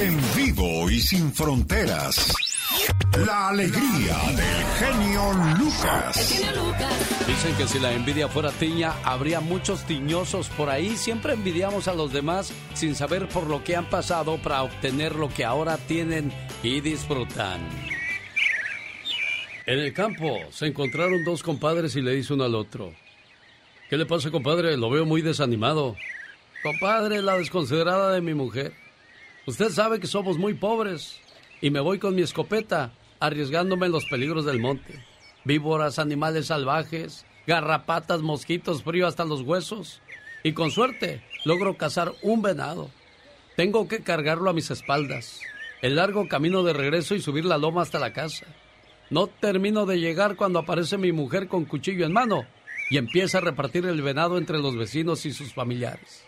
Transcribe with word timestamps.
En 0.00 0.16
vivo 0.34 0.90
y 0.90 0.98
sin 0.98 1.30
fronteras. 1.30 2.34
La 3.26 3.50
alegría 3.50 4.16
del 4.34 4.64
genio 4.78 5.32
Lucas. 5.58 6.42
Dicen 7.26 7.54
que 7.56 7.68
si 7.68 7.78
la 7.78 7.92
envidia 7.92 8.26
fuera 8.26 8.50
tiña, 8.50 8.94
habría 9.04 9.40
muchos 9.40 9.84
tiñosos 9.84 10.48
por 10.48 10.70
ahí. 10.70 10.96
Siempre 10.96 11.34
envidiamos 11.34 11.86
a 11.86 11.92
los 11.92 12.14
demás 12.14 12.50
sin 12.72 12.94
saber 12.94 13.28
por 13.28 13.46
lo 13.46 13.62
que 13.62 13.76
han 13.76 13.90
pasado 13.90 14.38
para 14.38 14.62
obtener 14.62 15.16
lo 15.16 15.28
que 15.28 15.44
ahora 15.44 15.76
tienen 15.76 16.32
y 16.62 16.80
disfrutan. 16.80 17.60
En 19.66 19.78
el 19.80 19.92
campo 19.92 20.38
se 20.50 20.68
encontraron 20.68 21.24
dos 21.24 21.42
compadres 21.42 21.94
y 21.94 22.00
le 22.00 22.14
dice 22.14 22.32
uno 22.32 22.44
al 22.44 22.54
otro. 22.54 22.94
¿Qué 23.90 23.98
le 23.98 24.06
pasa, 24.06 24.30
compadre? 24.30 24.78
Lo 24.78 24.88
veo 24.88 25.04
muy 25.04 25.20
desanimado. 25.20 25.94
Compadre, 26.62 27.20
la 27.20 27.36
desconsiderada 27.36 28.12
de 28.12 28.22
mi 28.22 28.32
mujer. 28.32 28.79
Usted 29.50 29.70
sabe 29.70 29.98
que 29.98 30.06
somos 30.06 30.38
muy 30.38 30.54
pobres 30.54 31.20
y 31.60 31.70
me 31.70 31.80
voy 31.80 31.98
con 31.98 32.14
mi 32.14 32.22
escopeta, 32.22 32.92
arriesgándome 33.18 33.86
en 33.86 33.92
los 33.92 34.06
peligros 34.06 34.44
del 34.44 34.60
monte. 34.60 35.04
Víboras, 35.44 35.98
animales 35.98 36.46
salvajes, 36.46 37.26
garrapatas, 37.48 38.20
mosquitos, 38.20 38.84
frío 38.84 39.08
hasta 39.08 39.24
los 39.24 39.42
huesos. 39.42 40.02
Y 40.44 40.52
con 40.52 40.70
suerte 40.70 41.24
logro 41.44 41.76
cazar 41.76 42.12
un 42.22 42.42
venado. 42.42 42.92
Tengo 43.56 43.88
que 43.88 44.04
cargarlo 44.04 44.50
a 44.50 44.52
mis 44.52 44.70
espaldas. 44.70 45.40
El 45.82 45.96
largo 45.96 46.28
camino 46.28 46.62
de 46.62 46.72
regreso 46.72 47.16
y 47.16 47.20
subir 47.20 47.44
la 47.44 47.58
loma 47.58 47.82
hasta 47.82 47.98
la 47.98 48.12
casa. 48.12 48.46
No 49.10 49.26
termino 49.26 49.84
de 49.84 49.98
llegar 49.98 50.36
cuando 50.36 50.60
aparece 50.60 50.96
mi 50.96 51.10
mujer 51.10 51.48
con 51.48 51.64
cuchillo 51.64 52.06
en 52.06 52.12
mano 52.12 52.46
y 52.88 52.98
empieza 52.98 53.38
a 53.38 53.40
repartir 53.40 53.84
el 53.84 54.00
venado 54.00 54.38
entre 54.38 54.60
los 54.60 54.76
vecinos 54.76 55.26
y 55.26 55.32
sus 55.32 55.52
familiares. 55.52 56.24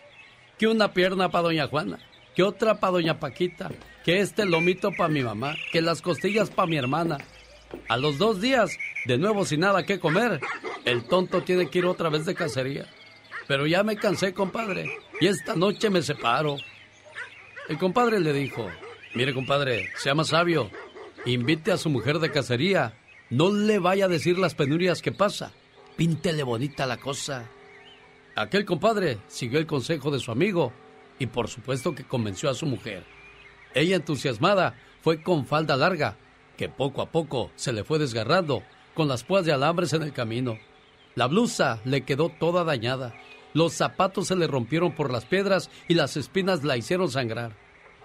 Que 0.59 0.67
una 0.67 0.91
pierna 0.91 1.31
para 1.31 1.43
doña 1.43 1.67
Juana, 1.67 1.99
que 2.35 2.43
otra 2.43 2.79
para 2.79 2.93
doña 2.93 3.19
Paquita, 3.19 3.69
que 4.03 4.19
este 4.19 4.45
lomito 4.45 4.91
para 4.91 5.09
mi 5.09 5.23
mamá, 5.23 5.55
que 5.71 5.81
las 5.81 6.01
costillas 6.01 6.49
para 6.49 6.67
mi 6.67 6.77
hermana. 6.77 7.17
A 7.87 7.97
los 7.97 8.17
dos 8.17 8.41
días, 8.41 8.77
de 9.05 9.17
nuevo 9.17 9.45
sin 9.45 9.61
nada 9.61 9.85
que 9.85 9.99
comer, 9.99 10.39
el 10.85 11.03
tonto 11.05 11.41
tiene 11.41 11.69
que 11.69 11.79
ir 11.79 11.85
otra 11.85 12.09
vez 12.09 12.25
de 12.25 12.35
cacería. 12.35 12.85
Pero 13.47 13.67
ya 13.67 13.83
me 13.83 13.95
cansé, 13.95 14.33
compadre, 14.33 14.89
y 15.19 15.27
esta 15.27 15.55
noche 15.55 15.89
me 15.89 16.01
separo. 16.01 16.57
El 17.67 17.77
compadre 17.77 18.19
le 18.19 18.33
dijo, 18.33 18.69
mire, 19.15 19.33
compadre, 19.33 19.89
sea 19.97 20.15
más 20.15 20.29
sabio, 20.29 20.69
invite 21.25 21.71
a 21.71 21.77
su 21.77 21.89
mujer 21.89 22.19
de 22.19 22.31
cacería, 22.31 22.93
no 23.29 23.51
le 23.51 23.79
vaya 23.79 24.05
a 24.05 24.09
decir 24.09 24.37
las 24.37 24.55
penurias 24.55 25.01
que 25.01 25.11
pasa, 25.11 25.51
píntele 25.95 26.43
bonita 26.43 26.85
la 26.85 26.97
cosa. 26.97 27.49
Aquel 28.35 28.65
compadre 28.65 29.19
siguió 29.27 29.59
el 29.59 29.67
consejo 29.67 30.11
de 30.11 30.19
su 30.19 30.31
amigo 30.31 30.73
y 31.19 31.27
por 31.27 31.47
supuesto 31.47 31.95
que 31.95 32.03
convenció 32.03 32.49
a 32.49 32.55
su 32.55 32.65
mujer. 32.65 33.03
Ella 33.73 33.95
entusiasmada 33.95 34.75
fue 35.01 35.21
con 35.21 35.45
falda 35.45 35.75
larga, 35.75 36.17
que 36.57 36.69
poco 36.69 37.01
a 37.01 37.11
poco 37.11 37.51
se 37.55 37.73
le 37.73 37.83
fue 37.83 37.99
desgarrando, 37.99 38.63
con 38.93 39.07
las 39.07 39.23
púas 39.23 39.45
de 39.45 39.51
alambres 39.51 39.93
en 39.93 40.03
el 40.03 40.13
camino. 40.13 40.57
La 41.15 41.27
blusa 41.27 41.81
le 41.83 42.01
quedó 42.01 42.29
toda 42.29 42.63
dañada, 42.63 43.13
los 43.53 43.73
zapatos 43.73 44.27
se 44.27 44.35
le 44.35 44.47
rompieron 44.47 44.93
por 44.93 45.11
las 45.11 45.25
piedras 45.25 45.69
y 45.87 45.93
las 45.93 46.17
espinas 46.17 46.63
la 46.63 46.77
hicieron 46.77 47.09
sangrar. 47.09 47.55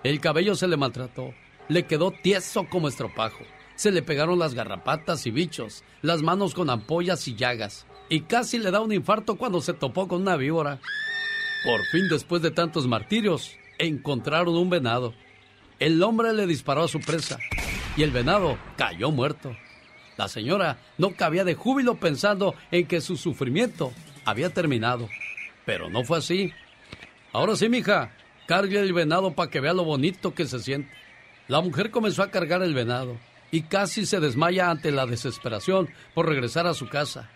El 0.04 0.20
cabello 0.20 0.54
se 0.54 0.68
le 0.68 0.76
maltrató, 0.76 1.34
le 1.68 1.86
quedó 1.86 2.10
tieso 2.10 2.66
como 2.68 2.88
estropajo. 2.88 3.44
Se 3.74 3.90
le 3.90 4.02
pegaron 4.02 4.38
las 4.38 4.54
garrapatas 4.54 5.26
y 5.26 5.30
bichos, 5.30 5.84
las 6.02 6.22
manos 6.22 6.54
con 6.54 6.68
ampollas 6.68 7.28
y 7.28 7.36
llagas, 7.36 7.86
y 8.08 8.22
casi 8.22 8.58
le 8.58 8.70
da 8.70 8.80
un 8.80 8.92
infarto 8.92 9.36
cuando 9.36 9.60
se 9.60 9.72
topó 9.72 10.08
con 10.08 10.22
una 10.22 10.36
víbora. 10.36 10.80
Por 11.64 11.84
fin, 11.86 12.08
después 12.08 12.42
de 12.42 12.50
tantos 12.50 12.86
martirios, 12.86 13.56
encontraron 13.78 14.56
un 14.56 14.70
venado. 14.70 15.14
El 15.78 16.02
hombre 16.02 16.32
le 16.32 16.46
disparó 16.46 16.84
a 16.84 16.88
su 16.88 17.00
presa 17.00 17.38
y 17.96 18.02
el 18.02 18.10
venado 18.10 18.58
cayó 18.76 19.10
muerto. 19.10 19.56
La 20.16 20.28
señora 20.28 20.78
no 20.98 21.14
cabía 21.14 21.44
de 21.44 21.54
júbilo 21.54 21.96
pensando 21.96 22.54
en 22.70 22.86
que 22.86 23.00
su 23.00 23.16
sufrimiento 23.16 23.92
había 24.24 24.50
terminado. 24.50 25.08
Pero 25.64 25.88
no 25.90 26.04
fue 26.04 26.18
así. 26.18 26.52
Ahora 27.32 27.56
sí, 27.56 27.68
mija, 27.68 28.12
cargue 28.46 28.80
el 28.80 28.92
venado 28.92 29.34
para 29.34 29.50
que 29.50 29.60
vea 29.60 29.72
lo 29.72 29.84
bonito 29.84 30.34
que 30.34 30.46
se 30.46 30.58
siente. 30.60 30.92
La 31.46 31.60
mujer 31.60 31.90
comenzó 31.90 32.22
a 32.22 32.30
cargar 32.30 32.62
el 32.62 32.74
venado 32.74 33.16
y 33.50 33.62
casi 33.62 34.06
se 34.06 34.20
desmaya 34.20 34.70
ante 34.70 34.90
la 34.90 35.06
desesperación 35.06 35.88
por 36.14 36.28
regresar 36.28 36.66
a 36.66 36.74
su 36.74 36.88
casa. 36.88 37.30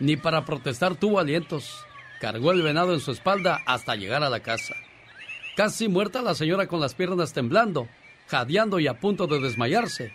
Ni 0.00 0.16
para 0.16 0.44
protestar 0.44 0.96
tuvo 0.96 1.20
alientos. 1.20 1.84
Cargó 2.24 2.52
el 2.52 2.62
venado 2.62 2.94
en 2.94 3.00
su 3.00 3.10
espalda 3.10 3.60
hasta 3.66 3.96
llegar 3.96 4.22
a 4.22 4.30
la 4.30 4.40
casa. 4.40 4.74
Casi 5.56 5.88
muerta 5.88 6.22
la 6.22 6.34
señora 6.34 6.66
con 6.68 6.80
las 6.80 6.94
piernas 6.94 7.34
temblando, 7.34 7.86
jadeando 8.28 8.80
y 8.80 8.86
a 8.86 8.98
punto 8.98 9.26
de 9.26 9.40
desmayarse, 9.40 10.10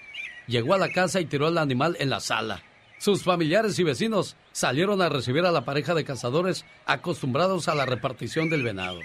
llegó 0.47 0.73
a 0.73 0.79
la 0.79 0.89
casa 0.89 1.21
y 1.21 1.25
tiró 1.25 1.45
al 1.45 1.59
animal 1.59 1.95
en 1.99 2.09
la 2.09 2.19
sala. 2.19 2.63
Sus 2.97 3.21
familiares 3.21 3.77
y 3.77 3.83
vecinos 3.83 4.37
salieron 4.51 5.03
a 5.03 5.09
recibir 5.09 5.45
a 5.45 5.51
la 5.51 5.65
pareja 5.65 5.93
de 5.93 6.03
cazadores 6.03 6.65
acostumbrados 6.87 7.67
a 7.67 7.75
la 7.75 7.85
repartición 7.85 8.49
del 8.49 8.63
venado. 8.63 9.01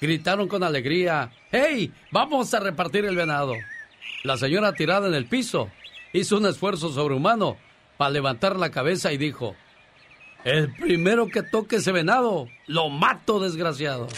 Gritaron 0.00 0.46
con 0.46 0.62
alegría, 0.62 1.32
¡Hey! 1.50 1.92
¡Vamos 2.12 2.54
a 2.54 2.60
repartir 2.60 3.04
el 3.04 3.16
venado! 3.16 3.54
La 4.22 4.36
señora 4.36 4.74
tirada 4.74 5.08
en 5.08 5.14
el 5.14 5.26
piso 5.26 5.72
hizo 6.12 6.36
un 6.36 6.46
esfuerzo 6.46 6.92
sobrehumano 6.92 7.56
para 7.96 8.10
levantar 8.10 8.54
la 8.54 8.70
cabeza 8.70 9.12
y 9.12 9.16
dijo, 9.16 9.56
El 10.44 10.74
primero 10.74 11.28
que 11.28 11.42
toque 11.42 11.76
ese 11.76 11.90
venado, 11.90 12.48
lo 12.66 12.90
mato, 12.90 13.40
desgraciado. 13.40 14.08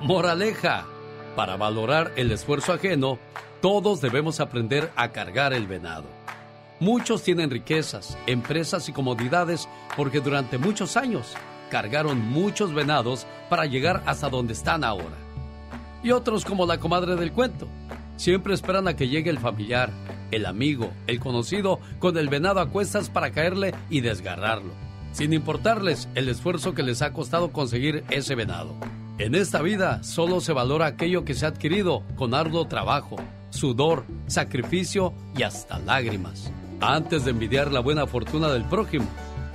Moraleja, 0.00 0.86
para 1.34 1.56
valorar 1.56 2.12
el 2.14 2.30
esfuerzo 2.30 2.72
ajeno, 2.72 3.18
todos 3.60 4.00
debemos 4.00 4.38
aprender 4.38 4.92
a 4.94 5.10
cargar 5.10 5.52
el 5.52 5.66
venado. 5.66 6.04
Muchos 6.78 7.24
tienen 7.24 7.50
riquezas, 7.50 8.16
empresas 8.28 8.88
y 8.88 8.92
comodidades 8.92 9.68
porque 9.96 10.20
durante 10.20 10.58
muchos 10.58 10.96
años 10.96 11.34
cargaron 11.68 12.20
muchos 12.20 12.72
venados 12.72 13.26
para 13.50 13.66
llegar 13.66 14.04
hasta 14.06 14.28
donde 14.28 14.52
están 14.52 14.84
ahora. 14.84 15.16
Y 16.04 16.12
otros 16.12 16.44
como 16.44 16.66
la 16.66 16.78
comadre 16.78 17.16
del 17.16 17.32
cuento, 17.32 17.66
siempre 18.16 18.54
esperan 18.54 18.86
a 18.86 18.94
que 18.94 19.08
llegue 19.08 19.30
el 19.30 19.40
familiar, 19.40 19.90
el 20.32 20.46
amigo, 20.46 20.90
el 21.06 21.20
conocido 21.20 21.78
con 22.00 22.18
el 22.18 22.28
venado 22.28 22.58
a 22.58 22.70
cuestas 22.70 23.08
para 23.08 23.30
caerle 23.30 23.72
y 23.88 24.00
desgarrarlo, 24.00 24.72
sin 25.12 25.32
importarles 25.32 26.08
el 26.16 26.28
esfuerzo 26.28 26.74
que 26.74 26.82
les 26.82 27.02
ha 27.02 27.12
costado 27.12 27.52
conseguir 27.52 28.02
ese 28.10 28.34
venado. 28.34 28.74
En 29.18 29.36
esta 29.36 29.62
vida 29.62 30.02
solo 30.02 30.40
se 30.40 30.52
valora 30.52 30.86
aquello 30.86 31.24
que 31.24 31.34
se 31.34 31.44
ha 31.44 31.50
adquirido 31.50 32.02
con 32.16 32.34
arduo 32.34 32.66
trabajo, 32.66 33.16
sudor, 33.50 34.04
sacrificio 34.26 35.14
y 35.36 35.44
hasta 35.44 35.78
lágrimas. 35.78 36.50
Antes 36.80 37.24
de 37.24 37.30
envidiar 37.30 37.70
la 37.70 37.78
buena 37.78 38.06
fortuna 38.06 38.48
del 38.48 38.64
prójimo, 38.64 39.06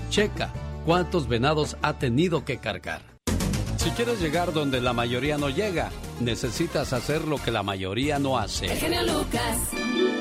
checa 0.09 0.53
cuántos 0.85 1.27
venados 1.27 1.75
ha 1.81 1.99
tenido 1.99 2.45
que 2.45 2.59
cargar. 2.59 3.01
Si 3.77 3.89
quieres 3.91 4.21
llegar 4.21 4.53
donde 4.53 4.79
la 4.79 4.93
mayoría 4.93 5.37
no 5.37 5.49
llega, 5.49 5.91
necesitas 6.19 6.93
hacer 6.93 7.25
lo 7.25 7.37
que 7.37 7.51
la 7.51 7.63
mayoría 7.63 8.19
no 8.19 8.37
hace. 8.37 8.67
Lucas. 9.05 10.16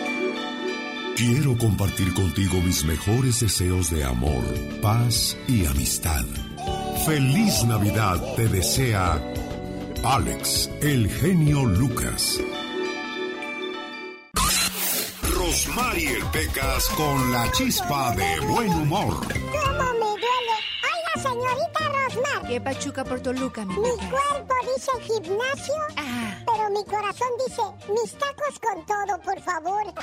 Quiero 1.17 1.57
compartir 1.57 2.13
contigo 2.15 2.61
mis 2.61 2.85
mejores 2.85 3.41
deseos 3.41 3.91
de 3.91 4.05
amor, 4.05 4.45
paz 4.83 5.37
y 5.49 5.65
amistad. 5.67 6.25
Feliz 7.07 7.65
Navidad 7.65 8.21
te 8.37 8.47
desea 8.49 9.19
Alex, 10.05 10.69
el 10.83 11.09
genio 11.11 11.65
Lucas. 11.65 12.39
Rosmarie 15.35 16.19
Pecas 16.33 16.85
con 16.97 17.33
la 17.33 17.51
chispa 17.53 18.15
de 18.15 18.41
buen 18.47 18.71
humor. 18.73 19.15
¿Cómo 19.29 19.93
me 19.95 20.21
duele? 20.21 20.57
Oiga, 20.85 21.23
señorita 21.23 21.81
Rosmar. 21.89 22.49
¿Qué 22.49 22.61
pachuca 22.61 23.05
por 23.05 23.21
Toluca, 23.21 23.65
mi 23.65 23.75
Mi 23.75 23.81
Pecas? 23.99 24.11
cuerpo 24.11 24.55
dice 24.75 24.91
gimnasio, 25.03 25.75
Ah. 25.97 26.26
Mi 26.77 26.85
corazón 26.85 27.29
dice 27.47 27.63
mis 27.93 28.13
tacos 28.13 28.59
con 28.61 28.85
todo, 28.87 29.21
por 29.23 29.41
favor. 29.41 29.83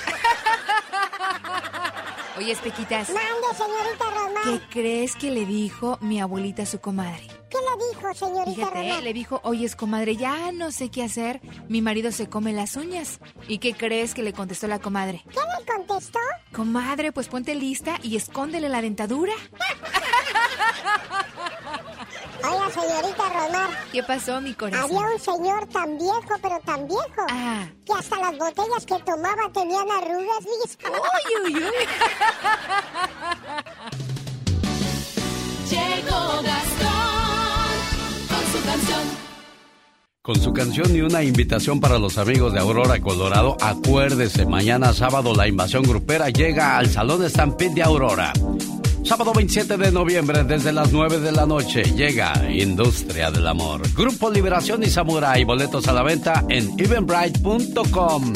Oye, 2.38 2.56
Pequitas, 2.56 3.10
Mande, 3.10 3.48
señorita 3.56 4.06
Rosmar. 4.10 4.44
¿qué 4.44 4.60
crees 4.70 5.16
que 5.16 5.30
le 5.30 5.46
dijo 5.46 6.00
mi 6.02 6.20
abuelita 6.20 6.64
a 6.64 6.66
su 6.66 6.80
comadre? 6.80 7.28
¿Qué 7.50 7.58
le 7.60 7.86
dijo, 7.94 8.12
señorita 8.16 8.56
Fíjate, 8.56 8.80
Rosmar? 8.80 9.04
le 9.04 9.14
dijo, 9.14 9.40
oyes, 9.44 9.76
comadre, 9.76 10.16
ya 10.16 10.52
no 10.52 10.72
sé 10.72 10.90
qué 10.90 11.04
hacer. 11.04 11.42
Mi 11.70 11.84
marido 11.84 12.12
se 12.12 12.28
come 12.28 12.52
las 12.54 12.76
uñas. 12.76 13.20
¿Y 13.48 13.60
qué 13.60 13.76
crees 13.76 14.16
que 14.16 14.24
le 14.24 14.34
contestó 14.34 14.68
la 14.68 14.80
comadre? 14.80 15.24
¿Qué 15.30 15.40
le 15.40 15.66
contestó? 15.72 16.18
Comadre, 16.56 17.12
pues 17.12 17.28
ponte 17.28 17.54
lista 17.54 18.00
y 18.02 18.18
escóndele 18.18 18.68
la 18.70 18.82
dentadura. 18.82 19.34
Oiga, 22.44 22.70
señorita 22.72 23.24
Rosmar. 23.30 23.70
¿Qué 23.92 24.04
pasó, 24.04 24.42
mi 24.42 24.54
corazón? 24.54 24.84
Había 24.86 25.00
un 25.14 25.20
señor 25.20 25.68
tan 25.68 25.98
viejo, 25.98 26.36
pero 26.42 26.60
tan 26.66 26.88
viejo, 26.88 27.26
Ah. 27.30 27.66
que 27.86 27.94
hasta 27.94 28.18
las 28.20 28.38
botellas 28.38 28.86
que 28.86 29.00
tomaba 29.06 29.50
tenían 29.54 29.90
arrugas, 29.90 30.40
¿viste? 30.62 30.86
Uy, 30.90 31.54
uy, 31.56 31.64
uy. 31.64 31.72
Llegó 35.70 36.42
Gastón 36.44 37.74
con 38.30 38.52
su 38.52 38.66
canción. 38.66 39.24
con 40.22 40.36
su 40.40 40.54
canción 40.54 40.96
y 40.96 41.02
una 41.02 41.22
invitación 41.24 41.80
para 41.82 41.98
los 42.00 42.18
amigos 42.18 42.54
de 42.54 42.60
Aurora, 42.60 43.00
Colorado. 43.02 43.58
Acuérdese, 43.62 44.46
mañana 44.46 44.94
sábado 44.94 45.34
la 45.36 45.48
invasión 45.48 45.84
grupera 45.84 46.30
llega 46.30 46.78
al 46.78 46.90
Salón 46.90 47.28
Stampede 47.30 47.76
de 47.76 47.84
Aurora. 47.84 48.32
Sábado 49.04 49.34
27 49.34 49.78
de 49.78 49.92
noviembre 49.92 50.44
desde 50.46 50.72
las 50.72 50.94
9 50.94 51.20
de 51.20 51.34
la 51.34 51.46
noche 51.46 51.84
llega 51.84 52.50
Industria 52.50 53.30
del 53.32 53.46
Amor. 53.48 53.82
Grupo 53.94 54.32
Liberación 54.32 54.82
y 54.84 54.88
Samurai. 54.88 55.44
Boletos 55.44 55.90
a 55.90 55.94
la 55.94 56.04
venta 56.04 56.46
en 56.50 56.80
evenbright.com. 56.80 58.34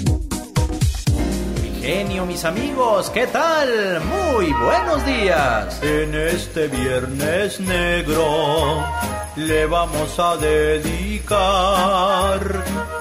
Genio, 1.86 2.26
mis 2.26 2.44
amigos, 2.44 3.12
¿qué 3.12 3.28
tal? 3.28 4.02
Muy 4.02 4.52
buenos 4.54 5.06
días. 5.06 5.80
En 5.84 6.16
este 6.16 6.68
viernes 6.68 7.60
negro 7.60 8.84
le 9.36 9.68
vamos 9.68 10.18
a 10.18 10.36
dedicar 10.38 12.40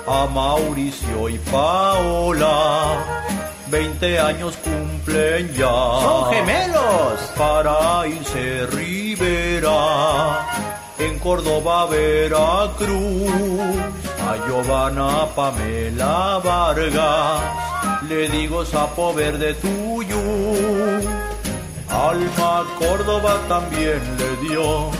a 0.07 0.27
Mauricio 0.27 1.31
y 1.31 1.39
Paola 1.39 2.99
20 3.71 4.19
años 4.19 4.59
cumplen 4.59 5.51
ya. 5.55 5.67
¡Son 5.67 6.35
gemelos! 6.35 7.21
Para 7.39 8.07
irse 8.07 8.67
Rivera, 8.67 10.47
en 10.99 11.19
Córdoba, 11.19 11.87
Veracruz. 11.87 13.31
A 14.29 14.37
Giovanna 14.47 15.27
Pamela 15.35 16.39
Vargas, 16.45 17.74
le 18.09 18.29
digo 18.29 18.65
sapo 18.65 19.13
verde 19.15 19.55
tuyo. 19.55 20.21
Alma 21.89 22.65
Córdoba 22.79 23.39
también 23.49 24.01
le 24.19 24.49
dio 24.49 24.91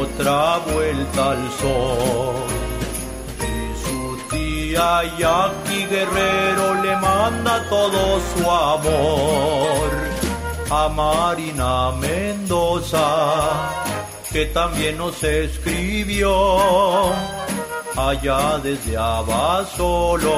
otra 0.00 0.58
vuelta 0.58 1.32
al 1.32 1.50
sol 1.60 2.56
y 4.76 5.24
aquí 5.24 5.86
Guerrero 5.86 6.74
le 6.82 6.96
manda 6.96 7.64
todo 7.68 8.20
su 8.20 8.50
amor 8.50 9.90
a 10.70 10.88
Marina 10.88 11.92
Mendoza, 11.92 13.06
que 14.32 14.46
también 14.46 14.98
nos 14.98 15.22
escribió 15.22 17.12
allá 17.96 18.58
desde 18.62 18.96
Abasolo, 18.96 20.34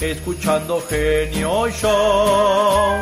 escuchando 0.00 0.80
Genio 0.88 1.68
Show. 1.68 2.96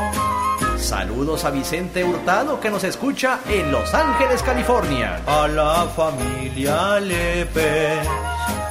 Saludos 0.78 1.44
a 1.44 1.50
Vicente 1.50 2.04
Hurtado 2.04 2.58
que 2.60 2.70
nos 2.70 2.84
escucha 2.84 3.40
en 3.48 3.70
Los 3.72 3.92
Ángeles, 3.92 4.42
California. 4.42 5.20
A 5.26 5.46
la 5.48 5.86
familia 5.94 6.98
Lepe 7.00 7.98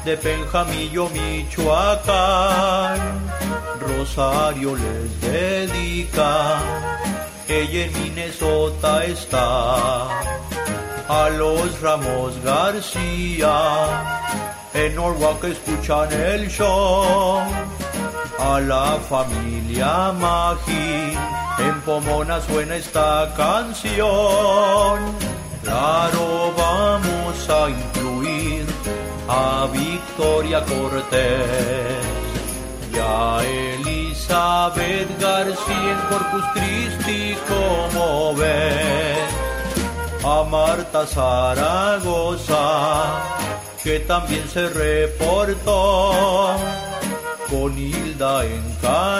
de 0.03 0.17
Penjamillo, 0.17 1.09
Michoacán. 1.09 2.99
Rosario 3.79 4.75
les 4.75 5.21
dedica, 5.21 6.59
ella 7.47 7.85
en 7.85 7.93
Minnesota 7.93 9.03
está. 9.05 10.07
A 11.07 11.29
los 11.29 11.79
Ramos 11.81 12.41
García, 12.43 14.21
en 14.73 14.95
Norwalk 14.95 15.43
escuchan 15.43 16.11
el 16.11 16.49
show. 16.49 17.43
A 18.39 18.59
la 18.59 18.97
familia 19.09 20.11
Magi, 20.11 21.17
en 21.59 21.81
Pomona 21.81 22.41
suena 22.41 22.75
esta 22.75 23.33
canción. 23.35 24.99
Claro, 25.63 26.53
vamos 26.57 27.49
a 27.49 27.69
incluir 27.69 28.65
a 29.27 29.67
Victoria 29.71 30.63
Cortés 30.65 32.05
y 32.93 32.97
a 32.97 33.39
Elizabeth 33.43 35.19
García 35.19 35.91
en 35.91 35.99
Corpus 36.09 36.45
Christi, 36.53 37.35
como 37.47 38.35
ves, 38.35 39.29
a 40.23 40.43
Marta 40.43 41.07
Zaragoza, 41.07 42.55
que 43.83 43.99
también 44.01 44.47
se 44.49 44.67
reportó 44.69 46.55
con 47.49 47.77
Hilda 47.77 48.45
Encalada, 48.45 49.13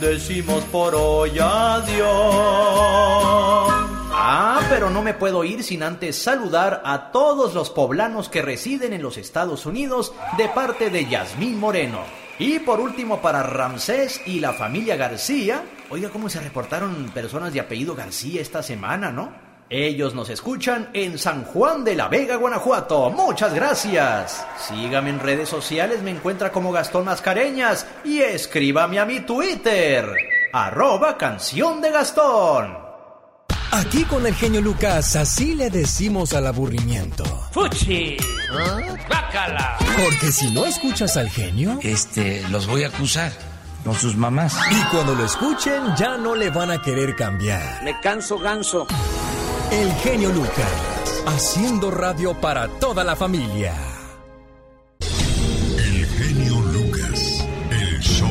decimos 0.00 0.64
por 0.64 0.94
hoy 0.94 1.30
adiós. 1.38 2.08
Ah, 4.12 4.60
pero 4.68 4.90
no 4.90 5.02
me 5.02 5.14
puedo 5.14 5.44
ir 5.44 5.64
sin 5.64 5.82
antes 5.82 6.20
saludar 6.20 6.82
a 6.84 7.10
todos 7.12 7.54
los 7.54 7.70
poblanos 7.70 8.28
que 8.28 8.42
residen 8.42 8.92
en 8.92 9.02
los 9.02 9.16
Estados 9.16 9.64
Unidos 9.66 10.12
de 10.36 10.48
parte 10.48 10.90
de 10.90 11.06
Yasmín 11.06 11.58
Moreno. 11.58 12.00
Y 12.38 12.58
por 12.60 12.78
último 12.80 13.20
para 13.20 13.42
Ramsés 13.42 14.20
y 14.26 14.40
la 14.40 14.52
familia 14.52 14.96
García. 14.96 15.62
Oiga 15.90 16.10
cómo 16.10 16.28
se 16.28 16.40
reportaron 16.40 17.10
personas 17.14 17.52
de 17.52 17.60
apellido 17.60 17.94
García 17.94 18.40
esta 18.40 18.62
semana, 18.62 19.10
¿no? 19.10 19.47
Ellos 19.70 20.14
nos 20.14 20.30
escuchan 20.30 20.88
en 20.94 21.18
San 21.18 21.44
Juan 21.44 21.84
de 21.84 21.94
la 21.94 22.08
Vega, 22.08 22.36
Guanajuato. 22.36 23.10
Muchas 23.10 23.52
gracias. 23.52 24.46
Sígame 24.66 25.10
en 25.10 25.20
redes 25.20 25.48
sociales, 25.50 26.00
me 26.02 26.10
encuentra 26.10 26.50
como 26.50 26.72
Gastón 26.72 27.04
Mascareñas 27.04 27.86
y 28.02 28.20
escríbame 28.20 28.98
a 28.98 29.04
mi 29.04 29.20
Twitter, 29.20 30.06
arroba 30.54 31.18
canción 31.18 31.82
de 31.82 31.90
Gastón. 31.90 32.78
Aquí 33.70 34.04
con 34.04 34.26
el 34.26 34.34
genio 34.34 34.62
Lucas, 34.62 35.14
así 35.16 35.54
le 35.54 35.68
decimos 35.68 36.32
al 36.32 36.46
aburrimiento. 36.46 37.24
¡Fuchi! 37.52 38.16
¡Bácala! 39.10 39.76
Porque 40.02 40.32
si 40.32 40.50
no 40.50 40.64
escuchas 40.64 41.18
al 41.18 41.28
genio, 41.28 41.78
Este, 41.82 42.42
los 42.48 42.66
voy 42.66 42.84
a 42.84 42.88
acusar 42.88 43.30
con 43.84 43.94
sus 43.94 44.16
mamás. 44.16 44.56
y 44.70 44.82
cuando 44.90 45.14
lo 45.14 45.26
escuchen 45.26 45.94
ya 45.98 46.16
no 46.16 46.34
le 46.34 46.48
van 46.48 46.70
a 46.70 46.80
querer 46.80 47.14
cambiar. 47.14 47.82
Me 47.84 48.00
canso 48.00 48.38
ganso. 48.38 48.86
El 49.70 49.92
genio 49.96 50.30
Lucas, 50.30 51.22
haciendo 51.26 51.90
radio 51.90 52.32
para 52.32 52.68
toda 52.68 53.04
la 53.04 53.14
familia. 53.14 53.74
El 55.76 56.06
genio 56.06 56.60
Lucas, 56.72 57.46
el 57.70 58.00
show. 58.00 58.30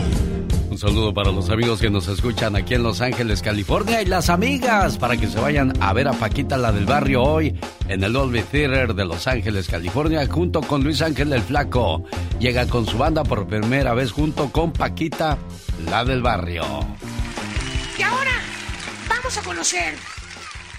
Un 0.71 0.79
saludo 0.79 1.13
para 1.13 1.31
los 1.31 1.51
amigos 1.51 1.79
que 1.79 1.91
nos 1.91 2.07
escuchan 2.07 2.55
aquí 2.55 2.73
en 2.73 2.81
Los 2.81 3.01
Ángeles, 3.01 3.43
California 3.43 4.01
y 4.01 4.05
las 4.05 4.31
amigas 4.31 4.97
para 4.97 5.15
que 5.15 5.27
se 5.27 5.39
vayan 5.39 5.73
a 5.79 5.93
ver 5.93 6.07
a 6.07 6.13
Paquita 6.13 6.57
la 6.57 6.71
del 6.71 6.87
barrio 6.87 7.21
hoy 7.21 7.55
en 7.87 8.03
el 8.03 8.13
Dolby 8.13 8.41
Theater 8.41 8.95
de 8.95 9.05
Los 9.05 9.27
Ángeles, 9.27 9.67
California 9.67 10.25
junto 10.27 10.61
con 10.61 10.83
Luis 10.83 11.03
Ángel 11.03 11.31
el 11.33 11.43
Flaco. 11.43 12.03
Llega 12.39 12.65
con 12.65 12.87
su 12.87 12.97
banda 12.97 13.23
por 13.23 13.45
primera 13.45 13.93
vez 13.93 14.11
junto 14.11 14.51
con 14.51 14.73
Paquita 14.73 15.37
la 15.87 16.03
del 16.03 16.23
barrio. 16.23 16.63
Y 17.95 18.01
ahora 18.01 18.41
vamos 19.07 19.37
a 19.37 19.41
conocer 19.43 20.16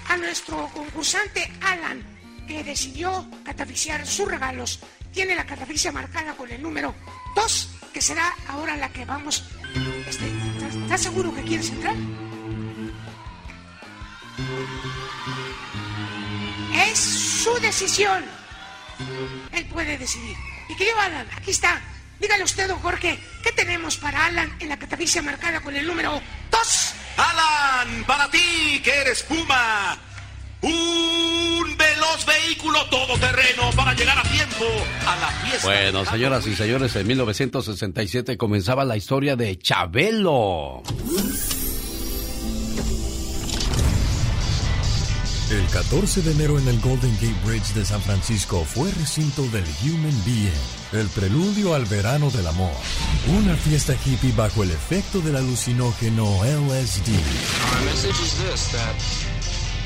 a 0.09 0.17
nuestro 0.17 0.69
concursante 0.69 1.51
Alan, 1.61 2.03
que 2.47 2.65
decidió 2.65 3.29
catafixear 3.45 4.07
sus 4.07 4.29
regalos. 4.29 4.81
Tiene 5.13 5.35
la 5.35 5.45
catafixia 5.45 5.93
marcada 5.93 6.35
con 6.35 6.51
el 6.51 6.63
número 6.63 6.95
2, 7.35 7.69
que 7.93 8.01
será 8.01 8.35
ahora 8.49 8.77
la 8.77 8.89
que 8.91 9.05
vamos. 9.05 9.45
Este, 10.07 10.27
¿estás, 10.27 10.75
estás 10.75 11.01
seguro 11.03 11.35
que 11.35 11.43
quieres 11.43 11.71
entrar? 11.71 11.95
Es 16.91 16.99
su 16.99 17.55
decisión. 17.61 18.25
Él 19.53 19.67
puede 19.67 19.99
decidir. 19.99 20.37
Y 20.69 20.77
querido 20.77 20.99
Alan, 21.01 21.27
aquí 21.37 21.51
está. 21.51 21.81
Dígale 22.21 22.45
usted, 22.45 22.67
don 22.67 22.81
Jorge, 22.81 23.19
¿qué 23.43 23.53
tenemos 23.53 23.97
para 23.97 24.27
Alan 24.27 24.57
en 24.59 24.69
la 24.69 24.79
catafixia 24.79 25.23
marcada 25.23 25.61
con 25.61 25.77
el 25.77 25.87
número 25.87 26.21
2? 26.51 26.95
Alan, 27.19 28.05
para 28.07 28.31
ti 28.31 28.81
que 28.83 28.91
eres 28.91 29.23
Puma, 29.25 29.99
un 30.63 31.77
veloz 31.77 32.25
vehículo 32.25 32.85
todoterreno 32.87 33.71
para 33.77 33.93
llegar 33.95 34.19
a 34.19 34.23
tiempo 34.23 34.65
a 35.07 35.17
la 35.17 35.29
fiesta. 35.29 35.67
Bueno, 35.67 36.05
señoras 36.05 36.47
y 36.47 36.55
señores, 36.55 36.95
en 36.97 37.07
1967 37.07 38.37
comenzaba 38.39 38.85
la 38.85 38.97
historia 38.97 39.37
de 39.37 39.59
Chabelo. 39.59 40.83
El 45.51 45.67
14 45.69 46.21
de 46.21 46.33
enero 46.33 46.59
en 46.59 46.69
el 46.69 46.79
Golden 46.81 47.15
Gate 47.15 47.35
Bridge 47.43 47.73
de 47.73 47.83
San 47.83 48.03
Francisco 48.03 48.67
fue 48.67 48.91
recinto 48.93 49.41
del 49.49 49.65
Human 49.83 50.25
Being, 50.27 50.53
el 50.93 51.09
preludio 51.09 51.75
al 51.75 51.87
verano 51.87 52.31
del 52.31 52.47
amor. 52.49 52.75
Una 53.29 53.57
fiesta 53.57 53.95
hippie 54.05 54.33
bajo 54.33 54.63
el 54.63 54.71
efecto 54.71 55.21
del 55.23 55.37
alucinógeno 55.37 56.27
LSD. 56.45 57.09
Our 57.09 57.85
message 57.87 58.21
is 58.21 58.35
this 58.45 58.69
that 58.73 58.95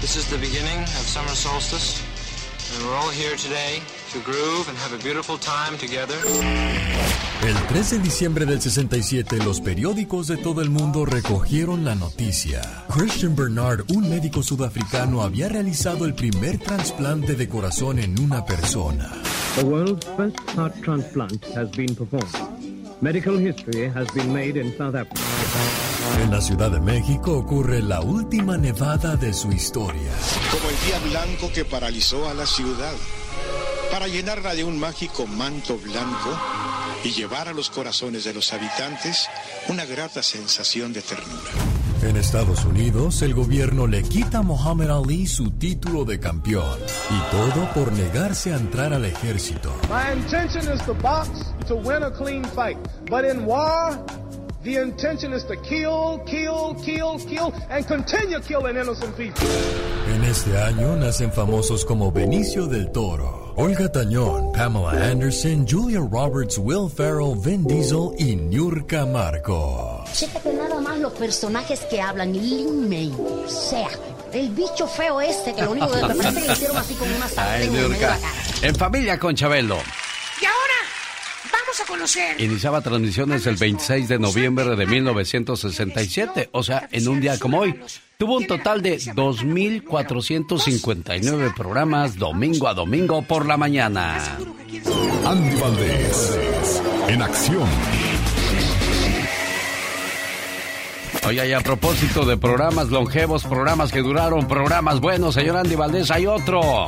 this 0.00 0.16
is 0.16 0.26
the 0.26 0.38
beginning 0.38 0.82
of 0.82 1.06
summer 1.06 1.36
solstice 1.36 2.02
El 7.42 7.54
3 7.68 7.90
de 7.90 7.98
diciembre 7.98 8.44
del 8.44 8.60
67, 8.60 9.38
los 9.38 9.60
periódicos 9.62 10.26
de 10.26 10.36
todo 10.36 10.60
el 10.60 10.68
mundo 10.68 11.06
recogieron 11.06 11.84
la 11.84 11.94
noticia. 11.94 12.60
Christian 12.88 13.34
Bernard, 13.34 13.84
un 13.88 14.10
médico 14.10 14.42
sudafricano, 14.42 15.22
había 15.22 15.48
realizado 15.48 16.04
el 16.04 16.14
primer 16.14 16.58
trasplante 16.58 17.34
de 17.36 17.48
corazón 17.48 17.98
en 17.98 18.20
una 18.20 18.44
persona. 18.44 19.10
The 19.56 19.64
world's 19.64 20.06
first 20.16 20.38
heart 20.56 20.74
transplant 20.82 21.44
has 21.56 21.70
been 21.70 21.94
performed. 21.94 22.62
Medical 23.00 23.38
history 23.38 23.88
has 23.88 24.06
been 24.14 24.32
made 24.32 24.60
in 24.60 24.76
South 24.76 24.94
Africa. 24.94 25.20
En 26.22 26.30
la 26.30 26.40
Ciudad 26.40 26.70
de 26.70 26.80
México 26.80 27.38
ocurre 27.38 27.80
la 27.82 28.00
última 28.00 28.56
nevada 28.58 29.16
de 29.16 29.32
su 29.32 29.50
historia. 29.50 30.12
Como 30.50 30.68
el 30.68 30.76
día 30.86 30.98
blanco 31.10 31.50
que 31.52 31.64
paralizó 31.64 32.28
a 32.28 32.34
la 32.34 32.46
ciudad, 32.46 32.92
para 33.92 34.08
llenarla 34.08 34.54
de 34.54 34.64
un 34.64 34.80
mágico 34.80 35.26
manto 35.26 35.76
blanco 35.76 36.30
y 37.04 37.10
llevar 37.10 37.48
a 37.48 37.52
los 37.52 37.68
corazones 37.68 38.24
de 38.24 38.32
los 38.32 38.54
habitantes 38.54 39.28
una 39.68 39.84
grata 39.84 40.22
sensación 40.22 40.94
de 40.94 41.02
ternura. 41.02 41.50
En 42.00 42.16
Estados 42.16 42.64
Unidos, 42.64 43.20
el 43.20 43.34
gobierno 43.34 43.86
le 43.86 44.02
quita 44.02 44.38
a 44.38 44.42
Muhammad 44.42 44.90
Ali 44.90 45.26
su 45.26 45.50
título 45.50 46.06
de 46.06 46.18
campeón. 46.18 46.78
Y 47.10 47.30
todo 47.30 47.70
por 47.74 47.92
negarse 47.92 48.54
a 48.54 48.56
entrar 48.56 48.94
al 48.94 49.04
ejército. 49.04 49.70
My 49.90 50.18
intention 50.18 50.74
is 50.74 50.82
to 50.86 50.94
box 50.94 51.28
to 51.68 51.76
win 51.76 52.02
a 52.02 52.10
clean 52.10 52.44
fight. 52.44 52.78
But 53.10 53.26
in 53.26 53.44
war, 53.44 54.02
the 54.62 54.76
intention 54.76 55.32
is 55.32 55.44
to 55.44 55.56
kill, 55.56 56.18
kill, 56.26 56.74
kill, 56.84 57.18
kill, 57.18 57.52
and 57.70 57.86
continue 57.86 58.40
killing 58.40 58.76
innocent 58.76 59.16
people. 59.16 59.46
En 60.14 60.24
este 60.24 60.56
año 60.58 60.96
nacen 60.96 61.32
famosos 61.32 61.84
como 61.84 62.10
Benicio 62.12 62.66
del 62.66 62.90
Toro, 62.92 63.54
Olga 63.56 63.90
Tañón, 63.90 64.52
Pamela 64.52 64.90
Anderson, 65.10 65.66
Julia 65.66 66.00
Roberts, 66.00 66.58
Will 66.58 66.88
Ferrell, 66.88 67.34
Vin 67.36 67.64
Diesel 67.64 68.10
y 68.18 68.36
Niurka 68.36 69.06
Marco. 69.06 70.04
Chécate 70.12 70.52
nada 70.52 70.80
más 70.80 70.98
los 70.98 71.12
personajes 71.14 71.80
que 71.88 72.00
hablan. 72.00 72.32
Lin 72.32 72.88
May, 72.88 73.12
o 73.18 73.48
sea, 73.48 73.88
el 74.32 74.50
bicho 74.50 74.86
feo 74.86 75.20
este 75.20 75.54
que 75.54 75.62
lo 75.62 75.70
único 75.72 75.90
que 75.90 76.02
me 76.02 76.14
parece 76.14 76.42
que 76.46 76.52
hicieron 76.52 76.76
así 76.76 76.94
como 76.94 77.14
una 77.16 77.24
Ay, 77.26 77.30
sartén 77.34 77.62
en 77.62 77.72
medio 77.72 77.82
de 77.82 77.88
Niurka. 77.88 78.10
la 78.10 78.16
cara. 78.18 78.32
En 78.62 78.74
familia 78.74 79.18
con 79.18 79.34
Chabelo. 79.34 79.78
A 81.82 81.86
conocer 81.86 82.40
Iniciaba 82.40 82.80
transmisiones 82.80 83.46
el 83.46 83.56
26 83.56 84.08
de 84.08 84.18
noviembre 84.18 84.74
de 84.76 84.86
1967, 84.86 86.48
o 86.52 86.62
sea, 86.62 86.88
en 86.92 87.08
un 87.08 87.20
día 87.20 87.38
como 87.38 87.58
hoy. 87.60 87.74
Tuvo 88.18 88.36
un 88.36 88.46
total 88.46 88.82
de 88.82 88.98
2.459 88.98 91.54
programas 91.54 92.16
domingo 92.16 92.68
a 92.68 92.74
domingo 92.74 93.22
por 93.22 93.46
la 93.46 93.56
mañana. 93.56 94.38
Andy 95.24 95.60
Valdés, 95.60 96.38
en 97.08 97.22
acción. 97.22 97.68
Oye, 101.26 101.48
y 101.48 101.52
a 101.52 101.60
propósito 101.60 102.24
de 102.24 102.36
programas 102.36 102.90
longevos, 102.90 103.44
programas 103.44 103.92
que 103.92 104.00
duraron, 104.00 104.48
programas 104.48 105.00
buenos, 105.00 105.34
señor 105.34 105.56
Andy 105.56 105.76
Valdés, 105.76 106.10
hay 106.10 106.26
otro. 106.26 106.86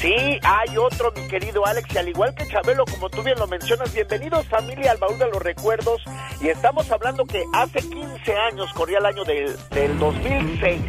Sí, 0.00 0.38
hay 0.42 0.76
otro, 0.76 1.10
mi 1.16 1.26
querido 1.26 1.66
Alex, 1.66 1.94
y 1.94 1.98
al 1.98 2.08
igual 2.08 2.34
que 2.34 2.46
Chabelo, 2.46 2.84
como 2.84 3.08
tú 3.08 3.22
bien 3.22 3.38
lo 3.38 3.46
mencionas, 3.46 3.94
bienvenidos 3.94 4.46
familia 4.46 4.90
al 4.90 4.98
baúl 4.98 5.18
de 5.18 5.26
los 5.30 5.42
recuerdos, 5.42 6.02
y 6.40 6.48
estamos 6.48 6.90
hablando 6.90 7.24
que 7.24 7.42
hace 7.54 7.78
15 7.78 8.36
años, 8.52 8.70
corría 8.74 8.98
el 8.98 9.06
año 9.06 9.24
del, 9.24 9.56
del 9.70 9.98
2006, 9.98 10.82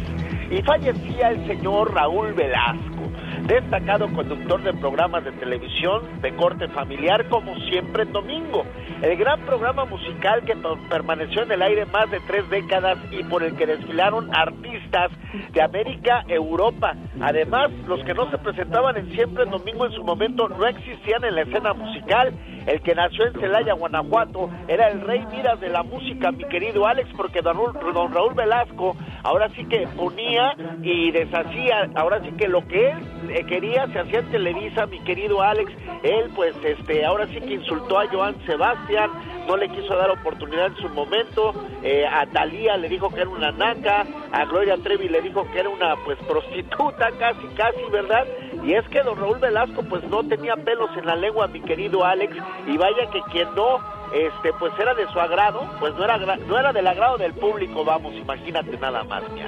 y 0.50 0.62
fallecía 0.62 1.30
el 1.30 1.46
señor 1.46 1.94
Raúl 1.94 2.34
Velasco, 2.34 3.10
destacado 3.48 4.08
conductor 4.12 4.62
de 4.62 4.74
programas 4.74 5.24
de 5.24 5.32
televisión 5.32 6.02
de 6.20 6.34
corte 6.36 6.68
familiar, 6.68 7.26
como 7.28 7.56
siempre 7.70 8.02
en 8.04 8.12
domingo. 8.12 8.64
El 9.02 9.16
gran 9.16 9.40
programa 9.40 9.84
musical 9.86 10.42
que 10.44 10.54
per- 10.54 10.78
permaneció 10.90 11.42
en 11.42 11.52
el 11.52 11.62
aire 11.62 11.86
más 11.86 12.10
de 12.10 12.20
tres 12.26 12.48
décadas 12.50 12.98
y 13.10 13.24
por 13.24 13.42
el 13.42 13.56
que 13.56 13.66
desfilaron 13.66 14.28
artistas 14.36 15.10
de 15.52 15.62
América, 15.62 16.24
Europa. 16.28 16.94
Además, 17.20 17.70
los 17.86 18.04
que 18.04 18.12
no 18.14 18.30
se 18.30 18.38
presentaban 18.38 18.96
en 18.98 19.10
siempre 19.14 19.44
en 19.44 19.50
domingo 19.50 19.86
en 19.86 19.92
su 19.92 20.04
momento 20.04 20.48
no 20.48 20.66
existían 20.66 21.24
en 21.24 21.34
la 21.34 21.42
escena 21.42 21.72
musical. 21.72 22.34
El 22.66 22.82
que 22.82 22.94
nació 22.94 23.26
en 23.26 23.32
Celaya, 23.40 23.72
Guanajuato, 23.72 24.50
era 24.68 24.88
el 24.88 25.00
rey 25.00 25.24
Miras 25.30 25.58
de 25.58 25.70
la 25.70 25.82
música, 25.82 26.30
mi 26.32 26.44
querido 26.44 26.86
Alex, 26.86 27.08
porque 27.16 27.40
don 27.40 27.56
don 27.94 28.12
Raúl 28.12 28.34
Velasco 28.34 28.94
ahora 29.22 29.48
sí 29.56 29.64
que 29.64 29.86
ponía 29.96 30.54
y 30.82 31.10
deshacía, 31.12 31.88
ahora 31.94 32.20
sí 32.22 32.30
que 32.32 32.46
lo 32.46 32.66
que 32.68 32.90
él 32.90 33.37
quería 33.44 33.86
se 33.88 33.98
hacía 33.98 34.20
en 34.20 34.30
Televisa, 34.30 34.86
mi 34.86 35.00
querido 35.00 35.42
Alex. 35.42 35.72
Él, 36.02 36.30
pues, 36.34 36.54
este, 36.62 37.04
ahora 37.04 37.26
sí 37.28 37.40
que 37.40 37.54
insultó 37.54 37.98
a 37.98 38.08
Joan 38.08 38.36
Sebastián, 38.46 39.10
no 39.46 39.56
le 39.56 39.68
quiso 39.68 39.96
dar 39.96 40.10
oportunidad 40.10 40.66
en 40.66 40.76
su 40.76 40.88
momento. 40.90 41.54
eh, 41.82 42.04
a 42.06 42.26
Talía 42.26 42.76
le 42.76 42.88
dijo 42.88 43.08
que 43.10 43.20
era 43.20 43.30
una 43.30 43.52
naca, 43.52 44.04
a 44.32 44.44
Gloria 44.46 44.76
Trevi 44.76 45.08
le 45.08 45.22
dijo 45.22 45.46
que 45.52 45.60
era 45.60 45.68
una, 45.68 45.94
pues, 46.04 46.18
prostituta, 46.26 47.10
casi, 47.18 47.46
casi, 47.56 47.82
¿verdad? 47.90 48.26
Y 48.64 48.74
es 48.74 48.86
que 48.88 49.02
don 49.02 49.16
Raúl 49.18 49.38
Velasco, 49.38 49.82
pues, 49.82 50.02
no 50.04 50.24
tenía 50.24 50.56
pelos 50.56 50.90
en 50.96 51.06
la 51.06 51.16
lengua, 51.16 51.46
mi 51.46 51.60
querido 51.60 52.04
Alex, 52.04 52.36
y 52.66 52.76
vaya 52.76 53.10
que 53.10 53.20
quien 53.30 53.48
no 53.54 53.97
este 54.12 54.52
pues 54.58 54.72
era 54.78 54.94
de 54.94 55.06
su 55.12 55.20
agrado, 55.20 55.68
pues 55.80 55.94
no 55.94 56.04
era 56.04 56.18
no 56.36 56.58
era 56.58 56.72
del 56.72 56.86
agrado 56.86 57.16
del 57.18 57.34
público, 57.34 57.84
vamos, 57.84 58.14
imagínate 58.14 58.76
nada 58.78 59.04
más, 59.04 59.22
mi. 59.30 59.42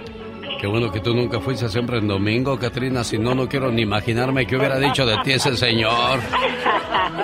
Qué 0.60 0.66
bueno 0.66 0.90
que 0.90 1.00
tú 1.00 1.14
nunca 1.14 1.40
fuiste 1.40 1.68
siempre 1.68 1.98
en 1.98 2.08
domingo, 2.08 2.58
Katrina, 2.58 3.02
si 3.02 3.18
no, 3.18 3.34
no 3.34 3.48
quiero 3.48 3.70
ni 3.70 3.82
imaginarme 3.82 4.46
qué 4.46 4.56
hubiera 4.56 4.78
dicho 4.78 5.06
de 5.06 5.16
ti 5.24 5.32
ese 5.32 5.56
señor. 5.56 6.20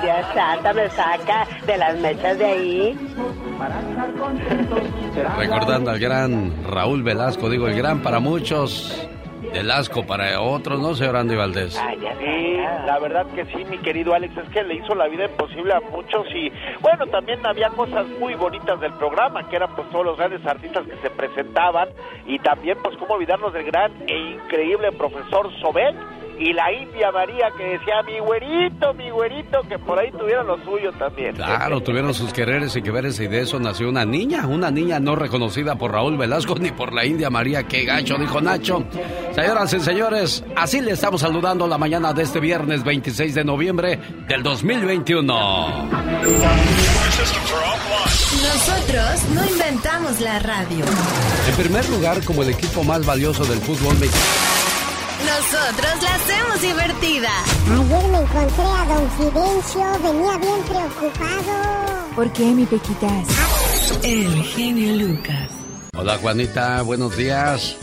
Dios 0.02 0.26
santo, 0.34 0.74
me 0.74 0.88
saca 0.90 1.46
de 1.66 1.76
las 1.76 1.98
mechas 1.98 2.38
de 2.38 2.44
ahí. 2.44 2.98
Recordando 5.38 5.90
al 5.90 5.98
gran 5.98 6.52
Raúl 6.64 7.02
Velasco, 7.02 7.48
digo, 7.48 7.68
el 7.68 7.76
gran 7.76 8.00
para 8.00 8.20
muchos, 8.20 9.06
Velasco 9.56 10.06
para 10.06 10.40
otros, 10.40 10.78
¿no, 10.80 10.94
señor 10.94 11.16
Andy 11.16 11.34
Valdés? 11.34 11.72
Sí, 11.72 12.56
la 12.84 12.98
verdad 12.98 13.26
que 13.34 13.44
sí, 13.46 13.64
mi 13.64 13.78
querido 13.78 14.14
Alex, 14.14 14.36
es 14.36 14.48
que 14.50 14.62
le 14.62 14.74
hizo 14.74 14.94
la 14.94 15.08
vida 15.08 15.24
imposible 15.24 15.72
a 15.72 15.80
muchos 15.80 16.26
y 16.34 16.52
bueno, 16.80 17.06
también 17.06 17.44
había 17.46 17.70
cosas 17.70 18.06
muy 18.20 18.34
bonitas 18.34 18.78
del 18.80 18.92
programa, 18.94 19.48
que 19.48 19.56
eran 19.56 19.74
pues 19.74 19.88
todos 19.90 20.04
los 20.04 20.18
grandes 20.18 20.44
artistas 20.46 20.84
que 20.86 20.96
se 20.96 21.10
presentaban 21.10 21.88
y 22.26 22.38
también 22.38 22.76
pues 22.82 22.96
cómo 22.98 23.14
olvidarnos 23.14 23.52
del 23.54 23.64
gran 23.64 23.92
e 24.06 24.16
increíble 24.34 24.92
profesor 24.92 25.50
Sobel 25.60 25.96
y 26.38 26.52
la 26.52 26.72
India 26.72 27.10
María 27.12 27.48
que 27.56 27.64
decía 27.64 28.02
mi 28.06 28.18
güerito, 28.18 28.94
mi 28.94 29.10
güerito, 29.10 29.60
que 29.68 29.78
por 29.78 29.98
ahí 29.98 30.10
tuviera 30.12 30.42
lo 30.42 30.62
suyo 30.64 30.92
también. 30.92 31.34
Claro, 31.34 31.80
tuvieron 31.82 32.12
sus 32.14 32.32
quereres 32.32 32.76
y 32.76 32.82
que 32.82 32.90
veres 32.90 33.18
y 33.20 33.26
de 33.26 33.40
eso 33.40 33.58
nació 33.58 33.88
una 33.88 34.04
niña, 34.04 34.46
una 34.46 34.70
niña 34.70 35.00
no 35.00 35.16
reconocida 35.16 35.76
por 35.76 35.92
Raúl 35.92 36.16
Velasco 36.16 36.54
ni 36.58 36.70
por 36.70 36.92
la 36.92 37.04
India 37.06 37.30
María. 37.30 37.64
Qué 37.64 37.84
gacho, 37.84 38.16
dijo 38.18 38.40
Nacho. 38.40 38.84
Señoras 39.34 39.72
y 39.72 39.80
señores, 39.80 40.44
así 40.54 40.80
le 40.80 40.92
estamos 40.92 41.20
saludando 41.20 41.66
la 41.66 41.78
mañana 41.78 42.12
de 42.12 42.22
este 42.22 42.40
viernes 42.40 42.84
26 42.84 43.34
de 43.34 43.44
noviembre 43.44 43.98
del 44.28 44.42
2021. 44.42 45.88
Nosotros 48.42 49.24
no 49.34 49.44
inventamos 49.46 50.20
la 50.20 50.38
radio. 50.38 50.84
En 51.48 51.54
primer 51.56 51.88
lugar, 51.88 52.22
como 52.24 52.42
el 52.42 52.50
equipo 52.50 52.84
más 52.84 53.04
valioso 53.04 53.44
del 53.44 53.58
fútbol 53.58 53.98
mexicano. 53.98 54.65
Nosotros 55.26 56.02
la 56.02 56.14
hacemos 56.14 56.60
divertida. 56.62 57.30
Ayer 57.68 58.08
me 58.10 58.18
encontré 58.18 58.64
a 58.64 58.84
don 58.86 59.10
Fidencio, 59.18 59.82
venía 60.02 60.38
bien 60.38 60.62
preocupado. 60.68 62.14
¿Por 62.14 62.32
qué, 62.32 62.44
mi 62.44 62.64
Pequitas? 62.64 63.26
El 64.04 64.42
genio 64.44 64.92
Lucas. 65.06 65.50
Hola 65.96 66.16
Juanita, 66.18 66.82
buenos 66.82 67.16
días. 67.16 67.76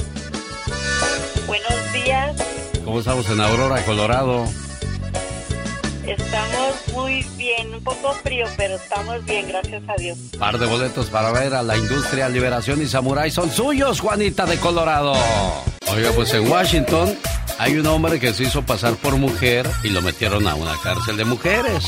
Buenos 1.48 1.94
días, 1.94 2.36
¿Cómo 2.86 3.00
estamos 3.00 3.30
en 3.30 3.42
Aurora, 3.42 3.84
Colorado? 3.86 4.46
Estamos 6.08 6.76
muy 6.94 7.26
bien, 7.38 7.74
un 7.74 7.84
poco 7.84 8.14
frío, 8.24 8.46
pero 8.58 8.76
estamos 8.76 9.24
bien, 9.26 9.48
gracias 9.48 9.84
a 9.88 9.96
Dios. 9.96 10.18
Par 10.38 10.58
de 10.58 10.66
boletos 10.66 11.10
para 11.10 11.32
ver 11.32 11.54
a 11.54 11.64
la 11.64 11.78
industria, 11.78 12.30
Liberación 12.30 12.82
y 12.82 12.88
Samurai 12.88 13.32
son 13.32 13.52
suyos, 13.52 14.00
Juanita 14.00 14.46
de 14.46 14.58
Colorado. 14.58 15.14
Oiga, 15.94 16.12
pues 16.16 16.34
en 16.34 16.50
Washington 16.50 17.18
hay 17.60 17.78
un 17.78 17.86
hombre 17.88 18.20
que 18.20 18.34
se 18.34 18.44
hizo 18.44 18.64
pasar 18.64 18.96
por 18.96 19.16
mujer 19.18 19.70
y 19.84 19.90
lo 19.90 20.02
metieron 20.02 20.48
a 20.48 20.56
una 20.56 20.76
cárcel 20.82 21.18
de 21.18 21.26
mujeres. 21.26 21.86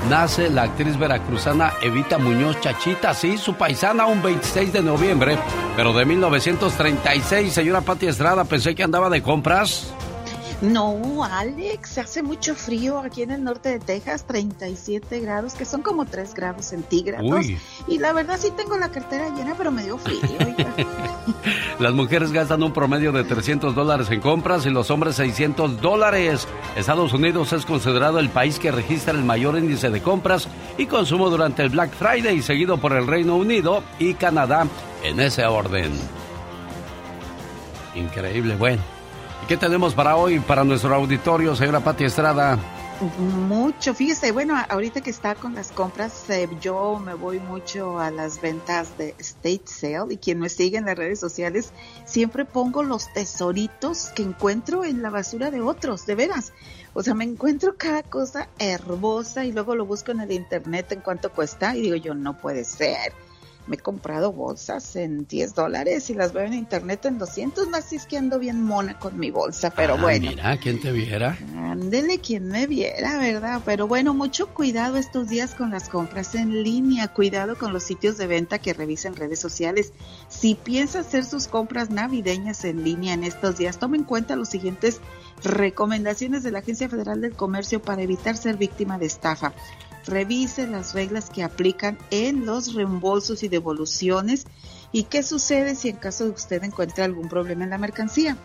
nace 0.08 0.48
la 0.48 0.62
actriz 0.62 0.96
veracruzana 0.96 1.72
Evita 1.82 2.18
Muñoz 2.18 2.60
Chachita, 2.60 3.14
sí, 3.14 3.36
su 3.36 3.54
paisana, 3.54 4.06
un 4.06 4.22
26 4.22 4.72
de 4.72 4.82
noviembre, 4.82 5.36
pero 5.74 5.92
de 5.92 6.04
1936. 6.04 7.52
Señora 7.52 7.80
Pati 7.80 8.06
Estrada, 8.06 8.44
pensé 8.44 8.76
que 8.76 8.84
andaba 8.84 9.10
de 9.10 9.22
compras. 9.22 9.92
No, 10.60 11.22
Alex, 11.22 11.98
hace 11.98 12.22
mucho 12.22 12.56
frío 12.56 12.98
aquí 12.98 13.22
en 13.22 13.30
el 13.30 13.44
norte 13.44 13.68
de 13.68 13.78
Texas, 13.78 14.24
37 14.24 15.20
grados, 15.20 15.54
que 15.54 15.64
son 15.64 15.82
como 15.82 16.04
3 16.04 16.34
grados 16.34 16.66
centígrados. 16.66 17.46
Y 17.86 17.98
la 17.98 18.12
verdad 18.12 18.38
sí 18.40 18.50
tengo 18.56 18.76
la 18.76 18.90
cartera 18.90 19.28
llena, 19.36 19.54
pero 19.56 19.70
me 19.70 19.84
dio 19.84 19.98
frío. 19.98 20.18
Las 21.78 21.92
mujeres 21.92 22.32
gastan 22.32 22.64
un 22.64 22.72
promedio 22.72 23.12
de 23.12 23.22
300 23.22 23.72
dólares 23.72 24.10
en 24.10 24.20
compras 24.20 24.66
y 24.66 24.70
los 24.70 24.90
hombres 24.90 25.14
600 25.14 25.80
dólares. 25.80 26.48
Estados 26.74 27.12
Unidos 27.12 27.52
es 27.52 27.64
considerado 27.64 28.18
el 28.18 28.28
país 28.28 28.58
que 28.58 28.72
registra 28.72 29.12
el 29.12 29.22
mayor 29.22 29.56
índice 29.56 29.90
de 29.90 30.02
compras 30.02 30.48
y 30.76 30.86
consumo 30.86 31.30
durante 31.30 31.62
el 31.62 31.68
Black 31.68 31.92
Friday, 31.92 32.42
seguido 32.42 32.78
por 32.78 32.94
el 32.94 33.06
Reino 33.06 33.36
Unido 33.36 33.84
y 34.00 34.14
Canadá 34.14 34.66
en 35.04 35.20
ese 35.20 35.46
orden. 35.46 35.92
Increíble, 37.94 38.56
bueno. 38.56 38.97
¿Qué 39.48 39.56
tenemos 39.56 39.94
para 39.94 40.14
hoy, 40.14 40.40
para 40.40 40.62
nuestro 40.62 40.94
auditorio, 40.94 41.56
señora 41.56 41.80
Pati 41.80 42.04
Estrada? 42.04 42.58
Mucho, 43.48 43.94
fíjese, 43.94 44.30
bueno, 44.30 44.54
ahorita 44.68 45.00
que 45.00 45.08
está 45.08 45.34
con 45.36 45.54
las 45.54 45.72
compras, 45.72 46.28
eh, 46.28 46.46
yo 46.60 47.00
me 47.02 47.14
voy 47.14 47.38
mucho 47.38 47.98
a 47.98 48.10
las 48.10 48.42
ventas 48.42 48.98
de 48.98 49.14
State 49.18 49.62
Sale 49.64 50.12
y 50.12 50.16
quien 50.18 50.38
me 50.38 50.50
sigue 50.50 50.76
en 50.76 50.84
las 50.84 50.98
redes 50.98 51.18
sociales, 51.18 51.72
siempre 52.04 52.44
pongo 52.44 52.82
los 52.82 53.10
tesoritos 53.14 54.10
que 54.14 54.22
encuentro 54.22 54.84
en 54.84 55.00
la 55.00 55.08
basura 55.08 55.50
de 55.50 55.62
otros, 55.62 56.04
de 56.04 56.14
veras. 56.14 56.52
O 56.92 57.02
sea, 57.02 57.14
me 57.14 57.24
encuentro 57.24 57.76
cada 57.78 58.02
cosa 58.02 58.48
hermosa 58.58 59.46
y 59.46 59.52
luego 59.52 59.74
lo 59.74 59.86
busco 59.86 60.10
en 60.10 60.20
el 60.20 60.32
internet 60.32 60.92
en 60.92 61.00
cuánto 61.00 61.32
cuesta 61.32 61.74
y 61.74 61.80
digo 61.80 61.96
yo, 61.96 62.12
no 62.12 62.36
puede 62.36 62.64
ser 62.64 63.14
me 63.68 63.76
he 63.76 63.78
comprado 63.78 64.32
bolsas 64.32 64.96
en 64.96 65.26
10 65.26 65.54
dólares 65.54 66.10
y 66.10 66.14
las 66.14 66.32
veo 66.32 66.44
en 66.44 66.54
internet 66.54 67.04
en 67.04 67.18
200. 67.18 67.68
Más 67.68 67.92
es 67.92 68.06
que 68.06 68.16
ando 68.16 68.38
bien 68.38 68.62
mona 68.62 68.98
con 68.98 69.18
mi 69.18 69.30
bolsa, 69.30 69.70
pero 69.70 69.94
ah, 69.94 70.00
bueno. 70.00 70.30
Mira, 70.30 70.56
¿quién 70.58 70.80
te 70.80 70.90
viera? 70.90 71.38
Ándele 71.56 72.18
quien 72.18 72.48
me 72.48 72.66
viera, 72.66 73.18
¿verdad? 73.18 73.60
Pero 73.64 73.86
bueno, 73.86 74.14
mucho 74.14 74.48
cuidado 74.48 74.96
estos 74.96 75.28
días 75.28 75.54
con 75.54 75.70
las 75.70 75.88
compras 75.88 76.34
en 76.34 76.62
línea. 76.62 77.08
Cuidado 77.08 77.56
con 77.56 77.72
los 77.72 77.82
sitios 77.82 78.16
de 78.16 78.26
venta 78.26 78.58
que 78.58 78.72
revisen 78.72 79.14
redes 79.14 79.38
sociales. 79.38 79.92
Si 80.28 80.54
piensa 80.54 81.00
hacer 81.00 81.24
sus 81.24 81.46
compras 81.46 81.90
navideñas 81.90 82.64
en 82.64 82.84
línea 82.84 83.14
en 83.14 83.24
estos 83.24 83.58
días, 83.58 83.78
tome 83.78 83.98
en 83.98 84.04
cuenta 84.04 84.36
los 84.36 84.48
siguientes 84.48 85.00
recomendaciones 85.44 86.42
de 86.42 86.50
la 86.50 86.60
Agencia 86.60 86.88
Federal 86.88 87.20
del 87.20 87.34
Comercio 87.34 87.80
para 87.82 88.02
evitar 88.02 88.36
ser 88.36 88.56
víctima 88.56 88.98
de 88.98 89.06
estafa 89.06 89.52
revise 90.08 90.66
las 90.66 90.94
reglas 90.94 91.30
que 91.30 91.42
aplican 91.42 91.98
en 92.10 92.46
los 92.46 92.74
reembolsos 92.74 93.42
y 93.42 93.48
devoluciones 93.48 94.46
y 94.90 95.04
qué 95.04 95.22
sucede 95.22 95.74
si 95.74 95.90
en 95.90 95.96
caso 95.96 96.24
de 96.24 96.30
usted 96.30 96.64
encuentre 96.64 97.04
algún 97.04 97.28
problema 97.28 97.64
en 97.64 97.70
la 97.70 97.78
mercancía. 97.78 98.36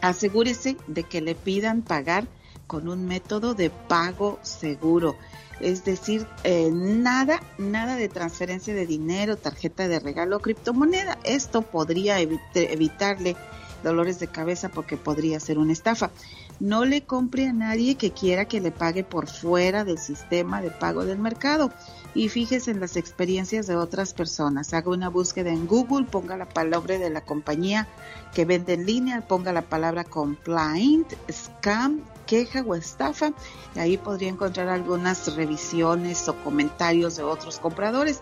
Asegúrese 0.00 0.76
de 0.86 1.02
que 1.02 1.20
le 1.20 1.34
pidan 1.34 1.82
pagar 1.82 2.26
con 2.66 2.88
un 2.88 3.06
método 3.06 3.54
de 3.54 3.70
pago 3.70 4.38
seguro. 4.42 5.16
Es 5.60 5.84
decir, 5.84 6.26
eh, 6.44 6.70
nada, 6.70 7.40
nada 7.58 7.96
de 7.96 8.08
transferencia 8.08 8.74
de 8.74 8.86
dinero, 8.86 9.36
tarjeta 9.36 9.88
de 9.88 10.00
regalo 10.00 10.40
criptomoneda. 10.40 11.18
Esto 11.24 11.62
podría 11.62 12.20
evitarle 12.20 13.36
dolores 13.82 14.18
de 14.18 14.26
cabeza 14.28 14.68
porque 14.68 14.96
podría 14.96 15.40
ser 15.40 15.58
una 15.58 15.72
estafa. 15.72 16.10
No 16.58 16.84
le 16.84 17.02
compre 17.02 17.48
a 17.48 17.52
nadie 17.52 17.96
que 17.96 18.12
quiera 18.12 18.46
que 18.46 18.60
le 18.60 18.70
pague 18.70 19.04
por 19.04 19.28
fuera 19.28 19.84
del 19.84 19.98
sistema 19.98 20.62
de 20.62 20.70
pago 20.70 21.04
del 21.04 21.18
mercado 21.18 21.70
y 22.14 22.30
fíjese 22.30 22.70
en 22.70 22.80
las 22.80 22.96
experiencias 22.96 23.66
de 23.66 23.76
otras 23.76 24.14
personas. 24.14 24.72
Haga 24.72 24.90
una 24.90 25.10
búsqueda 25.10 25.50
en 25.50 25.66
Google, 25.66 26.06
ponga 26.06 26.36
la 26.38 26.48
palabra 26.48 26.98
de 26.98 27.10
la 27.10 27.20
compañía 27.20 27.86
que 28.34 28.46
vende 28.46 28.72
en 28.72 28.86
línea, 28.86 29.20
ponga 29.20 29.52
la 29.52 29.62
palabra 29.62 30.04
complaint, 30.04 31.12
scam, 31.30 32.00
queja 32.26 32.62
o 32.62 32.74
estafa 32.74 33.32
y 33.74 33.78
ahí 33.78 33.98
podría 33.98 34.30
encontrar 34.30 34.68
algunas 34.68 35.36
revisiones 35.36 36.26
o 36.28 36.36
comentarios 36.42 37.16
de 37.16 37.22
otros 37.22 37.58
compradores 37.58 38.20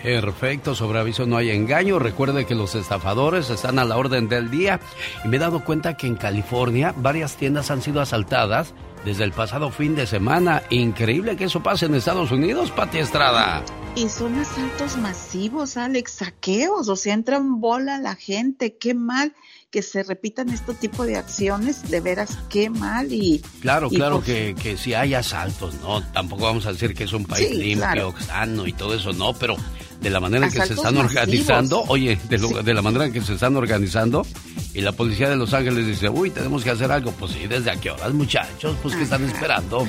Perfecto, 0.03 0.75
sobre 0.75 0.99
aviso 0.99 1.27
no 1.27 1.37
hay 1.37 1.51
engaño. 1.51 1.99
Recuerde 1.99 2.47
que 2.47 2.55
los 2.55 2.75
estafadores 2.75 3.51
están 3.51 3.79
a 3.79 3.85
la 3.85 3.97
orden 3.97 4.29
del 4.29 4.51
día. 4.51 4.81
Y 5.25 5.29
me 5.29 5.37
he 5.37 5.41
dado 5.41 5.65
cuenta 5.65 5.97
que 5.97 6.07
en 6.07 6.17
California 6.17 6.95
varias 6.97 7.37
tiendas 7.37 7.71
han 7.71 7.83
sido 7.83 8.01
asaltadas 8.01 8.75
desde 9.05 9.25
el 9.25 9.33
pasado 9.33 9.71
fin 9.71 9.95
de 9.95 10.07
semana. 10.07 10.63
Increíble 10.71 11.37
que 11.37 11.45
eso 11.45 11.63
pase 11.63 11.87
en 11.87 11.95
Estados 11.95 12.31
Unidos, 12.31 12.71
Pati 12.71 12.99
Estrada. 12.99 13.65
Y 13.95 14.09
son 14.09 14.39
asaltos 14.39 14.97
masivos, 14.97 15.77
Alex, 15.77 16.13
saqueos, 16.13 16.89
o 16.89 16.97
sea, 16.97 17.15
entran 17.15 17.61
bola 17.61 17.99
la 17.99 18.15
gente, 18.15 18.77
qué 18.77 18.95
mal 18.95 19.35
que 19.71 19.83
se 19.83 20.03
repitan 20.03 20.51
este 20.51 20.75
tipo 20.75 21.05
de 21.05 21.17
acciones, 21.17 21.91
de 21.91 22.01
veras, 22.01 22.39
qué 22.51 22.69
mal 22.69 23.13
y... 23.13 23.41
Claro, 23.61 23.89
claro 23.89 24.23
que, 24.23 24.55
que 24.55 24.77
si 24.77 24.93
hay 24.93 25.15
asaltos, 25.15 25.75
¿no? 25.81 26.03
Tampoco 26.13 26.45
vamos 26.45 26.67
a 26.67 26.73
decir 26.73 26.95
que 26.95 27.05
es 27.05 27.13
un 27.13 27.25
país 27.25 27.51
limpio, 27.55 28.15
sano 28.19 28.67
y 28.67 28.75
todo 28.75 28.95
eso, 28.95 29.15
no, 29.15 29.33
pero 29.33 29.57
de 30.03 30.11
la 30.11 30.21
manera 30.21 30.47
en 30.47 30.53
que 30.53 30.67
se 30.67 30.75
están 30.75 30.97
organizando, 30.97 31.85
oye, 31.89 32.19
de, 32.29 32.39
de, 32.39 32.75
la 32.75 32.83
manera 32.83 33.07
en 33.07 33.13
que 33.13 33.21
se 33.21 33.35
están 33.35 33.57
organizando, 33.57 34.27
y 34.75 34.81
la 34.81 34.93
policía 34.93 35.29
de 35.29 35.37
Los 35.37 35.53
Ángeles 35.53 35.87
dice, 35.87 36.09
uy, 36.09 36.31
tenemos 36.31 36.65
que 36.65 36.71
hacer 36.71 36.91
algo. 36.91 37.13
Pues 37.13 37.33
sí, 37.33 37.47
¿desde 37.47 37.71
a 37.71 37.77
qué 37.77 37.91
horas, 37.91 38.13
muchachos? 38.13 38.77
Pues 38.83 38.95
que 38.97 39.03
están 39.03 39.23
esperando. 39.25 39.87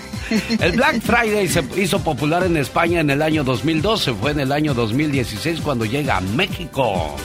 El 0.59 0.73
Black 0.73 1.01
Friday 1.01 1.47
se 1.47 1.63
hizo 1.77 1.99
popular 1.99 2.43
en 2.43 2.57
España 2.57 2.99
en 2.99 3.09
el 3.09 3.21
año 3.21 3.43
2012, 3.43 4.13
fue 4.13 4.31
en 4.31 4.41
el 4.41 4.51
año 4.51 4.73
2016 4.73 5.61
cuando 5.61 5.85
llega 5.85 6.17
a 6.17 6.21
México. 6.21 7.15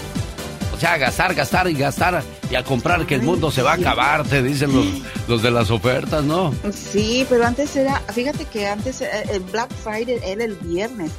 O 0.73 0.81
sea, 0.81 0.97
gastar, 0.97 1.35
gastar 1.35 1.69
y 1.69 1.75
gastar 1.75 2.23
y 2.49 2.55
a 2.55 2.63
comprar 2.63 3.05
que 3.05 3.17
el 3.17 3.23
mundo 3.23 3.51
se 3.51 3.63
va 3.63 3.73
a 3.73 3.75
acabar, 3.75 4.23
te 4.23 4.41
dicen 4.41 4.73
los, 4.73 4.87
los 5.27 5.43
de 5.43 5.51
las 5.51 5.73
ofertas, 5.73 6.23
¿no? 6.23 6.55
Sí, 6.73 7.27
pero 7.29 7.45
antes 7.45 7.75
era, 7.75 8.01
fíjate 8.15 8.45
que 8.45 8.69
antes 8.69 9.01
eh, 9.01 9.09
el 9.33 9.41
Black 9.41 9.71
Friday 9.83 10.21
era 10.23 10.45
el 10.45 10.55
viernes 10.55 11.11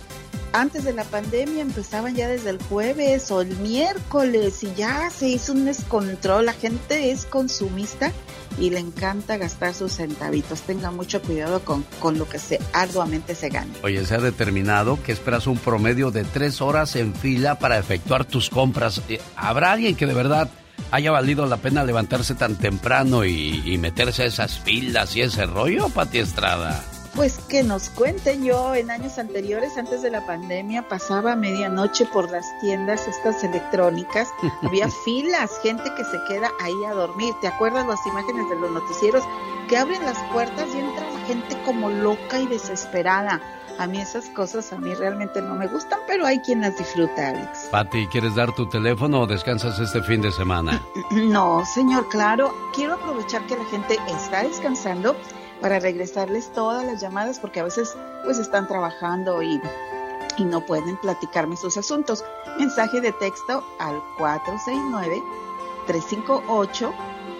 antes 0.53 0.83
de 0.83 0.93
la 0.93 1.03
pandemia 1.03 1.61
empezaban 1.61 2.15
ya 2.15 2.27
desde 2.27 2.49
el 2.49 2.61
jueves 2.63 3.29
o 3.31 3.41
el 3.41 3.55
miércoles 3.57 4.63
y 4.63 4.73
ya 4.75 5.09
se 5.09 5.27
hizo 5.29 5.53
un 5.53 5.65
descontrol. 5.65 6.45
La 6.45 6.53
gente 6.53 7.11
es 7.11 7.25
consumista 7.25 8.11
y 8.59 8.69
le 8.69 8.79
encanta 8.79 9.37
gastar 9.37 9.73
sus 9.73 9.93
centavitos. 9.93 10.61
Tenga 10.61 10.91
mucho 10.91 11.21
cuidado 11.21 11.61
con, 11.61 11.85
con 11.99 12.17
lo 12.17 12.27
que 12.27 12.39
se 12.39 12.59
arduamente 12.73 13.35
se 13.35 13.49
gana. 13.49 13.71
Oye, 13.83 14.05
se 14.05 14.15
ha 14.15 14.19
determinado 14.19 15.01
que 15.03 15.11
esperas 15.11 15.47
un 15.47 15.57
promedio 15.57 16.11
de 16.11 16.23
tres 16.23 16.61
horas 16.61 16.95
en 16.95 17.13
fila 17.13 17.59
para 17.59 17.77
efectuar 17.77 18.25
tus 18.25 18.49
compras. 18.49 19.01
Eh, 19.09 19.21
¿Habrá 19.35 19.71
alguien 19.73 19.95
que 19.95 20.07
de 20.07 20.13
verdad 20.13 20.49
haya 20.91 21.11
valido 21.11 21.45
la 21.45 21.57
pena 21.57 21.83
levantarse 21.83 22.35
tan 22.35 22.55
temprano 22.55 23.25
y, 23.25 23.61
y 23.65 23.77
meterse 23.77 24.23
a 24.23 24.25
esas 24.25 24.59
filas 24.59 25.15
y 25.15 25.21
ese 25.21 25.45
rollo, 25.45 25.89
Pati 25.89 26.19
Estrada? 26.19 26.83
Pues 27.19 27.37
que 27.49 27.63
nos 27.63 27.89
cuenten. 27.89 28.45
Yo 28.45 28.73
en 28.75 28.89
años 28.89 29.17
anteriores, 29.17 29.77
antes 29.77 30.01
de 30.01 30.09
la 30.09 30.25
pandemia, 30.25 30.87
pasaba 30.87 31.35
medianoche 31.35 32.05
por 32.05 32.31
las 32.31 32.45
tiendas 32.61 33.09
estas 33.09 33.43
electrónicas. 33.43 34.29
Había 34.63 34.87
filas, 34.87 35.51
gente 35.61 35.83
que 35.97 36.05
se 36.05 36.17
queda 36.29 36.49
ahí 36.61 36.85
a 36.87 36.93
dormir. 36.93 37.33
¿Te 37.41 37.49
acuerdas 37.49 37.85
las 37.87 37.99
imágenes 38.07 38.49
de 38.49 38.55
los 38.55 38.71
noticieros 38.71 39.25
que 39.67 39.75
abren 39.75 40.01
las 40.05 40.17
puertas 40.31 40.65
y 40.73 40.79
entra 40.79 41.11
la 41.11 41.19
gente 41.25 41.61
como 41.65 41.89
loca 41.89 42.39
y 42.39 42.47
desesperada? 42.47 43.41
A 43.77 43.85
mí 43.85 43.99
esas 43.99 44.29
cosas 44.29 44.71
a 44.71 44.77
mí 44.77 44.93
realmente 44.93 45.41
no 45.41 45.55
me 45.55 45.67
gustan, 45.67 45.99
pero 46.07 46.25
hay 46.25 46.39
quien 46.39 46.61
las 46.61 46.77
disfruta, 46.77 47.31
Alex. 47.31 47.67
Pati, 47.69 48.07
¿quieres 48.07 48.35
dar 48.35 48.55
tu 48.55 48.69
teléfono 48.69 49.23
o 49.23 49.27
descansas 49.27 49.77
este 49.79 50.01
fin 50.03 50.21
de 50.21 50.31
semana? 50.31 50.81
No, 51.11 51.65
señor, 51.65 52.07
claro. 52.07 52.53
Quiero 52.73 52.93
aprovechar 52.93 53.45
que 53.45 53.57
la 53.57 53.65
gente 53.65 53.97
está 54.07 54.43
descansando 54.43 55.17
para 55.61 55.79
regresarles 55.79 56.51
todas 56.53 56.85
las 56.85 57.01
llamadas 57.01 57.39
porque 57.39 57.59
a 57.59 57.63
veces 57.63 57.95
pues 58.23 58.37
están 58.37 58.67
trabajando 58.67 59.41
y, 59.41 59.61
y 60.37 60.45
no 60.45 60.65
pueden 60.65 60.97
platicarme 60.97 61.57
sus 61.57 61.77
asuntos. 61.77 62.23
Mensaje 62.57 63.01
de 63.01 63.11
texto 63.13 63.63
al 63.79 64.01
469 64.17 65.21
358 65.87 66.93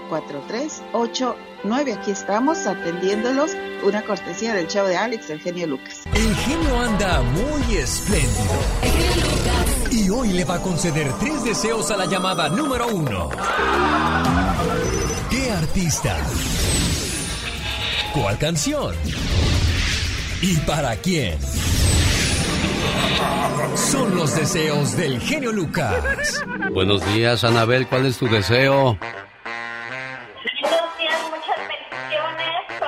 4389. 0.10 1.94
Aquí 1.94 2.12
estamos 2.12 2.66
atendiéndolos. 2.66 3.52
Una 3.84 4.04
cortesía 4.04 4.54
del 4.54 4.68
show 4.68 4.86
de 4.88 4.98
Alex, 4.98 5.30
el 5.30 5.40
genio 5.40 5.68
Lucas. 5.68 6.02
El 6.14 6.36
genio 6.36 6.80
anda 6.80 7.22
muy 7.22 7.78
espléndido. 7.78 8.54
Y 9.92 10.10
hoy 10.10 10.30
le 10.34 10.44
va 10.44 10.56
a 10.56 10.62
conceder 10.62 11.12
tres 11.20 11.44
deseos 11.44 11.90
a 11.92 11.98
la 11.98 12.06
llamada 12.06 12.50
número 12.50 12.88
uno. 12.88 13.30
¿Qué 15.30 15.52
artista? 15.52 16.18
¿Cuál 18.14 18.38
canción? 18.38 18.94
¿Y 20.42 20.56
para 20.58 20.96
quién? 20.96 21.38
Son 23.76 24.16
los 24.16 24.36
deseos 24.36 24.96
del 24.98 25.20
genio 25.22 25.52
Lucas. 25.52 26.44
Buenos 26.74 27.06
días, 27.14 27.44
Anabel. 27.44 27.86
¿Cuál 27.88 28.08
es 28.08 28.18
tu 28.18 28.28
deseo? 28.28 28.98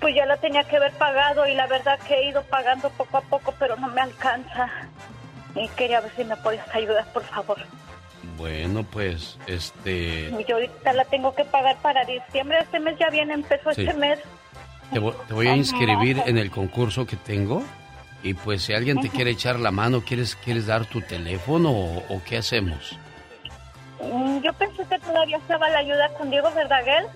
Pues 0.00 0.14
ya 0.14 0.26
la 0.26 0.36
tenía 0.36 0.64
que 0.64 0.76
haber 0.76 0.92
pagado 0.92 1.46
y 1.46 1.54
la 1.54 1.66
verdad 1.66 1.98
que 2.06 2.14
he 2.14 2.28
ido 2.28 2.42
pagando 2.44 2.88
poco 2.90 3.18
a 3.18 3.20
poco, 3.22 3.52
pero 3.58 3.76
no 3.76 3.88
me 3.88 4.00
alcanza. 4.00 4.68
Y 5.54 5.66
quería 5.70 6.00
ver 6.00 6.12
si 6.14 6.24
me 6.24 6.36
podías 6.36 6.68
ayudar, 6.74 7.04
por 7.12 7.24
favor. 7.24 7.58
Bueno, 8.36 8.84
pues, 8.84 9.38
este... 9.48 10.30
Yo 10.46 10.56
ahorita 10.56 10.92
la 10.92 11.04
tengo 11.06 11.34
que 11.34 11.44
pagar 11.44 11.76
para 11.78 12.04
diciembre. 12.04 12.58
Este 12.60 12.78
mes 12.78 12.96
ya 12.98 13.10
viene, 13.10 13.34
empezó 13.34 13.72
Sí. 13.72 13.82
este 13.82 13.94
mes. 13.98 14.20
Te 14.92 15.00
voy, 15.00 15.14
te 15.26 15.34
voy 15.34 15.48
a 15.48 15.56
inscribir 15.56 16.22
en 16.26 16.38
el 16.38 16.50
concurso 16.50 17.04
que 17.06 17.16
tengo. 17.16 17.62
Y 18.22 18.34
pues 18.34 18.62
si 18.62 18.74
alguien 18.74 19.00
te 19.00 19.08
quiere 19.10 19.30
echar 19.32 19.58
la 19.58 19.70
mano, 19.70 20.02
¿quieres, 20.04 20.34
quieres 20.36 20.66
dar 20.66 20.86
tu 20.86 21.00
teléfono 21.00 21.70
o, 21.70 21.98
o 22.08 22.22
qué 22.24 22.36
hacemos? 22.38 22.98
Mm, 24.00 24.40
Yo 24.42 24.52
pensé 24.54 24.84
que 24.88 24.98
todavía 24.98 25.36
estaba 25.38 25.68
la 25.70 25.78
ayuda 25.80 26.08
con 26.16 26.30
Diego 26.30 26.50
Verdaguer. 26.52 27.06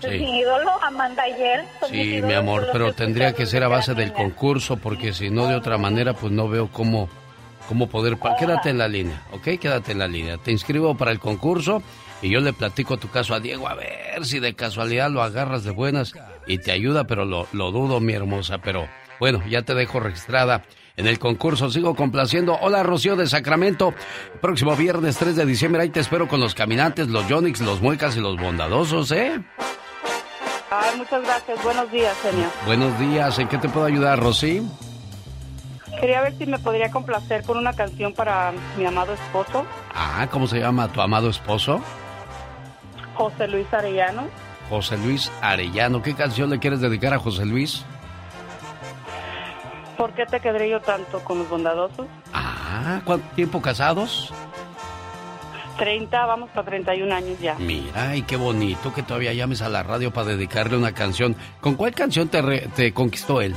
Sí. 0.00 0.08
Mi 0.08 0.38
ídolo, 0.40 0.70
Amanda 0.82 1.26
y 1.28 1.32
él. 1.42 1.60
son 1.80 1.90
mis 1.90 2.02
Sí, 2.16 2.22
mi 2.22 2.34
amor, 2.34 2.68
pero 2.72 2.92
tendría 2.92 3.32
que 3.32 3.46
ser 3.46 3.64
a 3.64 3.68
base 3.68 3.94
del 3.94 4.12
concurso, 4.12 4.76
porque 4.76 5.12
si 5.12 5.30
no, 5.30 5.46
de 5.46 5.54
otra 5.56 5.78
manera, 5.78 6.12
pues 6.12 6.32
no 6.32 6.48
veo 6.48 6.68
cómo, 6.70 7.08
cómo 7.68 7.88
poder... 7.88 8.16
pa- 8.18 8.36
Quédate 8.36 8.70
en 8.70 8.78
la 8.78 8.88
línea, 8.88 9.22
¿ok? 9.32 9.58
Quédate 9.60 9.92
en 9.92 9.98
la 9.98 10.06
línea. 10.08 10.36
Te 10.38 10.52
inscribo 10.52 10.96
para 10.96 11.10
el 11.12 11.18
concurso 11.18 11.82
y 12.22 12.28
yo 12.30 12.40
le 12.40 12.52
platico 12.52 12.98
tu 12.98 13.08
caso 13.08 13.34
a 13.34 13.40
Diego, 13.40 13.68
a 13.68 13.74
ver 13.74 14.24
si 14.24 14.38
de 14.38 14.54
casualidad 14.54 15.10
lo 15.10 15.22
agarras 15.22 15.64
de 15.64 15.70
buenas 15.70 16.12
y 16.46 16.58
te 16.58 16.72
ayuda, 16.72 17.04
pero 17.04 17.24
lo, 17.24 17.46
lo 17.52 17.70
dudo, 17.72 17.98
mi 18.00 18.12
hermosa. 18.12 18.58
Pero 18.58 18.86
bueno, 19.18 19.42
ya 19.48 19.62
te 19.62 19.74
dejo 19.74 19.98
registrada 20.00 20.62
en 20.98 21.06
el 21.06 21.18
concurso. 21.18 21.70
Sigo 21.70 21.94
complaciendo. 21.94 22.56
Hola, 22.60 22.82
Rocío 22.82 23.16
de 23.16 23.26
Sacramento. 23.26 23.92
Próximo 24.40 24.76
viernes 24.76 25.16
3 25.16 25.36
de 25.36 25.44
diciembre, 25.46 25.82
ahí 25.82 25.88
te 25.90 26.00
espero 26.00 26.28
con 26.28 26.40
los 26.40 26.54
caminantes, 26.54 27.08
los 27.08 27.26
Yonix, 27.28 27.60
los 27.62 27.80
Muecas 27.80 28.16
y 28.16 28.20
los 28.20 28.36
Bondadosos, 28.38 29.10
¿eh? 29.12 29.40
Ay, 30.70 30.96
muchas 30.98 31.22
gracias. 31.22 31.62
Buenos 31.62 31.90
días, 31.90 32.16
señor. 32.18 32.50
Buenos 32.64 32.98
días, 32.98 33.38
¿en 33.38 33.48
qué 33.48 33.58
te 33.58 33.68
puedo 33.68 33.86
ayudar, 33.86 34.18
Rosy? 34.18 34.62
Quería 36.00 36.20
ver 36.22 36.36
si 36.36 36.46
me 36.46 36.58
podría 36.58 36.90
complacer 36.90 37.42
con 37.44 37.56
una 37.56 37.72
canción 37.72 38.12
para 38.12 38.52
mi 38.76 38.84
amado 38.84 39.14
esposo, 39.14 39.64
Ah, 39.94 40.26
¿cómo 40.30 40.46
se 40.46 40.58
llama 40.60 40.88
tu 40.88 41.00
amado 41.00 41.30
esposo? 41.30 41.80
José 43.14 43.48
Luis 43.48 43.72
Arellano. 43.72 44.24
José 44.68 44.98
Luis 44.98 45.30
Arellano. 45.40 46.02
¿Qué 46.02 46.14
canción 46.14 46.50
le 46.50 46.58
quieres 46.58 46.80
dedicar 46.80 47.14
a 47.14 47.18
José 47.18 47.46
Luis? 47.46 47.82
¿Por 49.96 50.12
qué 50.12 50.26
te 50.26 50.40
quedré 50.40 50.68
yo 50.68 50.80
tanto 50.80 51.20
con 51.20 51.38
los 51.38 51.48
bondadosos? 51.48 52.06
Ah, 52.34 53.00
¿cuánto 53.06 53.26
tiempo 53.34 53.62
casados? 53.62 54.34
30, 55.76 56.26
vamos 56.26 56.50
para 56.50 56.66
31 56.66 57.14
años 57.14 57.38
ya. 57.40 57.54
Mira, 57.58 58.16
y 58.16 58.22
qué 58.22 58.36
bonito 58.36 58.92
que 58.94 59.02
todavía 59.02 59.32
llames 59.32 59.62
a 59.62 59.68
la 59.68 59.82
radio 59.82 60.12
para 60.12 60.28
dedicarle 60.28 60.76
una 60.76 60.92
canción. 60.92 61.36
¿Con 61.60 61.74
cuál 61.74 61.94
canción 61.94 62.28
te, 62.28 62.42
re- 62.42 62.68
te 62.74 62.92
conquistó 62.92 63.40
él? 63.40 63.54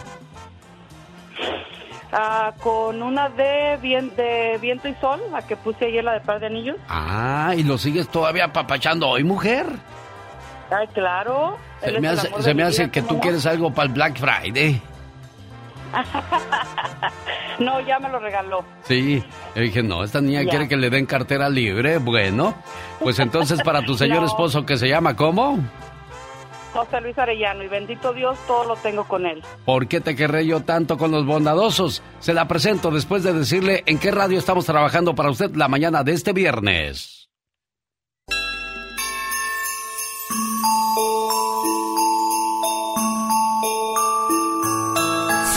Ah, 2.11 2.53
con 2.61 3.03
una 3.03 3.29
de, 3.29 3.77
vien- 3.81 4.15
de 4.15 4.57
Viento 4.59 4.87
y 4.87 4.95
Sol, 4.95 5.21
la 5.31 5.45
que 5.45 5.55
puse 5.55 5.85
ayer, 5.85 6.03
la 6.03 6.13
de 6.13 6.21
Par 6.21 6.39
de 6.39 6.47
Anillos. 6.47 6.77
Ah, 6.87 7.53
y 7.55 7.63
lo 7.63 7.77
sigues 7.77 8.07
todavía 8.09 8.45
apapachando 8.45 9.07
hoy, 9.07 9.23
mujer. 9.23 9.67
Ay, 10.71 10.87
claro. 10.87 11.57
Se 11.83 11.99
me 11.99 12.07
hace, 12.07 12.29
se 12.41 12.53
me 12.53 12.63
hace 12.63 12.89
que 12.89 13.01
¿cómo 13.01 13.13
tú 13.15 13.21
quieres 13.21 13.45
algo 13.45 13.71
para 13.71 13.87
el 13.87 13.93
Black 13.93 14.17
Friday. 14.17 14.81
No, 17.59 17.81
ya 17.81 17.99
me 17.99 18.07
lo 18.07 18.19
regaló. 18.19 18.63
Sí, 18.83 19.21
yo 19.53 19.61
dije, 19.61 19.83
no, 19.83 20.03
esta 20.05 20.21
niña 20.21 20.43
Ya. 20.43 20.49
quiere 20.49 20.67
que 20.69 20.77
le 20.77 20.89
den 20.89 21.05
cartera 21.05 21.49
libre. 21.49 21.97
Bueno, 21.97 22.55
pues 23.01 23.19
entonces 23.19 23.61
para 23.63 23.81
tu 23.81 23.95
señor 23.97 24.21
No. 24.21 24.27
esposo 24.27 24.65
que 24.65 24.77
se 24.77 24.87
llama, 24.87 25.15
¿cómo? 25.17 25.59
José 26.71 27.01
Luis 27.01 27.17
Arellano, 27.17 27.63
y 27.63 27.67
bendito 27.67 28.13
Dios, 28.13 28.37
todo 28.47 28.63
lo 28.63 28.75
tengo 28.77 29.03
con 29.03 29.25
él. 29.25 29.41
¿Por 29.65 29.87
qué 29.87 29.99
te 29.99 30.15
querré 30.15 30.45
yo 30.45 30.61
tanto 30.61 30.97
con 30.97 31.11
los 31.11 31.25
bondadosos? 31.25 32.01
Se 32.19 32.33
la 32.33 32.47
presento 32.47 32.91
después 32.91 33.23
de 33.23 33.33
decirle 33.33 33.83
en 33.87 33.97
qué 33.97 34.11
radio 34.11 34.37
estamos 34.39 34.65
trabajando 34.65 35.13
para 35.15 35.29
usted 35.31 35.53
la 35.55 35.67
mañana 35.67 36.03
de 36.03 36.13
este 36.13 36.31
viernes. 36.31 37.27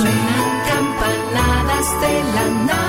Suenan 0.03 0.63
campanadas 0.67 2.01
de 2.01 2.25
la 2.35 2.49
Navidad. 2.67 2.82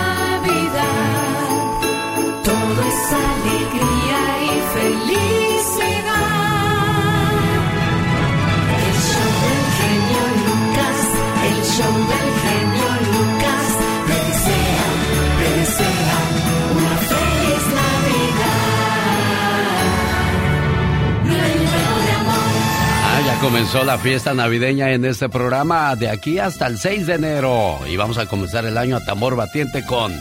Comenzó 23.44 23.84
la 23.84 23.98
fiesta 23.98 24.34
navideña 24.34 24.92
en 24.92 25.04
este 25.04 25.28
programa 25.28 25.98
de 25.98 26.10
aquí 26.10 26.40
hasta 26.40 26.66
el 26.66 26.78
6 26.78 27.08
de 27.08 27.16
enero. 27.16 27.78
Y 27.86 27.98
vamos 27.98 28.18
a 28.18 28.26
comenzar 28.26 28.66
el 28.66 28.78
año 28.78 28.96
a 28.96 29.04
tambor 29.04 29.36
batiente 29.36 29.84
con 29.84 30.14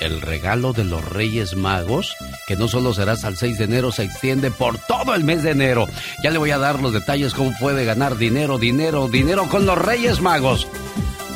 el 0.00 0.22
regalo 0.22 0.72
de 0.72 0.84
los 0.84 1.04
Reyes 1.04 1.54
Magos, 1.54 2.16
que 2.46 2.56
no 2.56 2.68
solo 2.68 2.94
será 2.94 3.12
hasta 3.12 3.28
el 3.28 3.36
6 3.36 3.58
de 3.58 3.64
enero, 3.64 3.92
se 3.92 4.04
extiende 4.04 4.50
por 4.50 4.78
todo 4.78 5.14
el 5.14 5.22
mes 5.22 5.42
de 5.42 5.50
enero. 5.50 5.86
Ya 6.24 6.30
le 6.30 6.38
voy 6.38 6.50
a 6.50 6.56
dar 6.56 6.80
los 6.80 6.94
detalles 6.94 7.34
cómo 7.34 7.52
puede 7.60 7.84
ganar 7.84 8.16
dinero, 8.16 8.56
dinero, 8.56 9.06
dinero 9.06 9.48
con 9.50 9.66
los 9.66 9.76
Reyes 9.76 10.22
Magos. 10.22 10.66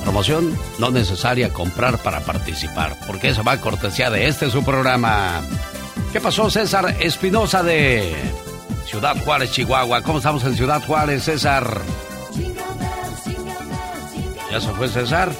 Promoción 0.05 0.59
no 0.79 0.90
necesaria 0.90 1.53
comprar 1.53 1.99
para 1.99 2.20
participar, 2.20 2.96
porque 3.07 3.29
esa 3.29 3.42
va 3.42 3.53
a 3.53 3.61
cortesía 3.61 4.09
de 4.09 4.27
este 4.27 4.51
su 4.51 4.64
programa. 4.64 5.42
¿Qué 6.14 6.20
pasó, 6.20 6.49
César 6.49 6.96
Espinosa 6.99 7.62
de 7.62 8.14
Ciudad 8.87 9.16
Juárez, 9.25 9.51
Chihuahua? 9.51 10.01
¿Cómo 10.03 10.18
estamos 10.18 10.44
en 10.44 10.55
Ciudad 10.55 10.83
Juárez, 10.87 11.25
César? 11.25 11.83
¿Ya 14.51 14.61
se 14.61 14.70
fue 14.70 14.88
César? 14.88 15.33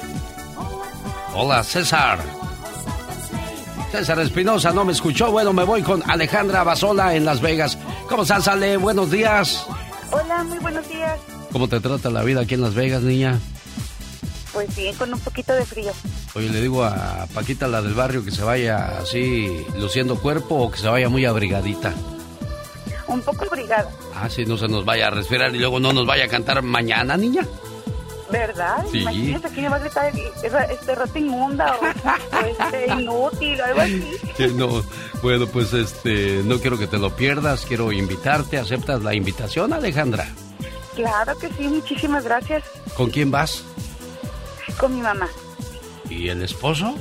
Hola, 1.33 1.63
César. 1.63 2.19
César 3.91 4.19
Espinosa 4.19 4.73
no 4.73 4.83
me 4.83 4.91
escuchó. 4.91 5.31
Bueno, 5.31 5.53
me 5.53 5.63
voy 5.63 5.81
con 5.81 6.03
Alejandra 6.09 6.63
Basola 6.63 7.15
en 7.15 7.23
Las 7.23 7.39
Vegas. 7.39 7.77
¿Cómo 8.09 8.23
estás, 8.23 8.47
Ale? 8.49 8.75
Buenos 8.75 9.09
días. 9.09 9.65
Hola, 10.11 10.43
muy 10.43 10.59
buenos 10.59 10.87
días. 10.89 11.17
¿Cómo 11.51 11.69
te 11.69 11.79
trata 11.79 12.09
la 12.09 12.23
vida 12.23 12.41
aquí 12.41 12.55
en 12.55 12.61
Las 12.61 12.75
Vegas, 12.75 13.01
niña? 13.01 13.39
Pues 14.51 14.75
bien, 14.75 14.93
con 14.95 15.13
un 15.13 15.19
poquito 15.19 15.53
de 15.53 15.65
frío. 15.65 15.93
Oye, 16.35 16.49
le 16.49 16.61
digo 16.61 16.83
a 16.83 17.27
Paquita, 17.33 17.67
la 17.67 17.81
del 17.81 17.93
barrio, 17.93 18.25
que 18.25 18.31
se 18.31 18.43
vaya 18.43 18.99
así 18.99 19.65
luciendo 19.77 20.19
cuerpo 20.19 20.55
o 20.55 20.71
que 20.71 20.79
se 20.79 20.87
vaya 20.89 21.07
muy 21.07 21.25
abrigadita. 21.25 21.93
Un 23.07 23.21
poco 23.21 23.45
abrigada, 23.45 23.89
Ah, 24.15 24.29
si 24.29 24.45
no 24.45 24.57
se 24.57 24.67
nos 24.67 24.83
vaya 24.85 25.07
a 25.07 25.09
respirar 25.11 25.55
y 25.55 25.59
luego 25.59 25.79
no 25.79 25.93
nos 25.93 26.05
vaya 26.05 26.25
a 26.25 26.27
cantar 26.27 26.61
mañana, 26.61 27.15
niña. 27.17 27.45
¿verdad? 28.29 28.83
Sí. 28.91 28.99
Imagínese 28.99 29.49
que 29.51 29.61
me 29.61 29.69
va 29.69 29.77
a 29.77 29.79
gritar 29.79 30.11
este 30.69 30.95
rato 30.95 31.17
inmunda 31.17 31.77
o, 31.77 31.85
o 31.85 32.39
este 32.45 32.87
inútil 32.99 33.61
o 33.61 33.63
algo 33.63 33.79
así. 33.81 34.03
No, 34.53 34.83
bueno, 35.23 35.47
pues 35.47 35.71
este, 35.71 36.41
no 36.43 36.59
quiero 36.59 36.77
que 36.77 36.87
te 36.87 36.97
lo 36.97 37.15
pierdas, 37.15 37.65
quiero 37.65 37.93
invitarte. 37.93 38.57
¿Aceptas 38.57 39.01
la 39.01 39.15
invitación, 39.15 39.71
Alejandra? 39.71 40.27
Claro 40.95 41.37
que 41.37 41.47
sí, 41.53 41.69
muchísimas 41.69 42.25
gracias. 42.25 42.65
¿Con 42.95 43.09
quién 43.11 43.31
vas? 43.31 43.63
Con 44.77 44.93
mi 44.95 45.01
mamá. 45.01 45.29
¿Y 46.09 46.27
el 46.27 46.41
esposo? 46.43 46.95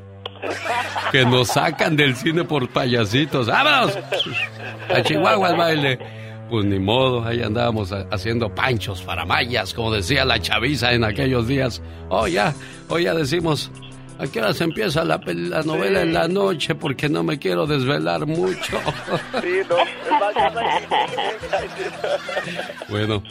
Que 1.13 1.25
nos 1.27 1.49
sacan 1.49 1.97
del 1.97 2.17
cine 2.17 2.45
por 2.45 2.69
payasitos. 2.71 3.47
¡Vámonos! 3.47 3.99
A 4.89 5.03
Chihuahua 5.03 5.49
al 5.49 5.57
baile. 5.57 6.24
Pues 6.51 6.65
ni 6.67 6.79
modo, 6.79 7.25
ahí 7.25 7.43
andábamos 7.43 7.91
ha- 7.93 8.07
haciendo 8.11 8.55
panchos 8.55 9.03
faramayas, 9.03 9.73
como 9.75 9.91
decía 9.93 10.25
la 10.25 10.39
chaviza 10.41 10.93
en 10.93 11.03
aquellos 11.05 11.49
días. 11.49 11.83
Oh, 12.11 12.27
ya, 12.29 12.55
hoy 12.89 13.05
ya 13.05 13.15
decimos, 13.15 13.71
¿a 14.19 14.27
qué 14.27 14.41
horas 14.41 14.61
empieza 14.61 15.05
la, 15.05 15.21
la 15.27 15.63
novela 15.63 16.03
en 16.03 16.13
la 16.13 16.29
noche? 16.29 16.75
Porque 16.75 17.09
no 17.09 17.23
me 17.25 17.39
quiero 17.39 17.67
desvelar 17.67 18.27
mucho. 18.27 18.79
Sí, 19.43 19.61
no. 19.69 19.77
Bueno, 22.89 23.23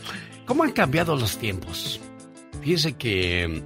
¿cómo 0.45 0.63
han 0.63 0.71
cambiado 0.71 1.15
los 1.15 1.38
tiempos? 1.38 1.99
Fíjese 2.62 2.93
que 2.93 3.63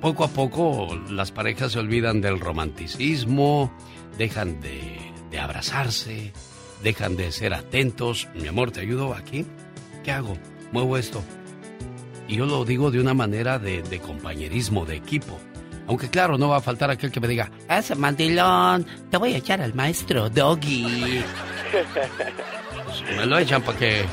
poco 0.00 0.24
a 0.24 0.28
poco 0.28 0.88
las 1.10 1.32
parejas 1.32 1.72
se 1.72 1.78
olvidan 1.78 2.20
del 2.20 2.38
romanticismo, 2.40 3.72
dejan 4.18 4.60
de, 4.60 4.98
de 5.30 5.38
abrazarse, 5.38 6.32
dejan 6.82 7.16
de 7.16 7.32
ser 7.32 7.54
atentos. 7.54 8.28
Mi 8.34 8.48
amor, 8.48 8.70
¿te 8.70 8.80
ayudo 8.80 9.14
aquí? 9.14 9.46
¿Qué 10.04 10.12
hago? 10.12 10.36
Muevo 10.72 10.96
esto. 10.96 11.22
Y 12.28 12.36
yo 12.36 12.46
lo 12.46 12.64
digo 12.64 12.90
de 12.90 13.00
una 13.00 13.14
manera 13.14 13.58
de, 13.58 13.82
de 13.82 14.00
compañerismo, 14.00 14.84
de 14.84 14.96
equipo. 14.96 15.38
Aunque 15.88 16.08
claro, 16.08 16.36
no 16.36 16.48
va 16.48 16.56
a 16.56 16.60
faltar 16.60 16.90
aquel 16.90 17.12
que 17.12 17.20
me 17.20 17.28
diga, 17.28 17.50
ese 17.68 17.94
mandilón, 17.94 18.84
te 19.10 19.16
voy 19.16 19.34
a 19.34 19.36
echar 19.36 19.60
al 19.60 19.74
maestro 19.74 20.28
Doggy. 20.28 21.22
Me 23.16 23.26
lo 23.26 23.38
echan 23.38 23.62
para 23.62 23.78
que 23.78 24.04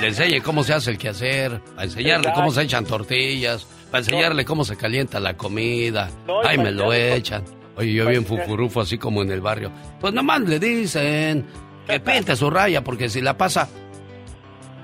le 0.00 0.08
enseñe 0.08 0.40
cómo 0.42 0.64
se 0.64 0.72
hace 0.72 0.90
el 0.90 0.98
quehacer, 0.98 1.60
para 1.74 1.84
enseñarle 1.84 2.32
cómo 2.34 2.50
se 2.50 2.62
echan 2.62 2.84
tortillas, 2.84 3.66
para 3.90 3.98
enseñarle 4.04 4.44
cómo 4.44 4.64
se 4.64 4.76
calienta 4.76 5.20
la 5.20 5.36
comida. 5.36 6.10
Ay, 6.44 6.58
me 6.58 6.72
lo 6.72 6.92
echan. 6.92 7.44
Oye, 7.76 7.92
yo 7.92 8.06
bien 8.06 8.24
fufurufo, 8.24 8.80
así 8.80 8.96
como 8.96 9.22
en 9.22 9.30
el 9.30 9.40
barrio. 9.40 9.70
Pues 10.00 10.14
nomás 10.14 10.40
le 10.40 10.58
dicen 10.58 11.44
que 11.86 12.00
pinte 12.04 12.36
su 12.36 12.50
raya, 12.50 12.82
porque 12.82 13.08
si 13.08 13.20
la 13.20 13.36
pasa 13.36 13.68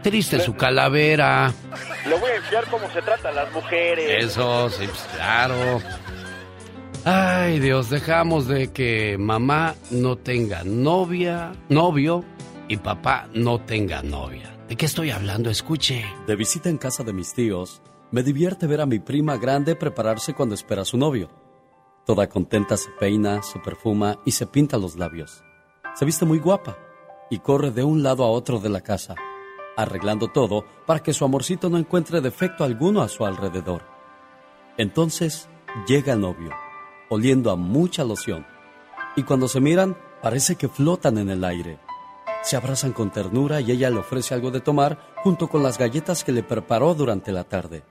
triste 0.02 0.40
su 0.40 0.54
calavera. 0.54 1.52
Le 2.06 2.18
voy 2.18 2.30
a 2.30 2.36
enseñar 2.36 2.66
cómo 2.68 2.90
se 2.90 3.00
tratan 3.00 3.34
las 3.34 3.50
mujeres. 3.52 4.24
Eso, 4.24 4.68
sí, 4.68 4.86
pues, 4.86 5.08
claro. 5.14 5.80
Ay, 7.04 7.58
Dios, 7.60 7.88
dejamos 7.88 8.46
de 8.46 8.72
que 8.72 9.16
mamá 9.18 9.74
no 9.90 10.16
tenga 10.16 10.62
novia, 10.64 11.52
novio, 11.68 12.24
y 12.68 12.76
papá 12.76 13.28
no 13.34 13.60
tenga 13.60 14.02
novia. 14.02 14.56
¿De 14.68 14.76
qué 14.76 14.86
estoy 14.86 15.10
hablando? 15.10 15.50
Escuche. 15.50 16.04
De 16.26 16.36
visita 16.36 16.68
en 16.68 16.78
casa 16.78 17.02
de 17.02 17.12
mis 17.12 17.34
tíos, 17.34 17.82
me 18.10 18.22
divierte 18.22 18.66
ver 18.66 18.80
a 18.80 18.86
mi 18.86 18.98
prima 18.98 19.36
grande 19.36 19.74
prepararse 19.74 20.34
cuando 20.34 20.54
espera 20.54 20.82
a 20.82 20.86
su 20.86 20.96
novio. 20.96 21.30
Toda 22.06 22.28
contenta 22.28 22.76
se 22.76 22.90
peina, 22.90 23.42
se 23.42 23.58
perfuma 23.58 24.18
y 24.24 24.32
se 24.32 24.46
pinta 24.46 24.78
los 24.78 24.96
labios. 24.96 25.42
se 25.94 26.04
viste 26.04 26.24
muy 26.24 26.38
guapa 26.38 26.76
y 27.32 27.38
corre 27.38 27.70
de 27.70 27.82
un 27.82 28.02
lado 28.02 28.24
a 28.24 28.30
otro 28.30 28.60
de 28.60 28.68
la 28.68 28.82
casa, 28.82 29.14
arreglando 29.74 30.28
todo 30.28 30.66
para 30.84 31.00
que 31.00 31.14
su 31.14 31.24
amorcito 31.24 31.70
no 31.70 31.78
encuentre 31.78 32.20
defecto 32.20 32.62
alguno 32.62 33.00
a 33.00 33.08
su 33.08 33.24
alrededor. 33.24 33.84
Entonces 34.76 35.48
llega 35.88 36.12
el 36.12 36.20
novio, 36.20 36.50
oliendo 37.08 37.50
a 37.50 37.56
mucha 37.56 38.04
loción, 38.04 38.44
y 39.16 39.22
cuando 39.22 39.48
se 39.48 39.60
miran 39.60 39.96
parece 40.20 40.56
que 40.56 40.68
flotan 40.68 41.16
en 41.16 41.30
el 41.30 41.42
aire. 41.42 41.78
Se 42.42 42.54
abrazan 42.54 42.92
con 42.92 43.10
ternura 43.10 43.62
y 43.62 43.70
ella 43.70 43.88
le 43.88 44.00
ofrece 44.00 44.34
algo 44.34 44.50
de 44.50 44.60
tomar 44.60 44.98
junto 45.22 45.48
con 45.48 45.62
las 45.62 45.78
galletas 45.78 46.24
que 46.24 46.32
le 46.32 46.42
preparó 46.42 46.94
durante 46.94 47.32
la 47.32 47.44
tarde. 47.44 47.82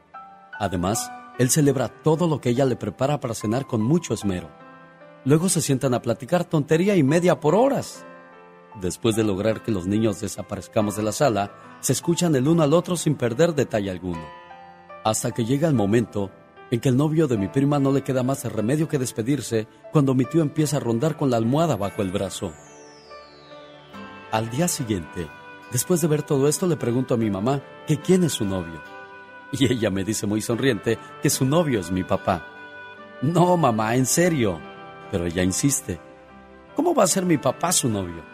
Además, 0.59 1.11
él 1.39 1.49
celebra 1.49 1.87
todo 1.87 2.27
lo 2.27 2.39
que 2.39 2.49
ella 2.49 2.65
le 2.65 2.75
prepara 2.75 3.19
para 3.19 3.33
cenar 3.33 3.65
con 3.65 3.81
mucho 3.81 4.13
esmero. 4.13 4.51
Luego 5.25 5.49
se 5.49 5.61
sientan 5.61 5.95
a 5.95 6.01
platicar 6.03 6.45
tontería 6.45 6.95
y 6.95 7.01
media 7.01 7.39
por 7.39 7.55
horas. 7.55 8.05
Después 8.75 9.15
de 9.15 9.23
lograr 9.23 9.63
que 9.63 9.71
los 9.71 9.85
niños 9.85 10.21
desaparezcamos 10.21 10.95
de 10.95 11.03
la 11.03 11.11
sala, 11.11 11.51
se 11.81 11.93
escuchan 11.93 12.35
el 12.35 12.47
uno 12.47 12.63
al 12.63 12.73
otro 12.73 12.95
sin 12.95 13.15
perder 13.15 13.53
detalle 13.53 13.91
alguno. 13.91 14.23
Hasta 15.03 15.31
que 15.31 15.45
llega 15.45 15.67
el 15.67 15.73
momento 15.73 16.31
en 16.69 16.79
que 16.79 16.89
el 16.89 16.95
novio 16.95 17.27
de 17.27 17.37
mi 17.37 17.49
prima 17.49 17.79
no 17.79 17.91
le 17.91 18.01
queda 18.01 18.23
más 18.23 18.45
remedio 18.45 18.87
que 18.87 18.97
despedirse 18.97 19.67
cuando 19.91 20.13
mi 20.13 20.23
tío 20.23 20.41
empieza 20.41 20.77
a 20.77 20.79
rondar 20.79 21.17
con 21.17 21.29
la 21.29 21.37
almohada 21.37 21.75
bajo 21.75 22.01
el 22.01 22.11
brazo. 22.11 22.53
Al 24.31 24.49
día 24.49 24.69
siguiente, 24.69 25.27
después 25.73 25.99
de 25.99 26.07
ver 26.07 26.23
todo 26.23 26.47
esto, 26.47 26.65
le 26.67 26.77
pregunto 26.77 27.13
a 27.13 27.17
mi 27.17 27.29
mamá 27.29 27.61
que 27.85 27.97
quién 27.97 28.23
es 28.23 28.31
su 28.31 28.45
novio. 28.45 28.81
Y 29.51 29.65
ella 29.65 29.89
me 29.89 30.05
dice 30.05 30.25
muy 30.25 30.41
sonriente 30.41 30.97
que 31.21 31.29
su 31.29 31.43
novio 31.43 31.81
es 31.81 31.91
mi 31.91 32.05
papá. 32.05 32.47
No, 33.21 33.57
mamá, 33.57 33.97
en 33.97 34.05
serio. 34.05 34.57
Pero 35.11 35.25
ella 35.25 35.43
insiste. 35.43 35.99
¿Cómo 36.73 36.95
va 36.95 37.03
a 37.03 37.07
ser 37.07 37.25
mi 37.25 37.37
papá 37.37 37.73
su 37.73 37.89
novio? 37.89 38.30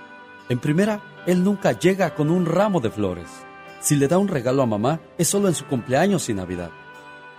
En 0.49 0.59
primera, 0.59 1.01
él 1.25 1.43
nunca 1.43 1.73
llega 1.73 2.15
con 2.15 2.29
un 2.29 2.45
ramo 2.45 2.79
de 2.79 2.89
flores. 2.89 3.27
Si 3.81 3.95
le 3.95 4.07
da 4.07 4.17
un 4.17 4.29
regalo 4.29 4.61
a 4.61 4.65
mamá, 4.65 4.99
es 5.17 5.27
solo 5.27 5.47
en 5.49 5.53
su 5.53 5.65
cumpleaños 5.65 6.29
y 6.29 6.33
Navidad. 6.33 6.71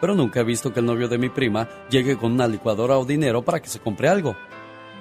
Pero 0.01 0.15
nunca 0.15 0.41
he 0.41 0.45
visto 0.45 0.73
que 0.73 0.81
el 0.81 0.87
novio 0.87 1.09
de 1.09 1.19
mi 1.19 1.29
prima 1.29 1.69
llegue 1.91 2.17
con 2.17 2.33
una 2.33 2.47
licuadora 2.47 2.99
o 2.99 3.05
dinero 3.05 3.43
para 3.43 3.61
que 3.61 3.69
se 3.69 3.81
compre 3.81 4.09
algo. 4.09 4.37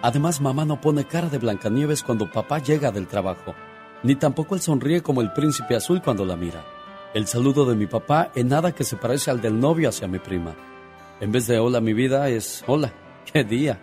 Además, 0.01 0.41
mamá 0.41 0.65
no 0.65 0.79
pone 0.79 1.05
cara 1.05 1.29
de 1.29 1.37
Blancanieves 1.37 2.01
cuando 2.01 2.31
papá 2.31 2.59
llega 2.59 2.91
del 2.91 3.07
trabajo, 3.07 3.53
ni 4.03 4.15
tampoco 4.15 4.55
él 4.55 4.61
sonríe 4.61 5.01
como 5.01 5.21
el 5.21 5.33
príncipe 5.33 5.75
azul 5.75 6.01
cuando 6.01 6.25
la 6.25 6.35
mira. 6.35 6.63
El 7.13 7.27
saludo 7.27 7.65
de 7.65 7.75
mi 7.75 7.87
papá 7.87 8.31
en 8.35 8.47
nada 8.47 8.73
que 8.73 8.83
se 8.83 8.95
parece 8.95 9.31
al 9.31 9.41
del 9.41 9.59
novio 9.59 9.89
hacia 9.89 10.07
mi 10.07 10.19
prima. 10.19 10.55
En 11.19 11.31
vez 11.31 11.47
de 11.47 11.59
hola 11.59 11.81
mi 11.81 11.93
vida 11.93 12.29
es 12.29 12.63
hola, 12.67 12.93
qué 13.31 13.43
día. 13.43 13.79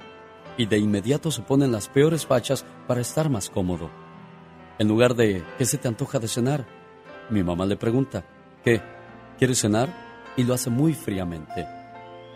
Y 0.56 0.66
de 0.66 0.78
inmediato 0.78 1.30
se 1.30 1.42
ponen 1.42 1.72
las 1.72 1.88
peores 1.88 2.26
fachas 2.26 2.64
para 2.86 3.00
estar 3.00 3.28
más 3.28 3.50
cómodo. 3.50 4.03
En 4.78 4.88
lugar 4.88 5.14
de 5.14 5.44
¿qué 5.58 5.64
se 5.64 5.78
te 5.78 5.88
antoja 5.88 6.18
de 6.18 6.28
cenar? 6.28 6.66
Mi 7.30 7.42
mamá 7.42 7.66
le 7.66 7.76
pregunta 7.76 8.24
¿qué? 8.64 8.80
¿Quieres 9.38 9.60
cenar? 9.60 9.88
Y 10.36 10.44
lo 10.44 10.54
hace 10.54 10.70
muy 10.70 10.94
fríamente. 10.94 11.66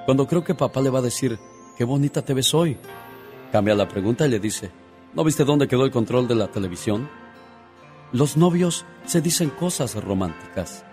Cuando 0.05 0.27
creo 0.27 0.44
que 0.44 0.55
papá 0.55 0.81
le 0.81 0.90
va 0.90 1.01
a 1.01 1.03
decir 1.03 1.38
qué 1.77 1.85
bonita 1.85 2.22
te 2.22 2.35
ves 2.35 2.55
hoy, 2.55 2.79
Cambia 3.53 3.74
la 3.74 3.88
pregunta 3.88 4.27
y 4.27 4.31
le 4.31 4.40
dice, 4.40 4.70
¿no 5.14 5.24
viste 5.24 5.44
dónde 5.44 5.68
quedó 5.68 5.85
el 5.87 5.90
control 5.90 6.29
de 6.29 6.35
la 6.35 6.48
televisión? 6.48 7.09
Los 8.12 8.37
novios 8.37 8.85
se 9.07 9.22
dicen 9.22 9.48
cosas 9.48 9.94
románticas, 9.94 10.85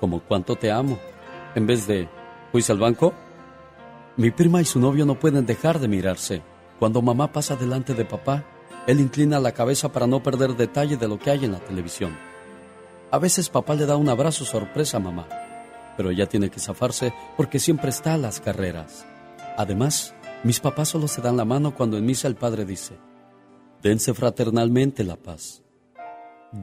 como 0.00 0.20
cuánto 0.20 0.56
te 0.56 0.72
amo, 0.72 0.98
en 1.54 1.66
vez 1.66 1.86
de, 1.86 2.08
¿fuiste 2.50 2.72
al 2.72 2.78
banco? 2.78 3.14
Mi 4.16 4.32
prima 4.32 4.60
y 4.60 4.64
su 4.64 4.80
novio 4.80 5.06
no 5.06 5.20
pueden 5.20 5.46
dejar 5.46 5.78
de 5.78 5.86
mirarse. 5.86 6.42
Cuando 6.80 7.00
mamá 7.00 7.32
pasa 7.32 7.54
delante 7.54 7.94
de 7.94 8.04
papá, 8.04 8.44
él 8.90 9.00
inclina 9.00 9.38
la 9.38 9.52
cabeza 9.52 9.92
para 9.92 10.06
no 10.06 10.22
perder 10.22 10.56
detalle 10.56 10.96
de 10.96 11.06
lo 11.06 11.18
que 11.18 11.30
hay 11.30 11.44
en 11.44 11.52
la 11.52 11.60
televisión. 11.60 12.16
A 13.12 13.18
veces 13.18 13.48
papá 13.48 13.74
le 13.74 13.86
da 13.86 13.96
un 13.96 14.08
abrazo 14.08 14.44
sorpresa 14.44 14.96
a 14.96 15.00
mamá, 15.00 15.28
pero 15.96 16.10
ella 16.10 16.26
tiene 16.26 16.50
que 16.50 16.58
zafarse 16.58 17.12
porque 17.36 17.60
siempre 17.60 17.90
está 17.90 18.14
a 18.14 18.18
las 18.18 18.40
carreras. 18.40 19.06
Además, 19.56 20.14
mis 20.42 20.58
papás 20.58 20.88
solo 20.88 21.06
se 21.06 21.20
dan 21.20 21.36
la 21.36 21.44
mano 21.44 21.74
cuando 21.74 21.98
en 21.98 22.04
misa 22.04 22.26
el 22.26 22.34
padre 22.34 22.64
dice, 22.64 22.98
dense 23.80 24.12
fraternalmente 24.12 25.04
la 25.04 25.16
paz. 25.16 25.62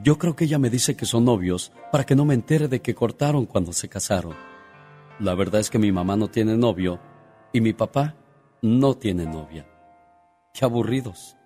Yo 0.02 0.18
creo 0.18 0.36
que 0.36 0.44
ella 0.44 0.58
me 0.58 0.68
dice 0.68 0.96
que 0.96 1.06
son 1.06 1.24
novios 1.24 1.72
para 1.90 2.04
que 2.04 2.14
no 2.14 2.26
me 2.26 2.34
entere 2.34 2.68
de 2.68 2.82
que 2.82 2.94
cortaron 2.94 3.46
cuando 3.46 3.72
se 3.72 3.88
casaron. 3.88 4.34
La 5.18 5.34
verdad 5.34 5.62
es 5.62 5.70
que 5.70 5.78
mi 5.78 5.92
mamá 5.92 6.16
no 6.16 6.28
tiene 6.28 6.58
novio 6.58 7.00
y 7.54 7.62
mi 7.62 7.72
papá 7.72 8.16
no 8.60 8.94
tiene 8.94 9.24
novia. 9.24 9.66
Qué 10.52 10.66
aburridos. 10.66 11.37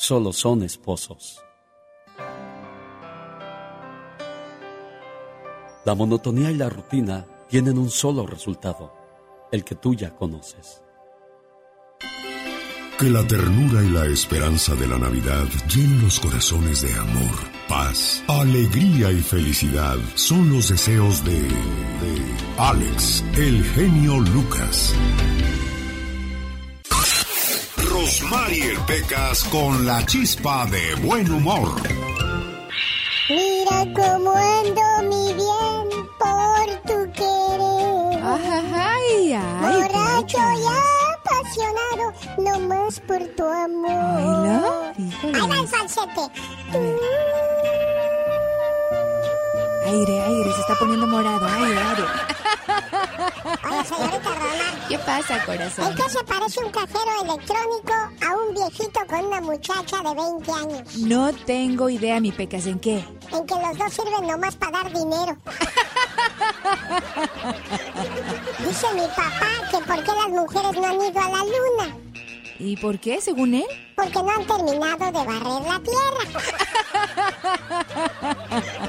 Solo 0.00 0.32
son 0.32 0.62
esposos. 0.62 1.42
La 5.84 5.94
monotonía 5.94 6.50
y 6.50 6.54
la 6.54 6.70
rutina 6.70 7.26
tienen 7.50 7.76
un 7.76 7.90
solo 7.90 8.26
resultado, 8.26 8.94
el 9.52 9.62
que 9.62 9.74
tú 9.74 9.94
ya 9.94 10.16
conoces. 10.16 10.80
Que 12.98 13.10
la 13.10 13.26
ternura 13.26 13.82
y 13.84 13.90
la 13.90 14.06
esperanza 14.06 14.74
de 14.74 14.86
la 14.86 14.96
Navidad 14.96 15.44
llenen 15.68 16.00
los 16.00 16.18
corazones 16.18 16.80
de 16.80 16.94
amor, 16.94 17.36
paz, 17.68 18.24
alegría 18.26 19.12
y 19.12 19.20
felicidad. 19.20 19.98
Son 20.14 20.50
los 20.50 20.70
deseos 20.70 21.22
de, 21.26 21.42
de 21.42 22.36
Alex, 22.56 23.22
el 23.36 23.62
genio 23.64 24.18
Lucas. 24.18 24.94
Rosmarie 28.10 28.76
Pecas 28.88 29.44
con 29.44 29.86
la 29.86 30.04
chispa 30.04 30.66
de 30.66 30.96
buen 30.96 31.30
humor. 31.30 31.80
Mira 33.28 33.86
cómo 33.94 34.32
ando 34.34 34.82
mi 35.08 35.32
bien 35.34 35.86
por 36.18 36.66
tu 36.88 37.12
querer. 37.12 38.20
Ay, 38.74 39.32
ay, 39.32 39.62
Borracho 39.62 40.38
ya 40.66 40.80
apasionado, 41.14 42.12
no 42.38 42.58
más 42.66 42.98
por 42.98 43.20
tu 43.36 43.44
amor. 43.44 44.92
Ay, 44.98 45.32
Ahí 45.32 45.48
va 45.48 45.58
el 45.60 45.68
falsete. 45.68 46.24
Aire, 49.86 50.20
aire, 50.20 50.52
se 50.52 50.60
está 50.62 50.74
poniendo 50.80 51.06
morado. 51.06 51.46
Aire, 51.46 51.78
aire. 51.78 52.04
Oye, 53.70 53.84
señorita 53.84 54.30
Roma. 54.30 54.86
¿Qué 54.88 54.98
pasa, 54.98 55.44
corazón? 55.44 55.86
¿En 55.86 55.94
qué 55.94 56.08
se 56.08 56.24
parece 56.24 56.64
un 56.64 56.70
cajero 56.70 57.22
electrónico 57.22 57.92
a 57.92 58.34
un 58.36 58.54
viejito 58.54 59.00
con 59.06 59.24
una 59.26 59.40
muchacha 59.40 59.96
de 59.98 60.14
20 60.14 60.52
años? 60.52 60.96
No 60.98 61.32
tengo 61.32 61.88
idea, 61.88 62.20
mi 62.20 62.32
pecas, 62.32 62.66
¿en 62.66 62.78
qué? 62.80 63.04
En 63.32 63.46
que 63.46 63.54
los 63.54 63.78
dos 63.78 63.92
sirven 63.92 64.26
nomás 64.26 64.56
para 64.56 64.82
dar 64.82 64.92
dinero. 64.92 65.36
Dice 68.66 68.86
mi 68.94 69.06
papá 69.08 69.48
que 69.70 69.78
por 69.78 70.02
qué 70.04 70.12
las 70.12 70.28
mujeres 70.28 70.72
no 70.80 70.86
han 70.86 71.00
ido 71.00 71.20
a 71.20 71.28
la 71.28 71.44
luna. 71.44 71.96
¿Y 72.58 72.76
por 72.76 72.98
qué, 72.98 73.20
según 73.22 73.54
él? 73.54 73.64
Porque 73.96 74.22
no 74.22 74.30
han 74.30 74.46
terminado 74.46 75.06
de 75.06 75.12
barrer 75.12 75.62
la 75.62 75.80
tierra. 75.80 76.24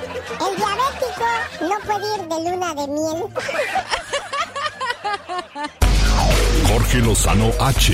El 0.39 0.56
diabético 0.56 1.28
no 1.62 1.76
puede 1.86 2.15
ir 2.15 2.22
de 2.28 2.38
luna 2.50 2.74
de 2.74 2.88
miel. 2.88 3.24
Jorge 6.67 6.98
Lozano 7.00 7.52
H. 7.60 7.94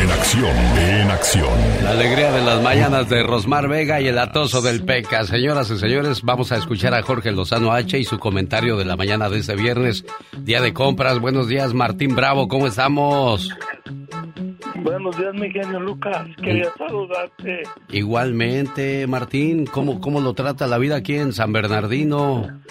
En 0.00 0.10
acción, 0.10 0.56
en 0.78 1.10
acción. 1.10 1.84
La 1.84 1.90
alegría 1.90 2.32
de 2.32 2.42
las 2.42 2.62
mañanas 2.62 3.08
de 3.08 3.22
Rosmar 3.22 3.68
Vega 3.68 4.00
y 4.00 4.08
el 4.08 4.18
atoso 4.18 4.60
del 4.60 4.84
Peca. 4.84 5.24
Señoras 5.24 5.70
y 5.70 5.78
señores, 5.78 6.22
vamos 6.22 6.50
a 6.52 6.56
escuchar 6.56 6.94
a 6.94 7.02
Jorge 7.02 7.30
Lozano 7.30 7.72
H 7.72 7.98
y 7.98 8.04
su 8.04 8.18
comentario 8.18 8.76
de 8.76 8.84
la 8.84 8.96
mañana 8.96 9.28
de 9.28 9.38
este 9.38 9.54
viernes, 9.54 10.04
día 10.36 10.60
de 10.60 10.74
compras. 10.74 11.20
Buenos 11.20 11.48
días, 11.48 11.72
Martín 11.74 12.14
Bravo, 12.14 12.48
¿cómo 12.48 12.66
estamos? 12.66 13.48
Buenos 15.02 15.20
días, 15.20 15.34
mi 15.34 15.50
genio 15.50 15.80
Lucas. 15.80 16.28
Quería 16.36 16.70
saludarte. 16.78 17.64
Igualmente, 17.90 19.04
Martín, 19.08 19.66
¿cómo, 19.66 20.00
¿cómo 20.00 20.20
lo 20.20 20.32
trata 20.32 20.68
la 20.68 20.78
vida 20.78 20.94
aquí 20.94 21.16
en 21.16 21.32
San 21.32 21.52
Bernardino? 21.52 22.62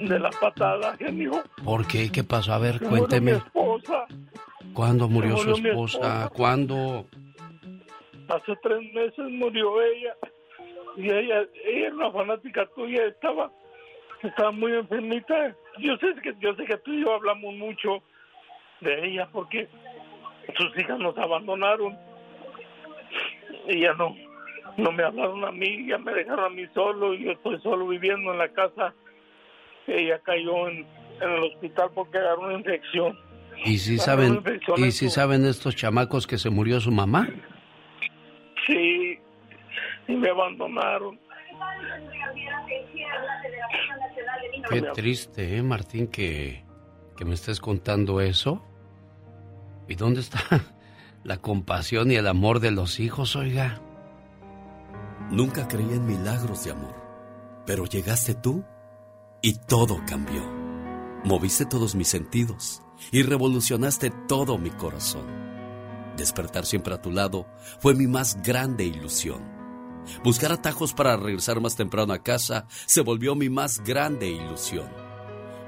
De 0.00 0.18
la 0.18 0.30
patada, 0.30 0.96
genio. 0.96 1.44
¿Por 1.64 1.86
qué? 1.86 2.10
¿Qué 2.10 2.24
pasó? 2.24 2.52
A 2.52 2.58
ver, 2.58 2.80
cuénteme. 2.80 3.30
mi 3.30 3.36
esposa. 3.38 4.06
¿Cuándo 4.72 5.08
murió 5.08 5.36
su 5.36 5.50
murió 5.50 5.62
mi 5.62 5.68
esposa? 5.70 5.98
esposa. 5.98 6.30
¿Cuándo? 6.30 7.06
Hace 8.28 8.52
tres 8.60 8.92
meses 8.92 9.24
murió 9.30 9.80
ella. 9.82 10.16
Y 10.96 11.04
ella, 11.10 11.42
ella 11.64 11.86
era 11.86 11.94
una 11.94 12.10
fanática 12.10 12.66
tuya. 12.74 13.04
Estaba, 13.06 13.52
estaba 14.20 14.50
muy 14.50 14.72
enfermita. 14.72 15.54
Yo 15.78 15.96
sé 15.98 16.08
que, 16.24 16.34
yo 16.40 16.56
sé 16.56 16.64
que 16.64 16.76
tú 16.78 16.92
y 16.92 17.04
yo 17.04 17.14
hablamos 17.14 17.54
mucho 17.54 18.02
de 18.80 19.06
ella 19.06 19.28
porque 19.32 19.68
sus 20.56 20.76
hijas 20.78 20.98
nos 20.98 21.16
abandonaron. 21.18 21.96
Y 23.68 23.80
ya 23.80 23.94
no, 23.94 24.14
no 24.76 24.92
me 24.92 25.02
hablaron 25.04 25.44
a 25.44 25.50
mí, 25.52 25.86
ya 25.88 25.98
me 25.98 26.12
dejaron 26.12 26.44
a 26.44 26.48
mí 26.50 26.66
solo 26.74 27.14
y 27.14 27.24
yo 27.24 27.32
estoy 27.32 27.60
solo 27.62 27.86
viviendo 27.88 28.32
en 28.32 28.38
la 28.38 28.48
casa. 28.48 28.94
Ella 29.86 30.18
cayó 30.24 30.68
en, 30.68 30.86
en 31.20 31.30
el 31.30 31.44
hospital 31.44 31.90
porque 31.94 32.18
agarró 32.18 32.42
una 32.46 32.54
infección. 32.58 33.18
¿Y 33.64 33.78
si 33.78 33.98
saben, 33.98 34.42
y 34.76 34.90
si 34.90 35.08
su- 35.08 35.14
saben 35.14 35.44
estos 35.46 35.76
chamacos 35.76 36.26
que 36.26 36.38
se 36.38 36.50
murió 36.50 36.80
su 36.80 36.90
mamá? 36.90 37.28
Sí, 38.66 39.18
y 40.08 40.12
me 40.16 40.28
abandonaron. 40.30 41.18
Qué 44.70 44.82
triste, 44.94 45.56
¿eh, 45.56 45.62
Martín, 45.62 46.08
que, 46.10 46.62
que 47.16 47.24
me 47.24 47.34
estés 47.34 47.60
contando 47.60 48.20
eso. 48.20 48.62
¿Y 49.88 49.94
dónde 49.96 50.20
está 50.20 50.40
la 51.24 51.38
compasión 51.38 52.10
y 52.10 52.16
el 52.16 52.26
amor 52.26 52.60
de 52.60 52.70
los 52.70 53.00
hijos, 53.00 53.36
oiga? 53.36 53.80
Nunca 55.30 55.68
creí 55.68 55.90
en 55.90 56.06
milagros 56.06 56.64
de 56.64 56.72
amor, 56.72 56.94
pero 57.66 57.86
llegaste 57.86 58.34
tú 58.34 58.64
y 59.42 59.54
todo 59.54 60.00
cambió. 60.06 60.42
Moviste 61.24 61.64
todos 61.64 61.94
mis 61.94 62.08
sentidos 62.08 62.82
y 63.10 63.22
revolucionaste 63.22 64.10
todo 64.28 64.58
mi 64.58 64.70
corazón. 64.70 65.26
Despertar 66.16 66.66
siempre 66.66 66.94
a 66.94 67.02
tu 67.02 67.10
lado 67.10 67.46
fue 67.80 67.94
mi 67.94 68.06
más 68.06 68.42
grande 68.42 68.84
ilusión. 68.84 69.42
Buscar 70.22 70.52
atajos 70.52 70.92
para 70.92 71.16
regresar 71.16 71.60
más 71.60 71.76
temprano 71.76 72.12
a 72.12 72.22
casa 72.22 72.66
se 72.86 73.00
volvió 73.00 73.34
mi 73.34 73.48
más 73.48 73.82
grande 73.82 74.28
ilusión. 74.28 74.88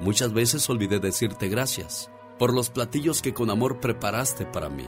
Muchas 0.01 0.35
veces 0.35 0.69
olvidé 0.69 1.01
decirte 1.01 1.49
gracias 1.49 2.11
por 2.39 2.53
los 2.53 2.71
platillos 2.71 3.23
que 3.23 3.35
con 3.35 3.51
amor 3.51 3.81
preparaste 3.81 4.47
para 4.47 4.69
mí. 4.69 4.87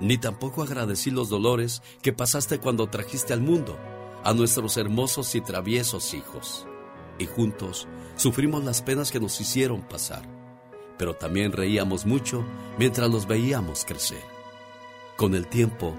Ni 0.00 0.18
tampoco 0.18 0.62
agradecí 0.62 1.10
los 1.10 1.28
dolores 1.28 1.82
que 2.02 2.12
pasaste 2.12 2.58
cuando 2.58 2.88
trajiste 2.88 3.32
al 3.32 3.40
mundo 3.40 3.78
a 4.24 4.34
nuestros 4.34 4.76
hermosos 4.76 5.34
y 5.34 5.40
traviesos 5.40 6.14
hijos. 6.14 6.66
Y 7.18 7.26
juntos 7.26 7.86
sufrimos 8.16 8.64
las 8.64 8.82
penas 8.82 9.10
que 9.10 9.20
nos 9.20 9.40
hicieron 9.40 9.82
pasar, 9.82 10.22
pero 10.98 11.14
también 11.14 11.52
reíamos 11.52 12.06
mucho 12.06 12.44
mientras 12.78 13.10
los 13.10 13.26
veíamos 13.26 13.84
crecer. 13.84 14.22
Con 15.16 15.34
el 15.34 15.46
tiempo, 15.48 15.94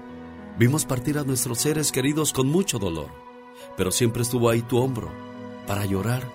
vimos 0.58 0.84
partir 0.84 1.18
a 1.18 1.24
nuestros 1.24 1.58
seres 1.58 1.92
queridos 1.92 2.32
con 2.32 2.48
mucho 2.48 2.78
dolor, 2.78 3.08
pero 3.76 3.92
siempre 3.92 4.22
estuvo 4.22 4.48
ahí 4.48 4.62
tu 4.62 4.78
hombro 4.78 5.10
para 5.66 5.84
llorar 5.84 6.28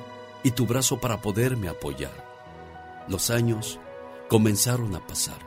y 0.44 0.52
tu 0.52 0.66
brazo 0.66 1.00
para 1.00 1.22
poderme 1.22 1.68
apoyar. 1.68 2.26
Los 3.10 3.30
años 3.30 3.80
comenzaron 4.28 4.94
a 4.96 5.06
pasar 5.06 5.40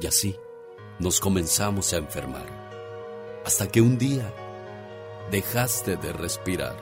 y 0.00 0.06
así 0.06 0.36
nos 0.98 1.20
comenzamos 1.20 1.92
a 1.92 1.96
enfermar, 1.96 2.46
hasta 3.44 3.68
que 3.68 3.80
un 3.80 3.98
día 3.98 4.32
dejaste 5.30 5.96
de 5.96 6.12
respirar. 6.12 6.76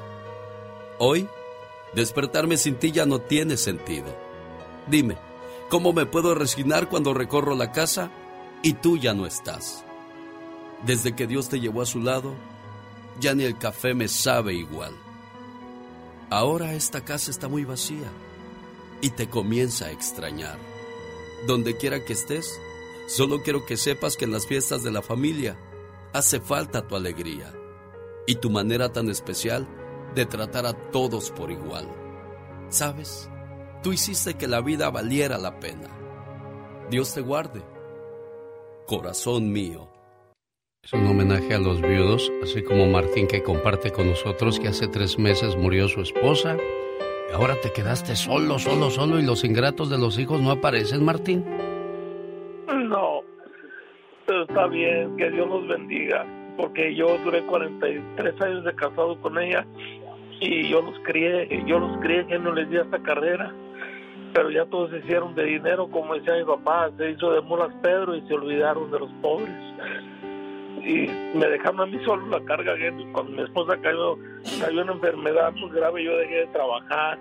Hoy, 0.99 1.29
despertarme 1.95 2.57
sin 2.57 2.77
ti 2.77 2.93
ya 2.93 3.07
no 3.07 3.21
tiene 3.21 3.57
sentido. 3.57 4.15
Dime, 4.87 5.17
¿cómo 5.71 5.93
me 5.93 6.07
puedo 6.07 6.35
resignar 6.35 6.89
cuando 6.89 7.15
recorro 7.15 7.55
la 7.55 7.73
casa 7.73 8.11
y 8.63 8.75
tú 8.75 8.99
ya 8.99 9.15
no 9.15 9.27
estás? 9.27 9.85
Desde 10.85 11.15
que 11.15 11.27
Dios 11.27 11.49
te 11.49 11.61
llevó 11.61 11.83
a 11.83 11.87
su 11.87 12.01
lado, 12.01 12.35
ya 13.21 13.35
ni 13.35 13.45
el 13.45 13.57
café 13.57 13.95
me 13.95 14.09
sabe 14.09 14.55
igual. 14.55 14.93
Ahora 16.31 16.75
esta 16.75 17.05
casa 17.05 17.31
está 17.31 17.49
muy 17.49 17.65
vacía 17.65 18.11
y 19.01 19.11
te 19.11 19.29
comienza 19.29 19.87
a 19.87 19.91
extrañar. 19.91 20.72
Donde 21.47 21.77
quiera 21.77 22.05
que 22.05 22.13
estés, 22.13 22.61
solo 23.09 23.43
quiero 23.43 23.67
que 23.67 23.77
sepas 23.77 24.17
que 24.17 24.25
en 24.25 24.33
las 24.33 24.47
fiestas 24.47 24.83
de 24.83 24.93
la 24.93 25.03
familia 25.03 25.59
hace 26.13 26.41
falta 26.41 26.87
tu 26.87 26.95
alegría 26.97 27.53
y 28.27 28.37
tu 28.37 28.51
manera 28.51 28.93
tan 28.93 29.09
especial 29.09 29.67
de 30.15 30.27
tratar 30.27 30.67
a 30.67 30.75
todos 30.91 31.31
por 31.31 31.51
igual. 31.51 31.89
¿Sabes? 32.69 33.29
Tú 33.83 33.93
hiciste 33.93 34.35
que 34.35 34.47
la 34.47 34.61
vida 34.61 34.91
valiera 34.91 35.39
la 35.39 35.59
pena. 35.59 35.89
Dios 36.91 37.15
te 37.15 37.21
guarde. 37.21 37.63
Corazón 38.87 39.51
mío. 39.51 39.89
Es 40.85 40.93
un 40.93 41.07
homenaje 41.07 41.55
a 41.55 41.59
los 41.59 41.81
viudos, 41.81 42.31
así 42.43 42.63
como 42.63 42.87
Martín 42.87 43.27
que 43.27 43.43
comparte 43.43 43.93
con 43.93 44.09
nosotros 44.09 44.59
que 44.59 44.69
hace 44.69 44.89
tres 44.89 45.19
meses 45.19 45.57
murió 45.57 45.89
su 45.89 46.01
esposa. 46.01 46.57
Ahora 47.35 47.55
te 47.63 47.73
quedaste 47.73 48.15
solo, 48.15 48.59
solo, 48.59 48.91
solo 48.91 49.19
y 49.19 49.25
los 49.25 49.43
ingratos 49.45 49.89
de 49.89 49.99
los 49.99 50.19
hijos 50.19 50.41
no 50.41 50.51
aparecen, 50.51 51.05
Martín. 51.05 51.45
No, 52.69 53.23
pero 54.27 54.43
está 54.43 54.67
bien, 54.67 55.17
que 55.17 55.31
Dios 55.31 55.49
los 55.49 55.67
bendiga, 55.67 56.27
porque 56.57 56.95
yo 56.95 57.19
duré 57.25 57.43
43 57.47 58.41
años 58.43 58.65
de 58.65 58.75
casado 58.75 59.21
con 59.21 59.39
ella 59.39 59.67
y 60.41 60.69
yo 60.69 60.83
los 60.83 60.99
crié, 61.05 61.49
yo 61.67 61.79
los 61.79 61.99
crié 62.01 62.27
que 62.27 62.39
no 62.39 62.53
les 62.53 62.69
di 62.69 62.77
esta 62.77 63.03
carrera, 63.03 63.55
pero 64.35 64.51
ya 64.51 64.67
todos 64.67 64.91
se 64.91 64.99
hicieron 64.99 65.35
de 65.35 65.45
dinero, 65.45 65.89
como 65.91 66.15
decía 66.15 66.35
mi 66.37 66.45
papá, 66.45 66.91
se 66.99 67.13
hizo 67.13 67.33
de 67.33 67.41
mulas 67.41 67.75
Pedro 67.83 68.15
y 68.15 68.27
se 68.29 68.35
olvidaron 68.35 68.91
de 68.91 68.99
los 68.99 69.11
pobres. 69.23 69.55
Y 70.85 71.09
me 71.37 71.47
dejaron 71.47 71.81
a 71.81 71.87
mí 71.87 71.99
solo 72.05 72.27
la 72.27 72.45
carga, 72.45 72.77
que 72.77 72.91
cuando 73.13 73.33
mi 73.33 73.43
esposa 73.43 73.77
cayó, 73.81 74.19
cayó 74.61 74.83
en 74.83 74.89
enfermedad 74.91 75.53
muy 75.53 75.71
grave, 75.71 76.05
yo 76.05 76.17
dejé 76.17 76.35
de 76.35 76.47
trabajar 76.49 77.19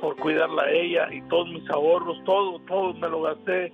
por 0.00 0.16
cuidarla 0.16 0.62
a 0.62 0.70
ella 0.70 1.08
y 1.12 1.22
todos 1.22 1.48
mis 1.48 1.68
ahorros, 1.70 2.16
todo, 2.24 2.60
todo 2.60 2.94
me 2.94 3.08
lo 3.08 3.22
gasté. 3.22 3.72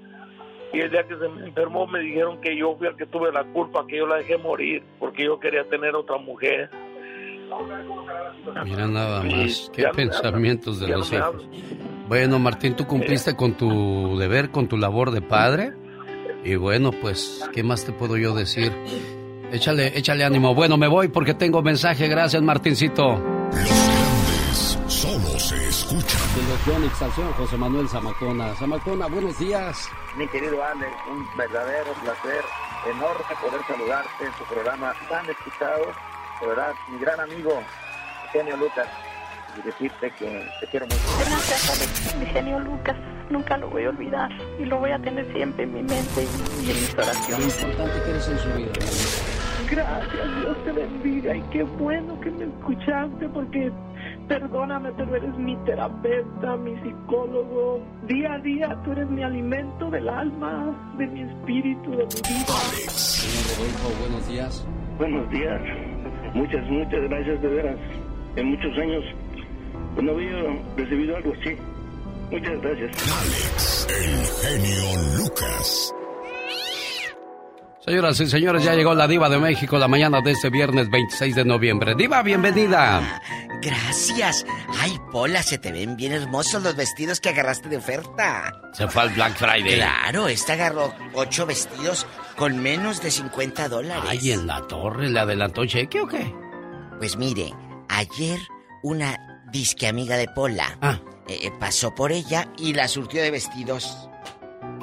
Y 0.72 0.80
el 0.80 0.90
día 0.90 1.02
que 1.06 1.16
se 1.16 1.28
me 1.28 1.46
enfermó 1.46 1.86
me 1.86 2.00
dijeron 2.00 2.40
que 2.42 2.54
yo 2.54 2.76
fui 2.76 2.86
el 2.86 2.96
que 2.96 3.06
tuve 3.06 3.32
la 3.32 3.44
culpa, 3.44 3.86
que 3.86 3.96
yo 3.96 4.06
la 4.06 4.16
dejé 4.16 4.36
morir, 4.36 4.82
porque 4.98 5.24
yo 5.24 5.40
quería 5.40 5.64
tener 5.68 5.94
otra 5.94 6.18
mujer. 6.18 6.70
Mira 8.64 8.86
nada 8.86 9.22
más, 9.22 9.70
qué 9.74 9.84
pensamientos 9.94 10.80
de 10.80 10.88
no 10.88 10.98
los 10.98 11.12
hijos. 11.12 11.48
Bueno, 12.08 12.38
Martín, 12.38 12.76
tú 12.76 12.86
cumpliste 12.86 13.34
con 13.34 13.54
tu 13.54 14.18
deber, 14.18 14.50
con 14.50 14.68
tu 14.68 14.76
labor 14.76 15.10
de 15.10 15.22
padre. 15.22 15.72
Y 16.44 16.56
bueno, 16.56 16.90
pues, 16.92 17.48
¿qué 17.52 17.62
más 17.62 17.84
te 17.84 17.92
puedo 17.92 18.16
yo 18.16 18.34
decir? 18.34 18.72
Échale, 19.52 19.98
échale 19.98 20.24
ánimo. 20.24 20.54
Bueno, 20.54 20.76
me 20.76 20.88
voy 20.88 21.08
porque 21.08 21.34
tengo 21.34 21.62
mensaje. 21.62 22.06
Gracias, 22.08 22.42
Martincito. 22.42 23.20
Solo 24.88 25.38
se 25.38 25.68
escucha. 25.68 26.18
De 26.34 26.42
los 26.48 26.66
Yonix 26.66 27.02
al 27.02 27.12
señor 27.12 27.32
José 27.34 27.56
Manuel 27.56 27.88
Zamacona. 27.88 28.54
Zamacona, 28.56 29.06
buenos 29.06 29.38
días. 29.38 29.88
Mi 30.16 30.26
querido 30.28 30.62
Alex, 30.62 30.92
un 31.10 31.24
verdadero 31.36 31.92
placer 32.02 32.44
enorme 32.90 33.34
poder 33.40 33.60
saludarte 33.66 34.24
en 34.24 34.32
tu 34.32 34.44
programa 34.52 34.94
tan 35.08 35.28
escuchado. 35.28 35.86
De 36.40 36.46
verdad, 36.46 36.72
mi 36.90 36.98
gran 36.98 37.20
amigo, 37.20 37.62
Eugenio 38.26 38.56
Lucas, 38.56 38.86
y 39.58 39.62
decirte 39.62 40.10
que 40.18 40.46
te 40.60 40.66
quiero 40.70 40.86
mucho. 40.86 41.00
Gracias, 41.18 41.70
Alex. 41.70 42.16
Mi 42.16 42.26
genio 42.26 42.58
Lucas. 42.60 42.96
Nunca 43.30 43.58
lo 43.58 43.68
voy 43.68 43.84
a 43.84 43.90
olvidar. 43.90 44.30
Y 44.58 44.64
lo 44.64 44.78
voy 44.78 44.90
a 44.90 44.98
tener 44.98 45.30
siempre 45.34 45.64
en 45.64 45.74
mi 45.74 45.82
mente 45.82 46.22
y, 46.22 46.66
y 46.66 46.70
en 46.70 46.76
mis 46.76 46.94
oraciones. 46.94 47.62
Lo 47.62 47.68
importante 47.68 48.02
que 48.04 48.10
eres 48.10 48.28
en 48.28 48.38
su 48.38 48.48
vida. 48.54 48.72
Gracias, 49.70 50.40
Dios 50.40 50.64
te 50.64 50.72
bendiga 50.72 51.36
y 51.36 51.42
qué 51.50 51.62
bueno 51.62 52.18
que 52.20 52.30
me 52.30 52.44
escuchaste 52.44 53.28
porque 53.28 53.70
perdóname, 54.26 54.92
pero 54.96 55.16
eres 55.16 55.36
mi 55.36 55.56
terapeuta, 55.64 56.56
mi 56.56 56.74
psicólogo. 56.82 57.80
Día 58.06 58.34
a 58.34 58.38
día 58.38 58.80
tú 58.84 58.92
eres 58.92 59.08
mi 59.10 59.22
alimento 59.22 59.90
del 59.90 60.08
alma, 60.08 60.94
de 60.96 61.06
mi 61.06 61.22
espíritu, 61.22 61.90
de 61.90 61.96
mi 61.96 62.20
vida. 62.28 62.54
Señor 62.88 63.58
Rodolfo, 63.58 64.00
buenos 64.00 64.28
días. 64.28 64.66
Buenos 64.98 65.30
días. 65.30 65.60
Muchas, 66.34 66.66
muchas 66.68 67.00
gracias 67.08 67.42
de 67.42 67.48
veras. 67.48 67.76
En 68.36 68.50
muchos 68.50 68.78
años 68.78 69.04
no 70.02 70.12
había 70.12 70.42
recibido 70.76 71.16
algo 71.16 71.32
así. 71.40 71.56
Muchas 72.30 72.60
gracias. 72.60 72.90
Alex, 73.20 73.86
el 73.90 74.60
genio 74.60 75.18
Lucas. 75.18 75.94
Señoras 77.88 78.20
y 78.20 78.26
señores, 78.26 78.62
ya 78.64 78.74
llegó 78.74 78.94
la 78.94 79.08
diva 79.08 79.30
de 79.30 79.38
México 79.38 79.78
la 79.78 79.88
mañana 79.88 80.20
de 80.20 80.32
este 80.32 80.50
viernes 80.50 80.90
26 80.90 81.34
de 81.34 81.44
noviembre. 81.46 81.94
Diva, 81.94 82.20
bienvenida. 82.22 83.18
Gracias. 83.62 84.44
Ay, 84.78 84.98
Pola, 85.10 85.42
se 85.42 85.56
te 85.56 85.72
ven 85.72 85.96
bien 85.96 86.12
hermosos 86.12 86.62
los 86.62 86.76
vestidos 86.76 87.18
que 87.18 87.30
agarraste 87.30 87.70
de 87.70 87.78
oferta. 87.78 88.52
Se 88.74 88.86
fue 88.88 89.00
al 89.00 89.08
Black 89.08 89.36
Friday. 89.36 89.76
Claro, 89.76 90.28
esta 90.28 90.52
agarró 90.52 90.92
ocho 91.14 91.46
vestidos 91.46 92.06
con 92.36 92.58
menos 92.62 93.00
de 93.00 93.10
50 93.10 93.70
dólares. 93.70 94.04
Ay, 94.06 94.32
en 94.32 94.46
la 94.46 94.60
torre, 94.66 95.08
¿le 95.08 95.20
adelantó 95.20 95.64
cheque 95.64 96.02
o 96.02 96.06
qué? 96.06 96.30
Pues 96.98 97.16
mire, 97.16 97.54
ayer 97.88 98.38
una 98.82 99.42
disque 99.50 99.86
amiga 99.88 100.18
de 100.18 100.28
Pola 100.28 100.76
Ah. 100.82 101.00
eh, 101.26 101.38
eh, 101.44 101.52
pasó 101.58 101.94
por 101.94 102.12
ella 102.12 102.48
y 102.58 102.74
la 102.74 102.86
surtió 102.86 103.22
de 103.22 103.30
vestidos. 103.30 104.10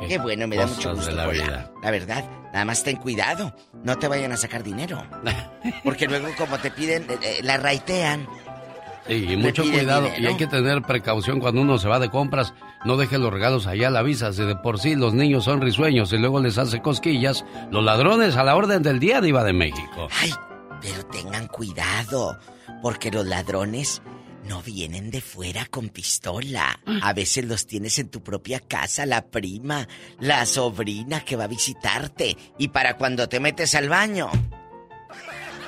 Qué, 0.07 0.17
bueno, 0.17 0.47
me 0.47 0.55
da 0.55 0.67
mucho 0.67 0.95
gusto, 0.95 1.11
la 1.11 1.27
vida. 1.27 1.71
La 1.81 1.91
verdad, 1.91 2.23
nada 2.53 2.65
más 2.65 2.83
ten 2.83 2.97
cuidado. 2.97 3.55
No 3.83 3.97
te 3.97 4.07
vayan 4.07 4.31
a 4.31 4.37
sacar 4.37 4.63
dinero. 4.63 5.03
Porque 5.83 6.07
luego, 6.07 6.27
como 6.37 6.57
te 6.57 6.71
piden, 6.71 7.03
eh, 7.09 7.17
eh, 7.21 7.39
la 7.43 7.57
raitean. 7.57 8.27
Sí, 9.07 9.25
y 9.29 9.37
mucho 9.37 9.63
cuidado. 9.63 10.03
dinero. 10.05 10.21
Y 10.23 10.25
hay 10.27 10.37
que 10.37 10.47
tener 10.47 10.81
precaución 10.81 11.39
cuando 11.39 11.61
uno 11.61 11.77
se 11.77 11.87
va 11.87 11.99
de 11.99 12.09
compras. 12.09 12.53
No 12.85 12.97
deje 12.97 13.17
los 13.17 13.31
regalos 13.31 13.67
allá 13.67 13.87
a 13.87 13.91
la 13.91 14.01
visa. 14.01 14.33
Si 14.33 14.43
de 14.43 14.55
por 14.55 14.79
sí 14.79 14.95
los 14.95 15.13
niños 15.13 15.43
son 15.45 15.61
risueños 15.61 16.11
y 16.13 16.17
luego 16.17 16.39
les 16.39 16.57
hace 16.57 16.81
cosquillas, 16.81 17.45
los 17.71 17.83
ladrones 17.83 18.35
a 18.35 18.43
la 18.43 18.55
orden 18.55 18.81
del 18.83 18.99
día, 18.99 19.21
Diva 19.21 19.43
de 19.43 19.53
México. 19.53 20.07
Ay, 20.21 20.33
pero 20.81 21.05
tengan 21.07 21.47
cuidado, 21.47 22.37
porque 22.81 23.11
los 23.11 23.25
ladrones 23.25 24.01
no 24.45 24.61
vienen 24.61 25.11
de 25.11 25.21
fuera 25.21 25.65
con 25.65 25.89
pistola. 25.89 26.79
A 27.01 27.13
veces 27.13 27.45
los 27.45 27.67
tienes 27.67 27.99
en 27.99 28.09
tu 28.09 28.23
propia 28.23 28.59
casa, 28.59 29.05
la 29.05 29.25
prima, 29.25 29.87
la 30.19 30.45
sobrina 30.45 31.21
que 31.21 31.35
va 31.35 31.45
a 31.45 31.47
visitarte. 31.47 32.37
Y 32.57 32.69
para 32.69 32.97
cuando 32.97 33.27
te 33.27 33.39
metes 33.39 33.75
al 33.75 33.89
baño, 33.89 34.29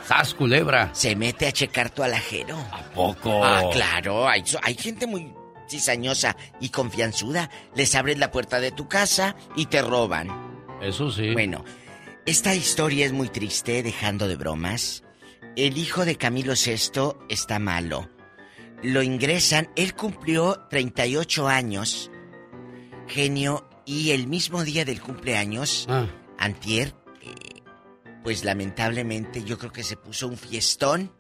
¡Sas, 0.08 0.34
culebra! 0.34 0.90
Se 0.94 1.18
mete 1.18 1.48
a 1.48 1.52
checar 1.52 1.90
tu 1.90 2.02
alajero. 2.02 2.58
¿A 2.72 2.82
poco? 2.94 3.44
Ah, 3.44 3.64
claro. 3.74 4.30
Hay, 4.30 4.42
hay 4.64 4.76
gente 4.76 5.06
muy 5.06 5.34
cizañosa 5.70 6.38
y 6.62 6.70
confianzuda. 6.70 7.50
Les 7.76 7.94
abres 7.94 8.18
la 8.18 8.32
puerta 8.32 8.62
de 8.62 8.72
tu 8.72 8.88
casa 8.88 9.36
y 9.58 9.66
te 9.66 9.82
roban. 9.82 10.30
Eso 10.82 11.12
sí. 11.12 11.34
Bueno, 11.34 11.66
esta 12.26 12.56
historia 12.56 13.06
es 13.06 13.12
muy 13.12 13.28
triste, 13.28 13.84
dejando 13.84 14.30
de 14.30 14.38
bromas. 14.38 15.04
El 15.58 15.78
hijo 15.78 16.06
de 16.06 16.16
Camilo 16.16 16.54
VI 16.54 17.18
está 17.28 17.60
malo. 17.60 18.10
Lo 18.84 19.02
ingresan, 19.02 19.70
él 19.76 19.96
cumplió 19.96 20.68
38 20.70 21.48
años, 21.48 22.12
genio, 23.08 23.68
y 23.86 24.12
el 24.12 24.28
mismo 24.28 24.64
día 24.64 24.86
del 24.86 25.02
cumpleaños, 25.02 25.86
Ah. 25.90 26.08
antier, 26.38 26.94
eh, 27.22 27.62
pues 28.24 28.44
lamentablemente 28.44 29.44
yo 29.44 29.58
creo 29.58 29.72
que 29.72 29.84
se 29.84 29.96
puso 29.98 30.28
un 30.28 30.38
fiestón. 30.38 31.12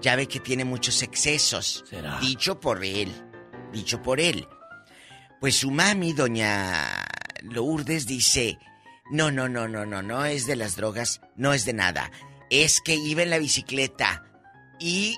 Ya 0.00 0.16
ve 0.16 0.26
que 0.26 0.40
tiene 0.40 0.64
muchos 0.64 1.02
excesos. 1.02 1.84
¿Será? 1.88 2.18
Dicho 2.20 2.58
por 2.60 2.84
él. 2.84 3.10
Dicho 3.72 4.02
por 4.02 4.20
él. 4.20 4.46
Pues 5.40 5.56
su 5.56 5.70
mami, 5.70 6.12
doña 6.12 7.06
Lourdes, 7.42 8.06
dice, 8.06 8.58
no, 9.10 9.30
no, 9.30 9.48
no, 9.48 9.68
no, 9.68 9.84
no, 9.86 10.02
no 10.02 10.24
es 10.24 10.46
de 10.46 10.56
las 10.56 10.76
drogas, 10.76 11.20
no 11.36 11.52
es 11.54 11.64
de 11.64 11.74
nada. 11.74 12.10
Es 12.50 12.80
que 12.80 12.94
iba 12.96 13.22
en 13.22 13.30
la 13.30 13.38
bicicleta 13.38 14.24
y 14.78 15.16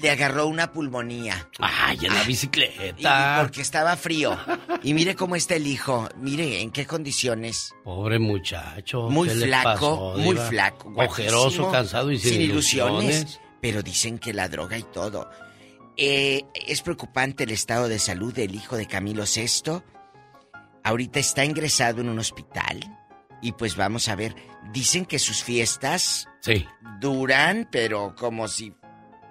le 0.00 0.10
agarró 0.10 0.46
una 0.46 0.72
pulmonía. 0.72 1.48
¡Ay, 1.58 1.98
en 2.02 2.14
la 2.14 2.22
Y 2.24 2.26
bicicleta! 2.26 3.38
porque 3.42 3.60
estaba 3.60 3.96
frío. 3.96 4.36
Y 4.82 4.92
mire 4.94 5.14
cómo 5.14 5.36
está 5.36 5.54
el 5.56 5.66
hijo. 5.66 6.08
Mire 6.16 6.60
en 6.60 6.70
qué 6.70 6.86
condiciones. 6.86 7.72
Pobre 7.84 8.18
muchacho. 8.18 9.08
Muy 9.10 9.28
¿qué 9.28 9.34
le 9.36 9.46
flaco, 9.46 9.70
pasó, 9.74 10.14
muy 10.18 10.36
flaco. 10.36 10.92
Ojeroso, 10.96 11.70
cansado 11.70 12.10
y 12.10 12.18
sin, 12.18 12.40
ilusiones. 12.40 13.40
Pero 13.60 13.82
dicen 13.82 14.18
que 14.18 14.32
la 14.34 14.48
droga 14.48 14.76
y 14.76 14.82
todo. 14.82 15.30
Eh, 15.96 16.42
es 16.66 16.82
preocupante 16.82 17.44
el 17.44 17.50
estado 17.50 17.88
de 17.88 17.98
salud 17.98 18.34
del 18.34 18.54
hijo 18.54 18.76
de 18.76 18.86
Camilo 18.86 19.24
VI. 19.24 19.80
Ahorita 20.82 21.18
está 21.20 21.44
ingresado 21.44 22.00
en 22.00 22.08
un 22.08 22.18
hospital. 22.18 22.80
Y 23.40 23.52
pues 23.52 23.76
vamos 23.76 24.08
a 24.08 24.16
ver. 24.16 24.34
Dicen 24.72 25.04
que 25.06 25.18
sus 25.18 25.42
fiestas 25.42 26.28
Sí. 26.40 26.66
duran, 27.00 27.68
pero 27.70 28.14
como 28.18 28.48
si 28.48 28.74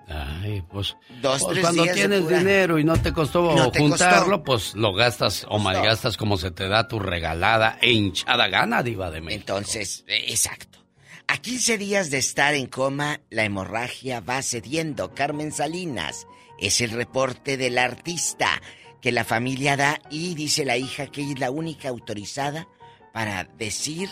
Ay, 0.07 0.61
pues. 0.69 0.95
Dos, 1.21 1.41
pues 1.41 1.53
tres 1.53 1.61
cuando 1.61 1.83
días 1.83 1.95
tienes 1.95 2.27
dinero 2.27 2.77
y 2.77 2.83
no 2.83 2.97
te 3.01 3.13
costó 3.13 3.55
No 3.55 3.71
te 3.71 3.79
juntarlo, 3.79 4.37
costó. 4.37 4.43
pues 4.43 4.75
lo 4.75 4.93
gastas 4.93 5.45
o 5.49 5.59
malgastas 5.59 6.17
como 6.17 6.37
se 6.37 6.51
te 6.51 6.67
da 6.67 6.87
tu 6.87 6.99
regalada 6.99 7.77
e 7.81 7.91
hinchada 7.91 8.47
gana, 8.47 8.83
Diva 8.83 9.09
de 9.11 9.21
México. 9.21 9.39
Entonces, 9.39 10.03
exacto. 10.07 10.79
A 11.27 11.37
15 11.37 11.77
días 11.77 12.11
de 12.11 12.17
estar 12.17 12.53
en 12.53 12.67
coma, 12.67 13.21
la 13.29 13.45
hemorragia 13.45 14.19
va 14.19 14.41
cediendo. 14.41 15.13
Carmen 15.15 15.51
Salinas 15.53 16.27
es 16.59 16.81
el 16.81 16.91
reporte 16.91 17.55
del 17.57 17.77
artista 17.77 18.61
que 19.01 19.11
la 19.13 19.23
familia 19.23 19.77
da 19.77 20.01
y 20.09 20.35
dice 20.35 20.65
la 20.65 20.77
hija 20.77 21.07
que 21.07 21.21
ella 21.21 21.33
es 21.33 21.39
la 21.39 21.51
única 21.51 21.89
autorizada 21.89 22.67
para 23.13 23.45
decir 23.57 24.09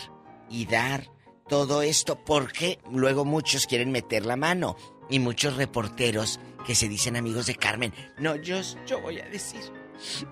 y 0.50 0.66
dar 0.66 1.10
todo 1.48 1.82
esto 1.82 2.24
porque 2.24 2.78
luego 2.90 3.24
muchos 3.24 3.66
quieren 3.66 3.90
meter 3.90 4.24
la 4.24 4.36
mano 4.36 4.76
y 5.08 5.18
muchos 5.18 5.56
reporteros 5.56 6.40
que 6.66 6.74
se 6.74 6.88
dicen 6.88 7.16
amigos 7.16 7.46
de 7.46 7.54
Carmen. 7.54 7.92
No, 8.18 8.36
yo, 8.36 8.60
yo 8.86 9.00
voy 9.00 9.20
a 9.20 9.28
decir. 9.28 9.60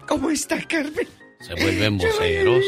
¿Cómo 0.06 0.30
está 0.30 0.62
Carmen? 0.66 1.08
Se 1.40 1.54
vuelven 1.54 1.98
voceros. 1.98 2.64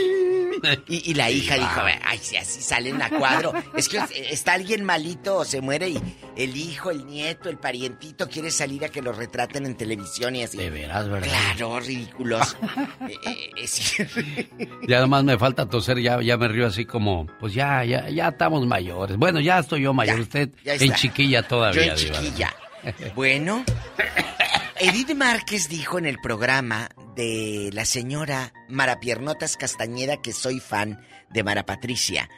Y, 0.88 1.10
y 1.10 1.14
la 1.14 1.30
hija 1.30 1.54
dijo, 1.56 1.80
ay, 2.04 2.18
si 2.18 2.36
así 2.36 2.60
salen 2.62 3.00
a 3.02 3.08
cuadro. 3.10 3.52
Es 3.76 3.88
que 3.88 4.00
está 4.30 4.54
alguien 4.54 4.84
malito 4.84 5.38
o 5.38 5.44
se 5.44 5.60
muere 5.60 5.88
y 5.88 6.00
el 6.36 6.56
hijo, 6.56 6.90
el 6.90 7.06
nieto, 7.06 7.48
el 7.48 7.58
parientito 7.58 8.28
quiere 8.28 8.50
salir 8.50 8.84
a 8.84 8.88
que 8.88 9.02
lo 9.02 9.12
retraten 9.12 9.66
en 9.66 9.76
televisión 9.76 10.36
y 10.36 10.44
así. 10.44 10.56
De 10.58 10.70
veras, 10.70 11.08
¿verdad? 11.08 11.28
Claro, 11.28 11.80
ridículos. 11.80 12.56
Eh, 13.02 13.50
eh, 13.56 13.66
sí. 13.66 14.02
Ya 14.86 14.98
además 14.98 15.24
me 15.24 15.36
falta 15.38 15.68
toser, 15.68 15.98
ya, 16.00 16.20
ya 16.22 16.36
me 16.36 16.48
río 16.48 16.66
así 16.66 16.84
como, 16.84 17.26
pues 17.40 17.52
ya, 17.52 17.84
ya, 17.84 18.08
ya 18.08 18.28
estamos 18.28 18.64
mayores. 18.66 19.16
Bueno, 19.16 19.40
ya 19.40 19.58
estoy 19.58 19.82
yo 19.82 19.92
mayor, 19.92 20.20
usted 20.20 20.50
ya 20.64 20.74
en 20.74 20.92
chiquilla 20.94 21.42
todavía, 21.42 21.86
Yo 21.86 21.92
en 21.92 21.98
Diva. 21.98 22.18
chiquilla. 22.20 22.54
Bueno, 23.14 23.64
Edith 24.84 25.14
Márquez 25.14 25.68
dijo 25.68 25.98
en 25.98 26.06
el 26.06 26.18
programa 26.18 26.88
de 27.14 27.70
la 27.72 27.84
señora 27.84 28.52
Mara 28.68 28.98
Piernotas 28.98 29.56
Castañeda 29.56 30.20
que 30.20 30.32
soy 30.32 30.58
fan 30.60 31.00
de 31.30 31.44
Mara 31.44 31.64
Patricia. 31.64 32.28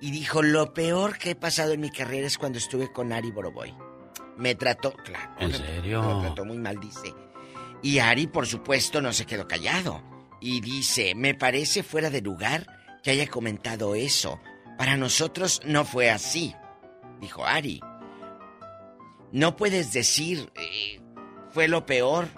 Y 0.00 0.12
dijo, 0.12 0.42
lo 0.42 0.72
peor 0.74 1.18
que 1.18 1.30
he 1.30 1.34
pasado 1.34 1.72
en 1.72 1.80
mi 1.80 1.90
carrera 1.90 2.26
es 2.28 2.38
cuando 2.38 2.58
estuve 2.58 2.92
con 2.92 3.12
Ari 3.12 3.32
Boroboy. 3.32 3.74
Me 4.36 4.54
trató, 4.54 4.92
claro. 4.92 5.32
¿En 5.40 5.50
me- 5.50 5.56
serio? 5.58 6.02
Me 6.02 6.26
trató 6.26 6.44
muy 6.44 6.58
mal, 6.58 6.78
dice. 6.78 7.12
Y 7.82 7.98
Ari, 7.98 8.28
por 8.28 8.46
supuesto, 8.46 9.00
no 9.00 9.12
se 9.12 9.26
quedó 9.26 9.48
callado. 9.48 10.02
Y 10.40 10.60
dice, 10.60 11.16
me 11.16 11.34
parece 11.34 11.82
fuera 11.82 12.10
de 12.10 12.20
lugar 12.20 12.66
que 13.02 13.10
haya 13.10 13.26
comentado 13.26 13.96
eso. 13.96 14.40
Para 14.76 14.96
nosotros 14.96 15.60
no 15.64 15.84
fue 15.84 16.10
así, 16.10 16.54
dijo 17.20 17.44
Ari. 17.44 17.80
No 19.32 19.56
puedes 19.56 19.92
decir, 19.92 20.52
eh, 20.54 21.00
fue 21.52 21.68
lo 21.68 21.86
peor. 21.86 22.28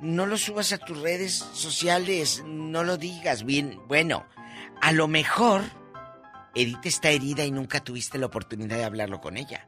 No 0.00 0.26
lo 0.26 0.36
subas 0.36 0.72
a 0.72 0.78
tus 0.78 1.00
redes 1.00 1.32
sociales, 1.54 2.42
no 2.46 2.84
lo 2.84 2.96
digas. 2.98 3.44
Bien, 3.44 3.78
bueno, 3.88 4.26
a 4.82 4.92
lo 4.92 5.08
mejor 5.08 5.62
Edith 6.54 6.84
está 6.84 7.10
herida 7.10 7.44
y 7.44 7.50
nunca 7.50 7.80
tuviste 7.80 8.18
la 8.18 8.26
oportunidad 8.26 8.76
de 8.76 8.84
hablarlo 8.84 9.20
con 9.20 9.36
ella. 9.36 9.66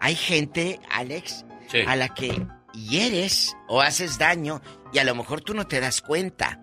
Hay 0.00 0.14
gente, 0.14 0.80
Alex, 0.90 1.44
Sí. 1.68 1.78
a 1.86 1.94
la 1.96 2.12
que 2.14 2.46
hieres 2.74 3.56
o 3.68 3.80
haces 3.80 4.18
daño 4.18 4.60
y 4.92 4.98
a 4.98 5.04
lo 5.04 5.14
mejor 5.14 5.40
tú 5.40 5.54
no 5.54 5.66
te 5.66 5.78
das 5.80 6.00
cuenta, 6.02 6.60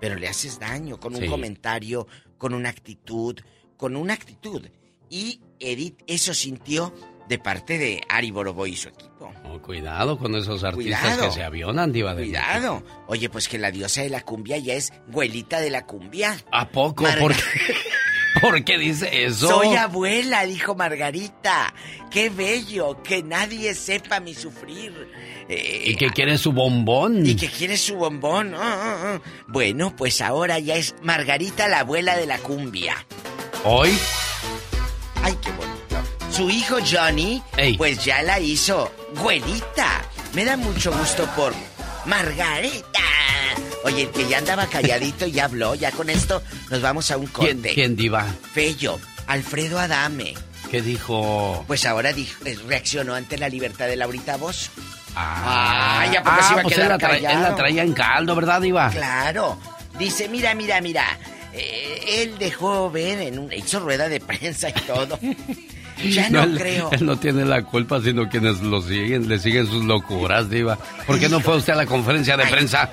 pero 0.00 0.14
le 0.16 0.28
haces 0.28 0.58
daño 0.58 1.00
con 1.00 1.14
un 1.14 1.22
Sí. 1.22 1.28
comentario, 1.28 2.06
con 2.38 2.52
una 2.54 2.68
actitud, 2.68 3.40
con 3.76 3.96
una 3.96 4.14
actitud. 4.14 4.68
Y 5.08 5.40
Edith 5.58 6.02
eso 6.06 6.34
sintió 6.34 6.92
de 7.28 7.38
parte 7.38 7.78
de 7.78 8.00
Ari 8.08 8.30
Boroboy 8.30 8.72
y 8.72 8.76
su 8.76 8.88
equipo. 8.88 9.15
Oh, 9.44 9.60
cuidado 9.60 10.18
con 10.18 10.34
esos 10.34 10.64
artistas 10.64 11.00
Cuidado. 11.00 11.24
que 11.28 11.30
se 11.34 11.42
avionan, 11.42 11.92
Diva 11.92 12.14
de 12.14 12.24
Cuidado. 12.24 12.82
Oye, 13.06 13.28
pues 13.28 13.48
que 13.48 13.58
la 13.58 13.70
diosa 13.70 14.02
de 14.02 14.10
la 14.10 14.20
cumbia 14.22 14.58
ya 14.58 14.74
es 14.74 14.92
güelita 15.08 15.60
de 15.60 15.70
la 15.70 15.86
cumbia. 15.86 16.36
¿A 16.52 16.68
poco? 16.68 17.04
Marga- 17.04 17.18
¿Por 17.20 17.34
qué, 17.34 17.40
¿Por 18.40 18.64
qué 18.64 18.78
dice 18.78 19.24
eso? 19.24 19.48
Soy 19.48 19.74
abuela, 19.76 20.44
dijo 20.44 20.74
Margarita. 20.74 21.72
Qué 22.10 22.28
bello, 22.28 23.02
que 23.02 23.22
nadie 23.22 23.74
sepa 23.74 24.20
mi 24.20 24.34
sufrir. 24.34 24.92
Eh, 25.48 25.84
¿Y 25.86 25.96
que 25.96 26.10
quiere 26.10 26.36
su 26.36 26.52
bombón? 26.52 27.24
y 27.26 27.34
que 27.36 27.48
quiere 27.48 27.76
su 27.78 27.96
bombón. 27.96 28.54
Ah, 28.54 28.60
ah, 28.60 28.96
ah. 29.04 29.20
Bueno, 29.48 29.94
pues 29.96 30.20
ahora 30.20 30.58
ya 30.58 30.76
es 30.76 30.94
Margarita 31.02 31.66
la 31.68 31.80
abuela 31.80 32.16
de 32.16 32.26
la 32.26 32.38
cumbia. 32.38 33.06
Hoy, 33.64 33.96
Ay, 35.22 35.34
qué 35.42 35.50
bonito. 35.52 35.65
Su 36.36 36.50
hijo 36.50 36.76
Johnny, 36.84 37.42
pues 37.78 38.04
ya 38.04 38.22
la 38.22 38.38
hizo 38.38 38.92
güelita. 39.22 40.02
Me 40.34 40.44
da 40.44 40.56
mucho 40.56 40.92
gusto 40.92 41.24
por 41.34 41.54
Margarita. 42.04 43.00
Oye, 43.84 44.02
el 44.02 44.10
que 44.10 44.28
ya 44.28 44.38
andaba 44.38 44.66
calladito 44.66 45.26
ya 45.26 45.44
habló. 45.46 45.74
Ya 45.74 45.92
con 45.92 46.10
esto 46.10 46.42
nos 46.70 46.82
vamos 46.82 47.10
a 47.10 47.16
un 47.16 47.26
corte. 47.28 47.54
¿quién, 47.54 47.74
quién 47.74 47.96
Diva? 47.96 48.26
Fello, 48.52 48.98
Alfredo 49.26 49.78
Adame. 49.78 50.34
¿Qué 50.70 50.82
dijo? 50.82 51.64
Pues 51.66 51.86
ahora 51.86 52.12
dijo, 52.12 52.44
eh, 52.44 52.58
reaccionó 52.66 53.14
ante 53.14 53.38
la 53.38 53.48
libertad 53.48 53.86
de 53.86 53.96
Laurita 53.96 54.36
Bozo. 54.36 54.70
Ah, 55.14 56.00
Ay, 56.00 56.16
¿a 56.16 56.22
poco 56.22 56.42
se 56.42 56.52
iba 56.52 56.60
a 56.60 56.62
pues 56.64 56.74
quedar 56.74 56.90
él 56.92 56.98
la, 57.00 57.08
tra- 57.08 57.16
él 57.16 57.22
la 57.22 57.28
callado? 57.32 57.56
traía 57.56 57.82
en 57.82 57.92
caldo, 57.94 58.34
¿verdad, 58.34 58.60
Diva? 58.60 58.90
Claro. 58.90 59.58
Dice, 59.98 60.28
mira, 60.28 60.54
mira, 60.54 60.80
mira. 60.82 61.18
eh, 61.54 62.02
él 62.22 62.36
dejó 62.38 62.90
ver, 62.90 63.20
en 63.20 63.38
un, 63.38 63.52
hizo 63.52 63.80
rueda 63.80 64.08
de 64.08 64.20
prensa 64.20 64.68
y 64.68 64.72
todo. 64.74 65.18
Ya 66.04 66.28
no, 66.30 66.42
él, 66.42 66.58
creo. 66.58 66.90
Él 66.92 67.06
no 67.06 67.18
tiene 67.18 67.44
la 67.44 67.62
culpa, 67.62 68.00
sino 68.00 68.28
quienes 68.28 68.60
lo 68.60 68.82
siguen, 68.82 69.28
le 69.28 69.38
siguen 69.38 69.66
sus 69.66 69.84
locuras, 69.84 70.50
Diva. 70.50 70.76
¿Por 71.06 71.18
qué 71.18 71.28
no 71.28 71.40
fue 71.40 71.56
usted 71.56 71.72
a 71.72 71.76
la 71.76 71.86
conferencia 71.86 72.36
de 72.36 72.44
Ay. 72.44 72.52
prensa? 72.52 72.90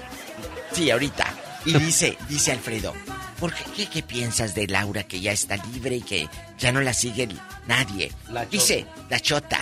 Sí, 0.72 0.90
ahorita. 0.90 1.26
Y 1.66 1.74
dice, 1.78 2.18
dice 2.28 2.52
Alfredo, 2.52 2.94
¿por 3.40 3.54
qué, 3.54 3.64
qué, 3.76 3.88
qué 3.88 4.04
piensas 4.04 4.56
de 4.56 4.68
Laura 4.68 5.04
que 5.04 5.22
ya 5.22 5.32
está 5.32 5.58
libre 5.58 5.98
y 5.98 6.02
que 6.02 6.28
ya 6.58 6.72
no 6.72 6.82
la 6.82 6.94
sigue 6.94 7.28
nadie? 7.68 8.12
La 8.32 8.46
dice, 8.46 8.86
la 9.10 9.20
chota. 9.20 9.60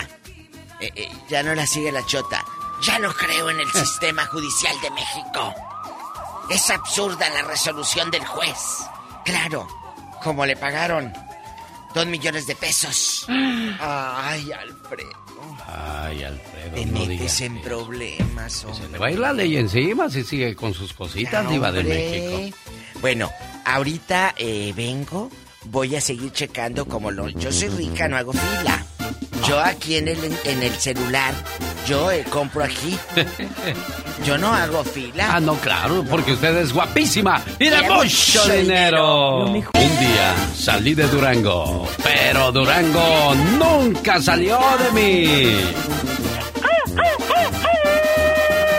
Eh, 0.80 0.90
eh, 0.96 1.08
ya 1.28 1.42
no 1.42 1.54
la 1.54 1.66
sigue 1.66 1.92
la 1.92 2.04
chota. 2.06 2.44
Ya 2.82 2.98
no 2.98 3.12
creo 3.12 3.50
en 3.50 3.60
el 3.60 3.70
sistema 3.72 4.24
judicial 4.26 4.74
de 4.82 4.90
México. 4.90 5.54
Es 6.50 6.70
absurda 6.70 7.28
la 7.30 7.42
resolución 7.42 8.10
del 8.10 8.24
juez. 8.24 8.56
Claro, 9.24 9.68
como 10.22 10.44
le 10.44 10.56
pagaron 10.56 11.12
dos 11.94 12.06
millones 12.06 12.46
de 12.46 12.54
pesos. 12.56 13.26
Ay, 13.28 14.50
Alfredo. 14.52 15.10
Ay, 15.66 16.22
Alfredo, 16.24 16.74
Te 16.74 16.86
no 16.86 16.92
metes 16.92 17.08
digas 17.08 17.40
en 17.40 17.56
eso. 17.56 17.64
problemas, 17.64 18.64
hombre. 18.64 18.88
Le 18.92 18.98
va 18.98 19.06
a 19.06 19.10
ir 19.10 19.18
la 19.18 19.32
ley 19.32 19.56
encima 19.56 20.08
si 20.10 20.22
sigue 20.24 20.54
con 20.54 20.74
sus 20.74 20.92
cositas, 20.92 21.48
Diva 21.48 21.72
de 21.72 21.80
hombre. 21.80 21.94
México. 22.40 22.58
Bueno, 23.00 23.30
ahorita 23.64 24.34
eh, 24.36 24.72
vengo, 24.76 25.30
voy 25.64 25.96
a 25.96 26.00
seguir 26.00 26.32
checando 26.32 26.86
como 26.86 27.10
lo... 27.10 27.28
Yo 27.28 27.50
soy 27.52 27.68
rica, 27.70 28.08
no 28.08 28.16
hago 28.16 28.32
fila. 28.32 28.86
Yo 29.46 29.58
aquí 29.60 29.96
en 29.96 30.08
el, 30.08 30.18
en 30.44 30.62
el 30.62 30.72
celular, 30.74 31.34
yo 31.86 32.10
eh, 32.10 32.24
compro 32.30 32.64
aquí. 32.64 32.96
Yo 34.24 34.38
no 34.38 34.54
hago 34.54 34.84
fila. 34.84 35.34
Ah, 35.34 35.40
no, 35.40 35.56
claro, 35.56 36.04
porque 36.08 36.34
usted 36.34 36.56
es 36.58 36.72
guapísima 36.72 37.42
y 37.58 37.68
de 37.68 37.82
mucho 37.82 38.44
dinero. 38.46 39.46
Un 39.46 39.54
día 39.54 40.34
salí 40.54 40.94
de 40.94 41.08
Durango, 41.08 41.88
pero 42.04 42.52
Durango 42.52 43.34
nunca 43.58 44.20
salió 44.22 44.60
de 44.78 44.92
mí. 44.92 45.56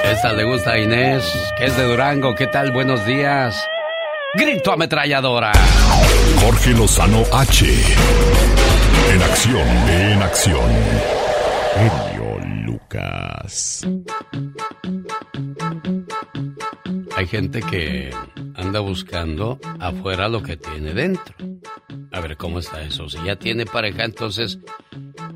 Esta 0.05 0.31
le 0.31 0.45
gusta 0.45 0.71
a 0.71 0.79
Inés, 0.79 1.25
que 1.57 1.65
es 1.65 1.75
de 1.75 1.83
Durango. 1.83 2.35
¿Qué 2.35 2.47
tal? 2.47 2.71
Buenos 2.71 3.05
días. 3.05 3.67
Grito 4.35 4.71
ametralladora. 4.71 5.51
Jorge 6.41 6.71
Lozano 6.71 7.23
H. 7.31 7.65
En 9.13 9.21
acción, 9.21 9.67
en 9.89 10.21
acción. 10.23 10.71
Genio 11.75 12.39
Lucas. 12.65 13.87
Hay 17.15 17.27
gente 17.27 17.61
que 17.61 18.09
anda 18.55 18.79
buscando 18.79 19.59
afuera 19.79 20.27
lo 20.27 20.41
que 20.41 20.57
tiene 20.57 20.95
dentro. 20.95 21.35
A 22.11 22.19
ver 22.19 22.35
cómo 22.35 22.57
está 22.57 22.81
eso. 22.81 23.07
Si 23.09 23.23
ya 23.23 23.35
tiene 23.35 23.67
pareja, 23.67 24.03
entonces, 24.03 24.57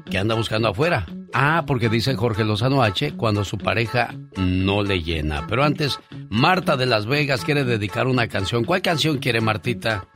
¿qué 0.09 0.17
anda 0.17 0.33
buscando 0.33 0.69
afuera? 0.69 1.05
Ah, 1.39 1.65
porque 1.67 1.87
dice 1.87 2.15
Jorge 2.15 2.43
Lozano 2.43 2.81
H 2.81 3.13
cuando 3.15 3.45
su 3.45 3.59
pareja 3.59 4.15
no 4.37 4.81
le 4.81 5.03
llena. 5.03 5.45
Pero 5.45 5.63
antes, 5.63 5.99
Marta 6.31 6.75
de 6.77 6.87
Las 6.87 7.05
Vegas 7.05 7.45
quiere 7.45 7.63
dedicar 7.63 8.07
una 8.07 8.27
canción. 8.27 8.63
¿Cuál 8.63 8.81
canción 8.81 9.19
quiere 9.19 9.39
Martita? 9.39 10.07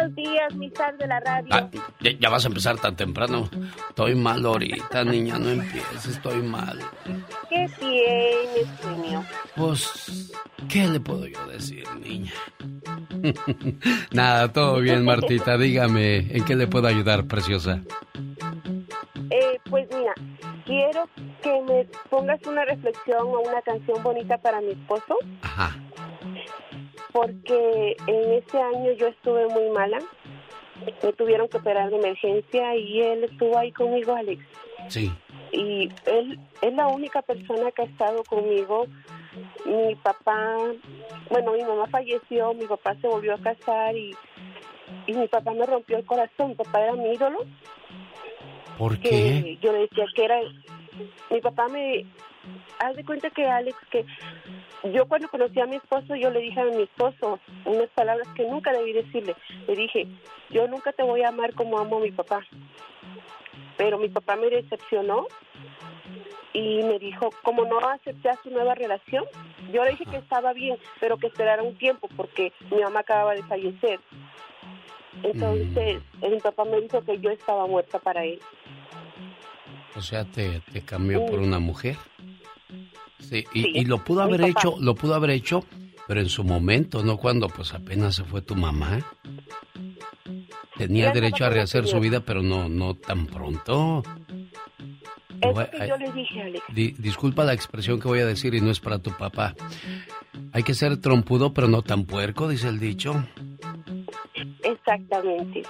Buenos 0.00 0.16
días, 0.16 0.54
mi 0.54 0.70
sal 0.70 0.96
de 0.96 1.06
la 1.06 1.20
radio. 1.20 1.48
Ah, 1.50 1.68
ya, 2.00 2.12
ya 2.18 2.30
vas 2.30 2.42
a 2.46 2.48
empezar 2.48 2.78
tan 2.78 2.96
temprano. 2.96 3.50
Estoy 3.90 4.14
mal 4.14 4.42
ahorita, 4.46 5.04
niña, 5.04 5.38
no 5.38 5.50
empieces, 5.50 6.06
estoy 6.06 6.40
mal. 6.40 6.80
¿Qué 7.50 7.68
tienes, 7.78 8.80
genio? 8.80 9.22
Pues, 9.54 10.32
¿qué 10.70 10.88
le 10.88 11.00
puedo 11.00 11.26
yo 11.26 11.46
decir, 11.48 11.84
niña? 11.96 12.32
Nada, 14.12 14.50
todo 14.50 14.80
bien, 14.80 15.04
Martita. 15.04 15.58
Dígame, 15.58 16.34
¿en 16.34 16.46
qué 16.46 16.56
le 16.56 16.66
puedo 16.66 16.86
ayudar, 16.86 17.26
preciosa? 17.26 17.82
Eh, 19.28 19.60
pues 19.68 19.86
mira, 19.94 20.14
quiero 20.64 21.10
que 21.42 21.60
me 21.68 21.84
pongas 22.08 22.40
una 22.46 22.64
reflexión 22.64 23.20
o 23.20 23.40
una 23.40 23.60
canción 23.60 24.02
bonita 24.02 24.38
para 24.38 24.62
mi 24.62 24.70
esposo. 24.70 25.18
Ajá. 25.42 25.76
Porque 27.12 27.96
en 28.06 28.32
este 28.32 28.60
año 28.60 28.92
yo 28.92 29.08
estuve 29.08 29.46
muy 29.48 29.70
mala. 29.70 29.98
Me 31.02 31.12
tuvieron 31.12 31.48
que 31.48 31.58
operar 31.58 31.90
de 31.90 31.96
emergencia 31.96 32.74
y 32.76 33.00
él 33.02 33.24
estuvo 33.24 33.58
ahí 33.58 33.70
conmigo, 33.72 34.14
Alex. 34.14 34.42
Sí. 34.88 35.12
Y 35.52 35.88
él 36.06 36.38
es 36.62 36.74
la 36.74 36.88
única 36.88 37.20
persona 37.22 37.70
que 37.72 37.82
ha 37.82 37.86
estado 37.86 38.22
conmigo. 38.24 38.86
Mi 39.66 39.94
papá, 39.96 40.56
bueno, 41.28 41.52
mi 41.52 41.62
mamá 41.62 41.86
falleció, 41.88 42.54
mi 42.54 42.66
papá 42.66 42.94
se 43.00 43.08
volvió 43.08 43.34
a 43.34 43.38
casar 43.38 43.96
y, 43.96 44.14
y 45.06 45.12
mi 45.12 45.28
papá 45.28 45.52
me 45.52 45.66
rompió 45.66 45.98
el 45.98 46.06
corazón. 46.06 46.48
Mi 46.48 46.54
papá 46.54 46.82
era 46.82 46.94
mi 46.94 47.12
ídolo. 47.12 47.40
¿Por 48.78 48.98
que 49.00 49.10
qué? 49.10 49.58
yo 49.60 49.72
le 49.72 49.80
decía 49.80 50.06
que 50.14 50.24
era 50.24 50.40
mi 51.30 51.40
papá 51.40 51.68
me 51.68 52.06
haz 52.78 52.96
de 52.96 53.04
cuenta 53.04 53.30
que 53.30 53.46
Alex 53.46 53.76
que 53.90 54.04
yo 54.92 55.06
cuando 55.06 55.28
conocí 55.28 55.60
a 55.60 55.66
mi 55.66 55.76
esposo 55.76 56.14
yo 56.16 56.30
le 56.30 56.40
dije 56.40 56.60
a 56.60 56.64
mi 56.64 56.82
esposo 56.82 57.38
unas 57.64 57.88
palabras 57.90 58.28
que 58.34 58.46
nunca 58.46 58.72
debí 58.72 58.92
decirle. 58.92 59.34
Le 59.66 59.76
dije 59.76 60.06
yo 60.50 60.66
nunca 60.68 60.92
te 60.92 61.02
voy 61.02 61.22
a 61.22 61.28
amar 61.28 61.54
como 61.54 61.78
amo 61.78 61.98
a 61.98 62.00
mi 62.00 62.10
papá 62.10 62.40
pero 63.76 63.98
mi 63.98 64.08
papá 64.08 64.36
me 64.36 64.50
decepcionó 64.50 65.26
y 66.52 66.82
me 66.82 66.98
dijo 66.98 67.30
como 67.42 67.64
no 67.64 67.78
acepté 67.78 68.28
a 68.28 68.42
su 68.42 68.50
nueva 68.50 68.74
relación 68.74 69.24
yo 69.72 69.84
le 69.84 69.90
dije 69.90 70.06
que 70.06 70.16
estaba 70.16 70.52
bien 70.52 70.76
pero 70.98 71.16
que 71.16 71.28
esperara 71.28 71.62
un 71.62 71.76
tiempo 71.78 72.08
porque 72.16 72.52
mi 72.70 72.82
mamá 72.82 73.00
acababa 73.00 73.34
de 73.34 73.42
fallecer 73.44 74.00
entonces 75.22 76.00
Mm. 76.20 76.30
mi 76.30 76.40
papá 76.40 76.64
me 76.64 76.80
dijo 76.80 77.02
que 77.02 77.18
yo 77.18 77.30
estaba 77.30 77.66
muerta 77.66 77.98
para 77.98 78.24
él 78.24 78.40
O 79.96 80.02
sea, 80.02 80.24
te, 80.24 80.60
te 80.72 80.82
cambió 80.82 81.24
por 81.26 81.38
una 81.40 81.58
mujer. 81.58 81.96
Sí, 83.18 83.44
y, 83.52 83.62
Sí, 83.62 83.72
y 83.74 83.84
lo 83.84 84.02
pudo 84.04 84.22
haber 84.22 84.40
hecho, 84.42 84.76
lo 84.80 84.94
pudo 84.94 85.14
haber 85.14 85.30
hecho, 85.30 85.64
pero 86.06 86.20
en 86.20 86.28
su 86.28 86.42
momento, 86.44 87.02
no 87.02 87.16
cuando 87.16 87.48
pues 87.48 87.74
apenas 87.74 88.14
se 88.16 88.24
fue 88.24 88.40
tu 88.42 88.54
mamá. 88.56 89.00
Tenía 90.76 91.10
derecho 91.12 91.44
a 91.44 91.50
rehacer 91.50 91.86
su 91.86 92.00
vida, 92.00 92.20
pero 92.20 92.42
no, 92.42 92.68
no 92.68 92.94
tan 92.94 93.26
pronto. 93.26 94.02
Es 95.42 95.68
que 95.70 95.88
yo 95.88 95.96
le 95.96 96.12
dije, 96.12 96.42
Alex. 96.42 96.64
Di- 96.72 96.94
disculpa 96.98 97.44
la 97.44 97.52
expresión 97.52 97.98
que 98.00 98.08
voy 98.08 98.20
a 98.20 98.26
decir 98.26 98.54
y 98.54 98.60
no 98.60 98.70
es 98.70 98.80
para 98.80 98.98
tu 98.98 99.10
papá. 99.10 99.54
Hay 100.52 100.62
que 100.62 100.74
ser 100.74 100.96
trompudo, 100.98 101.52
pero 101.52 101.68
no 101.68 101.82
tan 101.82 102.04
puerco, 102.04 102.48
dice 102.48 102.68
el 102.68 102.78
dicho. 102.78 103.26
Exactamente. 104.62 105.62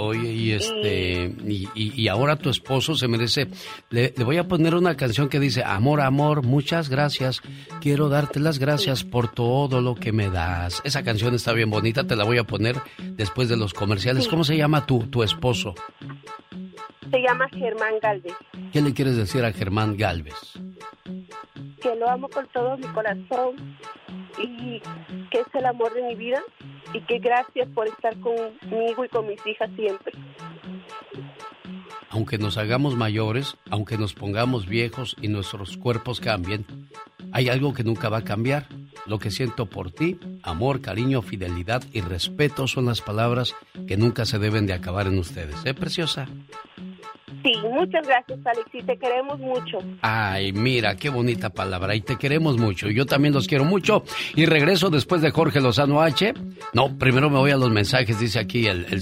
Oye, 0.00 0.32
y 0.32 0.52
este, 0.52 1.34
y, 1.44 1.68
y- 1.74 1.92
y 2.02 2.06
ahora 2.08 2.36
tu 2.36 2.50
esposo 2.50 2.94
se 2.94 3.08
merece. 3.08 3.48
Le, 3.90 4.14
le 4.16 4.24
voy 4.24 4.36
a 4.36 4.46
poner 4.46 4.76
una 4.76 4.96
canción 4.96 5.28
que 5.28 5.40
dice: 5.40 5.64
Amor, 5.64 6.00
amor, 6.00 6.44
muchas 6.44 6.88
gracias. 6.88 7.40
Quiero 7.80 8.08
darte 8.08 8.38
las 8.38 8.60
gracias 8.60 9.02
por 9.02 9.26
todo 9.32 9.80
lo 9.80 9.96
que 9.96 10.12
me 10.12 10.30
das. 10.30 10.80
Esa 10.84 11.02
canción 11.02 11.34
está 11.34 11.52
bien 11.52 11.68
bonita, 11.68 12.04
te 12.06 12.14
la 12.14 12.22
voy 12.22 12.38
a 12.38 12.44
poner 12.44 12.76
después 12.98 13.48
de 13.48 13.56
los 13.56 13.74
comerciales. 13.74 14.24
Sí. 14.24 14.30
¿Cómo 14.30 14.44
se 14.44 14.56
llama 14.56 14.86
tu, 14.86 15.00
tu 15.08 15.24
esposo? 15.24 15.74
Se 17.10 17.18
llama 17.20 17.48
Germán 17.50 17.94
Galvez. 18.00 18.34
¿Qué 18.72 18.80
le 18.80 18.92
quieres 18.94 19.16
decir 19.16 19.44
a 19.44 19.52
Germán 19.52 19.96
Galvez? 19.96 20.34
Que 21.80 21.94
lo 21.94 22.08
amo 22.08 22.28
con 22.28 22.46
todo 22.48 22.76
mi 22.76 22.86
corazón 22.88 23.76
y 24.38 24.80
que 25.30 25.40
es 25.40 25.54
el 25.54 25.66
amor 25.66 25.92
de 25.94 26.02
mi 26.02 26.14
vida 26.14 26.42
y 26.92 27.00
que 27.02 27.18
gracias 27.18 27.68
por 27.74 27.86
estar 27.88 28.18
conmigo 28.20 29.04
y 29.04 29.08
con 29.08 29.26
mis 29.26 29.44
hijas 29.46 29.70
siempre. 29.76 30.12
Aunque 32.10 32.38
nos 32.38 32.56
hagamos 32.56 32.96
mayores, 32.96 33.56
aunque 33.70 33.98
nos 33.98 34.14
pongamos 34.14 34.66
viejos 34.66 35.14
y 35.20 35.28
nuestros 35.28 35.76
cuerpos 35.76 36.20
cambien, 36.20 36.66
hay 37.32 37.48
algo 37.48 37.74
que 37.74 37.84
nunca 37.84 38.08
va 38.08 38.18
a 38.18 38.24
cambiar. 38.24 38.66
Lo 39.06 39.18
que 39.18 39.30
siento 39.30 39.66
por 39.66 39.90
ti, 39.90 40.18
amor, 40.42 40.80
cariño, 40.80 41.22
fidelidad 41.22 41.82
y 41.92 42.00
respeto 42.00 42.66
son 42.66 42.86
las 42.86 43.00
palabras 43.00 43.54
que 43.86 43.96
nunca 43.96 44.24
se 44.24 44.38
deben 44.38 44.66
de 44.66 44.74
acabar 44.74 45.06
en 45.06 45.18
ustedes. 45.18 45.64
¿Eh, 45.64 45.74
preciosa? 45.74 46.28
Sí, 47.42 47.52
muchas 47.62 48.06
gracias, 48.06 48.38
Alex, 48.44 48.68
y 48.72 48.82
te 48.82 48.96
queremos 48.96 49.38
mucho. 49.38 49.78
Ay, 50.02 50.52
mira, 50.52 50.96
qué 50.96 51.08
bonita 51.08 51.50
palabra. 51.50 51.94
Y 51.94 52.00
te 52.00 52.16
queremos 52.16 52.58
mucho. 52.58 52.88
Yo 52.88 53.06
también 53.06 53.34
los 53.34 53.46
quiero 53.46 53.64
mucho. 53.64 54.02
Y 54.34 54.46
regreso 54.46 54.90
después 54.90 55.22
de 55.22 55.30
Jorge 55.30 55.60
Lozano 55.60 56.00
H. 56.02 56.34
No, 56.72 56.98
primero 56.98 57.30
me 57.30 57.38
voy 57.38 57.50
a 57.50 57.56
los 57.56 57.70
mensajes, 57.70 58.18
dice 58.18 58.38
aquí 58.38 58.66
el, 58.66 58.86
el 58.90 59.00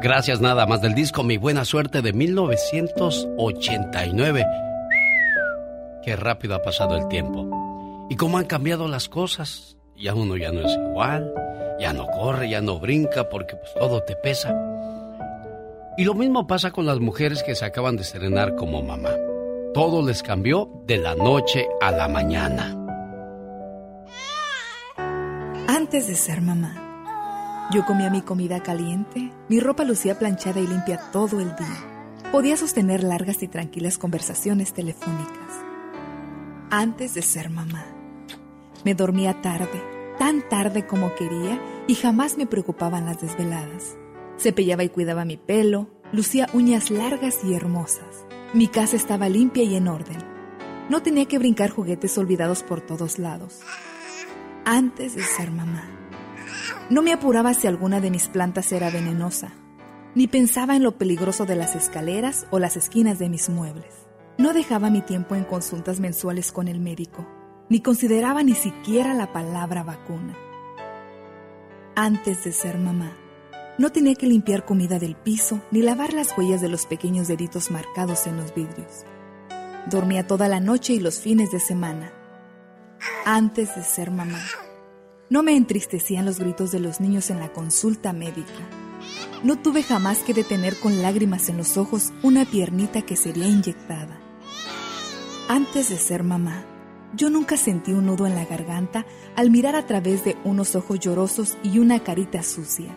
Gracias 0.00 0.40
nada 0.40 0.64
más 0.66 0.80
del 0.80 0.94
disco 0.94 1.24
Mi 1.24 1.38
Buena 1.38 1.64
Suerte 1.64 2.02
de 2.02 2.12
1989. 2.12 4.46
Qué 6.02 6.16
rápido 6.16 6.54
ha 6.54 6.62
pasado 6.62 6.96
el 6.96 7.08
tiempo. 7.08 8.06
Y 8.08 8.14
cómo 8.16 8.38
han 8.38 8.44
cambiado 8.44 8.86
las 8.86 9.08
cosas. 9.08 9.76
Ya 9.96 10.14
uno 10.14 10.36
ya 10.36 10.52
no 10.52 10.60
es 10.60 10.72
igual, 10.72 11.34
ya 11.80 11.92
no 11.92 12.06
corre, 12.06 12.48
ya 12.48 12.60
no 12.60 12.78
brinca 12.78 13.28
porque 13.28 13.56
pues 13.56 13.74
todo 13.74 14.02
te 14.02 14.14
pesa. 14.14 14.54
Y 15.98 16.04
lo 16.04 16.14
mismo 16.14 16.46
pasa 16.46 16.70
con 16.70 16.86
las 16.86 17.00
mujeres 17.00 17.42
que 17.42 17.56
se 17.56 17.64
acaban 17.64 17.96
de 17.96 18.02
estrenar 18.02 18.54
como 18.54 18.82
mamá. 18.82 19.16
Todo 19.74 20.06
les 20.06 20.22
cambió 20.22 20.70
de 20.86 20.98
la 20.98 21.16
noche 21.16 21.66
a 21.80 21.90
la 21.90 22.06
mañana. 22.06 22.85
Antes 25.68 26.06
de 26.06 26.14
ser 26.14 26.42
mamá, 26.42 27.68
yo 27.72 27.84
comía 27.84 28.08
mi 28.08 28.22
comida 28.22 28.62
caliente, 28.62 29.32
mi 29.48 29.58
ropa 29.58 29.82
lucía 29.82 30.16
planchada 30.16 30.60
y 30.60 30.66
limpia 30.66 31.10
todo 31.10 31.40
el 31.40 31.56
día. 31.56 32.30
Podía 32.30 32.56
sostener 32.56 33.02
largas 33.02 33.42
y 33.42 33.48
tranquilas 33.48 33.98
conversaciones 33.98 34.72
telefónicas. 34.72 35.50
Antes 36.70 37.14
de 37.14 37.22
ser 37.22 37.50
mamá. 37.50 37.84
Me 38.84 38.94
dormía 38.94 39.42
tarde, 39.42 39.82
tan 40.20 40.48
tarde 40.48 40.86
como 40.86 41.16
quería 41.16 41.60
y 41.88 41.96
jamás 41.96 42.38
me 42.38 42.46
preocupaban 42.46 43.04
las 43.04 43.20
desveladas. 43.20 43.96
Cepillaba 44.38 44.84
y 44.84 44.88
cuidaba 44.88 45.24
mi 45.24 45.36
pelo, 45.36 45.88
lucía 46.12 46.48
uñas 46.52 46.92
largas 46.92 47.42
y 47.42 47.54
hermosas. 47.54 48.24
Mi 48.54 48.68
casa 48.68 48.94
estaba 48.94 49.28
limpia 49.28 49.64
y 49.64 49.74
en 49.74 49.88
orden. 49.88 50.18
No 50.88 51.02
tenía 51.02 51.26
que 51.26 51.40
brincar 51.40 51.70
juguetes 51.70 52.16
olvidados 52.18 52.62
por 52.62 52.80
todos 52.80 53.18
lados. 53.18 53.62
Antes 54.68 55.14
de 55.14 55.22
ser 55.22 55.52
mamá. 55.52 55.84
No 56.90 57.00
me 57.00 57.12
apuraba 57.12 57.54
si 57.54 57.68
alguna 57.68 58.00
de 58.00 58.10
mis 58.10 58.26
plantas 58.26 58.72
era 58.72 58.90
venenosa, 58.90 59.52
ni 60.16 60.26
pensaba 60.26 60.74
en 60.74 60.82
lo 60.82 60.98
peligroso 60.98 61.46
de 61.46 61.54
las 61.54 61.76
escaleras 61.76 62.48
o 62.50 62.58
las 62.58 62.76
esquinas 62.76 63.20
de 63.20 63.28
mis 63.28 63.48
muebles. 63.48 63.94
No 64.38 64.52
dejaba 64.52 64.90
mi 64.90 65.02
tiempo 65.02 65.36
en 65.36 65.44
consultas 65.44 66.00
mensuales 66.00 66.50
con 66.50 66.66
el 66.66 66.80
médico, 66.80 67.24
ni 67.68 67.78
consideraba 67.78 68.42
ni 68.42 68.56
siquiera 68.56 69.14
la 69.14 69.32
palabra 69.32 69.84
vacuna. 69.84 70.36
Antes 71.94 72.42
de 72.42 72.50
ser 72.50 72.76
mamá, 72.76 73.16
no 73.78 73.92
tenía 73.92 74.16
que 74.16 74.26
limpiar 74.26 74.64
comida 74.64 74.98
del 74.98 75.14
piso 75.14 75.60
ni 75.70 75.80
lavar 75.80 76.12
las 76.12 76.36
huellas 76.36 76.60
de 76.60 76.70
los 76.70 76.86
pequeños 76.86 77.28
deditos 77.28 77.70
marcados 77.70 78.26
en 78.26 78.36
los 78.36 78.52
vidrios. 78.52 79.04
Dormía 79.88 80.26
toda 80.26 80.48
la 80.48 80.58
noche 80.58 80.92
y 80.92 80.98
los 80.98 81.20
fines 81.20 81.52
de 81.52 81.60
semana. 81.60 82.15
Antes 83.24 83.74
de 83.76 83.82
ser 83.82 84.10
mamá, 84.10 84.42
no 85.28 85.42
me 85.42 85.56
entristecían 85.56 86.24
los 86.24 86.38
gritos 86.38 86.70
de 86.70 86.80
los 86.80 87.00
niños 87.00 87.30
en 87.30 87.40
la 87.40 87.52
consulta 87.52 88.12
médica. 88.12 88.52
No 89.42 89.58
tuve 89.58 89.82
jamás 89.82 90.18
que 90.18 90.34
detener 90.34 90.76
con 90.76 91.02
lágrimas 91.02 91.48
en 91.48 91.56
los 91.56 91.76
ojos 91.76 92.12
una 92.22 92.44
piernita 92.44 93.02
que 93.02 93.16
sería 93.16 93.46
inyectada. 93.46 94.20
Antes 95.48 95.90
de 95.90 95.96
ser 95.96 96.22
mamá, 96.22 96.64
yo 97.14 97.30
nunca 97.30 97.56
sentí 97.56 97.92
un 97.92 98.06
nudo 98.06 98.26
en 98.26 98.34
la 98.34 98.44
garganta 98.44 99.06
al 99.36 99.50
mirar 99.50 99.74
a 99.74 99.86
través 99.86 100.24
de 100.24 100.36
unos 100.44 100.76
ojos 100.76 101.00
llorosos 101.00 101.56
y 101.62 101.78
una 101.78 102.00
carita 102.00 102.42
sucia. 102.42 102.94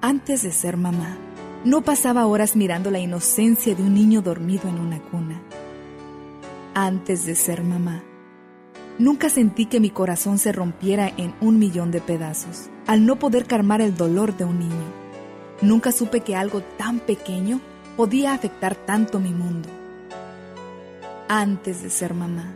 Antes 0.00 0.42
de 0.42 0.52
ser 0.52 0.76
mamá, 0.76 1.16
no 1.64 1.82
pasaba 1.82 2.26
horas 2.26 2.54
mirando 2.54 2.90
la 2.90 2.98
inocencia 2.98 3.74
de 3.74 3.82
un 3.82 3.94
niño 3.94 4.22
dormido 4.22 4.68
en 4.68 4.78
una 4.78 5.00
cuna. 5.00 5.40
Antes 6.74 7.26
de 7.26 7.34
ser 7.34 7.62
mamá, 7.64 8.02
Nunca 8.98 9.28
sentí 9.28 9.66
que 9.66 9.78
mi 9.78 9.90
corazón 9.90 10.38
se 10.38 10.52
rompiera 10.52 11.12
en 11.18 11.34
un 11.42 11.58
millón 11.58 11.90
de 11.90 12.00
pedazos, 12.00 12.70
al 12.86 13.04
no 13.04 13.18
poder 13.18 13.44
calmar 13.44 13.82
el 13.82 13.94
dolor 13.94 14.34
de 14.38 14.44
un 14.44 14.58
niño. 14.58 14.86
Nunca 15.60 15.92
supe 15.92 16.20
que 16.20 16.34
algo 16.34 16.62
tan 16.62 17.00
pequeño 17.00 17.60
podía 17.98 18.32
afectar 18.32 18.74
tanto 18.74 19.20
mi 19.20 19.30
mundo. 19.30 19.68
Antes 21.28 21.82
de 21.82 21.90
ser 21.90 22.14
mamá, 22.14 22.54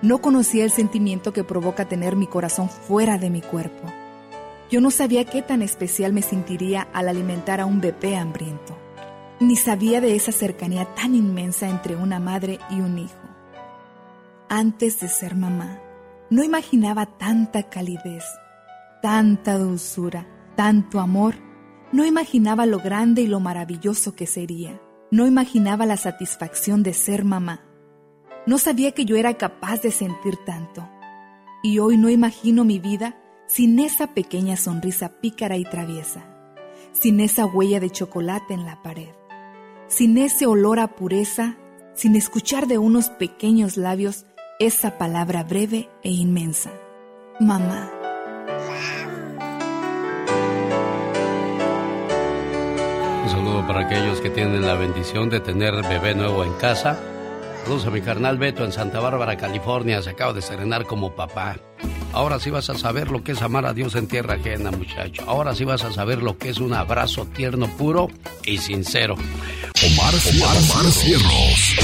no 0.00 0.22
conocía 0.22 0.64
el 0.64 0.70
sentimiento 0.70 1.34
que 1.34 1.44
provoca 1.44 1.86
tener 1.86 2.16
mi 2.16 2.26
corazón 2.26 2.70
fuera 2.70 3.18
de 3.18 3.28
mi 3.28 3.42
cuerpo. 3.42 3.92
Yo 4.70 4.80
no 4.80 4.90
sabía 4.90 5.26
qué 5.26 5.42
tan 5.42 5.60
especial 5.60 6.14
me 6.14 6.22
sentiría 6.22 6.88
al 6.94 7.10
alimentar 7.10 7.60
a 7.60 7.66
un 7.66 7.82
bebé 7.82 8.16
hambriento, 8.16 8.74
ni 9.38 9.56
sabía 9.56 10.00
de 10.00 10.16
esa 10.16 10.32
cercanía 10.32 10.86
tan 10.94 11.14
inmensa 11.14 11.68
entre 11.68 11.94
una 11.94 12.20
madre 12.20 12.58
y 12.70 12.80
un 12.80 12.98
hijo 12.98 13.23
antes 14.48 15.00
de 15.00 15.08
ser 15.08 15.34
mamá, 15.34 15.80
no 16.30 16.42
imaginaba 16.42 17.06
tanta 17.06 17.64
calidez, 17.64 18.24
tanta 19.02 19.58
dulzura, 19.58 20.26
tanto 20.56 21.00
amor. 21.00 21.34
No 21.92 22.04
imaginaba 22.04 22.66
lo 22.66 22.78
grande 22.78 23.22
y 23.22 23.26
lo 23.26 23.40
maravilloso 23.40 24.16
que 24.16 24.26
sería. 24.26 24.80
No 25.10 25.26
imaginaba 25.26 25.86
la 25.86 25.96
satisfacción 25.96 26.82
de 26.82 26.92
ser 26.94 27.24
mamá. 27.24 27.60
No 28.46 28.58
sabía 28.58 28.92
que 28.92 29.04
yo 29.04 29.16
era 29.16 29.34
capaz 29.34 29.82
de 29.82 29.90
sentir 29.90 30.36
tanto. 30.44 30.88
Y 31.62 31.78
hoy 31.78 31.96
no 31.96 32.10
imagino 32.10 32.64
mi 32.64 32.78
vida 32.78 33.16
sin 33.46 33.78
esa 33.78 34.08
pequeña 34.08 34.56
sonrisa 34.56 35.20
pícara 35.20 35.56
y 35.56 35.64
traviesa, 35.64 36.24
sin 36.92 37.20
esa 37.20 37.46
huella 37.46 37.80
de 37.80 37.90
chocolate 37.90 38.54
en 38.54 38.64
la 38.64 38.82
pared, 38.82 39.14
sin 39.86 40.18
ese 40.18 40.46
olor 40.46 40.78
a 40.80 40.88
pureza, 40.96 41.56
sin 41.94 42.16
escuchar 42.16 42.66
de 42.66 42.78
unos 42.78 43.10
pequeños 43.10 43.76
labios 43.76 44.26
esa 44.58 44.98
palabra 44.98 45.42
breve 45.42 45.90
e 46.02 46.10
inmensa. 46.10 46.70
Mamá. 47.40 47.90
Un 53.24 53.30
saludo 53.30 53.66
para 53.66 53.80
aquellos 53.80 54.20
que 54.20 54.30
tienen 54.30 54.64
la 54.64 54.74
bendición 54.74 55.28
de 55.28 55.40
tener 55.40 55.74
bebé 55.82 56.14
nuevo 56.14 56.44
en 56.44 56.52
casa. 56.54 56.98
Saludos 57.64 57.86
a 57.86 57.90
mi 57.90 58.02
carnal 58.02 58.38
Beto 58.38 58.64
en 58.64 58.72
Santa 58.72 59.00
Bárbara, 59.00 59.36
California. 59.36 60.02
Se 60.02 60.10
acaba 60.10 60.32
de 60.32 60.42
serenar 60.42 60.84
como 60.84 61.14
papá. 61.14 61.56
Ahora 62.12 62.38
sí 62.38 62.50
vas 62.50 62.70
a 62.70 62.78
saber 62.78 63.10
lo 63.10 63.24
que 63.24 63.32
es 63.32 63.42
amar 63.42 63.66
a 63.66 63.72
Dios 63.72 63.96
en 63.96 64.06
tierra 64.06 64.34
ajena, 64.34 64.70
muchacho. 64.70 65.24
Ahora 65.26 65.54
sí 65.54 65.64
vas 65.64 65.82
a 65.82 65.92
saber 65.92 66.22
lo 66.22 66.38
que 66.38 66.50
es 66.50 66.58
un 66.58 66.74
abrazo 66.74 67.26
tierno, 67.26 67.66
puro 67.66 68.08
y 68.44 68.58
sincero. 68.58 69.14
Omar, 69.14 70.14
Omar, 70.14 70.56
Omar 70.56 70.92
Cierros. 70.92 71.76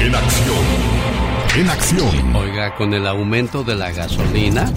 En 0.00 0.14
acción 0.14 1.31
en 1.56 1.68
acción. 1.68 2.34
Oiga, 2.34 2.74
con 2.76 2.94
el 2.94 3.06
aumento 3.06 3.62
de 3.62 3.74
la 3.74 3.90
gasolina, 3.92 4.72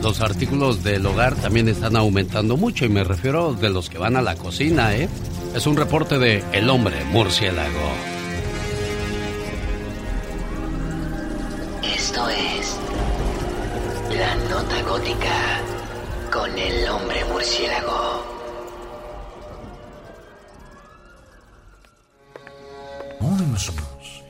los 0.00 0.20
artículos 0.20 0.84
del 0.84 1.04
hogar 1.06 1.34
también 1.34 1.68
están 1.68 1.96
aumentando 1.96 2.56
mucho 2.56 2.84
y 2.84 2.88
me 2.88 3.02
refiero 3.02 3.54
de 3.54 3.70
los 3.70 3.90
que 3.90 3.98
van 3.98 4.16
a 4.16 4.22
la 4.22 4.36
cocina, 4.36 4.94
¿eh? 4.94 5.08
Es 5.54 5.66
un 5.66 5.76
reporte 5.76 6.18
de 6.18 6.44
El 6.52 6.70
hombre 6.70 7.04
murciélago. 7.06 7.90
Esto 11.82 12.28
es 12.28 12.76
La 14.16 14.36
Nota 14.48 14.82
Gótica 14.82 15.60
con 16.30 16.56
el 16.56 16.88
hombre 16.88 17.24
murciélago. 17.24 18.30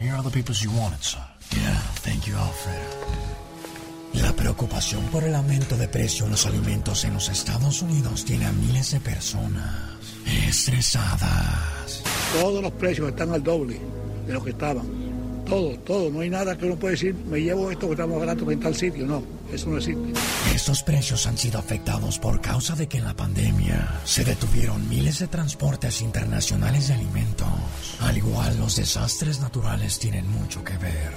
Here 0.01 0.15
are 0.15 0.23
the 0.23 0.31
papers 0.31 0.63
you 0.63 0.71
wanted, 0.71 1.03
sir. 1.03 1.21
Yeah, 1.53 1.77
thank 2.01 2.27
you, 2.27 2.35
Alfred. 2.35 2.81
La 4.15 4.33
preocupación 4.33 5.03
por 5.13 5.25
el 5.25 5.35
aumento 5.35 5.77
de 5.77 5.89
precio 5.89 6.25
en 6.25 6.31
los 6.31 6.47
alimentos 6.47 7.05
en 7.05 7.13
los 7.13 7.29
Estados 7.29 7.83
Unidos 7.83 8.25
tiene 8.25 8.47
a 8.47 8.53
miles 8.53 8.93
de 8.93 9.01
personas 9.01 9.99
estresadas. 10.49 12.03
Todos 12.41 12.63
los 12.63 12.73
precios 12.73 13.11
están 13.11 13.35
al 13.35 13.43
doble 13.43 13.79
de 14.27 14.33
lo 14.33 14.43
que 14.43 14.51
estaban. 14.51 15.10
Todo, 15.51 15.77
todo. 15.81 16.11
No 16.11 16.21
hay 16.21 16.31
nada 16.31 16.57
que 16.57 16.65
uno 16.65 16.77
pueda 16.77 16.93
decir, 16.93 17.13
me 17.15 17.41
llevo 17.41 17.71
esto 17.73 17.87
que 17.87 17.95
está 17.95 18.07
más 18.07 18.21
barato 18.21 18.47
que 18.47 18.55
en 18.55 18.61
tal 18.61 18.75
sitio. 18.75 19.05
No, 19.05 19.23
eso 19.53 19.69
no 19.69 19.79
existe. 19.79 20.13
Estos 20.55 20.85
precios 20.85 21.27
han 21.27 21.37
sido 21.37 21.59
afectados 21.59 22.21
por 22.21 22.41
causa 22.41 22.77
de 22.77 22.87
que 22.87 22.99
en 22.99 23.05
la 23.05 23.15
pandemia 23.15 24.01
se 24.05 24.25
detuvieron 24.25 24.89
miles 24.89 25.19
de 25.19 25.27
transportes 25.27 26.03
internacionales 26.03 26.87
de 26.87 26.95
alimentos. 26.95 27.49
Al 28.01 28.17
igual, 28.17 28.59
los 28.61 28.77
desastres 28.77 29.41
naturales 29.41 29.99
tienen 29.99 30.31
mucho 30.31 30.63
que 30.63 30.79
ver. 30.79 31.11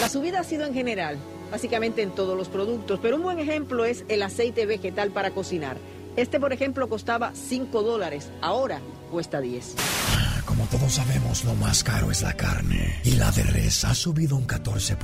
La 0.00 0.08
subida 0.08 0.40
ha 0.40 0.44
sido 0.44 0.66
en 0.66 0.74
general, 0.74 1.18
básicamente 1.50 2.02
en 2.02 2.14
todos 2.14 2.36
los 2.36 2.48
productos, 2.48 3.00
pero 3.02 3.16
un 3.16 3.22
buen 3.22 3.40
ejemplo 3.40 3.84
es 3.84 4.04
el 4.08 4.22
aceite 4.22 4.66
vegetal 4.66 5.10
para 5.10 5.32
cocinar. 5.32 5.76
Este, 6.16 6.38
por 6.38 6.52
ejemplo, 6.52 6.88
costaba 6.88 7.32
5 7.34 7.82
dólares, 7.82 8.30
ahora 8.40 8.80
cuesta 9.10 9.40
10. 9.40 9.74
Como 10.44 10.66
todos 10.66 10.92
sabemos, 10.92 11.44
lo 11.44 11.54
más 11.54 11.82
caro 11.82 12.10
es 12.10 12.22
la 12.22 12.34
carne. 12.34 13.00
Y 13.04 13.12
la 13.12 13.30
de 13.32 13.42
res 13.44 13.84
ha 13.84 13.94
subido 13.94 14.36
un 14.36 14.46
14% 14.46 14.96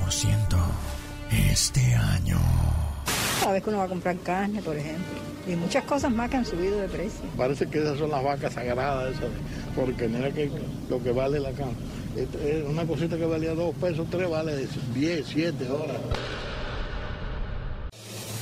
este 1.50 1.94
año. 1.94 2.38
Cada 3.40 3.52
vez 3.52 3.62
que 3.62 3.70
uno 3.70 3.78
va 3.78 3.84
a 3.84 3.88
comprar 3.88 4.16
carne, 4.18 4.60
por 4.60 4.76
ejemplo. 4.76 5.18
Y 5.48 5.56
muchas 5.56 5.84
cosas 5.84 6.12
más 6.12 6.28
que 6.28 6.36
han 6.36 6.44
subido 6.44 6.78
de 6.78 6.88
precio. 6.88 7.22
Parece 7.36 7.66
que 7.66 7.80
esas 7.80 7.98
son 7.98 8.10
las 8.10 8.22
vacas 8.22 8.52
sagradas, 8.52 9.16
eso, 9.16 9.28
porque 9.74 10.08
mira 10.08 10.30
que 10.30 10.50
lo 10.90 11.02
que 11.02 11.10
vale 11.10 11.40
la 11.40 11.52
carne. 11.52 11.74
Es 12.16 12.64
una 12.68 12.84
cosita 12.84 13.16
que 13.16 13.24
valía 13.24 13.54
dos 13.54 13.74
pesos, 13.76 14.06
tres 14.10 14.28
vale 14.28 14.66
10, 14.94 15.26
7 15.26 15.70
horas. 15.70 15.96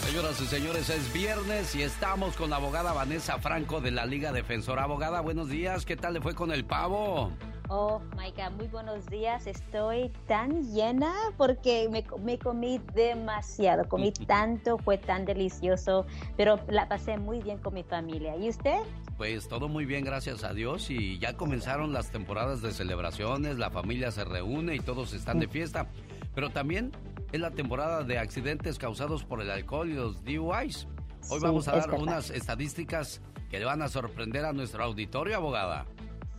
Señoras 0.09 0.41
y 0.41 0.47
señores, 0.47 0.89
es 0.89 1.13
viernes 1.13 1.75
y 1.75 1.83
estamos 1.83 2.35
con 2.35 2.49
la 2.49 2.57
abogada 2.57 2.95
Vanessa 2.95 3.39
Franco 3.41 3.83
de 3.83 3.91
la 3.91 4.07
Liga 4.07 4.33
Defensora. 4.33 4.85
Abogada, 4.85 5.21
buenos 5.21 5.51
días. 5.51 5.85
¿Qué 5.85 5.97
tal 5.97 6.15
le 6.15 6.23
fue 6.23 6.35
con 6.35 6.51
el 6.51 6.65
pavo? 6.65 7.31
Oh, 7.69 8.01
Maika, 8.17 8.49
muy 8.49 8.69
buenos 8.69 9.05
días. 9.09 9.47
Estoy 9.47 10.11
tan 10.27 10.63
llena 10.73 11.13
porque 11.37 11.91
me, 11.91 12.07
me, 12.25 12.39
comí 12.39 12.81
demasiado, 12.95 13.87
comí 13.87 14.11
tanto, 14.27 14.79
fue 14.79 14.97
tan 14.97 15.27
delicioso, 15.27 16.07
pero 16.39 16.59
la 16.69 16.89
pasé 16.89 17.19
muy 17.19 17.43
bien 17.43 17.59
con 17.59 17.75
mi 17.75 17.83
familia. 17.83 18.35
¿Y 18.35 18.49
usted? 18.49 18.79
Pues 19.19 19.47
todo 19.47 19.69
muy 19.69 19.85
bien, 19.85 20.07
gracias 20.07 20.43
a 20.43 20.55
Dios. 20.55 20.89
Y 20.89 21.19
ya 21.19 21.37
comenzaron 21.37 21.93
las 21.93 22.11
temporadas 22.11 22.63
de 22.63 22.73
celebraciones, 22.73 23.59
la 23.59 23.71
familia 23.71 24.11
se 24.11 24.25
reúne 24.25 24.75
y 24.75 24.81
todos 24.81 25.13
están 25.13 25.39
de 25.39 25.49
fiesta. 25.49 25.87
Pero 26.35 26.51
también 26.51 26.93
es 27.33 27.41
la 27.41 27.51
temporada 27.51 28.05
de 28.05 28.19
accidentes 28.19 28.79
causados 28.79 29.25
por 29.25 29.41
el 29.41 29.51
alcohol 29.51 29.91
y 29.91 29.95
los 29.95 30.25
DUIs. 30.25 30.87
Hoy 31.31 31.41
vamos 31.41 31.69
a 31.69 31.77
dar 31.77 31.93
unas 31.95 32.31
estadísticas 32.31 33.21
que 33.51 33.59
le 33.59 33.65
van 33.65 33.83
a 33.83 33.89
sorprender 33.89 34.45
a 34.45 34.53
nuestro 34.53 34.85
auditorio, 34.85 35.37
abogada. 35.37 35.87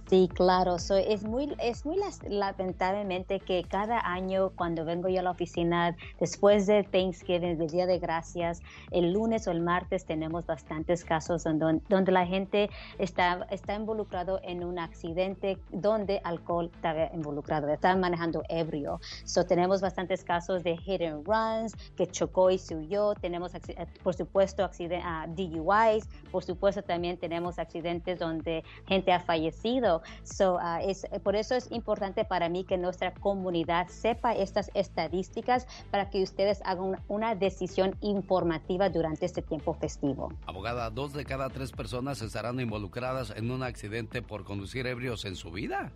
Sí, 0.10 0.28
claro. 0.34 0.80
So, 0.80 0.96
es 0.96 1.24
muy, 1.24 1.56
es 1.60 1.86
muy 1.86 1.98
lamentablemente 2.28 3.40
que 3.40 3.64
cada 3.64 4.00
año 4.12 4.50
cuando 4.56 4.84
vengo 4.84 5.08
yo 5.08 5.20
a 5.20 5.24
la 5.24 5.30
oficina, 5.30 5.96
después 6.20 6.66
de 6.66 6.84
Thanksgiving, 6.84 7.60
del 7.60 7.70
Día 7.70 7.86
de 7.86 8.00
Gracias, 8.00 8.60
el 8.90 9.14
lunes 9.14 9.48
o 9.48 9.52
el 9.52 9.62
martes 9.62 10.06
tenemos 10.06 10.48
bastantes 10.48 11.06
casos 11.06 11.44
donde, 11.44 11.80
donde 11.90 12.12
la 12.12 12.26
gente 12.26 12.72
está, 12.98 13.46
está 13.52 13.76
involucrado 13.76 14.40
en 14.42 14.64
un 14.64 14.80
accidente 14.80 15.60
donde 15.70 16.22
alcohol 16.24 16.72
está 16.74 17.12
involucrado, 17.14 17.70
están 17.70 18.00
manejando 18.00 18.42
ebrio. 18.50 19.00
So, 19.26 19.46
tenemos 19.46 19.80
bastantes 19.80 20.24
casos 20.24 20.64
de 20.64 20.76
hit 20.78 21.04
and 21.04 21.24
runs, 21.28 21.76
que 21.96 22.08
chocó 22.08 22.50
y 22.50 22.60
huyó. 22.74 23.14
Tenemos, 23.14 23.54
eh, 23.54 23.62
por 24.02 24.16
supuesto, 24.16 24.64
acciden- 24.64 25.04
ah, 25.06 25.28
DUIs. 25.28 26.08
Por 26.32 26.44
supuesto, 26.44 26.82
también 26.82 27.18
tenemos 27.18 27.60
accidentes 27.60 28.18
donde 28.18 28.64
gente 28.88 29.12
ha 29.12 29.20
fallecido. 29.20 29.99
So, 30.24 30.58
ah, 30.62 30.82
es, 30.82 31.08
por 31.24 31.36
eso 31.36 31.56
es 31.56 31.72
importante 31.72 32.26
para 32.26 32.50
mí 32.50 32.64
que 32.64 32.78
nuestra 32.78 33.14
comunidad 33.14 33.88
sepa 33.88 34.34
estas 34.34 34.72
estadísticas 34.74 35.68
para 35.92 36.10
que 36.10 36.24
ustedes 36.24 36.62
hagan 36.66 36.98
una 37.08 37.36
decisión 37.36 37.96
informativa 38.02 38.90
durante 38.90 39.26
este 39.26 39.42
tiempo 39.42 39.74
festivo. 39.74 40.34
Abogada, 40.46 40.90
dos 40.90 41.14
de 41.14 41.26
cada 41.26 41.50
tres 41.50 41.72
personas 41.72 42.22
estarán 42.22 42.60
involucradas 42.60 43.34
en 43.36 43.52
un 43.52 43.64
accidente 43.64 44.22
por 44.22 44.44
conducir 44.44 44.88
ebrios 44.88 45.26
en 45.26 45.36
su 45.36 45.52
vida. 45.52 45.92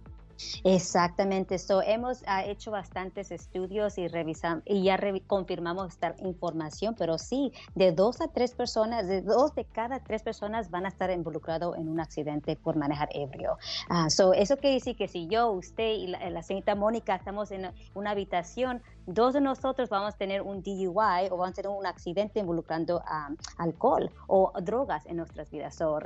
Exactamente, 0.63 1.57
so, 1.59 1.81
hemos 1.81 2.23
ah, 2.27 2.43
hecho 2.45 2.71
bastantes 2.71 3.31
estudios 3.31 3.97
y 3.97 4.07
revisamos 4.07 4.63
y 4.65 4.83
ya 4.83 4.97
revi- 4.97 5.23
confirmamos 5.27 5.89
esta 5.93 6.15
información, 6.19 6.95
pero 6.97 7.17
sí, 7.17 7.51
de 7.75 7.91
dos 7.91 8.21
a 8.21 8.27
tres 8.29 8.53
personas, 8.53 9.07
de 9.07 9.21
dos 9.21 9.53
de 9.55 9.65
cada 9.65 9.99
tres 9.99 10.23
personas 10.23 10.69
van 10.69 10.85
a 10.85 10.89
estar 10.89 11.09
involucrados 11.11 11.77
en 11.77 11.89
un 11.89 11.99
accidente 11.99 12.55
por 12.55 12.75
manejar 12.75 13.09
ebrio. 13.13 13.57
Ah, 13.89 14.09
so, 14.09 14.33
eso 14.33 14.57
quiere 14.57 14.75
decir 14.75 14.95
que 14.95 15.07
si 15.07 15.27
yo, 15.27 15.51
usted 15.51 15.91
y 15.93 16.07
la, 16.07 16.29
la 16.29 16.43
señorita 16.43 16.75
Mónica 16.75 17.15
estamos 17.15 17.51
en 17.51 17.71
una 17.93 18.11
habitación, 18.11 18.81
dos 19.05 19.33
de 19.33 19.41
nosotros 19.41 19.89
vamos 19.89 20.13
a 20.13 20.17
tener 20.17 20.41
un 20.41 20.61
DUI 20.61 21.27
o 21.29 21.37
vamos 21.37 21.49
a 21.49 21.53
tener 21.53 21.69
un 21.69 21.85
accidente 21.85 22.39
involucrando 22.39 23.01
ah, 23.05 23.29
alcohol 23.57 24.11
o 24.27 24.51
drogas 24.61 25.05
en 25.05 25.17
nuestras 25.17 25.49
vidas. 25.49 25.75
So, 25.75 25.99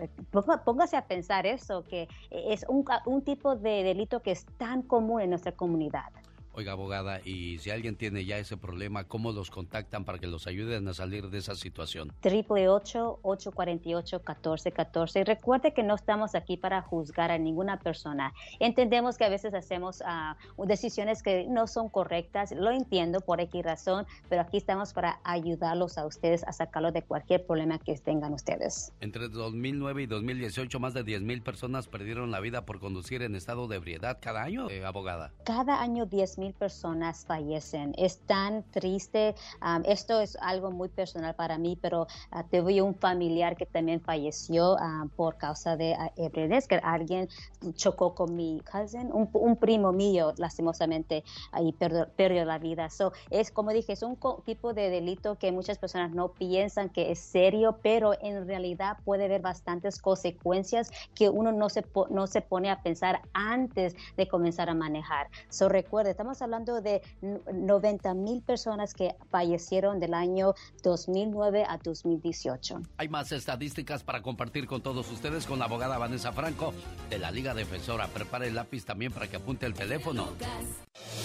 póngase 0.66 0.98
a 0.98 1.06
pensar 1.08 1.46
eso, 1.46 1.84
que 1.84 2.08
es 2.30 2.66
un, 2.68 2.86
un 3.06 3.22
tipo 3.24 3.56
de 3.56 3.84
delito 3.84 4.22
que 4.22 4.32
es 4.32 4.46
tan 4.58 4.82
común 4.82 5.22
en 5.22 5.30
nuestra 5.30 5.52
comunidad. 5.52 6.12
Oiga, 6.58 6.72
abogada, 6.72 7.22
y 7.24 7.60
si 7.60 7.70
alguien 7.70 7.96
tiene 7.96 8.26
ya 8.26 8.40
ese 8.40 8.58
problema, 8.58 9.04
¿cómo 9.04 9.32
los 9.32 9.52
contactan 9.52 10.06
para 10.06 10.18
que 10.18 10.26
los 10.26 10.48
ayuden 10.48 10.88
a 10.88 10.96
salir 10.96 11.30
de 11.30 11.38
esa 11.38 11.54
situación? 11.54 12.12
888-848-1414. 12.24 15.20
Y 15.20 15.24
recuerde 15.24 15.76
que 15.76 15.84
no 15.84 15.94
estamos 15.94 16.34
aquí 16.34 16.58
para 16.58 16.82
juzgar 16.82 17.30
a 17.30 17.38
ninguna 17.38 17.80
persona. 17.80 18.34
Entendemos 18.60 19.20
que 19.20 19.26
a 19.26 19.30
veces 19.30 19.54
hacemos 19.54 20.02
ah, 20.04 20.36
decisiones 20.66 21.22
que 21.22 21.46
no 21.48 21.68
son 21.68 21.90
correctas, 21.90 22.52
lo 22.52 22.72
entiendo 22.72 23.22
por 23.22 23.40
X 23.40 23.64
razón, 23.64 24.08
pero 24.28 24.42
aquí 24.42 24.58
estamos 24.58 24.94
para 24.94 25.20
ayudarlos 25.24 26.00
a 26.00 26.08
ustedes 26.08 26.44
a 26.44 26.54
sacarlos 26.54 26.92
de 26.92 27.04
cualquier 27.04 27.46
problema 27.46 27.78
que 27.78 27.96
tengan 28.00 28.34
ustedes. 28.34 28.92
Entre 29.00 29.30
2009 29.30 30.02
y 30.02 30.08
2018, 30.08 30.80
más 30.80 30.96
de 30.96 31.06
10.000 31.06 31.44
personas 31.44 31.88
perdieron 31.88 32.32
la 32.32 32.40
vida 32.40 32.66
por 32.66 32.80
conducir 32.80 33.22
en 33.22 33.36
estado 33.36 33.68
de 33.68 33.76
ebriedad 33.76 34.18
cada 34.20 34.42
año, 34.42 34.72
eh, 34.72 34.84
abogada. 34.84 35.32
Cada 35.46 35.80
año 35.80 36.08
10.000 36.08 36.47
personas 36.54 37.26
fallecen. 37.26 37.94
Es 37.98 38.20
tan 38.20 38.64
triste. 38.72 39.36
Um, 39.62 39.84
esto 39.86 40.20
es 40.20 40.38
algo 40.42 40.72
muy 40.72 40.90
personal 40.90 41.36
para 41.36 41.58
mí, 41.58 41.78
pero 41.82 42.08
uh, 42.32 42.44
tuve 42.52 42.82
un 42.82 42.96
familiar 42.96 43.56
que 43.56 43.66
también 43.66 44.02
falleció 44.02 44.74
uh, 44.74 45.08
por 45.16 45.38
causa 45.38 45.78
de 45.78 45.94
uh, 45.94 46.22
ebriedad, 46.22 46.64
que 46.64 46.76
alguien 46.84 47.30
chocó 47.74 48.14
con 48.16 48.36
mi 48.36 48.62
cousin, 48.72 49.12
un, 49.12 49.30
un 49.34 49.56
primo 49.56 49.92
mío, 49.92 50.34
lastimosamente, 50.38 51.24
y 51.62 51.72
perdió, 51.74 52.08
perdió 52.16 52.46
la 52.46 52.58
vida. 52.58 52.90
So, 52.90 53.14
es 53.30 53.52
como 53.52 53.72
dije, 53.72 53.94
es 53.94 54.04
un 54.04 54.18
tipo 54.46 54.74
de 54.74 54.90
delito 54.90 55.36
que 55.38 55.52
muchas 55.52 55.78
personas 55.78 56.12
no 56.12 56.30
piensan 56.30 56.90
que 56.90 57.12
es 57.12 57.20
serio, 57.20 57.80
pero 57.82 58.14
en 58.22 58.48
realidad 58.48 58.98
puede 59.04 59.26
haber 59.26 59.42
bastantes 59.42 60.02
consecuencias 60.02 60.92
que 61.14 61.30
uno 61.30 61.52
no 61.52 61.70
se, 61.70 61.86
no 62.10 62.28
se 62.28 62.42
pone 62.42 62.70
a 62.70 62.82
pensar 62.82 63.22
antes 63.34 63.96
de 64.16 64.28
comenzar 64.28 64.70
a 64.70 64.74
manejar. 64.74 65.28
So, 65.50 65.70
recuerde, 65.70 66.12
estamos 66.12 66.37
hablando 66.42 66.82
de 66.82 67.02
n- 67.22 67.40
90 67.54 68.14
mil 68.14 68.42
personas 68.42 68.94
que 68.94 69.16
fallecieron 69.32 70.00
del 70.00 70.14
año 70.14 70.54
2009 70.84 71.66
a 71.68 71.78
2018. 71.78 72.82
Hay 72.98 73.10
más 73.10 73.32
estadísticas 73.32 74.04
para 74.04 74.22
compartir 74.22 74.68
con 74.68 74.82
todos 74.82 75.10
ustedes 75.12 75.46
con 75.46 75.60
la 75.60 75.66
abogada 75.66 75.98
Vanessa 75.98 76.32
Franco 76.32 76.74
de 77.10 77.20
la 77.20 77.32
Liga 77.32 77.54
Defensora. 77.54 78.08
Prepare 78.08 78.48
el 78.48 78.56
lápiz 78.56 78.86
también 78.86 79.12
para 79.12 79.28
que 79.28 79.38
apunte 79.38 79.66
el 79.66 79.74
teléfono. 79.74 80.28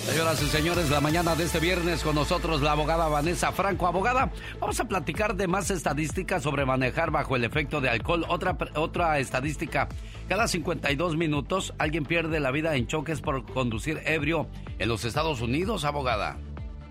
Señoras 0.06 0.42
y 0.42 0.46
señores, 0.46 0.90
la 0.90 1.00
mañana 1.00 1.34
de 1.34 1.44
este 1.44 1.60
viernes 1.60 2.02
con 2.02 2.14
nosotros 2.14 2.60
la 2.60 2.72
abogada 2.72 3.08
Vanessa 3.08 3.52
Franco. 3.52 3.86
Abogada, 3.86 4.30
vamos 4.60 4.78
a 4.80 4.84
platicar 4.84 5.36
de 5.36 5.46
más 5.46 5.70
estadísticas 5.70 6.42
sobre 6.42 6.64
manejar 6.66 7.10
bajo 7.10 7.36
el 7.36 7.44
efecto 7.44 7.80
de 7.80 7.88
alcohol. 7.88 8.24
Otra, 8.28 8.56
otra 8.74 9.18
estadística, 9.18 9.88
cada 10.29 10.49
52 10.49 11.16
minutos 11.16 11.75
alguien 11.79 12.05
pierde 12.05 12.41
la 12.41 12.51
vida 12.51 12.77
en 12.77 12.87
choques 12.87 13.20
por 13.20 13.45
conducir 13.45 14.01
ebrio 14.05 14.47
en 14.79 14.89
los 14.89 15.05
Estados 15.05 15.41
Unidos, 15.41 15.85
abogada. 15.85 16.39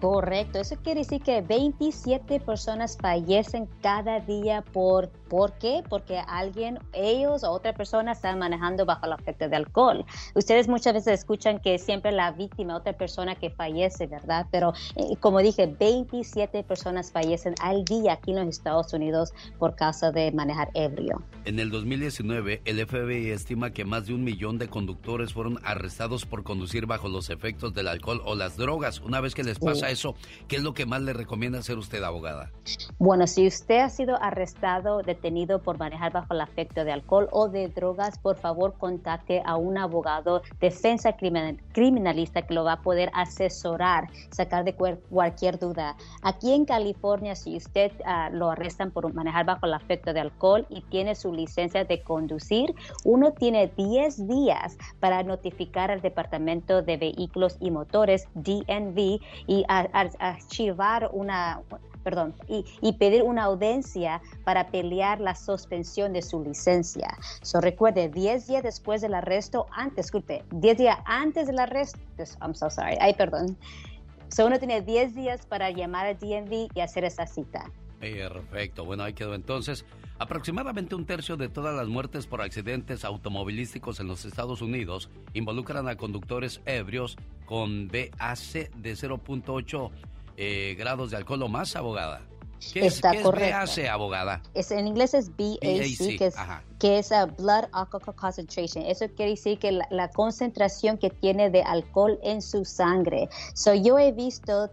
Correcto, 0.01 0.59
eso 0.59 0.75
quiere 0.77 1.01
decir 1.01 1.21
que 1.21 1.41
27 1.41 2.39
personas 2.39 2.97
fallecen 2.99 3.69
cada 3.83 4.19
día 4.19 4.63
por 4.73 5.11
¿por 5.31 5.53
qué? 5.59 5.81
Porque 5.87 6.17
alguien, 6.27 6.77
ellos 6.91 7.45
o 7.45 7.51
otra 7.51 7.73
persona 7.73 8.11
están 8.11 8.37
manejando 8.37 8.85
bajo 8.85 9.05
el 9.05 9.13
efecto 9.13 9.47
de 9.47 9.55
alcohol. 9.55 10.03
Ustedes 10.35 10.67
muchas 10.67 10.93
veces 10.93 11.21
escuchan 11.21 11.59
que 11.59 11.77
siempre 11.77 12.11
la 12.11 12.31
víctima, 12.31 12.75
otra 12.75 12.91
persona 12.91 13.35
que 13.35 13.49
fallece, 13.49 14.07
¿verdad? 14.07 14.47
Pero 14.51 14.73
eh, 14.97 15.15
como 15.21 15.39
dije, 15.39 15.67
27 15.67 16.63
personas 16.63 17.13
fallecen 17.13 17.55
al 17.61 17.85
día 17.85 18.13
aquí 18.13 18.31
en 18.31 18.45
los 18.45 18.47
Estados 18.49 18.91
Unidos 18.91 19.31
por 19.57 19.75
causa 19.75 20.11
de 20.11 20.33
manejar 20.33 20.69
ebrio. 20.73 21.23
En 21.45 21.59
el 21.59 21.69
2019, 21.69 22.61
el 22.65 22.85
FBI 22.85 23.29
estima 23.29 23.71
que 23.71 23.85
más 23.85 24.07
de 24.07 24.13
un 24.13 24.25
millón 24.25 24.57
de 24.57 24.67
conductores 24.67 25.31
fueron 25.31 25.59
arrestados 25.63 26.25
por 26.25 26.43
conducir 26.43 26.87
bajo 26.87 27.07
los 27.07 27.29
efectos 27.29 27.73
del 27.73 27.87
alcohol 27.87 28.21
o 28.25 28.35
las 28.35 28.57
drogas. 28.57 28.99
Una 28.99 29.21
vez 29.21 29.33
que 29.33 29.43
les 29.43 29.59
pasa. 29.59 29.90
Eso, 29.91 30.15
¿qué 30.47 30.55
es 30.57 30.63
lo 30.63 30.73
que 30.73 30.85
más 30.85 31.01
le 31.01 31.13
recomienda 31.13 31.59
hacer 31.59 31.77
usted, 31.77 32.01
abogada? 32.03 32.51
Bueno, 32.99 33.27
si 33.27 33.47
usted 33.47 33.79
ha 33.79 33.89
sido 33.89 34.21
arrestado, 34.21 35.01
detenido 35.01 35.61
por 35.61 35.77
manejar 35.77 36.11
bajo 36.11 36.33
el 36.33 36.41
efecto 36.41 36.83
de 36.83 36.91
alcohol 36.91 37.27
o 37.31 37.49
de 37.49 37.67
drogas, 37.67 38.17
por 38.19 38.37
favor 38.37 38.73
contacte 38.77 39.41
a 39.45 39.55
un 39.55 39.77
abogado 39.77 40.41
defensa 40.59 41.13
criminal- 41.13 41.59
criminalista 41.73 42.41
que 42.43 42.53
lo 42.53 42.63
va 42.63 42.73
a 42.73 42.81
poder 42.81 43.11
asesorar, 43.13 44.07
sacar 44.31 44.63
de 44.63 44.75
cualquier 45.09 45.59
duda. 45.59 45.95
Aquí 46.21 46.53
en 46.53 46.65
California, 46.65 47.35
si 47.35 47.57
usted 47.57 47.91
ah, 48.05 48.29
lo 48.31 48.49
arrestan 48.49 48.91
por 48.91 49.11
manejar 49.13 49.45
bajo 49.45 49.65
el 49.65 49.73
efecto 49.73 50.13
de 50.13 50.19
alcohol 50.21 50.65
y 50.69 50.81
tiene 50.81 51.15
su 51.15 51.33
licencia 51.33 51.83
de 51.83 52.01
conducir, 52.01 52.73
uno 53.03 53.31
tiene 53.33 53.67
10 53.75 54.27
días 54.27 54.77
para 54.99 55.23
notificar 55.23 55.91
al 55.91 56.01
Departamento 56.01 56.81
de 56.81 56.97
Vehículos 56.97 57.57
y 57.59 57.71
Motores, 57.71 58.27
DNV, 58.35 59.19
y 59.47 59.65
a- 59.67 59.80
archivar 60.19 61.09
una 61.13 61.61
perdón, 62.03 62.33
y, 62.47 62.93
pedir 62.93 63.23
una 63.23 63.43
audiencia 63.43 64.21
para 64.43 64.67
pelear 64.67 65.19
la 65.19 65.35
suspensión 65.35 66.13
de 66.13 66.21
su 66.21 66.43
licencia. 66.43 67.15
So, 67.41 67.61
recuerde, 67.61 68.09
10 68.09 68.47
días 68.47 68.63
después 68.63 69.01
del 69.01 69.13
arresto, 69.13 69.67
antes, 69.71 70.05
disculpe, 70.07 70.43
10 70.51 70.77
días 70.77 70.97
antes 71.05 71.47
del 71.47 71.59
arresto, 71.59 71.99
I'm 72.41 72.55
so 72.55 72.69
sorry, 72.69 72.97
ay, 72.99 73.13
perdón. 73.13 73.57
So, 74.29 74.45
uno 74.45 74.57
tiene 74.59 74.81
10 74.81 75.15
días 75.15 75.45
para 75.45 75.69
llamar 75.71 76.07
al 76.07 76.17
DMV 76.17 76.69
y 76.73 76.79
hacer 76.79 77.03
esa 77.03 77.27
cita. 77.27 77.65
Perfecto, 78.01 78.83
bueno, 78.83 79.03
ahí 79.03 79.13
quedó 79.13 79.35
entonces. 79.35 79.85
Aproximadamente 80.17 80.95
un 80.95 81.05
tercio 81.05 81.37
de 81.37 81.49
todas 81.49 81.75
las 81.75 81.87
muertes 81.87 82.27
por 82.27 82.41
accidentes 82.41 83.05
automovilísticos 83.05 83.99
en 83.99 84.07
los 84.07 84.25
Estados 84.25 84.61
Unidos 84.61 85.09
involucran 85.33 85.87
a 85.87 85.95
conductores 85.95 86.61
ebrios 86.65 87.17
con 87.45 87.87
BAC 87.87 88.71
de 88.75 88.93
0.8 88.93 89.91
eh, 90.37 90.75
grados 90.77 91.11
de 91.11 91.17
alcohol 91.17 91.43
o 91.43 91.47
más, 91.47 91.75
abogada. 91.75 92.21
¿Qué 92.73 92.85
es, 92.85 93.01
qué. 93.01 93.23
BAC, 93.23 93.89
abogada? 93.89 94.41
Es, 94.53 94.71
en 94.71 94.87
inglés 94.87 95.13
es 95.13 95.29
BAC, 95.29 95.59
BAC, 95.61 96.17
que 96.17 96.25
es, 96.25 96.37
ajá. 96.37 96.63
Que 96.81 96.97
es 96.97 97.11
uh, 97.11 97.27
Blood 97.37 97.65
Alcohol 97.73 98.15
Concentration. 98.15 98.83
Eso 98.87 99.05
quiere 99.15 99.33
decir 99.33 99.59
que 99.59 99.71
la, 99.71 99.85
la 99.91 100.07
concentración 100.07 100.97
que 100.97 101.11
tiene 101.11 101.51
de 101.51 101.61
alcohol 101.61 102.17
en 102.23 102.41
su 102.41 102.65
sangre. 102.65 103.29
So, 103.53 103.75
yo 103.75 103.99
he 103.99 104.11
visto, 104.11 104.67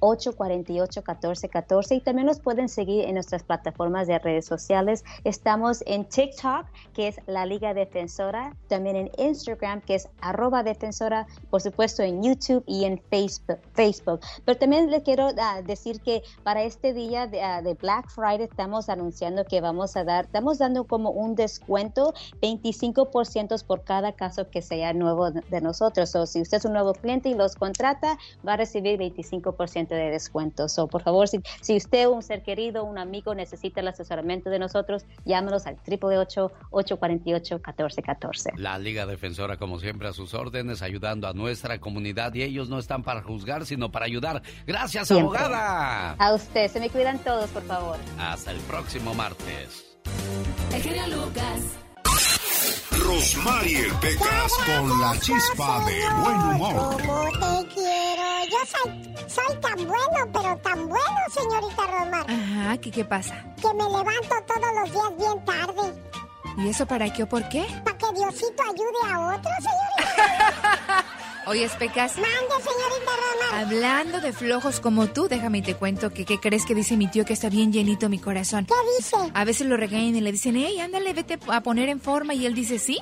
848-1414 0.00 1.96
y 1.96 2.00
también 2.00 2.26
nos 2.26 2.40
pueden 2.40 2.68
seguir 2.68 3.04
en 3.04 3.14
nuestras 3.14 3.42
plataformas 3.42 4.06
de 4.06 4.18
redes 4.18 4.46
sociales. 4.46 5.04
Estamos 5.24 5.82
en 5.86 6.04
TikTok, 6.04 6.66
que 6.94 7.08
es 7.08 7.16
la 7.26 7.46
Liga 7.46 7.74
Defensora, 7.74 8.56
también 8.68 8.96
en 8.96 9.10
Instagram, 9.18 9.80
que 9.82 9.94
es 9.96 10.08
arroba 10.20 10.62
defensora, 10.62 11.26
por 11.50 11.60
supuesto 11.60 12.02
en 12.02 12.22
YouTube 12.22 12.64
y 12.66 12.84
en 12.84 13.00
Facebook. 13.10 14.20
Pero 14.44 14.58
también 14.58 14.90
le 14.90 15.02
quiero 15.02 15.28
ah, 15.38 15.62
decir 15.62 16.00
que 16.00 16.22
para 16.42 16.62
este 16.62 16.92
día 16.92 17.30
ah, 17.42 17.62
de, 17.62 17.74
Black 17.74 18.08
Friday 18.10 18.42
estamos 18.42 18.88
anunciando 18.88 19.44
que 19.44 19.60
vamos 19.60 19.96
a 19.96 20.04
dar, 20.04 20.26
estamos 20.26 20.58
dando 20.58 20.84
como 20.84 21.10
un 21.10 21.34
descuento, 21.34 22.14
25% 22.42 23.64
por 23.64 23.82
cada 23.84 24.12
caso 24.12 24.48
que 24.50 24.62
sea 24.62 24.92
nuevo 24.92 25.30
de 25.30 25.60
nosotros. 25.60 26.14
O 26.14 26.26
si 26.26 26.40
usted 26.40 26.58
es 26.58 26.64
un 26.64 26.72
nuevo 26.72 26.92
cliente 26.92 27.28
y 27.28 27.34
los 27.34 27.54
contrata, 27.54 28.18
va 28.46 28.54
a 28.54 28.56
recibir 28.56 28.98
25% 28.98 29.88
de 29.94 30.10
descuento. 30.10 30.68
So, 30.68 30.88
por 30.88 31.02
favor, 31.02 31.28
si, 31.28 31.40
si 31.60 31.76
usted, 31.76 32.08
un 32.08 32.22
ser 32.22 32.42
querido, 32.42 32.82
un 32.84 32.98
amigo 32.98 33.34
necesita 33.34 33.80
el 33.80 33.88
asesoramiento 33.88 34.48
de 34.50 34.58
nosotros, 34.58 35.04
llámenos 35.24 35.66
al 35.66 35.76
888-848-1414. 35.84 38.56
La 38.56 38.78
Liga 38.78 39.06
Defensora, 39.06 39.56
como 39.56 39.80
siempre, 39.80 40.08
a 40.08 40.12
sus 40.12 40.34
órdenes, 40.34 40.82
ayudando 40.82 41.26
a 41.28 41.32
nuestra 41.32 41.80
comunidad 41.80 42.34
y 42.34 42.42
ellos 42.42 42.68
no 42.68 42.78
están 42.78 43.02
para 43.02 43.22
juzgar, 43.22 43.64
sino 43.66 43.90
para 43.90 44.04
ayudar. 44.06 44.42
Gracias, 44.66 45.10
abogada. 45.10 46.12
A 46.12 46.34
usted, 46.34 46.70
se 46.70 46.80
me 46.80 46.90
cuidan 46.90 47.18
todos, 47.18 47.48
por 47.50 47.62
favor. 47.62 47.96
Hasta 48.18 48.50
el 48.50 48.58
próximo 48.60 49.14
martes. 49.14 49.86
El 50.72 51.10
Lucas. 51.10 51.89
Rosmarie 52.90 53.92
Pecas 54.00 54.52
con 54.66 55.00
la 55.00 55.18
chispa 55.20 55.84
de 55.84 56.00
buen 56.22 56.36
humor. 56.36 57.02
¿Cómo 57.02 57.24
te 57.32 57.74
quiero? 57.74 58.22
Yo 58.50 58.58
soy, 58.66 59.14
soy 59.28 59.56
tan 59.60 59.76
bueno, 59.86 60.32
pero 60.32 60.56
tan 60.58 60.88
bueno, 60.88 61.20
señorita 61.34 61.86
Rosmar. 61.86 62.26
Ajá, 62.30 62.76
¿qué, 62.78 62.90
¿qué 62.90 63.04
pasa? 63.04 63.44
Que 63.60 63.68
me 63.74 63.84
levanto 63.84 64.34
todos 64.46 64.74
los 64.80 64.92
días 64.92 65.16
bien 65.18 65.44
tarde. 65.44 65.94
¿Y 66.58 66.68
eso 66.68 66.86
para 66.86 67.12
qué 67.12 67.22
o 67.22 67.28
por 67.28 67.48
qué? 67.48 67.64
Para 67.84 67.96
que 67.96 68.06
Diosito 68.14 68.62
ayude 68.62 69.12
a 69.12 69.20
otros, 69.36 69.54
señorita. 69.58 71.04
Oye, 71.50 71.68
Pecas. 71.80 72.14
Mande, 72.14 72.54
señorita 72.62 73.10
Rosmar. 73.16 73.64
Hablando 73.64 74.20
de 74.20 74.32
flojos 74.32 74.78
como 74.78 75.08
tú, 75.08 75.26
déjame 75.26 75.58
y 75.58 75.62
te 75.62 75.74
cuento 75.74 76.10
que 76.10 76.24
qué 76.24 76.38
crees 76.38 76.64
que 76.64 76.76
dice 76.76 76.96
mi 76.96 77.08
tío 77.08 77.24
que 77.24 77.32
está 77.32 77.48
bien 77.48 77.72
llenito 77.72 78.08
mi 78.08 78.20
corazón. 78.20 78.66
¿Qué 78.66 78.74
dice? 78.96 79.16
A 79.34 79.44
veces 79.44 79.66
lo 79.66 79.76
regañan 79.76 80.14
y 80.14 80.20
le 80.20 80.30
dicen, 80.30 80.54
hey, 80.56 80.78
ándale, 80.78 81.12
vete 81.12 81.40
a 81.48 81.60
poner 81.60 81.88
en 81.88 82.00
forma. 82.00 82.34
Y 82.34 82.46
él 82.46 82.54
dice, 82.54 82.78
sí, 82.78 83.00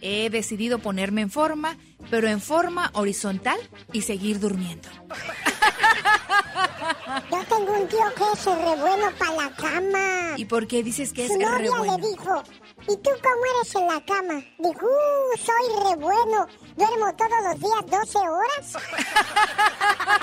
he 0.00 0.30
decidido 0.30 0.78
ponerme 0.78 1.22
en 1.22 1.30
forma, 1.30 1.76
pero 2.08 2.28
en 2.28 2.40
forma 2.40 2.88
horizontal 2.94 3.58
y 3.92 4.02
seguir 4.02 4.38
durmiendo. 4.38 4.88
Yo 7.32 7.38
tengo 7.48 7.72
un 7.72 7.88
tío 7.88 7.98
que 8.16 8.22
es 8.32 8.44
re 8.44 8.76
bueno 8.80 9.06
para 9.18 9.32
la 9.34 9.50
cama. 9.56 10.34
¿Y 10.36 10.44
por 10.44 10.68
qué 10.68 10.84
dices 10.84 11.12
que 11.12 11.24
es 11.26 11.32
Su 11.32 11.38
re 11.38 11.44
novia 11.46 11.70
bueno? 11.78 11.98
le 11.98 12.08
dijo, 12.10 12.44
¿y 12.88 12.96
tú 12.96 13.10
cómo 13.22 13.44
eres 13.54 13.74
en 13.74 13.86
la 13.86 14.04
cama? 14.04 14.42
Dijo, 14.58 14.86
uh, 14.86 15.38
soy 15.38 15.84
re 15.84 15.96
bueno. 15.96 16.46
Duermo 16.76 17.14
todos 17.16 17.30
los 17.44 17.60
días 17.60 18.04
12 18.04 18.18
horas. 18.18 18.76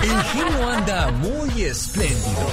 El 0.00 0.22
genio 0.24 0.68
anda 0.68 1.10
muy 1.12 1.62
espléndido. 1.62 2.50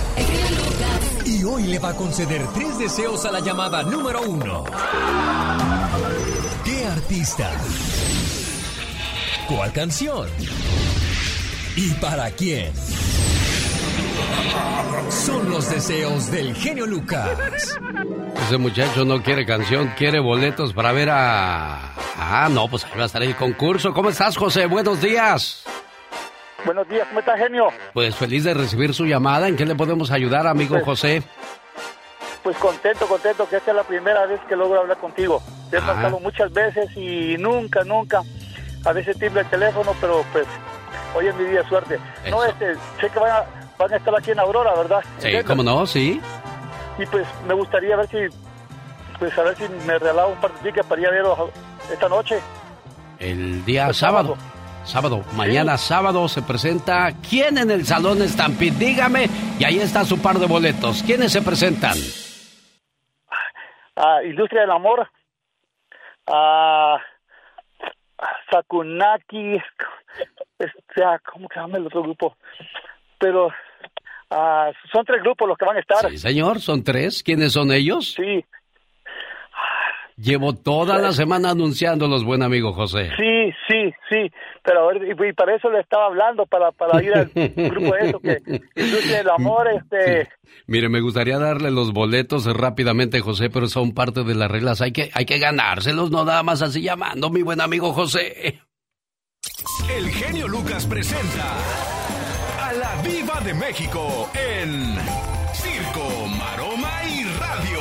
Y 1.26 1.44
hoy 1.44 1.64
le 1.64 1.80
va 1.80 1.90
a 1.90 1.96
conceder 1.96 2.46
tres 2.54 2.78
deseos 2.78 3.26
a 3.26 3.32
la 3.32 3.40
llamada 3.40 3.84
número 3.84 4.22
uno. 4.22 4.66
¿Qué 6.64 6.86
artista? 6.86 7.52
¿Cuál 9.48 9.74
canción? 9.74 10.30
¿Y 11.76 11.92
para 11.96 12.30
quién? 12.32 12.72
Son 15.10 15.50
los 15.50 15.70
deseos 15.70 16.32
del 16.32 16.56
genio 16.56 16.86
Lucas. 16.86 17.30
Ese 18.48 18.58
muchacho 18.58 19.06
no 19.06 19.22
quiere 19.22 19.46
canción, 19.46 19.94
quiere 19.98 20.20
boletos 20.20 20.74
para 20.74 20.92
ver 20.92 21.10
a... 21.12 21.94
Ah, 22.18 22.48
no, 22.52 22.68
pues 22.68 22.84
ahí 22.86 22.92
va 22.98 23.04
a 23.04 23.06
estar 23.06 23.22
el 23.24 23.36
concurso. 23.36 23.94
¿Cómo 23.94 24.10
estás, 24.10 24.36
José? 24.38 24.66
Buenos 24.66 25.02
días. 25.02 25.64
Buenos 26.66 26.88
días, 26.88 27.06
¿cómo 27.08 27.20
estás, 27.20 27.38
genio? 27.40 27.68
Pues 27.94 28.16
feliz 28.16 28.44
de 28.44 28.54
recibir 28.54 28.94
su 28.94 29.06
llamada. 29.06 29.48
¿En 29.48 29.56
qué 29.56 29.66
le 29.66 29.76
podemos 29.76 30.12
ayudar, 30.12 30.48
amigo 30.48 30.76
Pues- 30.76 30.86
José? 30.86 31.24
Pues 32.42 32.58
contento, 32.58 33.06
contento, 33.08 33.48
que 33.48 33.56
esta 33.58 33.72
es 33.72 33.78
la 33.78 33.84
primera 33.84 34.26
vez 34.26 34.40
que 34.50 34.56
logro 34.56 34.82
hablar 34.82 34.98
contigo. 34.98 35.42
Te 35.70 35.78
he 35.78 35.80
Ajá. 35.80 35.94
marcado 35.94 36.20
muchas 36.20 36.52
veces 36.52 36.90
y 36.98 37.38
nunca, 37.38 37.84
nunca. 37.86 38.22
A 38.84 38.92
veces 38.92 39.18
timbra 39.18 39.42
el 39.44 39.50
teléfono, 39.50 39.94
pero 40.02 40.26
pues 40.34 40.46
hoy 41.16 41.28
es 41.28 41.36
mi 41.36 41.46
día 41.46 41.62
de 41.62 41.70
suerte. 41.70 42.00
No, 42.30 42.44
este, 42.44 42.76
sé 43.00 43.10
que 43.10 43.20
van 43.20 43.32
a, 43.32 43.46
van 43.84 43.94
a 43.94 43.98
estar 43.98 44.16
aquí 44.16 44.32
en 44.32 44.40
Aurora, 44.40 44.74
¿verdad? 44.76 45.02
Sí, 45.04 45.28
¿Entiendes? 45.28 45.46
cómo 45.46 45.64
no, 45.64 45.86
sí. 45.86 46.22
Y 46.98 47.06
pues 47.08 47.28
me 47.48 47.54
gustaría 47.54 47.96
ver 47.96 48.08
si, 48.08 48.18
pues 49.20 49.38
a 49.38 49.44
ver 49.44 49.56
si 49.56 49.68
me 49.86 50.00
regalaba 50.00 50.28
un 50.28 50.40
par 50.40 50.52
de 50.54 50.60
tickets 50.60 50.88
para 50.88 51.02
ir 51.02 51.08
a 51.08 51.12
verlos 51.12 51.40
esta 51.92 52.10
noche. 52.10 52.40
El 53.20 53.64
día 53.66 53.88
El 53.88 53.96
sábado. 53.96 54.38
Sábado, 54.86 55.24
mañana 55.38 55.78
sábado 55.78 56.28
se 56.28 56.42
presenta 56.42 57.10
¿Quién 57.30 57.58
en 57.58 57.72
el 57.72 57.86
Salón 57.86 58.20
Stampede? 58.28 58.72
Dígame, 58.72 59.30
y 59.58 59.64
ahí 59.64 59.80
está 59.80 60.04
su 60.04 60.22
par 60.22 60.38
de 60.40 60.46
boletos. 60.46 61.04
¿Quiénes 61.04 61.32
se 61.32 61.42
presentan? 61.42 61.96
a 63.96 64.24
Industria 64.24 64.62
del 64.62 64.72
Amor, 64.72 65.08
a 66.28 66.98
Sakunaki, 68.52 69.62
este, 70.58 71.04
ah, 71.04 71.20
¿cómo 71.32 71.48
se 71.54 71.60
llama 71.60 71.78
el 71.78 71.88
otro 71.88 72.02
grupo? 72.04 72.36
Pero 73.20 73.52
ah, 74.34 74.72
son 74.92 75.06
tres 75.06 75.22
grupos 75.22 75.48
los 75.48 75.58
que 75.58 75.66
van 75.66 75.78
a 75.78 75.80
estar. 75.80 76.10
Sí, 76.10 76.18
señor, 76.18 76.60
son 76.60 76.84
tres. 76.84 77.24
¿Quiénes 77.24 77.54
son 77.54 77.72
ellos? 77.72 78.14
Sí, 78.14 78.44
Llevo 80.16 80.54
toda 80.54 81.00
la 81.00 81.12
semana 81.12 81.50
anunciándolos, 81.52 82.24
buen 82.24 82.44
amigo 82.44 82.72
José. 82.72 83.10
sí, 83.18 83.52
sí, 83.68 83.92
sí. 84.10 84.32
Pero 84.64 84.82
a 84.84 84.94
ver, 84.94 85.04
y, 85.08 85.30
y 85.30 85.34
para 85.34 85.56
eso 85.56 85.70
le 85.72 85.80
estaba 85.80 86.06
hablando, 86.06 86.46
para, 86.46 86.72
para 86.72 87.04
ir 87.04 87.14
al 87.14 87.26
grupo 87.34 87.96
de 87.96 88.10
eso, 88.10 88.20
que 88.20 88.40
del 88.76 89.30
Amor, 89.30 89.68
este... 89.70 90.30
Mire, 90.68 90.88
me 90.88 91.02
gustaría 91.02 91.40
darle 91.40 91.72
los 91.72 91.94
boletos 91.94 92.46
rápidamente, 92.46 93.22
José, 93.22 93.50
pero 93.50 93.68
son 93.68 93.94
parte 93.94 94.24
de 94.24 94.36
las 94.36 94.52
reglas. 94.52 94.82
Hay 94.82 94.92
que, 94.92 95.10
hay 95.14 95.26
que 95.26 95.40
ganárselos, 95.40 96.12
no 96.12 96.24
nada 96.24 96.44
más 96.44 96.62
así 96.62 96.82
llamando, 96.84 97.32
mi 97.32 97.42
buen 97.42 97.60
amigo 97.60 97.92
José. 97.92 98.62
El 99.98 100.10
genio 100.10 100.48
Lucas 100.48 100.86
presenta 100.86 102.23
a 102.74 102.78
la 102.78 103.02
Viva 103.02 103.40
de 103.42 103.54
México 103.54 104.30
en 104.34 104.96
Circo, 105.54 106.28
Maroma 106.38 106.92
y 107.06 107.24
Radio. 107.24 107.80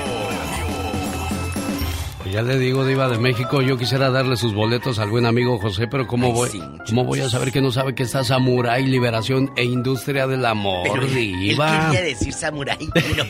Pues 2.19 2.35
ya 2.35 2.43
le 2.43 2.57
digo, 2.59 2.85
Diva 2.87 3.09
de 3.09 3.19
México, 3.19 3.63
yo 3.63 3.77
quisiera 3.77 4.11
darle 4.11 4.37
sus 4.37 4.55
boletos 4.55 4.99
al 4.99 5.11
buen 5.11 5.27
amigo 5.27 5.59
José, 5.59 5.87
pero 5.89 6.07
¿cómo, 6.07 6.33
voy, 6.33 6.51
¿cómo 6.89 7.05
voy 7.05 7.21
a 7.21 7.29
saber 7.29 7.51
que 7.53 7.61
no 7.61 7.73
sabe 7.73 7.95
que 7.95 8.05
está 8.05 8.23
Samurai, 8.23 8.87
Liberación 8.87 9.53
e 9.57 9.65
Industria 9.65 10.27
del 10.29 10.45
Amor, 10.47 10.83
Pero 10.91 11.03
él 11.07 11.15
Diva? 11.15 11.87
quería 11.91 12.03
decir 12.03 12.33
samurái, 12.33 12.89
pero 12.95 13.25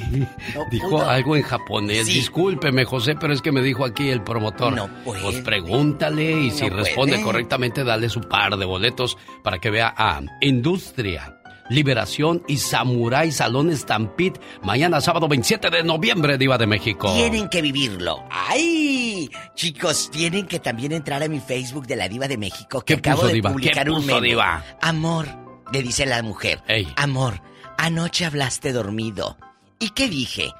no 0.54 0.66
Dijo 0.70 0.90
pudo. 0.90 1.08
algo 1.08 1.36
en 1.36 1.42
japonés. 1.42 2.06
Sí. 2.06 2.14
Discúlpeme, 2.14 2.84
José, 2.84 3.14
pero 3.18 3.32
es 3.32 3.40
que 3.40 3.50
me 3.52 3.62
dijo 3.62 3.84
aquí 3.84 4.08
el 4.10 4.22
promotor. 4.22 4.74
No 4.74 4.88
puede. 5.04 5.22
Pues 5.22 5.38
pregúntale 5.40 6.32
y 6.32 6.50
si 6.50 6.68
No 6.68 6.76
responde 6.76 7.14
puede. 7.14 7.24
correctamente, 7.24 7.84
dale 7.84 8.08
su 8.10 8.20
par 8.20 8.56
de 8.58 8.64
boletos 8.66 9.16
para 9.42 9.58
que 9.58 9.70
vea 9.70 9.92
a 9.96 10.20
Industria, 10.42 11.38
Liberación 11.68 12.42
y 12.48 12.58
Samurai 12.58 13.30
Salón 13.32 13.74
Stampede 13.76 14.40
mañana 14.62 15.00
sábado 15.00 15.28
27 15.28 15.70
de 15.70 15.82
noviembre, 15.82 16.36
Diva 16.38 16.58
de 16.58 16.66
México. 16.66 17.12
Tienen 17.14 17.48
que 17.48 17.62
vivirlo. 17.62 18.24
¡Ay! 18.30 19.30
Chicos, 19.54 20.10
tienen 20.10 20.46
que 20.46 20.58
también 20.58 20.92
entrar 20.92 21.22
a 21.22 21.28
mi 21.28 21.40
Facebook 21.40 21.86
de 21.86 21.96
la 21.96 22.08
Diva 22.08 22.28
de 22.28 22.36
México. 22.36 22.80
Que 22.82 22.94
¿Qué 22.94 23.10
acabo 23.10 23.22
puso, 23.22 23.28
de 23.28 23.34
Diva? 23.34 23.50
publicar 23.52 23.84
¿Qué 23.84 23.90
un 23.90 24.04
meme. 24.06 24.20
Diva? 24.20 24.64
Amor, 24.80 25.26
le 25.72 25.82
dice 25.82 26.04
la 26.06 26.22
mujer. 26.22 26.62
Amor, 26.96 27.40
anoche 27.78 28.24
hablaste 28.26 28.72
dormido. 28.72 29.38
¿Y 29.78 29.90
qué 29.90 30.08
dije? 30.08 30.52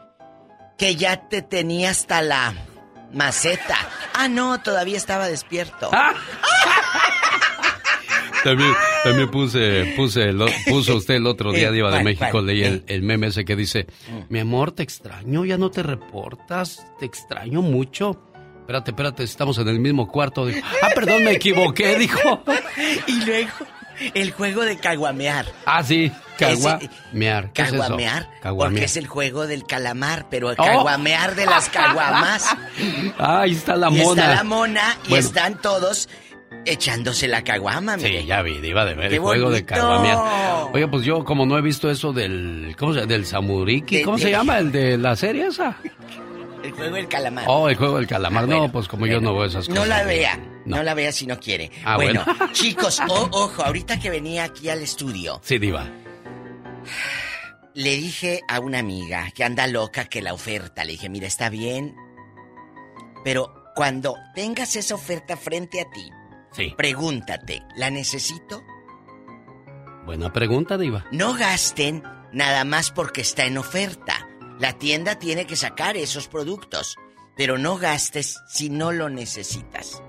Que 0.79 0.97
ya 0.97 1.29
te 1.29 1.43
tenía 1.43 1.91
hasta 1.91 2.23
la 2.23 2.55
maceta. 3.13 3.77
Ah, 4.15 4.29
no, 4.29 4.61
todavía 4.63 4.97
estaba 4.97 5.29
despierto. 5.29 5.91
También, 8.45 8.73
También 9.05 9.31
puse, 9.31 9.93
puse, 9.97 10.23
el 10.29 10.41
o- 10.43 10.47
puso 10.69 10.97
usted 10.97 11.15
el 11.15 11.27
otro 11.27 11.53
día, 11.53 11.69
Eh, 11.69 11.73
Diva 11.73 11.89
de 11.89 11.95
¿cuál, 11.97 12.05
México, 12.05 12.27
cuál? 12.31 12.47
leí 12.47 12.63
el, 12.65 12.75
Eh. 12.77 12.83
el 12.89 13.03
meme 13.03 13.29
ese 13.29 13.45
que 13.45 13.57
dice, 13.57 13.87
Mm. 14.09 14.21
mi 14.33 14.39
amor, 14.41 14.73
te 14.73 14.83
extraño, 14.83 15.45
ya 15.45 15.59
no 15.59 15.71
te 15.71 15.83
reportas, 15.83 16.85
te 16.99 17.07
extraño 17.07 17.63
mucho. 17.63 18.21
Espérate, 18.61 18.93
espérate, 18.93 19.25
estamos 19.25 19.59
en 19.59 19.69
el 19.69 19.81
mismo 19.81 20.07
cuarto. 20.09 20.47
Dijo, 20.47 20.61
ah, 20.83 20.89
perdón, 20.95 21.25
me 21.25 21.33
equivoqué, 21.33 21.97
dijo. 21.99 22.43
Y 23.09 23.25
luego, 23.25 23.51
el 24.15 24.31
juego 24.31 24.63
de 24.65 24.77
caguamear. 24.79 25.47
Ah, 25.67 25.83
sí, 25.83 26.11
caguamear. 26.39 27.53
¿Qué 27.53 27.63
es 27.63 27.69
eso? 27.69 27.79
Caguamear, 27.79 28.23
porque 28.27 28.41
Caguamear. 28.41 28.85
es 28.85 28.97
el 28.97 29.07
juego 29.09 29.47
del 29.49 29.65
calamar, 29.65 30.27
pero 30.31 30.51
el 30.51 30.57
Oh. 30.61 30.65
caguamear 30.65 31.35
de 31.35 31.47
las 31.47 31.69
caguamas. 31.71 32.47
Ah, 33.19 33.41
ahí 33.43 33.53
está 33.53 33.77
la 33.77 33.89
y 33.91 33.99
mona. 34.01 34.23
está 34.23 34.35
la 34.37 34.45
mona 34.45 34.97
y 35.07 35.11
Bueno. 35.11 35.27
están 35.27 35.61
todos 35.61 36.09
echándose 36.65 37.27
la 37.29 37.43
caguama, 37.43 37.97
mire. 37.97 38.21
Sí, 38.21 38.27
ya 38.27 38.43
vi, 38.43 38.61
Diva 38.61 38.85
de 38.85 38.95
ver 38.95 39.09
¡Qué 39.11 39.17
el 39.17 39.21
juego 39.21 39.51
de 39.51 39.63
bonito! 39.63 39.75
caguamear. 39.75 40.19
Oye, 40.73 40.89
pues 40.89 41.05
yo 41.05 41.25
como 41.25 41.45
no 41.47 41.59
he 41.59 41.63
visto 41.63 41.91
eso 41.91 42.13
del, 42.13 42.75
¿cómo 42.79 42.95
se 42.95 43.07
Del 43.07 43.27
samuriki, 43.27 43.99
De- 43.99 44.05
¿cómo 44.05 44.17
de- 44.17 44.23
se 44.23 44.31
llama? 44.31 44.59
El 44.59 44.71
de 44.73 44.97
la 44.99 45.17
serie 45.17 45.47
esa. 45.49 45.77
El 46.63 46.71
juego 46.73 46.95
del 46.95 47.09
calamar. 47.09 47.45
Oh, 47.49 47.69
el 47.69 47.75
juego 47.77 47.97
del 47.97 48.07
calamar. 48.07 48.47
no, 48.47 48.71
pues 48.71 48.87
como 48.87 49.07
yo 49.07 49.21
no 49.21 49.35
veo 49.35 49.47
esas 49.47 49.67
cosas. 49.67 49.75
No 49.83 49.85
la 49.85 50.05
vea, 50.05 50.39
no. 50.65 50.81
la 50.83 50.95
vea 50.95 51.11
si 51.11 51.27
no 51.27 51.39
quiere. 51.41 51.71
Ah, 51.85 51.97
bueno, 51.97 52.23
bueno. 52.25 52.49
chicos, 52.53 53.01
o- 53.09 53.29
ojo, 53.33 53.65
ahorita 53.65 53.99
que 53.99 54.11
venía 54.11 54.45
aquí 54.45 54.69
al 54.69 54.81
estudio, 54.81 55.41
Sí, 55.43 55.59
Diva. 55.59 55.89
le 57.75 57.97
dije 57.97 58.43
a 58.49 58.61
una 58.61 58.79
amiga 58.79 59.31
que 59.35 59.43
anda 59.45 59.67
loca 59.67 60.05
que 60.05 60.23
la 60.23 60.35
oferta, 60.35 60.85
le 60.85 60.93
dije, 60.93 61.09
mira, 61.09 61.27
está 61.27 61.49
bien, 61.49 61.97
pero 63.25 63.53
cuando 63.75 64.15
tengas 64.35 64.77
esa 64.77 64.95
oferta 64.95 65.37
frente 65.37 65.81
a 65.81 65.91
ti, 65.91 66.11
Sí. 66.53 66.75
pregúntate, 66.77 67.63
¿la 67.77 67.91
necesito? 67.91 68.63
Buena 70.05 70.33
pregunta, 70.33 70.77
Diva. 70.77 71.05
No 71.13 71.35
gasten 71.35 72.03
nada 72.33 72.65
más 72.65 72.91
porque 72.91 73.21
está 73.21 73.45
en 73.45 73.59
oferta. 73.59 74.29
La 74.59 74.75
tienda 74.75 75.19
tiene 75.19 75.47
que 75.47 75.57
sacar 75.57 75.97
esos 75.97 76.29
productos, 76.29 76.97
pero 77.37 77.57
no 77.59 77.79
gastes 77.79 78.41
si 78.49 78.69
no 78.69 78.93
lo 78.93 79.09
necesitas. 79.09 80.03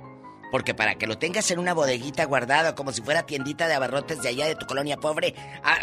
Porque 0.52 0.76
para 0.76 0.96
que 0.96 1.08
lo 1.08 1.18
tengas 1.18 1.50
en 1.52 1.60
una 1.60 1.74
bodeguita 1.74 2.26
guardado 2.26 2.76
como 2.76 2.92
si 2.92 3.02
fuera 3.02 3.26
tiendita 3.26 3.68
de 3.68 3.74
abarrotes 3.74 4.22
de 4.22 4.30
allá 4.30 4.46
de 4.48 4.56
tu 4.56 4.66
colonia 4.68 4.98
pobre, 4.98 5.34
ah, 5.64 5.80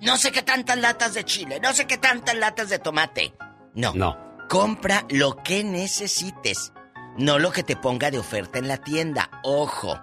no 0.00 0.16
sé 0.16 0.30
qué 0.30 0.42
tantas 0.42 0.78
latas 0.78 1.14
de 1.14 1.24
chile, 1.24 1.58
no 1.60 1.72
sé 1.72 1.86
qué 1.86 1.98
tantas 1.98 2.36
latas 2.36 2.68
de 2.68 2.78
tomate. 2.78 3.34
No. 3.74 3.92
No. 3.94 4.16
Compra 4.48 5.06
lo 5.08 5.36
que 5.36 5.64
necesites, 5.64 6.72
no 7.18 7.38
lo 7.38 7.50
que 7.52 7.62
te 7.62 7.76
ponga 7.76 8.10
de 8.10 8.18
oferta 8.18 8.58
en 8.58 8.68
la 8.68 8.76
tienda. 8.78 9.30
Ojo, 9.42 9.98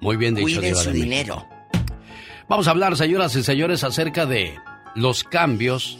Muy 0.00 0.16
bien 0.16 0.34
dicho, 0.34 0.58
cuiden 0.60 0.74
su 0.76 0.90
de 0.90 0.96
dinero. 0.96 1.46
Vamos 2.48 2.68
a 2.68 2.72
hablar, 2.72 2.96
señoras 2.96 3.34
y 3.36 3.42
señores, 3.42 3.84
acerca 3.84 4.26
de 4.26 4.58
los 4.94 5.24
cambios 5.24 5.98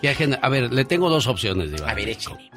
que 0.00 0.08
ha 0.10 0.14
gener- 0.14 0.38
A 0.42 0.48
ver, 0.48 0.72
le 0.72 0.84
tengo 0.84 1.08
dos 1.08 1.26
opciones, 1.26 1.72
Diva. 1.72 1.90
A 1.90 1.94
ver, 1.94 2.08
échale. 2.10 2.50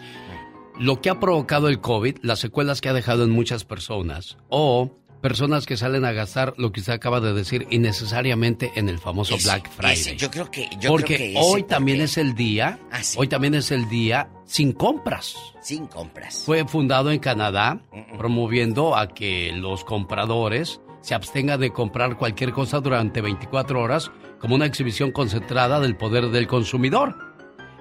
Lo 0.77 1.01
que 1.01 1.09
ha 1.09 1.19
provocado 1.19 1.67
el 1.69 1.79
COVID, 1.81 2.17
las 2.21 2.39
secuelas 2.39 2.81
que 2.81 2.89
ha 2.89 2.93
dejado 2.93 3.23
en 3.23 3.29
muchas 3.31 3.65
personas, 3.65 4.37
o 4.49 4.91
personas 5.21 5.65
que 5.65 5.77
salen 5.77 6.05
a 6.05 6.11
gastar 6.11 6.53
lo 6.57 6.71
que 6.71 6.79
usted 6.79 6.93
acaba 6.93 7.19
de 7.19 7.33
decir 7.33 7.67
innecesariamente 7.69 8.71
en 8.75 8.89
el 8.89 8.99
famoso 8.99 9.35
Ese, 9.35 9.43
Black 9.49 9.69
Friday. 9.71 9.93
ese, 9.93 10.15
yo 10.15 10.31
creo 10.31 10.49
que, 10.49 10.69
yo 10.79 10.89
Porque 10.89 11.15
creo 11.15 11.17
que 11.17 11.31
ese, 11.31 11.39
hoy 11.41 11.61
¿por 11.63 11.69
también 11.69 12.01
es 12.01 12.17
el 12.17 12.35
día, 12.35 12.79
Ah, 12.91 13.03
sí. 13.03 13.17
hoy 13.19 13.27
también 13.27 13.53
es 13.55 13.71
el 13.71 13.89
día 13.89 14.29
sin 14.45 14.71
compras. 14.71 15.35
Sin 15.61 15.87
compras. 15.87 16.43
Fue 16.45 16.65
fundado 16.65 17.11
en 17.11 17.19
Canadá, 17.19 17.81
promoviendo 18.17 18.95
a 18.95 19.07
que 19.09 19.51
los 19.53 19.83
compradores 19.83 20.81
se 21.01 21.15
abstengan 21.15 21.59
de 21.59 21.71
comprar 21.71 22.17
cualquier 22.17 22.51
cosa 22.51 22.79
durante 22.79 23.21
24 23.21 23.81
horas 23.81 24.11
como 24.39 24.55
una 24.55 24.65
exhibición 24.65 25.11
concentrada 25.11 25.79
del 25.79 25.95
poder 25.95 26.29
del 26.29 26.47
consumidor. 26.47 27.28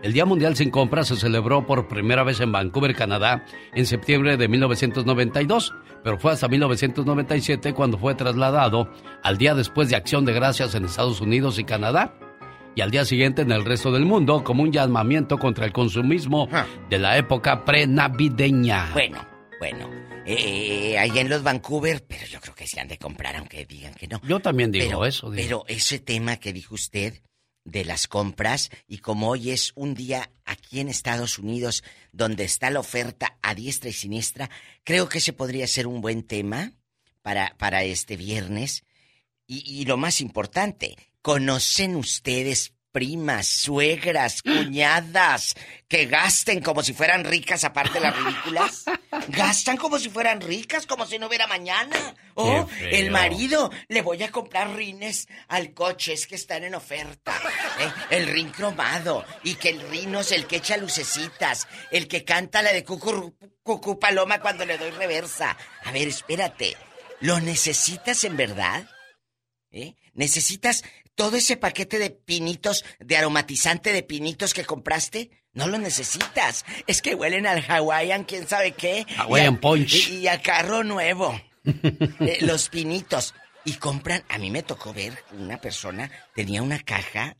El 0.03 0.13
Día 0.13 0.25
Mundial 0.25 0.55
sin 0.55 0.71
Compras 0.71 1.09
se 1.09 1.17
celebró 1.17 1.67
por 1.67 1.89
primera 1.89 2.23
vez 2.23 2.41
en 2.41 2.53
Vancouver, 2.53 2.95
Canadá, 2.95 3.45
en 3.75 3.85
septiembre 3.85 4.37
de 4.37 4.47
1992, 4.47 5.75
pero 6.05 6.19
fue 6.19 6.33
hasta 6.33 6.47
1997 6.47 7.75
cuando 7.75 7.99
fue 7.99 8.15
trasladado 8.15 8.93
al 9.25 9.39
día 9.39 9.57
después 9.57 9.89
de 9.89 9.97
Acción 9.97 10.25
de 10.25 10.35
Gracias 10.35 10.77
en 10.77 10.85
Estados 10.85 11.21
Unidos 11.21 11.59
y 11.59 11.65
Canadá, 11.65 12.15
y 12.77 12.81
al 12.81 12.93
día 12.93 13.05
siguiente 13.05 13.43
en 13.43 13.51
el 13.51 13.65
resto 13.65 13.91
del 13.91 14.05
mundo 14.05 14.45
como 14.45 14.63
un 14.63 14.71
llamamiento 14.71 15.37
contra 15.37 15.67
el 15.67 15.73
consumismo 15.73 16.49
de 16.89 16.99
la 16.99 17.19
época 17.19 17.65
prenavideña. 17.65 18.91
Bueno, 18.93 19.27
bueno. 19.59 19.91
Eh, 20.31 20.97
ahí 20.99 21.19
en 21.19 21.29
los 21.29 21.43
Vancouver, 21.43 22.05
pero 22.07 22.27
yo 22.27 22.39
creo 22.39 22.55
que 22.55 22.67
se 22.67 22.79
han 22.79 22.87
de 22.87 22.99
comprar, 22.99 23.35
aunque 23.35 23.65
digan 23.65 23.95
que 23.95 24.07
no. 24.07 24.21
Yo 24.23 24.39
también 24.39 24.71
digo 24.71 24.85
pero, 24.87 25.07
eso. 25.07 25.31
digo. 25.31 25.43
Pero 25.43 25.65
ese 25.67 25.99
tema 25.99 26.37
que 26.37 26.53
dijo 26.53 26.75
usted 26.75 27.15
de 27.71 27.85
las 27.85 28.07
compras, 28.07 28.71
y 28.87 28.99
como 28.99 29.29
hoy 29.29 29.51
es 29.51 29.73
un 29.75 29.95
día 29.95 30.31
aquí 30.45 30.81
en 30.81 30.89
Estados 30.89 31.39
Unidos 31.39 31.85
donde 32.13 32.45
está 32.45 32.71
la 32.71 32.81
oferta 32.81 33.39
a 33.43 33.55
diestra 33.55 33.91
y 33.91 33.93
siniestra, 33.93 34.51
creo 34.85 35.09
que 35.09 35.19
ese 35.19 35.33
podría 35.33 35.67
ser 35.67 35.87
un 35.87 36.01
buen 36.01 36.23
tema 36.23 36.73
para, 37.23 37.55
para 37.59 37.85
este 37.85 38.17
viernes. 38.17 38.85
Y, 39.47 39.63
y 39.65 39.85
lo 39.85 39.97
más 39.97 40.21
importante, 40.21 40.97
¿conocen 41.23 41.97
ustedes 41.97 42.73
primas, 42.99 43.47
suegras, 43.47 44.43
cuñadas 44.43 45.55
que 45.87 46.07
gasten 46.07 46.61
como 46.61 46.83
si 46.83 46.93
fueran 46.93 47.23
ricas 47.23 47.63
aparte 47.63 48.01
de 48.01 48.01
las 48.01 48.17
ridículas? 48.17 48.85
Gastan 49.29 49.77
como 49.77 50.01
si 50.01 50.11
fueran 50.11 50.41
ricas, 50.41 50.85
como 50.85 51.07
si 51.07 51.17
no 51.17 51.29
hubiera 51.29 51.47
mañana. 51.47 52.17
Oh, 52.35 52.67
el 52.91 53.13
marido, 53.13 53.71
le 53.87 54.03
voy 54.03 54.21
a 54.25 54.33
comprar 54.33 54.75
rines 54.75 55.29
al 55.47 55.75
coche, 55.75 56.13
es 56.13 56.27
que 56.27 56.35
están 56.35 56.65
en 56.65 56.75
oferta. 56.75 57.41
¿eh? 57.79 57.93
El 58.11 58.27
rin 58.27 58.51
cromado, 58.51 59.25
y 59.45 59.55
que 59.55 59.69
el 59.69 59.81
rino 59.91 60.19
es 60.19 60.33
el 60.33 60.49
que 60.49 60.57
echa 60.57 60.77
lucecitas, 60.77 61.69
el 61.93 62.09
que 62.09 62.25
canta 62.25 62.63
la 62.63 62.73
de 62.73 62.83
cucú, 62.83 63.33
cucú 63.63 64.01
paloma 64.01 64.41
cuando 64.41 64.67
le 64.67 64.77
doy 64.77 64.91
reversa. 64.91 65.57
A 65.85 65.93
ver, 65.93 66.09
espérate, 66.09 66.77
¿lo 67.21 67.39
necesitas 67.39 68.25
en 68.25 68.37
verdad? 68.37 68.89
¿Eh? 69.71 69.95
¿Necesitas 70.15 70.83
todo 71.19 71.37
ese 71.37 71.57
paquete 71.57 71.99
de 71.99 72.11
pinitos, 72.11 72.85
de 73.01 73.17
aromatizante 73.17 73.93
de 73.93 74.05
pinitos 74.05 74.55
que 74.55 74.65
compraste? 74.65 75.31
No 75.53 75.67
lo 75.67 75.77
necesitas. 75.77 76.65
Es 76.87 77.03
que 77.03 77.17
huelen 77.17 77.45
al 77.49 77.65
Hawaiian, 77.69 78.23
quién 78.23 78.47
sabe 78.47 78.71
qué. 78.73 79.05
Hawaiian 79.17 79.55
Y 79.55 79.57
a- 79.57 79.61
Punch. 79.61 80.09
Y, 80.11 80.29
a 80.29 80.41
carro 80.41 80.85
nuevo. 80.85 81.39
Eh, 81.65 82.39
los 82.43 82.69
pinitos. 82.69 83.35
Y 83.65 83.75
compran, 83.75 84.25
a 84.29 84.39
mí 84.39 84.51
me 84.53 84.63
tocó 84.63 84.95
ver 84.95 85.19
una 85.33 85.61
persona, 85.61 86.09
tenía 86.37 86.63
una 86.63 86.79
caja, 86.79 87.37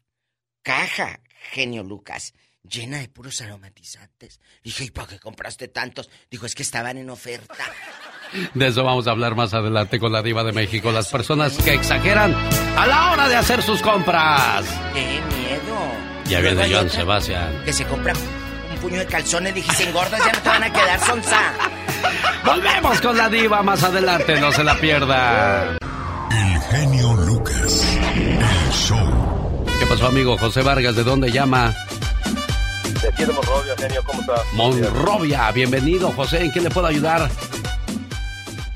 caja, 0.63 1.21
genio 1.53 1.85
Lucas, 1.85 2.35
llena 2.69 2.99
de 2.99 3.09
puros 3.09 3.41
aromatizantes. 3.41 4.41
Dije, 4.65 4.85
¿y 4.85 4.91
para 4.91 5.07
qué 5.09 5.21
compraste 5.21 5.69
tantos? 5.69 6.11
Dijo, 6.31 6.47
es 6.47 6.55
que 6.57 6.65
estaban 6.65 6.99
en 6.99 7.11
oferta. 7.11 7.65
De 8.55 8.67
eso 8.67 8.85
vamos 8.85 9.07
a 9.07 9.11
hablar 9.11 9.35
más 9.35 9.55
adelante 9.55 9.99
con 9.99 10.13
la 10.13 10.23
diva 10.23 10.45
de 10.45 10.53
México. 10.53 10.93
Las 10.93 11.09
personas 11.09 11.57
que 11.59 11.75
exageran 11.75 12.35
a 12.77 12.87
la 12.87 13.13
hora 13.13 13.29
de 13.29 13.37
hacer 13.37 13.63
sus 13.63 13.81
compras. 13.83 14.65
¡Qué 14.95 15.21
miedo! 15.37 15.79
Ya 16.27 16.41
viene 16.41 16.77
otra 16.77 16.89
Sebastián. 16.89 17.63
Que 17.65 17.73
se 17.73 17.85
compra 17.85 18.13
un 18.13 18.79
puño 18.79 18.99
de 18.99 19.07
calzones. 19.07 19.55
Dije, 19.55 19.73
si 19.75 19.83
engordas 19.85 20.21
ya 20.25 20.33
no 20.33 20.39
te 20.41 20.49
van 20.49 20.63
a 20.63 20.73
quedar 20.73 21.01
sonza. 21.01 21.53
Volvemos 22.45 23.01
con 23.01 23.17
la 23.17 23.29
diva 23.29 23.63
más 23.63 23.83
adelante, 23.83 24.41
no 24.41 24.53
se 24.53 24.63
la 24.65 24.75
pierda. 24.79 25.77
El 26.31 26.61
genio 26.71 27.15
Lucas. 27.15 27.99
El 28.15 28.73
show. 28.73 29.65
¿Qué 29.79 29.87
pasó, 29.87 30.07
amigo 30.07 30.37
José 30.39 30.63
Vargas? 30.63 30.97
¿De 30.97 31.05
dónde 31.05 31.31
llama? 31.31 31.75
De 33.03 33.09
aquí 33.09 33.25
de 33.25 33.33
Monrovia, 33.33 33.75
genio, 33.79 34.03
¿cómo 34.05 34.21
está? 34.21 34.35
Monrovia. 34.55 35.51
Bienvenido, 35.53 36.11
José. 36.13 36.45
¿En 36.45 36.53
qué 36.53 36.61
le 36.61 36.71
puedo 36.71 36.87
ayudar? 36.87 37.31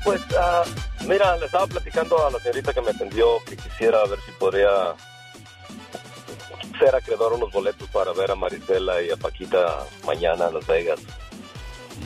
Pues, 0.03 0.21
ah, 0.37 0.63
mira, 1.07 1.37
le 1.37 1.45
estaba 1.45 1.67
platicando 1.67 2.25
a 2.25 2.31
la 2.31 2.39
señorita 2.39 2.73
que 2.73 2.81
me 2.81 2.91
atendió 2.91 3.43
que 3.45 3.55
quisiera 3.55 4.05
ver 4.05 4.19
si 4.25 4.31
podría 4.33 4.69
ser 6.79 6.95
acreedor 6.95 7.33
a 7.33 7.35
unos 7.35 7.51
boletos 7.51 7.87
para 7.89 8.11
ver 8.13 8.31
a 8.31 8.35
Marisela 8.35 9.01
y 9.01 9.11
a 9.11 9.17
Paquita 9.17 9.85
mañana 10.05 10.47
en 10.47 10.55
Las 10.55 10.67
Vegas. 10.67 10.99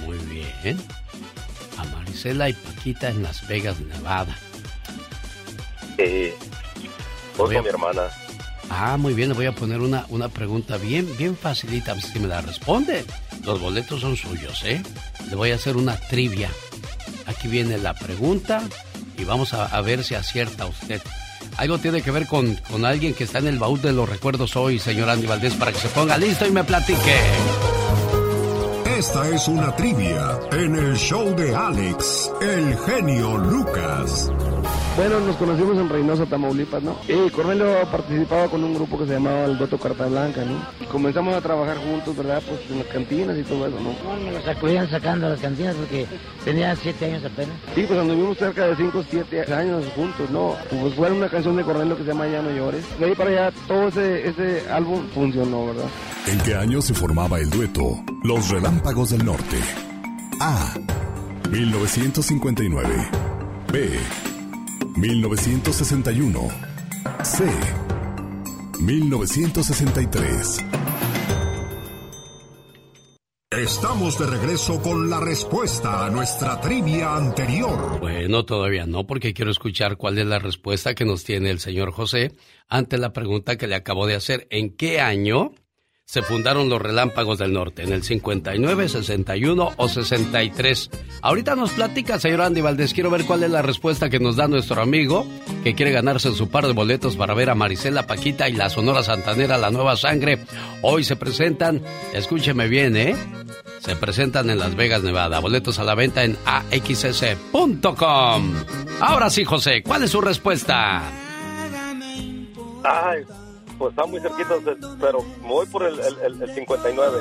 Muy 0.06 0.18
bien. 0.18 0.80
A 1.78 1.84
Marisela 1.86 2.50
y 2.50 2.54
Paquita 2.54 3.10
en 3.10 3.24
Las 3.24 3.48
Vegas, 3.48 3.80
Nevada. 3.80 4.38
Eh, 5.98 6.36
voy 7.36 7.56
con 7.56 7.64
mi 7.64 7.70
hermana. 7.70 8.04
Ah, 8.70 8.98
muy 8.98 9.14
bien, 9.14 9.30
le 9.30 9.36
voy 9.36 9.46
a 9.46 9.54
poner 9.54 9.80
una, 9.80 10.06
una 10.10 10.30
pregunta 10.30 10.78
bien, 10.78 11.16
bien 11.18 11.38
facilita, 11.38 11.92
a 11.92 11.96
ver 11.96 12.04
si 12.04 12.20
me 12.20 12.28
la 12.28 12.42
responde. 12.42 13.06
Los 13.44 13.62
boletos 13.62 14.02
son 14.02 14.18
suyos, 14.18 14.62
¿eh? 14.66 14.84
Le 15.30 15.36
voy 15.36 15.52
a 15.52 15.56
hacer 15.56 15.78
una 15.78 15.96
trivia. 15.96 16.52
Aquí 17.28 17.48
viene 17.48 17.78
la 17.78 17.94
pregunta 17.94 18.64
y 19.18 19.24
vamos 19.24 19.54
a, 19.54 19.80
ver 19.82 20.04
si 20.04 20.16
acierta 20.16 20.66
usted. 20.66 21.02
Algo 21.58 21.78
tiene 21.78 22.02
que 22.02 22.12
ver 22.12 22.28
con, 22.28 22.56
con 22.70 22.86
alguien 22.86 23.14
que 23.14 23.24
está 23.24 23.40
en 23.40 23.48
el 23.48 23.60
baúl 23.60 23.82
de 23.82 23.94
los 23.94 24.08
recuerdos 24.08 24.56
hoy, 24.56 24.80
señor 24.80 25.10
Andy 25.10 25.28
Valdés, 25.28 25.54
para 25.56 25.72
que 25.72 25.80
se 25.80 25.90
ponga 25.90 26.18
listo 26.18 26.46
y 26.46 26.52
me 26.52 26.64
platique. 26.64 27.16
Esta 28.98 29.30
es 29.30 29.48
una 29.48 29.76
trivia 29.76 30.40
en 30.52 30.76
el 30.76 30.98
show 30.98 31.36
de 31.36 31.56
Alex, 31.56 32.32
el 32.42 32.76
genio 32.80 33.38
Lucas. 33.38 34.32
Bueno, 34.98 35.20
nos 35.20 35.36
conocimos 35.36 35.78
en 35.78 35.90
Reynosa, 35.90 36.26
Tamaulipas, 36.26 36.82
¿no? 36.82 36.98
Y 37.08 37.30
Cornelio 37.30 37.68
participaba 37.92 38.48
con 38.48 38.64
un 38.64 38.74
grupo 38.74 38.98
que 38.98 39.06
se 39.06 39.14
llamaba 39.14 39.46
el 39.46 39.56
Doto 39.60 39.78
Carta 39.78 40.08
Blanca, 40.08 40.44
¿no? 40.44 40.60
Y 40.82 40.86
comenzamos 40.86 41.36
a 41.36 41.42
trabajar 41.42 41.78
juntos, 41.78 42.18
¿verdad? 42.18 42.42
Pues 42.48 42.62
en 42.72 42.80
las 42.80 42.88
cantinas 42.88 43.38
y 43.38 43.44
todo 43.44 43.68
eso, 43.68 43.78
¿no? 43.80 43.92
No, 43.92 44.20
me 44.26 44.32
lo 44.32 44.42
sacudían 44.42 44.90
sacando 44.90 45.28
a 45.28 45.30
las 45.30 45.40
cantinas 45.40 45.76
porque 45.76 46.08
tenía 46.44 46.76
siete 46.76 47.06
años 47.06 47.24
apenas. 47.24 47.56
Sí, 47.76 47.86
pues 47.88 48.00
anduvimos 48.00 48.40
cerca 48.40 48.66
de 48.66 48.76
cinco 48.76 48.98
o 48.98 49.04
siete 49.08 49.54
años 49.54 49.86
juntos, 49.96 50.32
¿no? 50.32 50.56
Pues 50.68 50.96
fue 50.96 51.12
una 51.12 51.30
canción 51.30 51.56
de 51.58 51.64
Cornelio 51.64 51.96
que 51.96 52.02
se 52.02 52.10
llama 52.10 52.28
Ya 52.28 52.42
no 52.42 52.50
llores. 52.50 52.84
De 53.00 53.06
ahí 53.06 53.14
para 53.14 53.30
allá 53.30 53.52
todo 53.68 53.90
ese, 53.90 54.30
ese 54.30 54.68
álbum 54.72 55.08
funcionó, 55.14 55.68
¿verdad? 55.68 55.86
¿En 56.26 56.40
qué 56.40 56.56
año 56.56 56.82
se 56.82 56.96
formaba 56.96 57.38
el 57.40 57.52
dueto 57.52 58.04
Los 58.24 58.50
Relámpagos 58.50 59.12
del 59.12 59.24
Norte? 59.24 59.58
A. 60.40 60.74
1959. 61.52 62.90
B. 63.72 63.92
1961. 64.98 66.50
C. 67.24 67.44
1963. 68.80 70.66
Estamos 73.52 74.18
de 74.18 74.26
regreso 74.26 74.82
con 74.82 75.08
la 75.10 75.20
respuesta 75.20 76.06
a 76.06 76.10
nuestra 76.10 76.60
trivia 76.60 77.16
anterior. 77.16 78.00
Bueno, 78.00 78.44
todavía 78.44 78.88
no, 78.88 79.06
porque 79.06 79.36
quiero 79.36 79.52
escuchar 79.52 79.98
cuál 79.98 80.18
es 80.18 80.26
la 80.26 80.40
respuesta 80.40 80.96
que 80.96 81.06
nos 81.06 81.24
tiene 81.24 81.52
el 81.52 81.60
señor 81.60 81.92
José 81.92 82.36
ante 82.68 82.98
la 82.98 83.14
pregunta 83.14 83.56
que 83.56 83.68
le 83.68 83.76
acabo 83.76 84.08
de 84.08 84.16
hacer. 84.16 84.48
¿En 84.50 84.76
qué 84.76 85.00
año 85.00 85.52
se 86.08 86.22
fundaron 86.22 86.70
los 86.70 86.82
Relámpagos 86.82 87.38
del 87.38 87.52
Norte? 87.52 87.84
¿En 87.84 87.92
el 87.92 88.02
59, 88.02 88.88
61 88.88 89.74
o 89.76 89.88
63? 89.90 90.90
Ahorita 91.22 91.54
nos 91.56 91.72
platica, 91.72 92.18
señor 92.18 92.42
Andy 92.44 92.62
Valdés. 92.62 92.94
Quiero 92.94 93.10
ver 93.10 93.26
cuál 93.26 93.44
es 93.44 93.52
la 93.52 93.62
respuesta 93.62 94.10
que 94.10 94.22
nos 94.22 94.38
da 94.38 94.48
nuestro 94.48 94.82
amigo 94.82 95.28
que 95.66 95.76
quiere 95.76 95.92
ganarse 95.92 96.34
su 96.34 96.50
par 96.50 96.66
de 96.66 96.72
boletos 96.72 97.18
para 97.18 97.34
ver 97.34 97.50
a 97.50 97.56
Marisela 97.56 98.08
Paquita 98.08 98.48
y 98.48 98.54
la 98.54 98.70
Sonora 98.70 99.04
Santanera, 99.04 99.58
la 99.58 99.70
nueva 99.70 99.98
sangre. 99.98 100.40
Hoy 100.82 101.04
se 101.04 101.18
presentan, 101.18 101.82
escúcheme 102.14 102.70
bien, 102.70 102.96
¿eh? 102.96 103.14
Se 103.80 103.98
presentan 103.98 104.50
en 104.50 104.60
Las 104.60 104.76
Vegas, 104.76 105.04
Nevada. 105.04 105.40
Boletos 105.40 105.78
a 105.78 105.84
la 105.84 105.94
venta 105.94 106.24
en 106.24 106.38
axs.com. 106.46 107.84
Ahora 109.02 109.30
sí, 109.30 109.44
José, 109.44 109.84
¿cuál 109.84 110.04
es 110.04 110.12
su 110.12 110.22
respuesta? 110.22 111.04
Ay, 112.86 113.26
pues 113.78 113.92
está 113.92 114.06
muy 114.06 114.20
cerquita, 114.20 114.56
pero 115.00 115.20
me 115.42 115.48
voy 115.48 115.66
por 115.68 115.84
el, 115.84 116.00
el, 116.00 116.42
el 116.42 116.54
59. 116.54 117.18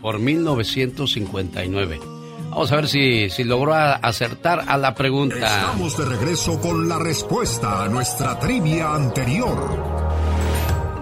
Por 0.00 0.18
1959. 0.18 2.00
Vamos 2.50 2.70
a 2.70 2.76
ver 2.76 2.88
si, 2.88 3.30
si 3.30 3.44
logró 3.44 3.72
acertar 3.74 4.64
a 4.68 4.76
la 4.76 4.94
pregunta. 4.94 5.36
Estamos 5.36 5.96
de 5.96 6.04
regreso 6.04 6.60
con 6.60 6.86
la 6.86 6.98
respuesta 6.98 7.84
a 7.84 7.88
nuestra 7.88 8.38
trivia 8.38 8.94
anterior. 8.94 10.02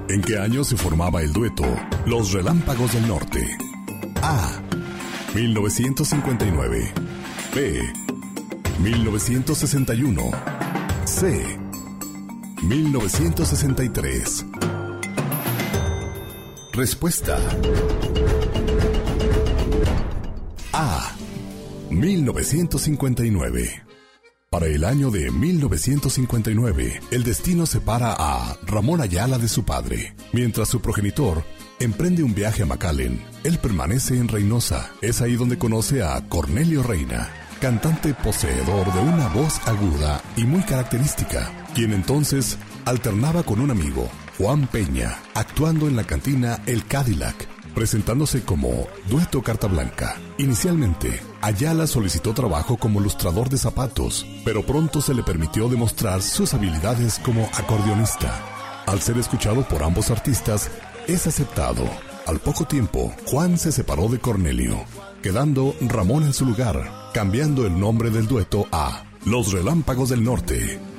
¿En 0.08 0.22
qué 0.22 0.38
año 0.38 0.62
se 0.62 0.76
formaba 0.76 1.22
el 1.22 1.32
dueto 1.32 1.64
Los 2.06 2.32
Relámpagos 2.32 2.92
del 2.92 3.08
Norte? 3.08 3.48
A. 4.22 4.60
1959. 5.34 6.92
B. 7.54 7.80
1961. 8.80 10.30
C. 11.04 11.58
1963. 12.62 14.46
Respuesta. 16.80 17.38
A. 20.72 21.14
1959. 21.90 23.82
Para 24.48 24.64
el 24.64 24.84
año 24.84 25.10
de 25.10 25.30
1959, 25.30 27.00
el 27.10 27.22
destino 27.22 27.66
separa 27.66 28.16
a 28.18 28.56
Ramón 28.66 29.02
Ayala 29.02 29.36
de 29.36 29.48
su 29.48 29.66
padre, 29.66 30.14
mientras 30.32 30.70
su 30.70 30.80
progenitor 30.80 31.44
emprende 31.80 32.22
un 32.22 32.34
viaje 32.34 32.62
a 32.62 32.66
McAllen. 32.66 33.22
Él 33.44 33.58
permanece 33.58 34.16
en 34.16 34.28
Reynosa. 34.28 34.90
Es 35.02 35.20
ahí 35.20 35.36
donde 35.36 35.58
conoce 35.58 36.02
a 36.02 36.18
Cornelio 36.30 36.82
Reina, 36.82 37.28
cantante 37.60 38.14
poseedor 38.14 38.90
de 38.94 39.00
una 39.00 39.28
voz 39.28 39.60
aguda 39.68 40.22
y 40.34 40.44
muy 40.44 40.62
característica, 40.62 41.52
quien 41.74 41.92
entonces 41.92 42.56
alternaba 42.86 43.42
con 43.42 43.60
un 43.60 43.70
amigo, 43.70 44.08
Juan 44.40 44.66
Peña, 44.68 45.18
actuando 45.34 45.86
en 45.86 45.96
la 45.96 46.04
cantina 46.04 46.62
El 46.64 46.86
Cadillac, 46.86 47.46
presentándose 47.74 48.42
como 48.42 48.86
Dueto 49.10 49.42
Carta 49.42 49.66
Blanca. 49.66 50.16
Inicialmente, 50.38 51.20
Ayala 51.42 51.86
solicitó 51.86 52.32
trabajo 52.32 52.78
como 52.78 53.00
lustrador 53.00 53.50
de 53.50 53.58
zapatos, 53.58 54.24
pero 54.42 54.64
pronto 54.64 55.02
se 55.02 55.12
le 55.12 55.22
permitió 55.22 55.68
demostrar 55.68 56.22
sus 56.22 56.54
habilidades 56.54 57.18
como 57.18 57.50
acordeonista. 57.52 58.32
Al 58.86 59.02
ser 59.02 59.18
escuchado 59.18 59.60
por 59.68 59.82
ambos 59.82 60.10
artistas, 60.10 60.70
es 61.06 61.26
aceptado. 61.26 61.84
Al 62.26 62.38
poco 62.38 62.64
tiempo, 62.64 63.14
Juan 63.26 63.58
se 63.58 63.72
separó 63.72 64.08
de 64.08 64.20
Cornelio, 64.20 64.86
quedando 65.22 65.74
Ramón 65.82 66.22
en 66.22 66.32
su 66.32 66.46
lugar, 66.46 67.10
cambiando 67.12 67.66
el 67.66 67.78
nombre 67.78 68.08
del 68.08 68.26
dueto 68.26 68.66
a 68.72 69.04
Los 69.26 69.52
Relámpagos 69.52 70.08
del 70.08 70.24
Norte. 70.24 70.89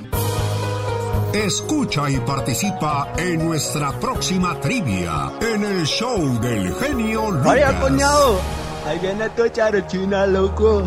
Escucha 1.34 2.10
y 2.10 2.18
participa 2.20 3.08
en 3.16 3.46
nuestra 3.46 3.90
próxima 3.92 4.60
trivia 4.60 5.32
en 5.40 5.64
el 5.64 5.86
show 5.86 6.38
del 6.40 6.74
genio 6.74 7.30
Lucas. 7.30 7.44
Vaya, 7.46 7.80
coñado. 7.80 8.38
Ahí 8.86 8.98
viene 8.98 9.30
tu 9.30 9.48
charochina, 9.48 10.26
loco. 10.26 10.82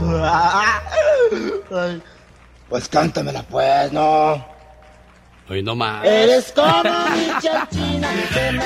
Pues 2.69 2.87
cántamela, 2.89 3.41
pues, 3.43 3.91
no. 3.91 4.45
Hoy 5.49 5.63
no 5.63 5.75
más. 5.75 6.05
Eres 6.05 6.51
como 6.51 6.73
mi 6.73 7.41
chachina. 7.41 8.09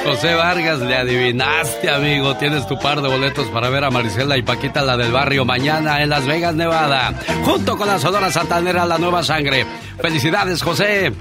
José 0.05 0.33
Vargas, 0.33 0.79
le 0.79 0.97
adivinaste, 0.97 1.89
amigo. 1.89 2.35
Tienes 2.35 2.67
tu 2.67 2.77
par 2.77 3.01
de 3.01 3.07
boletos 3.07 3.47
para 3.47 3.69
ver 3.69 3.85
a 3.85 3.89
Marisela 3.89 4.37
y 4.37 4.41
Paquita, 4.41 4.81
la 4.81 4.97
del 4.97 5.13
barrio, 5.13 5.45
mañana 5.45 6.01
en 6.01 6.09
Las 6.09 6.25
Vegas, 6.25 6.55
Nevada. 6.55 7.13
Junto 7.45 7.77
con 7.77 7.87
la 7.87 7.99
Sonora 7.99 8.29
Santanera, 8.31 8.85
la 8.85 8.97
nueva 8.97 9.23
sangre. 9.23 9.65
Felicidades, 10.01 10.61
José. 10.61 11.13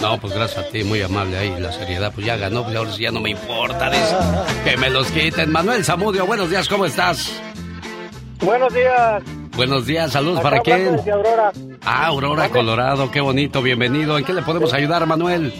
No, 0.00 0.18
pues 0.20 0.32
gracias 0.34 0.64
a 0.66 0.68
ti, 0.68 0.84
muy 0.84 1.02
amable 1.02 1.36
ahí. 1.38 1.54
La 1.58 1.72
seriedad, 1.72 2.12
pues 2.14 2.26
ya 2.26 2.36
ganó, 2.36 2.64
pues 2.64 2.76
ahora 2.76 2.92
sí 2.92 3.02
ya 3.02 3.10
no 3.10 3.20
me 3.20 3.30
importa. 3.30 3.90
Dice, 3.90 4.16
que 4.64 4.76
me 4.76 4.90
los 4.90 5.06
quiten. 5.10 5.50
Manuel 5.52 5.84
Zamudio, 5.84 6.26
buenos 6.26 6.50
días, 6.50 6.68
¿cómo 6.68 6.86
estás? 6.86 7.32
Buenos 8.40 8.72
días. 8.74 9.22
Buenos 9.54 9.86
días, 9.86 10.10
saludos 10.12 10.40
Acá 10.40 10.48
para 10.50 10.60
quién. 10.62 10.98
Aurora. 11.12 11.52
Ah, 11.84 12.06
Aurora, 12.06 12.48
Colorado, 12.48 13.10
qué 13.10 13.20
bonito, 13.20 13.60
bienvenido. 13.62 14.16
¿En 14.18 14.24
qué 14.24 14.32
le 14.32 14.42
podemos 14.42 14.72
ayudar, 14.72 15.06
Manuel? 15.06 15.52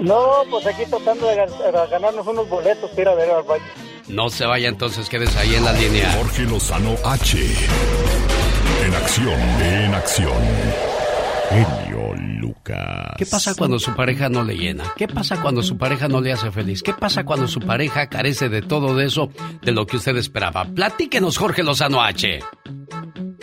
No, 0.00 0.42
pues 0.50 0.66
aquí 0.66 0.82
tratando 0.90 1.26
de 1.28 1.36
gan- 1.36 1.90
ganarnos 1.90 2.26
unos 2.26 2.48
boletos 2.48 2.90
para 2.90 3.02
ir 3.02 3.08
a 3.08 3.14
ver 3.14 3.30
al 3.30 3.42
baño. 3.44 3.64
No 4.08 4.28
se 4.30 4.44
vaya 4.46 4.68
entonces, 4.68 5.08
quédese 5.08 5.38
ahí 5.38 5.54
en 5.54 5.64
la 5.64 5.72
línea. 5.72 6.12
Jorge 6.12 6.42
Lozano 6.42 6.94
H. 7.04 7.38
En 8.84 8.94
acción, 8.94 9.40
en 9.62 9.94
acción. 9.94 10.32
¿Qué 12.64 13.26
pasa 13.26 13.54
cuando 13.54 13.78
su 13.78 13.94
pareja 13.94 14.28
no 14.28 14.42
le 14.42 14.56
llena? 14.56 14.84
¿Qué 14.96 15.06
pasa 15.08 15.40
cuando 15.40 15.62
su 15.62 15.76
pareja 15.76 16.08
no 16.08 16.20
le 16.20 16.32
hace 16.32 16.50
feliz? 16.50 16.82
¿Qué 16.82 16.92
pasa 16.92 17.24
cuando 17.24 17.46
su 17.46 17.60
pareja 17.60 18.08
carece 18.08 18.48
de 18.48 18.62
todo 18.62 19.00
eso, 19.00 19.30
de 19.62 19.72
lo 19.72 19.86
que 19.86 19.96
usted 19.96 20.16
esperaba? 20.16 20.64
Platíquenos, 20.64 21.38
Jorge 21.38 21.62
Lozano 21.62 22.02
H. 22.02 22.40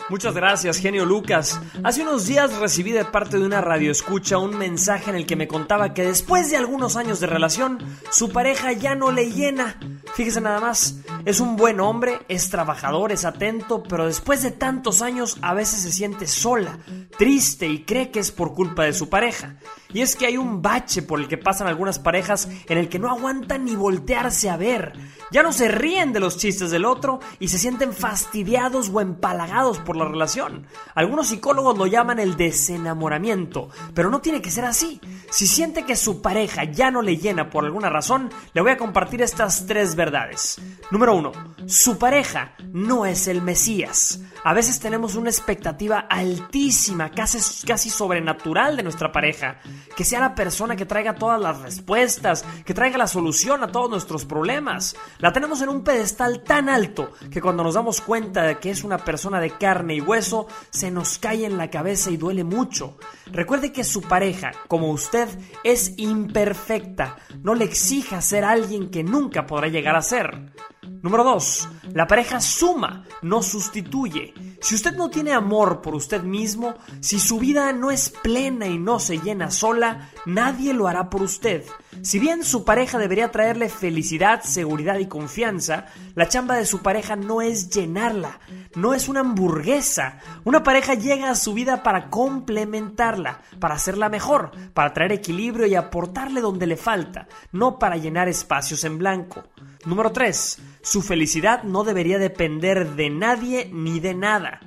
Muchas 0.10 0.34
gracias, 0.34 0.78
genio 0.78 1.06
Lucas. 1.06 1.60
Hace 1.84 2.02
unos 2.02 2.26
días 2.26 2.57
recibí 2.57 2.91
de 2.91 3.06
parte 3.06 3.38
de 3.38 3.45
una 3.45 3.61
radioescucha 3.61 4.38
un 4.38 4.57
mensaje 4.57 5.10
en 5.10 5.15
el 5.15 5.26
que 5.26 5.36
me 5.36 5.48
contaba 5.48 5.94
que 5.94 6.03
después 6.03 6.49
de 6.49 6.57
algunos 6.57 6.98
años 6.98 7.20
de 7.20 7.28
relación, 7.28 7.80
su 8.11 8.32
pareja 8.32 8.74
ya 8.74 8.95
no 8.95 9.11
le 9.11 9.32
llena. 9.32 9.80
Fíjese 10.15 10.41
nada 10.41 10.60
más, 10.60 10.98
es 11.26 11.40
un 11.40 11.56
buen 11.56 11.80
hombre, 11.80 12.20
es 12.28 12.49
trabajador, 12.49 13.11
es 13.11 13.26
atento, 13.26 13.82
pero 13.84 14.06
después 14.06 14.44
de 14.44 14.52
tantos 14.52 15.02
años 15.02 15.38
a 15.41 15.53
veces 15.53 15.82
se 15.82 15.91
siente 15.91 16.28
sola, 16.28 16.80
triste 17.18 17.68
y 17.68 17.84
cree 17.84 18.11
que 18.11 18.20
es 18.20 18.32
por 18.32 18.53
culpa 18.53 18.84
de 18.84 18.94
su 18.94 19.10
pareja. 19.10 19.56
Y 19.94 20.02
es 20.02 20.15
que 20.15 20.26
hay 20.26 20.38
un 20.38 20.61
bache 20.61 21.03
por 21.03 21.20
el 21.20 21.28
que 21.28 21.38
pasan 21.38 21.68
algunas 21.68 21.99
parejas 21.99 22.49
en 22.68 22.78
el 22.78 22.90
que 22.90 22.99
no 22.99 23.10
aguantan 23.10 23.64
ni 23.65 23.76
voltearse 23.76 24.49
a 24.49 24.57
ver. 24.57 24.94
Ya 25.32 25.44
no 25.44 25.53
se 25.53 25.68
ríen 25.68 26.14
de 26.14 26.20
los 26.20 26.38
chistes 26.38 26.72
del 26.72 26.86
otro 26.86 27.20
y 27.40 27.48
se 27.48 27.60
sienten 27.60 27.94
fastidiados 27.94 28.90
o 28.91 29.02
empalagados 29.02 29.80
por 29.84 29.95
la 29.95 30.05
relación. 30.05 30.68
Algunos 30.95 31.27
psicólogos 31.27 31.77
lo 31.77 31.88
llaman 31.88 32.19
el 32.19 32.35
desenamoramiento, 32.35 33.69
pero 33.93 34.10
no 34.10 34.22
tiene 34.22 34.41
que 34.41 34.51
ser 34.51 34.65
así. 34.65 34.99
Si 35.30 35.47
siente 35.47 35.85
que 35.85 35.95
su 35.95 36.22
pareja 36.22 36.64
ya 36.64 36.91
no 36.91 37.01
le 37.01 37.18
llena 37.18 37.49
por 37.49 37.65
alguna 37.65 37.89
razón, 37.89 38.30
le 38.53 38.61
voy 38.61 38.72
a 38.72 38.77
compartir 38.77 39.22
estas 39.22 39.65
tres 39.65 39.95
verdades. 39.95 40.61
Número 40.91 41.15
uno, 41.15 41.31
su 41.65 41.97
pareja 41.97 42.53
no 42.72 43.05
es 43.05 43.27
el 43.27 43.41
Mesías. 43.41 44.19
A 44.43 44.53
veces 44.53 44.80
tenemos 44.80 45.15
una 45.15 45.30
expectativa 45.30 45.99
altísima, 45.99 47.11
casi, 47.11 47.39
casi 47.65 47.89
sobrenatural 47.89 48.76
de 48.76 48.84
nuestra 48.84 49.11
pareja. 49.11 49.60
Que 49.95 50.03
sea 50.03 50.19
la 50.19 50.35
persona 50.35 50.76
que 50.76 50.85
traiga 50.85 51.15
todas 51.15 51.39
las 51.39 51.61
respuestas, 51.61 52.43
que 52.65 52.73
traiga 52.73 52.97
la 52.97 53.07
solución 53.07 53.64
a 53.64 53.72
todos 53.72 53.89
nuestros 53.89 54.26
problemas. 54.26 54.95
La 55.19 55.31
tenemos 55.31 55.61
en 55.61 55.69
un 55.69 55.84
pedestal 55.84 56.43
tan 56.43 56.68
alto 56.68 57.11
que 57.31 57.41
cuando 57.41 57.64
nos 57.64 57.76
damos 57.76 58.01
cuenta 58.01 58.43
de 58.43 58.57
que 58.60 58.69
es 58.69 58.84
una 58.84 58.97
persona 58.97 59.39
de 59.39 59.51
carne 59.74 59.95
y 59.95 60.02
hueso, 60.02 60.45
se 60.70 60.91
nos 60.91 61.18
cae 61.18 61.45
en 61.45 61.58
la 61.58 61.72
cabeza 61.72 62.12
y 62.12 62.18
duele 62.18 62.44
mucho. 62.44 62.95
Recuerde 63.26 63.72
que 63.72 63.84
su 63.84 64.02
pareja, 64.02 64.52
como 64.68 64.91
usted, 64.91 65.28
es 65.64 65.95
imperfecta. 65.98 67.18
No 67.41 67.56
le 67.56 67.66
exija 67.66 68.22
ser 68.22 68.44
alguien 68.44 68.91
que 68.91 69.04
nunca 69.04 69.48
podrá 69.48 69.70
llegar 69.70 69.95
a 69.95 70.04
ser. 70.04 70.54
Número 71.02 71.24
2. 71.24 71.70
La 71.94 72.06
pareja 72.06 72.40
suma, 72.40 73.06
no 73.24 73.41
sustituye. 73.41 74.36
Si 74.62 74.76
usted 74.76 74.95
no 74.95 75.10
tiene 75.10 75.34
amor 75.34 75.82
por 75.82 75.95
usted 75.95 76.22
mismo, 76.22 76.76
si 77.00 77.20
su 77.20 77.40
vida 77.40 77.74
no 77.74 77.90
es 77.90 78.10
plena 78.10 78.68
y 78.68 78.78
no 78.78 79.00
se 79.00 79.18
llena 79.18 79.50
sola, 79.50 80.12
nadie 80.28 80.76
lo 80.76 80.88
hará 80.88 81.10
por 81.10 81.24
usted. 81.24 81.66
Si 82.02 82.20
bien 82.20 82.44
su 82.44 82.65
pareja 82.65 82.98
debería 82.98 83.32
traerle 83.32 83.70
felicidad, 83.70 84.41
seguridad 84.44 84.99
y 84.99 85.07
confianza, 85.07 85.86
la 86.15 86.28
chamba 86.28 86.56
de 86.56 86.65
su 86.65 86.82
pareja 86.82 87.15
no 87.15 87.41
es 87.41 87.70
llenarla, 87.70 88.40
no 88.76 88.94
es 88.94 89.07
una 89.07 89.22
hamburguesa. 89.22 90.20
Una 90.44 90.64
pareja 90.64 90.95
llega 90.95 91.30
a 91.30 91.36
su 91.36 91.53
vida 91.53 91.84
para 91.84 92.10
complementarla, 92.10 93.41
para 93.60 93.76
hacerla 93.76 94.10
mejor, 94.10 94.52
para 94.74 94.94
traer 94.94 95.11
equilibrio 95.11 95.65
y 95.68 95.76
aportarle 95.76 96.41
donde 96.41 96.68
le 96.68 96.78
falta, 96.78 97.28
no 97.52 97.80
para 97.80 97.98
llenar 97.98 98.28
espacios 98.28 98.84
en 98.84 98.98
blanco. 98.98 99.44
Número 99.86 100.11
3. 100.11 100.60
Su 100.82 101.02
felicidad 101.02 101.64
no 101.64 101.84
debería 101.84 102.18
depender 102.18 102.95
de 102.95 103.10
nadie 103.10 103.70
ni 103.72 103.99
de 103.99 104.14
nada. 104.14 104.60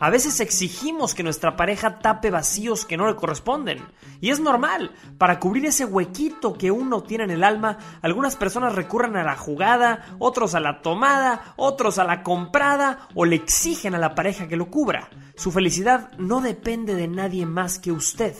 A 0.00 0.08
veces 0.08 0.40
exigimos 0.40 1.14
que 1.14 1.22
nuestra 1.22 1.56
pareja 1.56 1.98
tape 1.98 2.30
vacíos 2.30 2.86
que 2.86 2.96
no 2.96 3.06
le 3.06 3.16
corresponden. 3.16 3.84
Y 4.22 4.30
es 4.30 4.40
normal. 4.40 4.92
Para 5.18 5.38
cubrir 5.38 5.66
ese 5.66 5.84
huequito 5.84 6.54
que 6.54 6.70
uno 6.70 7.02
tiene 7.02 7.24
en 7.24 7.30
el 7.30 7.44
alma, 7.44 7.76
algunas 8.00 8.34
personas 8.34 8.74
recurren 8.74 9.16
a 9.16 9.24
la 9.24 9.36
jugada, 9.36 10.06
otros 10.18 10.54
a 10.54 10.60
la 10.60 10.80
tomada, 10.80 11.52
otros 11.56 11.98
a 11.98 12.04
la 12.04 12.22
comprada 12.22 13.08
o 13.14 13.26
le 13.26 13.36
exigen 13.36 13.94
a 13.94 13.98
la 13.98 14.14
pareja 14.14 14.48
que 14.48 14.56
lo 14.56 14.70
cubra. 14.70 15.10
Su 15.36 15.52
felicidad 15.52 16.10
no 16.16 16.40
depende 16.40 16.94
de 16.94 17.06
nadie 17.06 17.44
más 17.44 17.78
que 17.78 17.92
usted. 17.92 18.34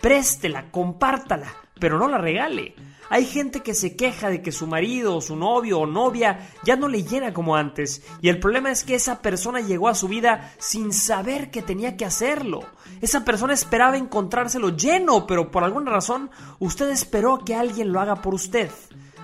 Préstela, 0.00 0.70
compártala, 0.70 1.48
pero 1.80 1.98
no 1.98 2.06
la 2.06 2.18
regale. 2.18 2.76
Hay 3.10 3.26
gente 3.26 3.60
que 3.60 3.74
se 3.74 3.96
queja 3.96 4.30
de 4.30 4.40
que 4.40 4.52
su 4.52 4.68
marido 4.68 5.16
o 5.16 5.20
su 5.20 5.34
novio 5.34 5.80
o 5.80 5.86
novia 5.86 6.48
ya 6.64 6.76
no 6.76 6.86
le 6.86 7.02
llena 7.02 7.34
como 7.34 7.56
antes. 7.56 8.02
Y 8.22 8.28
el 8.28 8.38
problema 8.38 8.70
es 8.70 8.84
que 8.84 8.94
esa 8.94 9.20
persona 9.20 9.60
llegó 9.60 9.88
a 9.88 9.96
su 9.96 10.06
vida 10.06 10.54
sin 10.58 10.92
saber 10.92 11.50
que 11.50 11.60
tenía 11.60 11.96
que 11.96 12.04
hacerlo. 12.04 12.60
Esa 13.00 13.24
persona 13.24 13.52
esperaba 13.52 13.96
encontrárselo 13.96 14.76
lleno, 14.76 15.26
pero 15.26 15.50
por 15.50 15.64
alguna 15.64 15.90
razón 15.90 16.30
usted 16.60 16.88
esperó 16.90 17.40
que 17.44 17.56
alguien 17.56 17.92
lo 17.92 18.00
haga 18.00 18.22
por 18.22 18.32
usted. 18.32 18.70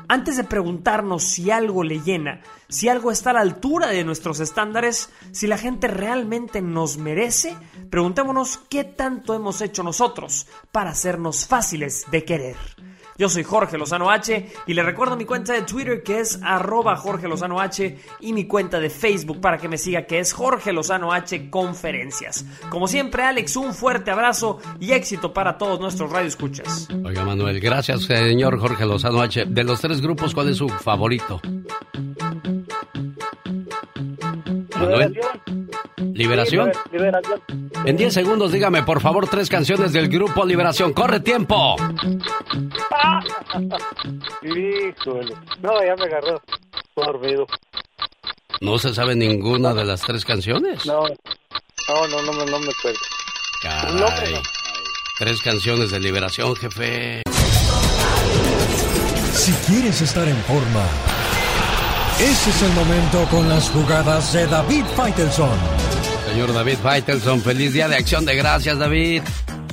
Antes 0.09 0.37
de 0.37 0.45
preguntarnos 0.45 1.23
si 1.23 1.51
algo 1.53 1.85
le 1.85 2.01
llena, 2.01 2.41
si 2.69 2.89
algo 2.89 3.13
está 3.13 3.31
a 3.31 3.35
la 3.35 3.41
altura 3.41 3.89
de 3.89 4.05
nuestros 4.05 4.41
estándares, 4.41 5.11
si 5.31 5.47
la 5.47 5.59
gente 5.59 5.89
realmente 5.89 6.61
nos 6.61 6.97
merece, 6.97 7.57
preguntémonos 7.91 8.59
qué 8.69 8.83
tanto 8.83 9.35
hemos 9.35 9.61
hecho 9.63 9.83
nosotros 9.83 10.49
para 10.73 10.91
hacernos 10.91 11.47
fáciles 11.47 12.05
de 12.11 12.25
querer. 12.25 12.57
Yo 13.19 13.29
soy 13.29 13.45
Jorge 13.45 13.79
Lozano 13.79 14.11
H 14.11 14.47
y 14.67 14.75
le 14.75 14.83
recuerdo 14.83 15.17
mi 15.17 15.25
cuenta 15.25 15.53
de 15.55 15.63
Twitter 15.63 16.03
que 16.03 16.21
es 16.21 16.39
arroba 16.43 16.97
Jorge 16.97 17.29
Lozano 17.29 17.61
H 17.61 17.99
y 18.21 18.33
mi 18.33 18.47
cuenta 18.47 18.79
de 18.79 18.91
Facebook 18.91 19.41
para 19.41 19.59
que 19.59 19.69
me 19.69 19.79
siga 19.79 20.07
que 20.07 20.19
es 20.19 20.33
Jorge 20.33 20.73
Lozano 20.73 21.13
H 21.13 21.51
Conferencias. 21.51 22.45
Como 22.69 22.89
siempre, 22.89 23.23
Alex, 23.23 23.57
un 23.57 23.75
fuerte 23.75 24.11
abrazo 24.11 24.59
y 24.81 24.93
éxito 24.93 25.33
para 25.33 25.57
todos 25.57 25.81
nuestros 25.81 26.11
radioescuchas. 26.11 26.89
Oiga, 27.05 27.25
Manuel, 27.25 27.61
gracias, 27.61 28.03
señor 28.03 28.59
Jorge 28.59 28.85
Lozano 28.85 29.23
H. 29.23 29.47
De 29.47 29.65
los 29.65 29.81
tres 29.81 30.01
grupos, 30.01 30.35
¿cuál 30.35 30.51
es 30.51 30.59
su 30.59 30.69
favorito? 30.69 31.41
Manuel. 34.79 35.19
¿Liberación? 36.15 36.73
Liberación. 36.93 37.43
En 37.85 37.97
10 37.97 38.13
segundos, 38.15 38.53
dígame, 38.53 38.83
por 38.83 39.01
favor, 39.01 39.29
tres 39.29 39.49
canciones 39.49 39.93
del 39.93 40.09
grupo 40.09 40.45
Liberación. 40.45 40.93
¡Corre 40.93 41.21
tiempo! 41.21 41.77
Híjole. 44.43 45.35
No, 45.63 45.85
ya 45.85 45.95
me 45.97 46.05
agarró. 46.05 46.41
Dormido. 46.95 47.47
¿No 48.61 48.79
se 48.79 48.95
sabe 48.95 49.15
ninguna 49.15 49.75
de 49.75 49.85
las 49.85 50.01
tres 50.03 50.25
canciones? 50.25 50.87
No. 50.87 51.03
No, 51.89 52.07
no, 52.09 52.23
no, 52.23 52.33
me- 52.33 52.47
no 52.51 52.59
me 52.59 52.71
acuerdo. 52.71 52.99
Caray. 53.63 54.41
Tres 55.19 55.41
canciones 55.43 55.91
de 55.91 56.01
liberación, 56.01 56.55
jefe. 56.57 57.23
Si 59.33 59.53
quieres 59.71 60.01
estar 60.03 60.27
en 60.27 60.37
forma, 60.39 60.85
ese 62.21 62.51
es 62.51 62.63
el 62.63 62.73
momento 62.73 63.25
con 63.31 63.49
las 63.49 63.69
jugadas 63.71 64.33
de 64.33 64.47
David 64.47 64.85
Faitelson. 64.97 65.51
Señor 66.31 66.53
David 66.53 66.79
Faitelson, 66.83 67.41
feliz 67.41 67.73
día 67.73 67.89
de 67.89 67.97
acción 67.97 68.25
de 68.25 68.35
gracias, 68.37 68.79
David. 68.79 69.23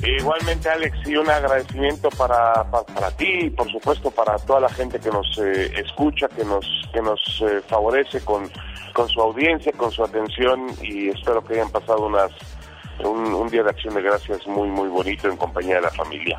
Igualmente, 0.02 0.68
Alex, 0.68 0.96
y 1.06 1.16
un 1.16 1.30
agradecimiento 1.30 2.10
para, 2.10 2.62
pa- 2.70 2.84
para, 2.84 3.10
ti 3.12 3.26
y, 3.44 3.50
por 3.50 3.70
supuesto, 3.70 4.10
para 4.10 4.36
toda 4.38 4.60
la 4.60 4.68
gente 4.68 4.98
que 5.00 5.08
nos 5.08 5.26
eh, 5.38 5.72
escucha, 5.82 6.28
que 6.28 6.44
nos, 6.44 6.66
que 6.92 7.00
nos 7.00 7.20
eh, 7.48 7.62
favorece 7.66 8.20
con, 8.20 8.50
con 8.92 9.08
su 9.08 9.20
audiencia, 9.22 9.72
con 9.72 9.90
su 9.90 10.04
atención 10.04 10.66
y 10.82 11.08
espero 11.08 11.42
que 11.42 11.54
hayan 11.54 11.70
pasado 11.70 12.06
unas, 12.06 12.30
un, 13.02 13.32
un 13.32 13.48
día 13.48 13.62
de 13.62 13.70
acción 13.70 13.94
de 13.94 14.02
gracias 14.02 14.46
muy, 14.46 14.68
muy 14.68 14.88
bonito 14.88 15.28
en 15.28 15.38
compañía 15.38 15.76
de 15.76 15.82
la 15.82 15.90
familia. 15.90 16.38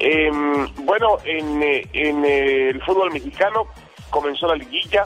Em, 0.00 0.66
bueno, 0.86 1.18
en, 1.24 1.62
en 1.92 2.24
eh, 2.24 2.70
el 2.70 2.82
fútbol 2.84 3.12
mexicano 3.12 3.66
comenzó 4.08 4.46
la 4.46 4.54
liguilla 4.56 5.04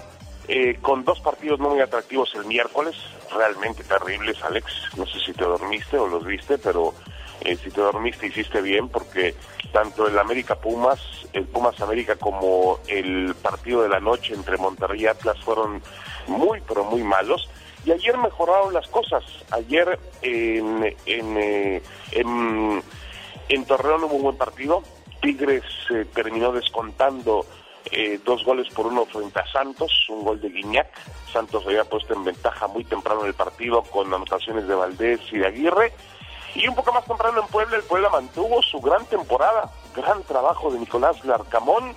eh, 0.48 0.78
con 0.80 1.04
dos 1.04 1.20
partidos 1.20 1.60
muy 1.60 1.80
atractivos 1.80 2.34
el 2.34 2.46
miércoles, 2.46 2.96
realmente 3.30 3.84
terribles, 3.84 4.42
Alex. 4.42 4.72
No 4.96 5.06
sé 5.06 5.20
si 5.20 5.32
te 5.34 5.44
dormiste 5.44 5.98
o 5.98 6.08
los 6.08 6.24
viste, 6.24 6.56
pero 6.56 6.94
eh, 7.42 7.56
si 7.56 7.70
te 7.70 7.80
dormiste 7.80 8.26
hiciste 8.28 8.62
bien 8.62 8.88
porque 8.88 9.34
tanto 9.72 10.08
el 10.08 10.18
América 10.18 10.56
Pumas, 10.56 11.00
el 11.34 11.44
Pumas 11.44 11.78
América 11.80 12.16
como 12.16 12.80
el 12.88 13.34
partido 13.34 13.82
de 13.82 13.90
la 13.90 14.00
noche 14.00 14.32
entre 14.32 14.56
Monterrey 14.56 15.02
y 15.02 15.06
Atlas 15.06 15.36
fueron 15.44 15.82
muy 16.26 16.62
pero 16.66 16.84
muy 16.84 17.02
malos. 17.02 17.48
Y 17.84 17.92
ayer 17.92 18.16
mejoraron 18.16 18.72
las 18.72 18.88
cosas. 18.88 19.22
Ayer 19.50 19.98
en, 20.22 20.96
en, 21.06 21.36
eh, 21.36 21.82
Torreón 23.66 24.04
hubo 24.04 24.16
un 24.16 24.22
buen 24.22 24.36
partido. 24.36 24.82
Tigres 25.20 25.62
eh, 25.90 26.06
terminó 26.14 26.52
descontando 26.52 27.44
eh, 27.90 28.20
dos 28.24 28.44
goles 28.44 28.72
por 28.74 28.86
uno 28.86 29.06
frente 29.06 29.40
a 29.40 29.46
Santos, 29.50 29.90
un 30.08 30.24
gol 30.24 30.40
de 30.40 30.48
Guiñac. 30.48 30.88
Santos 31.32 31.64
había 31.66 31.84
puesto 31.84 32.14
en 32.14 32.24
ventaja 32.24 32.66
muy 32.66 32.84
temprano 32.84 33.22
en 33.22 33.28
el 33.28 33.34
partido 33.34 33.82
con 33.82 34.12
anotaciones 34.12 34.66
de 34.66 34.74
Valdés 34.74 35.20
y 35.32 35.38
de 35.38 35.46
Aguirre. 35.46 35.92
Y 36.54 36.66
un 36.66 36.74
poco 36.74 36.92
más 36.92 37.04
temprano 37.04 37.40
en 37.40 37.46
Puebla, 37.48 37.76
el 37.76 37.82
Puebla 37.82 38.08
mantuvo 38.10 38.62
su 38.62 38.80
gran 38.80 39.04
temporada, 39.06 39.70
gran 39.94 40.22
trabajo 40.24 40.70
de 40.70 40.80
Nicolás 40.80 41.24
Larcamón. 41.24 41.94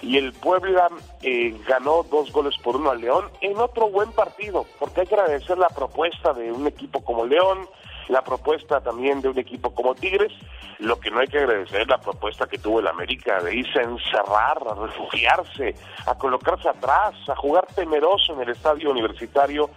Y 0.00 0.16
el 0.16 0.32
Puebla 0.32 0.88
eh, 1.22 1.56
ganó 1.66 2.04
dos 2.04 2.30
goles 2.30 2.56
por 2.62 2.76
uno 2.76 2.90
al 2.90 3.00
León 3.00 3.28
en 3.40 3.58
otro 3.58 3.90
buen 3.90 4.12
partido, 4.12 4.64
porque 4.78 5.00
hay 5.00 5.06
que 5.08 5.14
agradecer 5.16 5.58
la 5.58 5.68
propuesta 5.68 6.32
de 6.32 6.52
un 6.52 6.68
equipo 6.68 7.02
como 7.02 7.26
León, 7.26 7.68
la 8.08 8.22
propuesta 8.22 8.80
también 8.80 9.20
de 9.20 9.28
un 9.28 9.38
equipo 9.38 9.74
como 9.74 9.94
Tigres. 9.94 10.32
Lo 10.78 10.98
que 10.98 11.10
no 11.10 11.20
hay 11.20 11.26
que 11.26 11.38
agradecer 11.38 11.82
es 11.82 11.88
la 11.88 12.00
propuesta 12.00 12.46
que 12.46 12.58
tuvo 12.58 12.80
el 12.80 12.86
América 12.86 13.42
de 13.42 13.56
irse 13.56 13.80
a 13.80 13.82
encerrar, 13.82 14.58
a 14.70 14.74
refugiarse, 14.74 15.74
a 16.06 16.14
colocarse 16.16 16.68
atrás, 16.68 17.14
a 17.28 17.36
jugar 17.36 17.66
temeroso 17.74 18.34
en 18.34 18.42
el 18.42 18.50
estadio 18.50 18.90
universitario 18.90 19.70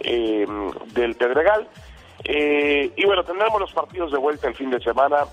eh, 0.00 0.46
del 0.92 1.14
Pedregal. 1.14 1.68
Eh, 2.24 2.90
y 2.96 3.04
bueno, 3.04 3.22
tendremos 3.24 3.60
los 3.60 3.72
partidos 3.72 4.10
de 4.10 4.18
vuelta 4.18 4.48
el 4.48 4.54
fin 4.54 4.70
de 4.70 4.80
semana 4.80 5.24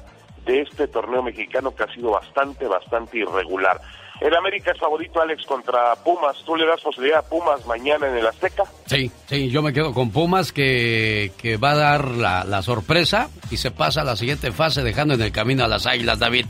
de 0.45 0.61
este 0.61 0.87
torneo 0.87 1.23
mexicano 1.23 1.73
que 1.73 1.83
ha 1.83 1.93
sido 1.93 2.11
bastante, 2.11 2.67
bastante 2.67 3.17
irregular. 3.19 3.79
El 4.23 4.33
América 4.37 4.71
es 4.71 4.79
favorito, 4.79 5.21
Alex, 5.21 5.45
contra 5.45 5.95
Pumas. 6.03 6.37
¿Tú 6.45 6.55
le 6.55 6.65
das 6.65 6.79
posibilidad 6.81 7.19
a 7.19 7.21
Pumas 7.23 7.65
mañana 7.65 8.07
en 8.07 8.15
el 8.17 8.25
Azteca? 8.25 8.63
Sí, 8.85 9.11
sí, 9.27 9.49
yo 9.49 9.61
me 9.61 9.73
quedo 9.73 9.93
con 9.93 10.11
Pumas 10.11 10.53
que, 10.53 11.31
que 11.37 11.57
va 11.57 11.71
a 11.71 11.75
dar 11.75 12.07
la, 12.07 12.43
la 12.45 12.61
sorpresa 12.61 13.29
y 13.51 13.57
se 13.57 13.69
pasa 13.71 14.01
a 14.01 14.05
la 14.05 14.15
siguiente 14.15 14.51
fase 14.53 14.81
dejando 14.81 15.13
en 15.15 15.21
el 15.21 15.31
camino 15.33 15.65
a 15.65 15.67
las 15.67 15.85
Águilas, 15.85 16.19
David. 16.19 16.45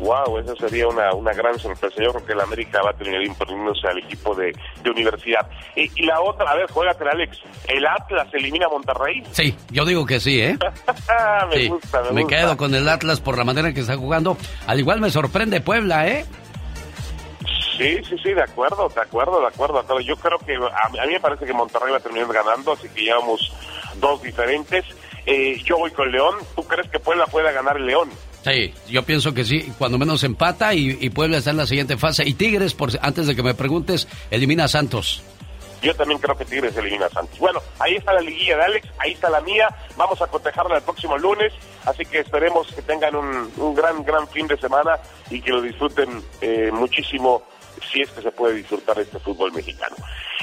Wow, 0.00 0.38
esa 0.38 0.56
sería 0.56 0.88
una, 0.88 1.12
una 1.12 1.34
gran 1.34 1.58
sorpresa. 1.58 1.94
Yo 2.02 2.10
creo 2.14 2.24
que 2.24 2.32
el 2.32 2.40
América 2.40 2.80
va 2.82 2.88
a 2.88 2.94
terminar 2.94 3.22
imponiéndose 3.22 3.86
al 3.86 3.98
equipo 3.98 4.34
de, 4.34 4.50
de 4.82 4.90
universidad. 4.90 5.46
Y, 5.76 5.90
y 6.02 6.06
la 6.06 6.22
otra, 6.22 6.50
a 6.50 6.56
ver, 6.56 6.70
juégate, 6.70 7.04
Alex. 7.06 7.36
¿El 7.68 7.86
Atlas 7.86 8.28
elimina 8.32 8.64
a 8.64 8.70
Monterrey? 8.70 9.22
Sí, 9.32 9.54
yo 9.70 9.84
digo 9.84 10.06
que 10.06 10.18
sí, 10.18 10.40
¿eh? 10.40 10.56
me 11.50 11.56
Sí, 11.56 11.68
gusta, 11.68 12.00
me, 12.04 12.12
me 12.12 12.22
gusta. 12.22 12.36
quedo 12.38 12.56
con 12.56 12.74
el 12.74 12.88
Atlas 12.88 13.20
por 13.20 13.36
la 13.36 13.44
manera 13.44 13.68
en 13.68 13.74
que 13.74 13.80
está 13.80 13.98
jugando. 13.98 14.38
Al 14.66 14.80
igual 14.80 15.02
me 15.02 15.10
sorprende 15.10 15.60
Puebla, 15.60 16.08
¿eh? 16.08 16.24
Sí, 17.80 18.04
sí, 18.08 18.16
sí, 18.22 18.34
de 18.34 18.42
acuerdo, 18.42 18.88
de 18.88 19.00
acuerdo, 19.00 19.40
de 19.40 19.46
acuerdo, 19.46 19.74
de 19.74 19.80
acuerdo. 19.80 20.00
Yo 20.00 20.16
creo 20.16 20.38
que 20.38 20.54
a, 20.54 20.86
a 20.86 21.06
mí 21.06 21.12
me 21.14 21.20
parece 21.20 21.46
que 21.46 21.52
Monterrey 21.52 21.90
va 21.90 21.96
a 21.96 22.00
terminar 22.00 22.30
ganando, 22.32 22.72
así 22.72 22.88
que 22.90 23.02
llevamos 23.04 23.52
dos 23.96 24.22
diferentes. 24.22 24.84
Eh, 25.24 25.60
yo 25.64 25.78
voy 25.78 25.90
con 25.90 26.10
León. 26.12 26.36
¿Tú 26.54 26.62
crees 26.64 26.90
que 26.90 26.98
Puebla 26.98 27.26
pueda 27.26 27.52
ganar 27.52 27.78
el 27.78 27.86
León? 27.86 28.10
Sí, 28.44 28.74
yo 28.88 29.02
pienso 29.02 29.34
que 29.34 29.44
sí, 29.44 29.72
cuando 29.78 29.98
menos 29.98 30.24
empata 30.24 30.72
y, 30.74 30.96
y 31.00 31.10
Puebla 31.10 31.38
está 31.38 31.50
en 31.50 31.58
la 31.58 31.66
siguiente 31.66 31.96
fase. 31.96 32.26
Y 32.26 32.34
Tigres, 32.34 32.74
por, 32.74 32.90
antes 33.00 33.26
de 33.26 33.34
que 33.34 33.42
me 33.42 33.54
preguntes, 33.54 34.08
elimina 34.30 34.64
a 34.64 34.68
Santos. 34.68 35.22
Yo 35.82 35.94
también 35.94 36.20
creo 36.20 36.36
que 36.36 36.44
Tigres 36.44 36.76
elimina 36.76 37.06
a 37.06 37.10
Santos. 37.10 37.38
Bueno, 37.38 37.60
ahí 37.78 37.96
está 37.96 38.12
la 38.12 38.20
liguilla 38.20 38.56
de 38.58 38.62
Alex, 38.64 38.88
ahí 38.98 39.12
está 39.12 39.30
la 39.30 39.40
mía. 39.40 39.68
Vamos 39.96 40.20
a 40.20 40.26
cotejarla 40.26 40.76
el 40.76 40.82
próximo 40.82 41.16
lunes. 41.16 41.52
Así 41.86 42.04
que 42.04 42.18
esperemos 42.18 42.66
que 42.74 42.82
tengan 42.82 43.16
un, 43.16 43.50
un 43.56 43.74
gran, 43.74 44.04
gran 44.04 44.28
fin 44.28 44.46
de 44.46 44.58
semana 44.58 44.98
y 45.30 45.40
que 45.40 45.50
lo 45.50 45.62
disfruten 45.62 46.22
eh, 46.42 46.70
muchísimo 46.72 47.42
si 47.90 48.02
es 48.02 48.10
que 48.10 48.22
se 48.22 48.30
puede 48.32 48.54
disfrutar 48.54 48.96
de 48.96 49.02
este 49.02 49.18
fútbol 49.18 49.52
mexicano. 49.52 49.96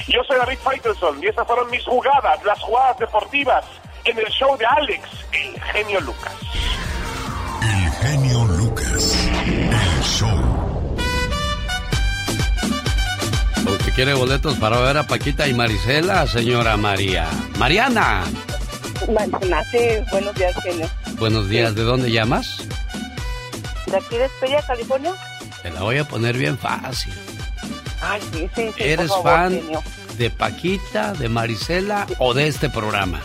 Yo 0.06 0.22
soy 0.24 0.36
David 0.36 0.58
Faitelson 0.62 1.22
y 1.22 1.26
estas 1.26 1.46
fueron 1.46 1.70
mis 1.70 1.84
jugadas, 1.84 2.42
las 2.44 2.60
jugadas 2.60 2.98
deportivas 2.98 3.64
en 4.04 4.18
el 4.18 4.26
show 4.26 4.56
de 4.56 4.66
Alex, 4.66 5.08
el 5.32 5.60
genio 5.62 6.00
Lucas. 6.00 6.34
El 7.62 7.90
genio 7.90 8.44
Lucas. 8.44 9.28
El 9.46 10.02
show. 10.02 10.98
Porque 13.64 13.92
quiere 13.92 14.14
boletos 14.14 14.54
para 14.56 14.78
ver 14.80 14.96
a 14.96 15.06
Paquita 15.06 15.46
y 15.46 15.54
Marisela, 15.54 16.26
señora 16.26 16.76
María. 16.76 17.28
Mariana. 17.58 18.24
Buenos 19.06 20.34
días, 20.34 20.54
genio. 20.62 20.88
Buenos 21.18 21.48
días, 21.48 21.74
¿de 21.74 21.82
dónde 21.82 22.10
llamas? 22.10 22.66
¿De 23.86 23.96
aquí 23.96 24.16
de 24.16 24.24
Estrella, 24.24 24.62
California? 24.66 25.14
Te 25.62 25.70
la 25.70 25.82
voy 25.82 25.98
a 25.98 26.04
poner 26.04 26.36
bien 26.36 26.56
fácil. 26.58 27.12
Ay, 28.00 28.20
sí, 28.32 28.48
sí, 28.54 28.70
sí, 28.76 28.82
¿Eres 28.82 29.08
favor, 29.08 29.24
fan 29.24 29.52
genio. 29.52 29.82
de 30.16 30.30
Paquita, 30.30 31.12
de 31.14 31.28
Marisela 31.28 32.06
o 32.18 32.32
de 32.34 32.46
este 32.46 32.70
programa? 32.70 33.20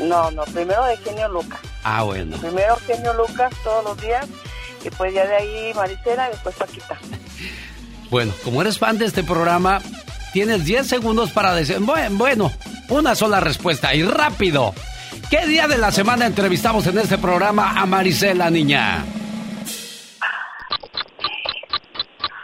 No, 0.00 0.30
no, 0.30 0.44
primero 0.44 0.84
de 0.84 0.96
genio 0.98 1.28
Lucas. 1.28 1.60
Ah, 1.84 2.02
bueno. 2.02 2.36
Primero 2.38 2.76
genio 2.86 3.12
Lucas 3.14 3.52
todos 3.64 3.84
los 3.84 4.00
días 4.00 4.26
y 4.84 4.90
pues 4.90 5.14
ya 5.14 5.26
de 5.26 5.36
ahí 5.36 5.72
Maricela 5.74 6.28
y 6.28 6.32
después 6.32 6.54
Paquita. 6.56 6.98
Bueno, 8.10 8.34
como 8.44 8.60
eres 8.60 8.76
fan 8.78 8.98
de 8.98 9.06
este 9.06 9.22
programa, 9.24 9.80
tienes 10.34 10.66
10 10.66 10.86
segundos 10.86 11.30
para 11.30 11.54
decir, 11.54 11.78
bueno, 11.80 12.14
bueno, 12.18 12.52
una 12.90 13.14
sola 13.14 13.40
respuesta 13.40 13.94
y 13.94 14.02
rápido. 14.02 14.74
¿Qué 15.30 15.46
día 15.46 15.66
de 15.66 15.78
la 15.78 15.90
semana 15.90 16.26
entrevistamos 16.26 16.86
en 16.86 16.98
este 16.98 17.16
programa 17.16 17.70
a 17.80 17.86
Marisela, 17.86 18.50
niña? 18.50 19.02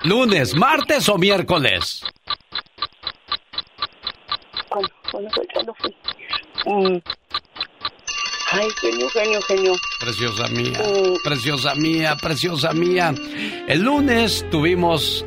¿Lunes, 0.05 0.55
martes 0.55 1.09
o 1.09 1.19
miércoles? 1.19 2.03
¿Cuándo, 4.69 4.89
cuándo 5.11 5.31
fue? 5.31 5.47
¿Cuándo 5.53 5.75
fue? 5.79 5.91
Mm. 6.67 7.01
Ay, 8.51 8.69
genio, 8.81 9.09
genio, 9.11 9.43
genio. 9.43 9.73
Preciosa 10.01 10.49
mía, 10.49 10.79
Mm. 10.79 11.15
preciosa 11.25 11.75
mía, 11.75 12.17
preciosa 12.21 12.73
mía. 12.73 13.15
El 13.67 13.83
lunes 13.83 14.47
tuvimos 14.51 15.25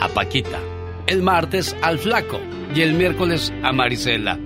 a 0.00 0.08
Paquita, 0.08 0.58
el 1.06 1.22
martes 1.22 1.76
al 1.82 1.98
flaco 1.98 2.40
y 2.74 2.80
el 2.82 2.94
miércoles 2.94 3.52
a 3.62 3.72
Marisela. 3.72 4.38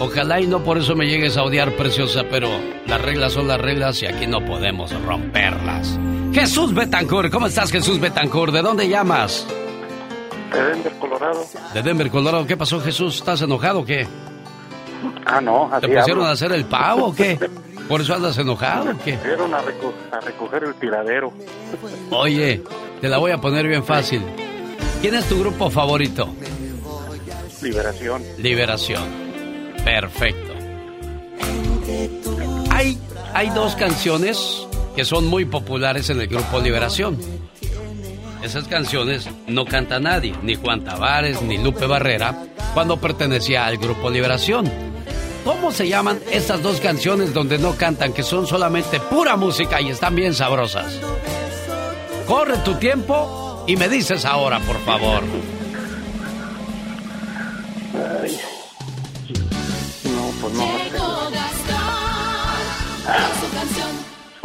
Ojalá 0.00 0.40
y 0.40 0.46
no 0.46 0.62
por 0.62 0.78
eso 0.78 0.94
me 0.94 1.06
llegues 1.06 1.36
a 1.36 1.42
odiar, 1.42 1.72
preciosa, 1.76 2.24
pero 2.30 2.48
las 2.86 3.00
reglas 3.00 3.32
son 3.32 3.48
las 3.48 3.60
reglas 3.60 4.00
y 4.02 4.06
aquí 4.06 4.26
no 4.26 4.44
podemos 4.44 4.92
romperlas. 5.04 5.98
Jesús 6.32 6.74
Betancourt, 6.74 7.32
¿cómo 7.32 7.46
estás 7.46 7.70
Jesús 7.72 7.98
Betancourt? 8.00 8.52
¿De 8.52 8.62
dónde 8.62 8.88
llamas? 8.88 9.46
De 10.52 10.62
Denver, 10.62 10.92
Colorado. 10.98 11.44
De 11.74 11.82
Denver, 11.82 12.10
Colorado. 12.10 12.46
¿Qué 12.46 12.56
pasó 12.56 12.80
Jesús? 12.80 13.16
¿Estás 13.16 13.42
enojado 13.42 13.80
o 13.80 13.84
qué? 13.84 14.06
Ah, 15.26 15.40
no, 15.40 15.68
¿Te 15.70 15.76
así 15.76 15.86
pusieron 15.86 16.10
hablo. 16.20 16.26
a 16.26 16.30
hacer 16.32 16.52
el 16.52 16.64
pavo 16.66 17.06
o 17.06 17.14
qué? 17.14 17.38
¿Por 17.88 18.00
eso 18.00 18.14
andas 18.14 18.36
enojado 18.38 18.92
o 18.92 18.98
qué? 19.04 19.16
Fueron 19.18 19.54
a, 19.54 19.62
reco- 19.62 19.92
a 20.12 20.20
recoger 20.20 20.64
el 20.64 20.74
tiradero. 20.74 21.32
Oye, 22.10 22.62
te 23.00 23.08
la 23.08 23.18
voy 23.18 23.30
a 23.32 23.38
poner 23.38 23.66
bien 23.66 23.84
fácil. 23.84 24.22
¿Quién 25.00 25.14
es 25.14 25.24
tu 25.28 25.38
grupo 25.40 25.70
favorito? 25.70 26.28
Liberación. 27.62 28.22
Liberación. 28.38 29.04
Perfecto. 29.84 30.52
Hay, 32.70 32.98
hay 33.34 33.50
dos 33.50 33.74
canciones 33.76 34.66
que 34.98 35.04
son 35.04 35.28
muy 35.28 35.44
populares 35.44 36.10
en 36.10 36.20
el 36.20 36.26
grupo 36.26 36.58
Liberación. 36.58 37.16
Esas 38.42 38.66
canciones 38.66 39.28
no 39.46 39.64
canta 39.64 40.00
nadie, 40.00 40.34
ni 40.42 40.56
Juan 40.56 40.82
Tavares, 40.82 41.40
ni 41.40 41.56
Lupe 41.56 41.86
Barrera, 41.86 42.34
cuando 42.74 42.96
pertenecía 42.96 43.64
al 43.64 43.76
grupo 43.76 44.10
Liberación. 44.10 44.68
¿Cómo 45.44 45.70
se 45.70 45.86
llaman 45.86 46.18
estas 46.32 46.64
dos 46.64 46.80
canciones 46.80 47.32
donde 47.32 47.58
no 47.58 47.76
cantan, 47.76 48.12
que 48.12 48.24
son 48.24 48.48
solamente 48.48 48.98
pura 48.98 49.36
música 49.36 49.80
y 49.80 49.90
están 49.90 50.16
bien 50.16 50.34
sabrosas? 50.34 50.98
Corre 52.26 52.58
tu 52.64 52.74
tiempo 52.74 53.62
y 53.68 53.76
me 53.76 53.88
dices 53.88 54.24
ahora, 54.24 54.58
por 54.58 54.80
favor. 54.80 55.22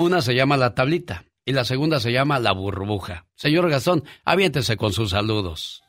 Una 0.03 0.21
se 0.21 0.35
llama 0.35 0.57
La 0.57 0.75
Tablita 0.75 1.23
y 1.45 1.53
la 1.53 1.63
segunda 1.63 2.01
se 2.01 2.11
llama 2.11 2.37
La 2.37 2.51
Burbuja. 2.51 3.25
Señor 3.35 3.69
Gastón, 3.69 4.03
aviéntese 4.25 4.75
con 4.75 4.91
sus 4.91 5.11
saludos. 5.11 5.81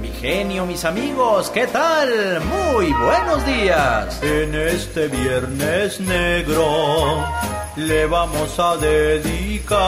Mi 0.00 0.08
genio, 0.08 0.64
mis 0.64 0.82
amigos, 0.86 1.50
¿qué 1.50 1.66
tal? 1.66 2.40
Muy 2.40 2.90
buenos 2.90 3.44
días. 3.44 4.22
En 4.22 4.54
este 4.54 5.08
viernes 5.08 6.00
negro 6.00 7.22
le 7.76 8.06
vamos 8.06 8.58
a 8.58 8.78
dedicar 8.78 9.84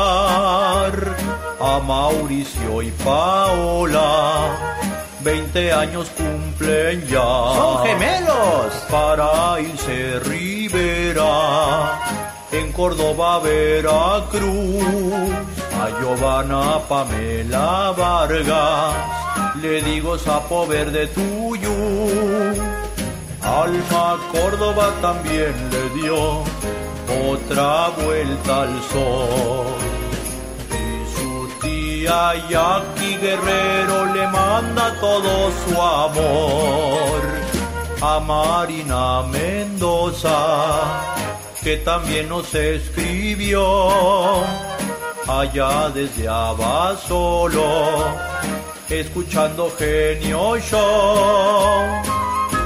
a 1.59 1.81
Mauricio 1.81 2.83
y 2.83 2.91
Paola. 2.91 4.85
20 5.25 5.73
años 5.73 6.11
cumplen 6.11 7.01
ya. 7.07 7.23
¡Son 7.23 7.87
gemelos! 7.87 8.75
Para 8.91 9.59
Ilse 9.63 10.21
Rivera. 10.21 12.06
En 12.53 12.73
Córdoba, 12.73 13.41
Veracruz. 13.41 14.85
A 15.81 15.91
Giovanna 16.01 16.81
Pamela 16.89 17.93
Vargas. 17.97 18.95
Le 19.61 19.83
digo 19.83 20.19
sapo 20.19 20.67
verde 20.67 21.07
tuyo. 21.09 21.73
Alma 23.43 24.19
Córdoba 24.33 24.93
también 25.01 25.55
le 25.71 26.01
dio 26.01 26.43
otra 27.31 27.89
vuelta 27.91 28.63
al 28.63 28.83
sol. 28.93 29.67
Y 30.71 31.07
su 31.17 31.49
tía 31.61 32.35
Jackie 32.49 33.17
Guerrero 33.19 34.07
le 34.15 34.27
manda 34.29 34.95
todo 35.01 35.51
su 35.65 35.81
amor. 35.81 37.23
A 38.03 38.21
Marina 38.21 39.23
Mendoza, 39.23 40.37
que 41.67 41.79
también 41.79 42.29
nos 42.29 42.55
escribió 42.55 43.61
allá 45.27 45.91
desde 45.93 46.29
Abasolo, 46.29 48.05
escuchando 48.89 49.69
Genio 49.77 50.61
Show. 50.61 51.83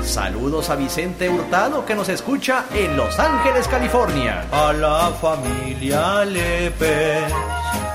Saludos 0.03 0.69
a 0.69 0.77
Vicente 0.77 1.31
Hurtado 1.31 1.87
que 1.87 1.95
nos 1.95 2.11
escucha 2.11 2.67
en 2.75 2.95
Los 2.95 3.19
Ángeles, 3.19 3.67
California. 3.69 4.47
A 4.53 4.75
la 4.75 5.11
familia 5.19 6.27
Lepes 6.27 7.33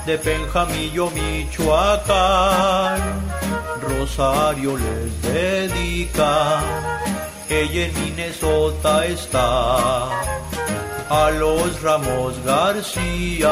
de 0.08 0.18
Penjamillo, 0.18 1.12
Michoacán. 1.12 3.00
Rosario 3.80 4.76
les 4.76 5.22
dedica, 5.22 6.64
ella 7.48 7.86
en 7.86 7.94
Minnesota 7.94 9.06
está. 9.06 10.10
A 11.10 11.30
los 11.30 11.82
Ramos 11.84 12.44
García, 12.44 13.52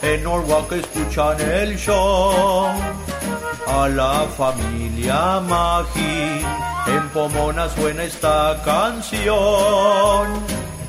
en 0.00 0.22
Norwalk 0.24 0.72
escuchan 0.72 1.38
el 1.38 1.76
show. 1.76 2.70
A 3.68 3.88
la 3.88 4.26
familia 4.34 5.40
Magi, 5.40 6.40
en 6.86 7.08
Pomona 7.10 7.68
suena 7.68 8.04
esta 8.04 8.58
canción. 8.64 10.26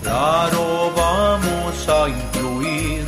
Claro, 0.02 0.94
vamos 0.96 1.90
a 1.90 2.08
incluir 2.08 3.06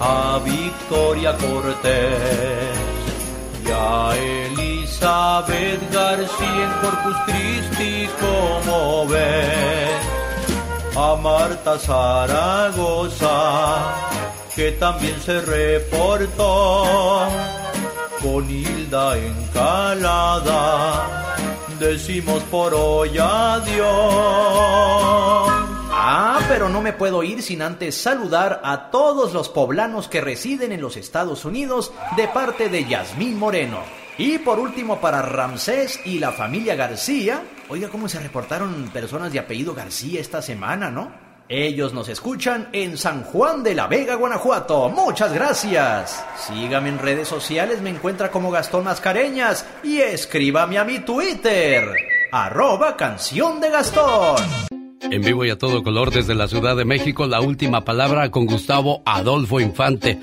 a 0.00 0.40
Victoria 0.42 1.36
Cortés 1.36 2.78
y 3.66 3.70
a 3.70 4.16
Elizabeth 4.16 5.92
García 5.92 6.64
en 6.64 6.72
Corpus 6.80 7.16
Christi, 7.26 8.08
como 8.18 9.06
ves. 9.08 10.15
A 10.98 11.14
Marta 11.14 11.78
Zaragoza, 11.78 13.26
que 14.54 14.72
también 14.72 15.20
se 15.20 15.42
reportó 15.42 17.28
con 18.22 18.50
Hilda 18.50 19.18
Encalada. 19.18 20.56
Decimos 21.78 22.42
por 22.44 22.72
hoy 22.72 23.10
adiós. 23.18 23.86
Ah, 25.90 26.38
pero 26.48 26.70
no 26.70 26.80
me 26.80 26.94
puedo 26.94 27.22
ir 27.22 27.42
sin 27.42 27.60
antes 27.60 27.94
saludar 27.94 28.62
a 28.64 28.90
todos 28.90 29.34
los 29.34 29.50
poblanos 29.50 30.08
que 30.08 30.22
residen 30.22 30.72
en 30.72 30.80
los 30.80 30.96
Estados 30.96 31.44
Unidos 31.44 31.92
de 32.16 32.26
parte 32.28 32.70
de 32.70 32.86
Yasmín 32.86 33.38
Moreno. 33.38 33.80
Y 34.16 34.38
por 34.38 34.58
último 34.58 34.98
para 34.98 35.20
Ramsés 35.20 36.00
y 36.06 36.20
la 36.20 36.32
familia 36.32 36.74
García. 36.74 37.42
Oiga, 37.68 37.88
cómo 37.88 38.08
se 38.08 38.20
reportaron 38.20 38.90
personas 38.92 39.32
de 39.32 39.40
apellido 39.40 39.74
García 39.74 40.20
esta 40.20 40.40
semana, 40.40 40.88
¿no? 40.88 41.10
Ellos 41.48 41.92
nos 41.92 42.08
escuchan 42.08 42.68
en 42.72 42.96
San 42.96 43.24
Juan 43.24 43.64
de 43.64 43.74
la 43.74 43.88
Vega, 43.88 44.14
Guanajuato. 44.14 44.88
Muchas 44.88 45.32
gracias. 45.32 46.24
Sígame 46.36 46.90
en 46.90 46.98
redes 46.98 47.26
sociales, 47.26 47.82
me 47.82 47.90
encuentra 47.90 48.30
como 48.30 48.52
Gastón 48.52 48.84
Mascareñas 48.84 49.66
y 49.82 49.98
escríbame 49.98 50.78
a 50.78 50.84
mi 50.84 51.00
Twitter, 51.00 51.88
arroba 52.30 52.96
canción 52.96 53.60
de 53.60 53.70
Gastón. 53.70 54.36
En 55.02 55.22
vivo 55.22 55.44
y 55.44 55.50
a 55.50 55.58
todo 55.58 55.82
color 55.82 56.12
desde 56.12 56.34
la 56.36 56.46
Ciudad 56.46 56.76
de 56.76 56.84
México, 56.84 57.26
la 57.26 57.40
última 57.40 57.84
palabra 57.84 58.30
con 58.30 58.46
Gustavo 58.46 59.02
Adolfo 59.04 59.60
Infante. 59.60 60.20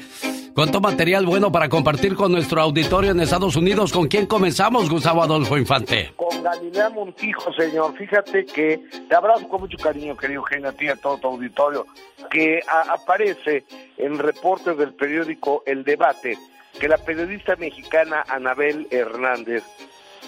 ¿Cuánto 0.54 0.80
material 0.80 1.26
bueno 1.26 1.52
para 1.52 1.68
compartir 1.68 2.14
con 2.14 2.32
nuestro 2.32 2.62
auditorio 2.62 3.10
en 3.10 3.20
Estados 3.20 3.56
Unidos? 3.56 3.92
¿Con 3.92 4.08
quién 4.08 4.28
comenzamos, 4.28 4.88
Gustavo 4.88 5.24
Adolfo 5.24 5.58
Infante? 5.58 6.14
Con 6.16 6.44
Galilea 6.44 6.92
Montijo, 6.92 7.52
señor. 7.54 7.98
Fíjate 7.98 8.46
que 8.46 8.80
te 9.10 9.16
abrazo 9.16 9.48
con 9.50 9.62
mucho 9.62 9.78
cariño, 9.80 10.16
querido 10.16 10.42
Eugenio, 10.42 10.70
a 10.70 10.74
ti 10.74 10.88
a 10.88 10.96
todo 10.96 11.18
tu 11.18 11.28
auditorio, 11.28 11.88
que 12.30 12.60
aparece 12.68 13.64
en 13.98 14.20
reportes 14.20 14.78
del 14.78 14.94
periódico 14.94 15.64
El 15.66 15.84
Debate 15.84 16.38
que 16.80 16.88
la 16.88 17.00
periodista 17.00 17.56
mexicana 17.56 18.24
Anabel 18.28 18.88
Hernández 18.92 19.64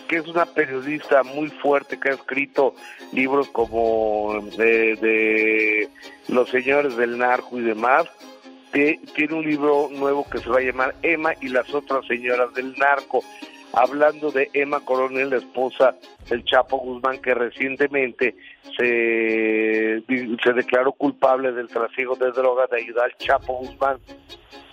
que 0.08 0.18
es 0.18 0.28
una 0.28 0.46
periodista 0.46 1.24
muy 1.24 1.50
fuerte 1.50 2.00
que 2.00 2.10
ha 2.10 2.14
escrito 2.14 2.76
libros 3.12 3.50
como 3.50 4.40
de, 4.56 4.96
de 4.98 5.90
Los 6.28 6.50
Señores 6.50 6.96
del 6.96 7.18
Narco 7.18 7.58
y 7.58 7.64
demás, 7.64 8.06
tiene 9.16 9.34
un 9.34 9.46
libro 9.46 9.88
nuevo 9.90 10.28
que 10.30 10.40
se 10.40 10.50
va 10.50 10.58
a 10.58 10.62
llamar 10.62 10.96
Emma 11.02 11.34
y 11.40 11.48
las 11.48 11.74
otras 11.74 12.06
señoras 12.08 12.54
del 12.54 12.74
narco, 12.78 13.24
hablando 13.72 14.32
de 14.32 14.50
Emma 14.52 14.82
Coronel, 14.82 15.30
la 15.30 15.38
esposa 15.38 15.96
del 16.30 16.44
Chapo 16.44 16.78
Guzmán, 16.78 17.22
que 17.22 17.34
recientemente 17.34 18.36
se, 18.78 20.04
se 20.44 20.54
declaró 20.54 20.92
culpable 20.92 21.54
del 21.54 21.70
trasiego 21.70 22.18
de 22.18 22.32
drogas 22.32 22.70
de 22.70 22.82
ayudar 22.82 23.06
al 23.06 23.18
Chapo 23.18 23.54
Guzmán 23.60 23.98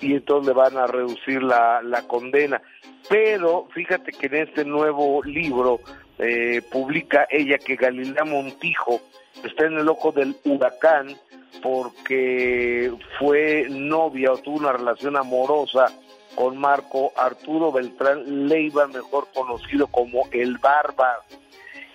y 0.01 0.15
entonces 0.15 0.49
le 0.49 0.55
van 0.55 0.77
a 0.77 0.89
reducir 0.89 1.41
la, 1.41 1.81
la 1.83 2.03
condena. 2.09 2.61
Pero 3.09 3.69
fíjate 3.73 4.11
que 4.11 4.27
en 4.27 4.35
este 4.35 4.65
nuevo 4.65 5.23
libro 5.23 5.81
eh, 6.19 6.61
publica 6.73 7.29
ella 7.31 7.57
que 7.59 7.77
Galilea 7.77 8.25
Montijo 8.25 9.01
está 9.45 9.67
en 9.67 9.79
el 9.79 9.89
ojo 9.89 10.11
del 10.11 10.35
huracán 10.45 11.17
porque 11.61 12.93
fue 13.19 13.67
novia 13.69 14.33
o 14.33 14.39
tuvo 14.39 14.59
una 14.59 14.73
relación 14.73 15.17
amorosa 15.17 15.87
con 16.35 16.57
Marco 16.57 17.13
Arturo 17.17 17.73
Beltrán 17.73 18.49
Leiva, 18.49 18.87
mejor 18.87 19.29
conocido 19.35 19.87
como 19.87 20.29
el 20.33 20.59
Barba. 20.59 21.19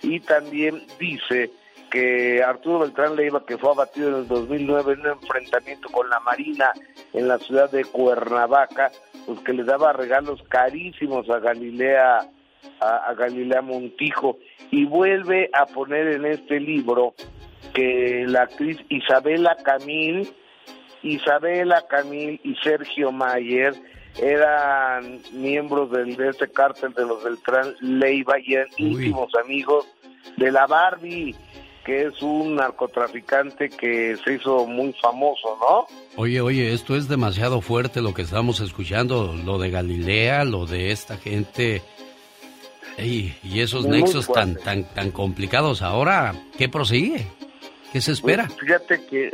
Y 0.02 0.20
también 0.20 0.82
dice 0.98 1.50
que 1.90 2.42
Arturo 2.42 2.80
Beltrán 2.80 3.16
Leiva, 3.16 3.44
que 3.44 3.58
fue 3.58 3.70
abatido 3.70 4.10
en 4.10 4.14
el 4.16 4.28
2009 4.28 4.92
en 4.92 5.00
un 5.00 5.06
enfrentamiento 5.08 5.88
con 5.88 6.08
la 6.08 6.20
Marina 6.20 6.72
en 7.12 7.26
la 7.26 7.38
ciudad 7.38 7.70
de 7.70 7.84
Cuernavaca, 7.84 8.92
pues 9.26 9.40
que 9.40 9.52
le 9.52 9.64
daba 9.64 9.92
regalos 9.92 10.42
carísimos 10.48 11.28
a 11.30 11.38
Galilea, 11.38 12.28
a 12.80 13.14
Galilea 13.14 13.62
Montijo, 13.62 14.38
y 14.70 14.84
vuelve 14.84 15.50
a 15.52 15.66
poner 15.66 16.08
en 16.08 16.26
este 16.26 16.60
libro 16.60 17.14
que 17.74 18.24
la 18.26 18.42
actriz 18.42 18.78
Isabela 18.88 19.56
Camil, 19.64 20.28
Isabela 21.02 21.84
Camil 21.88 22.40
y 22.42 22.54
Sergio 22.56 23.12
Mayer 23.12 23.74
eran 24.20 25.20
miembros 25.32 25.90
del, 25.90 26.16
de 26.16 26.30
este 26.30 26.48
cártel 26.48 26.92
de 26.92 27.06
los 27.06 27.22
Beltrán 27.22 27.74
Leiva 27.80 28.34
y 28.44 28.54
eran 28.54 28.68
íntimos 28.76 29.30
amigos 29.42 29.86
de 30.36 30.50
la 30.50 30.66
Barbie, 30.66 31.34
que 31.84 32.06
es 32.06 32.20
un 32.20 32.56
narcotraficante 32.56 33.70
que 33.70 34.16
se 34.24 34.34
hizo 34.34 34.66
muy 34.66 34.92
famoso, 35.00 35.56
¿no? 35.60 35.86
Oye, 36.16 36.40
oye, 36.40 36.72
esto 36.72 36.96
es 36.96 37.08
demasiado 37.08 37.60
fuerte 37.60 38.02
lo 38.02 38.12
que 38.12 38.22
estamos 38.22 38.60
escuchando, 38.60 39.34
lo 39.44 39.58
de 39.58 39.70
Galilea, 39.70 40.44
lo 40.44 40.66
de 40.66 40.90
esta 40.90 41.16
gente. 41.16 41.82
y 42.98 43.60
esos 43.60 43.86
nexos 43.86 44.26
tan, 44.26 44.56
tan, 44.56 44.82
tan 44.92 45.12
complicados. 45.12 45.82
Ahora, 45.82 46.34
¿qué 46.58 46.68
prosigue? 46.68 47.26
¿Qué 47.92 48.00
se 48.00 48.12
espera? 48.12 48.46
Pues, 48.46 48.60
fíjate 48.60 49.06
que, 49.06 49.32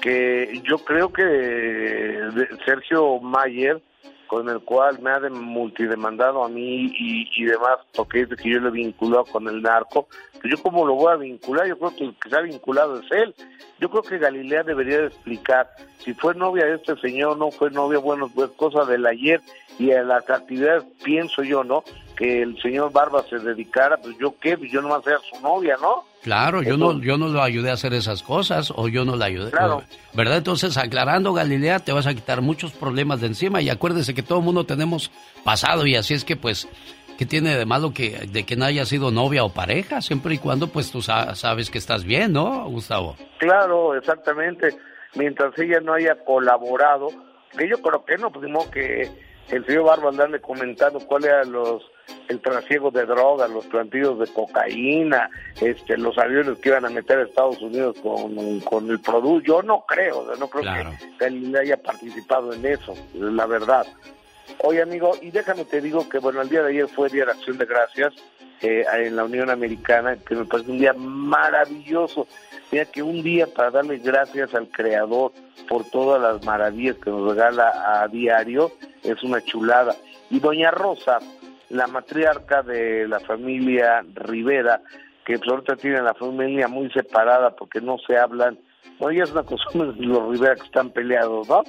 que 0.00 0.62
yo 0.64 0.78
creo 0.78 1.12
que 1.12 2.20
Sergio 2.64 3.20
Mayer, 3.20 3.82
con 4.26 4.48
el 4.48 4.60
cual 4.60 5.00
me 5.00 5.10
ha 5.10 5.20
multidemandado 5.30 6.44
a 6.44 6.48
mí 6.48 6.92
y, 6.94 7.44
demás, 7.44 7.78
porque 7.94 8.22
es 8.22 8.28
que 8.28 8.50
yo 8.50 8.60
lo 8.60 8.68
he 8.68 8.72
vinculado 8.72 9.24
con 9.24 9.48
el 9.48 9.62
narco, 9.62 10.06
pues 10.32 10.54
yo 10.54 10.62
cómo 10.62 10.86
lo 10.86 10.94
voy 10.94 11.12
a 11.12 11.16
vincular, 11.16 11.66
yo 11.66 11.78
creo 11.78 11.96
que 11.96 12.04
el 12.04 12.14
que 12.14 12.36
ha 12.36 12.40
vinculado 12.42 13.00
es 13.00 13.10
él. 13.10 13.34
Yo 13.80 13.88
creo 13.90 14.02
que 14.02 14.18
Galilea 14.18 14.64
debería 14.64 14.98
de 14.98 15.06
explicar 15.06 15.70
si 15.98 16.14
fue 16.14 16.34
novia 16.34 16.66
de 16.66 16.74
este 16.74 16.96
señor 16.96 17.36
no 17.38 17.50
fue 17.50 17.70
novia, 17.70 17.98
bueno, 17.98 18.30
pues 18.32 18.50
cosa 18.50 18.84
del 18.84 19.06
ayer 19.06 19.40
y 19.78 19.92
a 19.92 20.02
las 20.02 20.28
actividades, 20.28 20.84
pienso 21.02 21.42
yo, 21.42 21.64
¿no? 21.64 21.82
Que 22.18 22.42
el 22.42 22.60
señor 22.60 22.90
Barba 22.92 23.24
se 23.30 23.38
dedicara, 23.38 23.96
pues 23.96 24.16
yo 24.18 24.34
qué, 24.40 24.58
pues 24.58 24.72
yo 24.72 24.82
no 24.82 24.92
a 24.92 25.02
ser 25.02 25.18
su 25.30 25.40
novia, 25.40 25.76
¿no? 25.80 26.04
Claro, 26.22 26.62
yo 26.62 26.76
no, 26.76 27.00
yo 27.00 27.16
no 27.16 27.28
lo 27.28 27.42
ayudé 27.42 27.70
a 27.70 27.74
hacer 27.74 27.94
esas 27.94 28.24
cosas 28.24 28.72
o 28.74 28.88
yo 28.88 29.04
no 29.04 29.14
la 29.14 29.26
ayudé. 29.26 29.52
Claro. 29.52 29.82
¿Verdad? 30.14 30.38
Entonces, 30.38 30.76
aclarando 30.76 31.32
Galilea, 31.32 31.78
te 31.78 31.92
vas 31.92 32.08
a 32.08 32.14
quitar 32.14 32.40
muchos 32.42 32.72
problemas 32.72 33.20
de 33.20 33.28
encima 33.28 33.62
y 33.62 33.70
acuérdese 33.70 34.14
que 34.14 34.24
todo 34.24 34.40
el 34.40 34.44
mundo 34.44 34.64
tenemos 34.64 35.12
pasado 35.44 35.86
y 35.86 35.94
así 35.94 36.14
es 36.14 36.24
que 36.24 36.34
pues, 36.34 36.68
¿qué 37.18 37.24
tiene 37.24 37.56
de 37.56 37.64
malo 37.64 37.94
que, 37.94 38.26
de 38.32 38.44
que 38.44 38.56
no 38.56 38.64
haya 38.64 38.84
sido 38.84 39.12
novia 39.12 39.44
o 39.44 39.50
pareja? 39.50 40.00
Siempre 40.00 40.34
y 40.34 40.38
cuando 40.38 40.66
pues 40.66 40.90
tú 40.90 41.00
sabes 41.00 41.70
que 41.70 41.78
estás 41.78 42.02
bien, 42.02 42.32
¿no, 42.32 42.68
Gustavo? 42.68 43.14
Claro, 43.38 43.94
exactamente. 43.94 44.76
Mientras 45.14 45.56
ella 45.56 45.78
no 45.80 45.94
haya 45.94 46.16
colaborado, 46.24 47.08
que 47.56 47.68
yo 47.68 47.80
creo 47.80 48.04
que 48.04 48.18
no, 48.18 48.30
pues 48.30 48.44
que 48.72 49.08
el 49.50 49.64
señor 49.66 49.84
Barba 49.84 50.10
andarle 50.10 50.40
comentando 50.40 50.98
cuál 51.00 51.24
era 51.24 51.44
los 51.44 51.82
el 52.28 52.40
trasiego 52.40 52.90
de 52.90 53.06
drogas, 53.06 53.50
los 53.50 53.66
plantillos 53.66 54.18
de 54.18 54.26
cocaína, 54.26 55.30
este, 55.60 55.96
los 55.96 56.18
aviones 56.18 56.58
que 56.58 56.68
iban 56.68 56.84
a 56.84 56.90
meter 56.90 57.18
a 57.18 57.22
Estados 57.22 57.60
Unidos 57.60 57.96
con, 58.02 58.60
con 58.60 58.90
el 58.90 59.00
producto. 59.00 59.46
Yo 59.46 59.62
no 59.62 59.84
creo, 59.86 60.34
no 60.36 60.48
creo 60.48 60.64
que 61.18 61.24
él 61.26 61.56
haya 61.56 61.76
participado 61.76 62.52
en 62.52 62.66
eso, 62.66 62.94
la 63.14 63.46
verdad. 63.46 63.86
Oye, 64.60 64.82
amigo, 64.82 65.12
y 65.20 65.30
déjame 65.30 65.64
te 65.64 65.80
digo 65.80 66.08
que, 66.08 66.18
bueno, 66.18 66.40
el 66.42 66.48
día 66.48 66.62
de 66.62 66.70
ayer 66.70 66.88
fue 66.88 67.08
Día 67.08 67.26
de 67.26 67.32
Acción 67.32 67.58
de 67.58 67.66
Gracias 67.66 68.14
eh, 68.60 68.84
en 68.92 69.14
la 69.14 69.24
Unión 69.24 69.50
Americana, 69.50 70.16
que 70.16 70.34
me 70.34 70.44
parece 70.44 70.70
un 70.70 70.78
día 70.78 70.92
maravilloso. 70.94 72.26
Mira 72.72 72.84
que 72.86 73.02
un 73.02 73.22
día 73.22 73.46
para 73.46 73.70
darle 73.70 73.98
gracias 73.98 74.54
al 74.54 74.68
Creador 74.68 75.32
por 75.68 75.84
todas 75.90 76.20
las 76.20 76.44
maravillas 76.44 76.96
que 76.96 77.10
nos 77.10 77.30
regala 77.30 78.02
a 78.02 78.08
diario 78.08 78.72
es 79.02 79.22
una 79.22 79.40
chulada. 79.42 79.94
Y 80.30 80.40
Doña 80.40 80.70
Rosa, 80.70 81.20
la 81.70 81.86
matriarca 81.86 82.62
de 82.62 83.06
la 83.08 83.20
familia 83.20 84.04
Rivera, 84.14 84.80
que 85.24 85.38
pues 85.38 85.50
ahorita 85.50 85.76
tiene 85.76 86.02
la 86.02 86.14
familia 86.14 86.68
muy 86.68 86.90
separada 86.90 87.54
porque 87.54 87.80
no 87.80 87.96
se 88.06 88.16
hablan, 88.16 88.58
bueno, 88.98 89.18
ya 89.18 89.24
es 89.24 89.32
una 89.32 89.42
costumbre 89.42 89.92
los 89.98 90.30
Rivera 90.30 90.54
que 90.56 90.66
están 90.66 90.90
peleados, 90.90 91.48
¿no? 91.48 91.62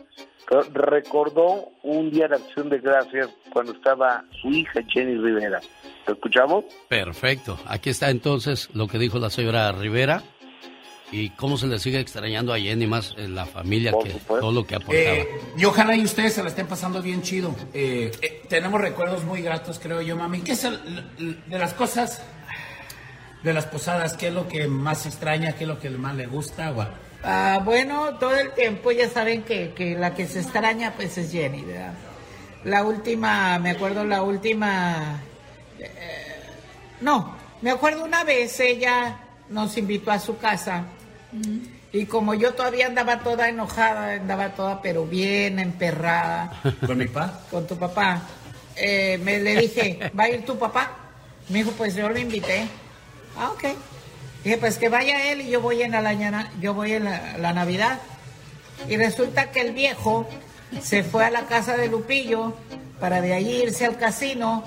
Pero 0.47 0.63
recordó 0.73 1.69
un 1.83 2.09
día 2.09 2.27
de 2.27 2.35
acción 2.35 2.69
de 2.69 2.79
gracias 2.79 3.29
cuando 3.53 3.73
estaba 3.73 4.23
su 4.41 4.49
hija 4.49 4.81
Jenny 4.87 5.15
Rivera. 5.15 5.59
¿Lo 6.07 6.13
escuchamos? 6.13 6.65
Perfecto. 6.87 7.59
Aquí 7.67 7.91
está 7.91 8.09
entonces 8.09 8.69
lo 8.73 8.87
que 8.87 8.97
dijo 8.97 9.19
la 9.19 9.29
señora 9.29 9.71
Rivera 9.73 10.23
y 11.11 11.31
cómo 11.31 11.57
se 11.57 11.67
le 11.67 11.79
sigue 11.79 11.99
extrañando 11.99 12.53
a 12.53 12.59
Jenny 12.59 12.87
más 12.87 13.13
en 13.17 13.35
la 13.35 13.45
familia 13.45 13.93
que 14.03 14.11
todo 14.27 14.51
lo 14.51 14.65
que 14.65 14.75
aportaba. 14.75 14.99
Eh, 14.99 15.27
y 15.57 15.65
ojalá 15.65 15.95
y 15.95 16.03
ustedes 16.03 16.33
se 16.33 16.43
la 16.43 16.49
estén 16.49 16.67
pasando 16.67 17.01
bien 17.01 17.21
chido. 17.21 17.55
Eh, 17.73 18.11
eh, 18.21 18.43
tenemos 18.47 18.79
recuerdos 18.79 19.23
muy 19.23 19.41
gratos, 19.41 19.79
creo 19.79 20.01
yo, 20.01 20.15
mami. 20.15 20.41
¿Qué 20.41 20.51
es 20.51 20.63
de 20.63 21.57
las 21.57 21.73
cosas, 21.73 22.21
de 23.43 23.53
las 23.53 23.65
posadas, 23.65 24.15
qué 24.15 24.27
es 24.27 24.33
lo 24.33 24.47
que 24.47 24.67
más 24.67 25.05
extraña, 25.05 25.53
qué 25.53 25.63
es 25.63 25.67
lo 25.67 25.79
que 25.79 25.89
más 25.89 26.15
le 26.15 26.27
gusta? 26.27 26.73
Ah, 27.23 27.61
bueno, 27.63 28.17
todo 28.19 28.35
el 28.35 28.51
tiempo 28.53 28.91
ya 28.91 29.09
saben 29.09 29.43
que, 29.43 29.73
que 29.73 29.95
la 29.95 30.13
que 30.13 30.27
se 30.27 30.39
extraña 30.39 30.93
pues 30.95 31.17
es 31.17 31.31
Jenny, 31.31 31.63
¿verdad? 31.63 31.93
La 32.63 32.83
última, 32.83 33.57
me 33.59 33.71
acuerdo 33.71 34.03
la 34.05 34.21
última... 34.21 35.21
Eh, 35.79 35.87
no, 37.01 37.35
me 37.61 37.71
acuerdo 37.71 38.03
una 38.03 38.23
vez 38.23 38.59
ella 38.59 39.17
nos 39.49 39.77
invitó 39.77 40.11
a 40.11 40.19
su 40.19 40.37
casa 40.37 40.85
y 41.91 42.05
como 42.05 42.33
yo 42.33 42.53
todavía 42.53 42.87
andaba 42.87 43.19
toda 43.19 43.49
enojada, 43.49 44.13
andaba 44.13 44.49
toda 44.49 44.81
pero 44.81 45.05
bien 45.05 45.59
emperrada. 45.59 46.51
¿Con 46.85 46.97
mi 46.97 47.07
papá? 47.07 47.41
Con 47.49 47.67
tu 47.67 47.77
papá. 47.77 48.21
Eh, 48.75 49.19
me 49.23 49.39
le 49.39 49.55
dije, 49.55 50.11
¿va 50.17 50.25
a 50.25 50.29
ir 50.29 50.45
tu 50.45 50.57
papá? 50.57 50.91
Me 51.49 51.59
dijo, 51.59 51.71
pues 51.71 51.95
yo 51.95 52.07
lo 52.09 52.17
invité. 52.17 52.67
Ah, 53.37 53.51
ok. 53.51 53.63
Dije, 54.43 54.57
pues 54.57 54.77
que 54.77 54.87
vaya 54.87 55.31
él 55.31 55.41
y 55.41 55.49
yo 55.49 55.61
voy 55.61 55.81
en 55.81 55.91
la, 55.91 56.49
yo 56.61 56.73
voy 56.73 56.93
en 56.93 57.05
la, 57.05 57.53
Navidad. 57.53 57.99
Y 58.87 58.95
resulta 58.95 59.51
que 59.51 59.61
el 59.61 59.73
viejo 59.73 60.29
se 60.81 61.03
fue 61.03 61.25
a 61.25 61.29
la 61.29 61.47
casa 61.47 61.75
de 61.75 61.89
Lupillo 61.89 62.53
para 62.99 63.21
de 63.21 63.33
ahí 63.33 63.63
irse 63.63 63.85
al 63.85 63.97
casino 63.97 64.63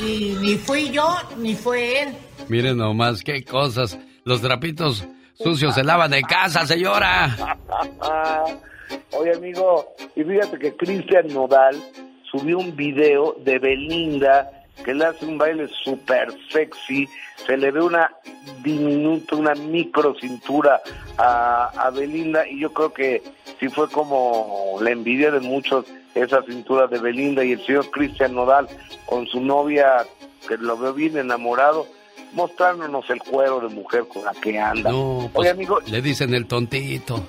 y, 0.00 0.36
ni 0.40 0.56
fui 0.56 0.90
yo 0.90 1.14
ni 1.38 1.54
fue 1.54 2.02
él. 2.02 2.14
Miren 2.48 2.78
nomás 2.78 3.22
qué 3.22 3.44
cosas. 3.44 3.98
Los 4.24 4.40
trapitos 4.40 5.04
Sucio 5.34 5.72
se 5.72 5.82
lavan 5.82 6.10
de 6.10 6.22
casa, 6.22 6.66
señora. 6.66 7.36
Oye, 9.12 9.34
amigo, 9.34 9.94
y 10.14 10.22
fíjate 10.22 10.58
que 10.58 10.76
Cristian 10.76 11.28
Nodal 11.28 11.76
subió 12.30 12.58
un 12.58 12.74
video 12.76 13.36
de 13.44 13.58
Belinda 13.58 14.50
que 14.84 14.94
le 14.94 15.04
hace 15.04 15.24
un 15.24 15.38
baile 15.38 15.68
súper 15.82 16.28
sexy. 16.50 17.08
Se 17.46 17.56
le 17.56 17.70
ve 17.70 17.80
una 17.80 18.10
diminuta, 18.62 19.36
una 19.36 19.54
micro 19.54 20.14
cintura 20.20 20.80
a, 21.18 21.70
a 21.76 21.90
Belinda 21.90 22.46
y 22.48 22.60
yo 22.60 22.72
creo 22.72 22.92
que 22.92 23.22
sí 23.60 23.68
fue 23.68 23.88
como 23.90 24.76
la 24.80 24.90
envidia 24.90 25.30
de 25.30 25.40
muchos 25.40 25.86
esa 26.14 26.42
cintura 26.42 26.86
de 26.86 26.98
Belinda 26.98 27.44
y 27.44 27.52
el 27.52 27.66
señor 27.66 27.90
Cristian 27.90 28.34
Nodal 28.34 28.68
con 29.06 29.26
su 29.26 29.40
novia 29.40 30.06
que 30.48 30.56
lo 30.58 30.76
veo 30.76 30.92
bien 30.92 31.16
enamorado 31.16 31.86
mostrándonos 32.34 33.08
el 33.10 33.20
cuero 33.20 33.60
de 33.60 33.74
mujer 33.74 34.04
con 34.08 34.24
la 34.24 34.32
que 34.32 34.58
anda. 34.58 34.90
No, 34.90 35.30
pues, 35.32 35.50
amigo, 35.50 35.80
le 35.86 36.02
dicen 36.02 36.34
el 36.34 36.46
tontito. 36.46 37.26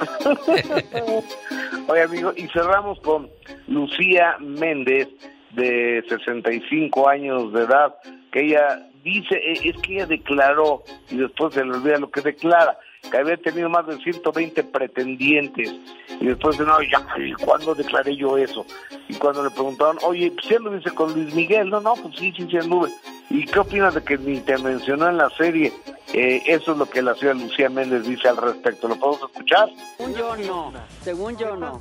Oye, 1.88 2.02
amigo, 2.02 2.32
y 2.36 2.46
cerramos 2.48 2.98
con 3.00 3.28
Lucía 3.66 4.36
Méndez, 4.40 5.08
de 5.54 6.04
65 6.08 7.08
años 7.08 7.52
de 7.52 7.64
edad, 7.64 7.94
que 8.32 8.46
ella 8.46 8.86
dice, 9.02 9.34
eh, 9.34 9.60
es 9.64 9.76
que 9.82 9.96
ella 9.96 10.06
declaró, 10.06 10.84
y 11.10 11.16
después 11.16 11.54
se 11.54 11.64
le 11.64 11.72
olvida 11.72 11.98
lo 11.98 12.10
que 12.10 12.20
declara, 12.20 12.78
que 13.10 13.16
había 13.16 13.36
tenido 13.36 13.68
más 13.68 13.86
de 13.86 13.98
120 13.98 14.64
pretendientes. 14.64 15.74
Y 16.20 16.26
después 16.26 16.58
de 16.58 16.66
no, 16.66 16.82
ya, 16.82 17.06
¿cuándo 17.44 17.74
declaré 17.74 18.16
yo 18.16 18.36
eso? 18.36 18.66
Y 19.08 19.14
cuando 19.14 19.42
le 19.42 19.50
preguntaron, 19.50 19.98
oye, 20.02 20.32
¿si 20.46 20.54
lo 20.58 20.72
dice 20.72 20.90
con 20.90 21.12
Luis 21.14 21.34
Miguel? 21.34 21.70
No, 21.70 21.80
no, 21.80 21.94
pues 21.94 22.14
sí, 22.16 22.32
sí, 22.36 22.46
sí 22.50 22.56
anduve. 22.58 22.90
¿Y 23.30 23.44
qué 23.44 23.60
opinas 23.60 23.94
de 23.94 24.02
que 24.02 24.18
ni 24.18 24.40
te 24.40 24.58
mencionó 24.58 25.08
en 25.08 25.16
la 25.16 25.30
serie? 25.30 25.72
Eh, 26.12 26.42
eso 26.46 26.72
es 26.72 26.78
lo 26.78 26.86
que 26.86 27.00
la 27.00 27.14
señora 27.14 27.38
Lucía 27.38 27.70
Méndez 27.70 28.04
dice 28.04 28.28
al 28.28 28.36
respecto. 28.36 28.88
¿Lo 28.88 28.96
podemos 28.96 29.30
escuchar? 29.30 29.68
Según 29.96 30.14
yo 30.14 30.36
no, 30.36 30.72
según 31.02 31.36
yo 31.36 31.56
no. 31.56 31.80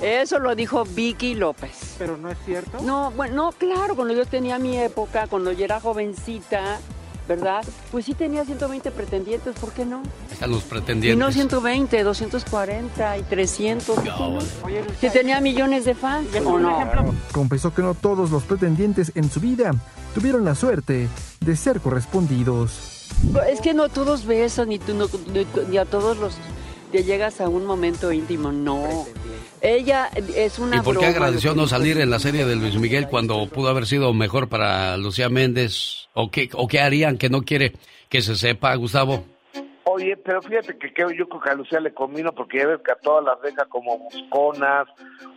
Eso 0.00 0.38
lo 0.38 0.54
dijo 0.54 0.84
Vicky 0.84 1.34
López. 1.34 1.96
¿Pero 1.98 2.16
no 2.16 2.30
es 2.30 2.38
cierto? 2.46 2.78
No, 2.80 3.10
bueno, 3.10 3.34
no, 3.34 3.52
claro, 3.52 3.94
cuando 3.94 4.14
yo 4.14 4.24
tenía 4.24 4.58
mi 4.58 4.78
época, 4.78 5.26
cuando 5.28 5.52
yo 5.52 5.64
era 5.64 5.80
jovencita, 5.80 6.80
¿verdad? 7.28 7.64
Pues 7.90 8.04
sí 8.04 8.14
tenía 8.14 8.44
120 8.44 8.90
pretendientes, 8.90 9.54
¿por 9.56 9.72
qué 9.72 9.84
no? 9.84 10.02
Están 10.30 10.50
los 10.50 10.62
pretendientes. 10.64 11.16
Y 11.16 11.18
no 11.18 11.32
120, 11.32 12.02
240 12.02 13.18
y 13.18 13.22
300. 13.22 13.98
Si 15.00 15.10
tenía 15.10 15.40
millones 15.40 15.84
de 15.84 15.94
fans, 15.94 16.28
¿o 16.44 16.58
no? 16.58 16.78
Confesó 17.32 17.74
que 17.74 17.82
no 17.82 17.94
todos 17.94 18.30
los 18.30 18.44
pretendientes 18.44 19.12
en 19.14 19.30
su 19.30 19.40
vida 19.40 19.72
tuvieron 20.14 20.44
la 20.44 20.54
suerte 20.54 21.08
de 21.40 21.56
ser 21.56 21.80
correspondidos. 21.80 23.08
Es 23.50 23.60
que 23.60 23.74
no 23.74 23.88
todos 23.88 24.26
besan, 24.26 24.68
ni, 24.68 24.78
tú, 24.78 24.94
no, 24.94 25.06
ni 25.68 25.76
a 25.78 25.84
todos 25.84 26.18
los 26.18 26.38
te 26.92 27.04
llegas 27.04 27.40
a 27.40 27.48
un 27.48 27.64
momento 27.64 28.12
íntimo, 28.12 28.52
no. 28.52 29.06
Ella 29.60 30.10
es 30.34 30.58
una. 30.58 30.76
¿Y 30.76 30.80
por 30.80 30.98
qué 30.98 31.06
agradeció 31.06 31.54
no 31.54 31.66
salir 31.66 31.98
en 31.98 32.10
la 32.10 32.18
serie 32.18 32.44
de 32.44 32.56
Luis 32.56 32.76
Miguel 32.76 33.08
cuando 33.08 33.46
pudo 33.48 33.68
haber 33.68 33.86
sido 33.86 34.12
mejor 34.12 34.48
para 34.48 34.96
Lucía 34.96 35.28
Méndez? 35.28 36.08
¿O 36.14 36.30
qué, 36.30 36.48
o 36.52 36.68
qué 36.68 36.80
harían 36.80 37.18
que 37.18 37.28
no 37.28 37.42
quiere 37.42 37.72
que 38.08 38.22
se 38.22 38.36
sepa, 38.36 38.74
Gustavo? 38.74 39.24
Oye, 39.96 40.14
pero 40.14 40.42
fíjate 40.42 40.76
que, 40.76 40.92
yo 41.16 41.26
creo 41.26 41.40
que 41.40 41.48
a 41.48 41.54
Lucía 41.54 41.80
le 41.80 41.94
combino 41.94 42.30
porque 42.30 42.58
ya 42.58 42.66
ves 42.66 42.82
que 42.84 42.92
a 42.92 42.96
todas 42.96 43.24
las 43.24 43.40
deja 43.40 43.64
como 43.64 43.96
busconas, 43.96 44.86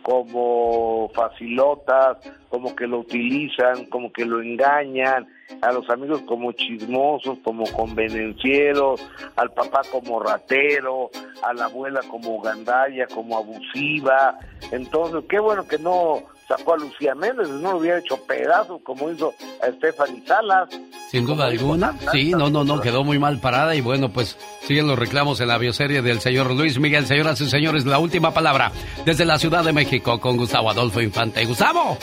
como 0.02 1.10
facilotas, 1.14 2.18
como 2.50 2.76
que 2.76 2.86
lo 2.86 2.98
utilizan, 2.98 3.86
como 3.86 4.12
que 4.12 4.26
lo 4.26 4.42
engañan, 4.42 5.26
a 5.62 5.72
los 5.72 5.88
amigos 5.88 6.20
como 6.26 6.52
chismosos, 6.52 7.38
como 7.42 7.64
convenencieros, 7.72 9.00
al 9.36 9.50
papá 9.52 9.80
como 9.90 10.20
ratero, 10.20 11.08
a 11.42 11.54
la 11.54 11.64
abuela 11.64 12.02
como 12.10 12.42
gandalla, 12.42 13.06
como 13.06 13.38
abusiva. 13.38 14.36
Entonces, 14.72 15.24
qué 15.30 15.38
bueno 15.38 15.66
que 15.66 15.78
no 15.78 16.18
sacó 16.50 16.74
a 16.74 16.78
Lucía 16.78 17.14
Méndez, 17.14 17.48
no 17.48 17.72
lo 17.72 17.78
hubiera 17.78 17.98
hecho 17.98 18.16
pedazos 18.26 18.80
como 18.82 19.08
hizo 19.08 19.32
a 19.62 19.68
Stephanie 19.68 20.22
Salas. 20.26 20.68
Sin 21.08 21.24
duda 21.24 21.46
alguna, 21.46 21.94
sí, 22.10 22.32
no, 22.32 22.50
no, 22.50 22.64
no, 22.64 22.80
quedó 22.80 23.04
muy 23.04 23.20
mal 23.20 23.38
parada 23.38 23.76
y 23.76 23.80
bueno, 23.80 24.12
pues 24.12 24.36
siguen 24.66 24.88
los 24.88 24.98
reclamos 24.98 25.40
en 25.40 25.46
la 25.48 25.58
bioserie 25.58 26.02
del 26.02 26.20
señor 26.20 26.52
Luis 26.52 26.80
Miguel. 26.80 27.06
Señoras 27.06 27.40
y 27.40 27.48
señores, 27.48 27.86
la 27.86 28.00
última 28.00 28.34
palabra 28.34 28.72
desde 29.04 29.24
la 29.24 29.38
Ciudad 29.38 29.64
de 29.64 29.72
México 29.72 30.20
con 30.20 30.36
Gustavo 30.36 30.70
Adolfo 30.70 31.00
Infante. 31.00 31.44
Gustavo. 31.44 31.96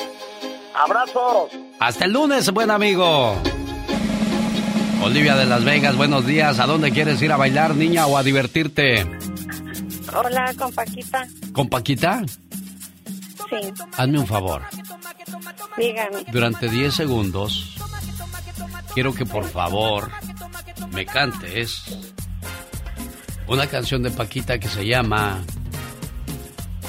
Abrazos. 0.74 1.52
Hasta 1.80 2.06
el 2.06 2.14
lunes, 2.14 2.50
buen 2.52 2.72
amigo. 2.72 3.36
Olivia 5.04 5.36
de 5.36 5.46
Las 5.46 5.66
Vegas, 5.66 5.98
buenos 5.98 6.26
días. 6.26 6.60
¿A 6.60 6.66
dónde 6.66 6.92
quieres 6.92 7.22
ir 7.22 7.34
a 7.34 7.38
bailar, 7.38 7.76
niña, 7.76 8.08
o 8.08 8.18
a 8.18 8.24
divertirte? 8.24 9.06
Hola, 10.16 10.54
con 10.58 10.72
Paquita. 10.74 11.28
¿Con 11.52 11.68
Paquita? 11.68 12.22
Sí. 13.50 13.74
Hazme 13.98 14.20
un 14.20 14.28
favor. 14.28 14.64
Dígame. 15.78 16.24
Durante 16.32 16.70
10 16.70 16.94
segundos, 16.94 17.76
quiero 18.94 19.14
que 19.14 19.26
por 19.26 19.46
favor 19.46 20.12
me 20.92 21.06
cantes 21.06 21.84
una 23.48 23.68
canción 23.68 24.04
de 24.04 24.12
Paquita 24.12 24.60
que 24.60 24.68
se 24.68 24.86
llama 24.86 25.40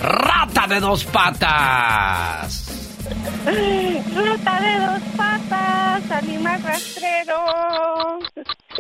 Rata 0.01 0.67
de 0.67 0.81
dos 0.81 1.05
patas. 1.05 2.65
Rata 3.45 4.61
de 4.61 4.87
dos 4.87 5.03
patas, 5.17 6.11
animal 6.11 6.63
rastrero, 6.63 8.19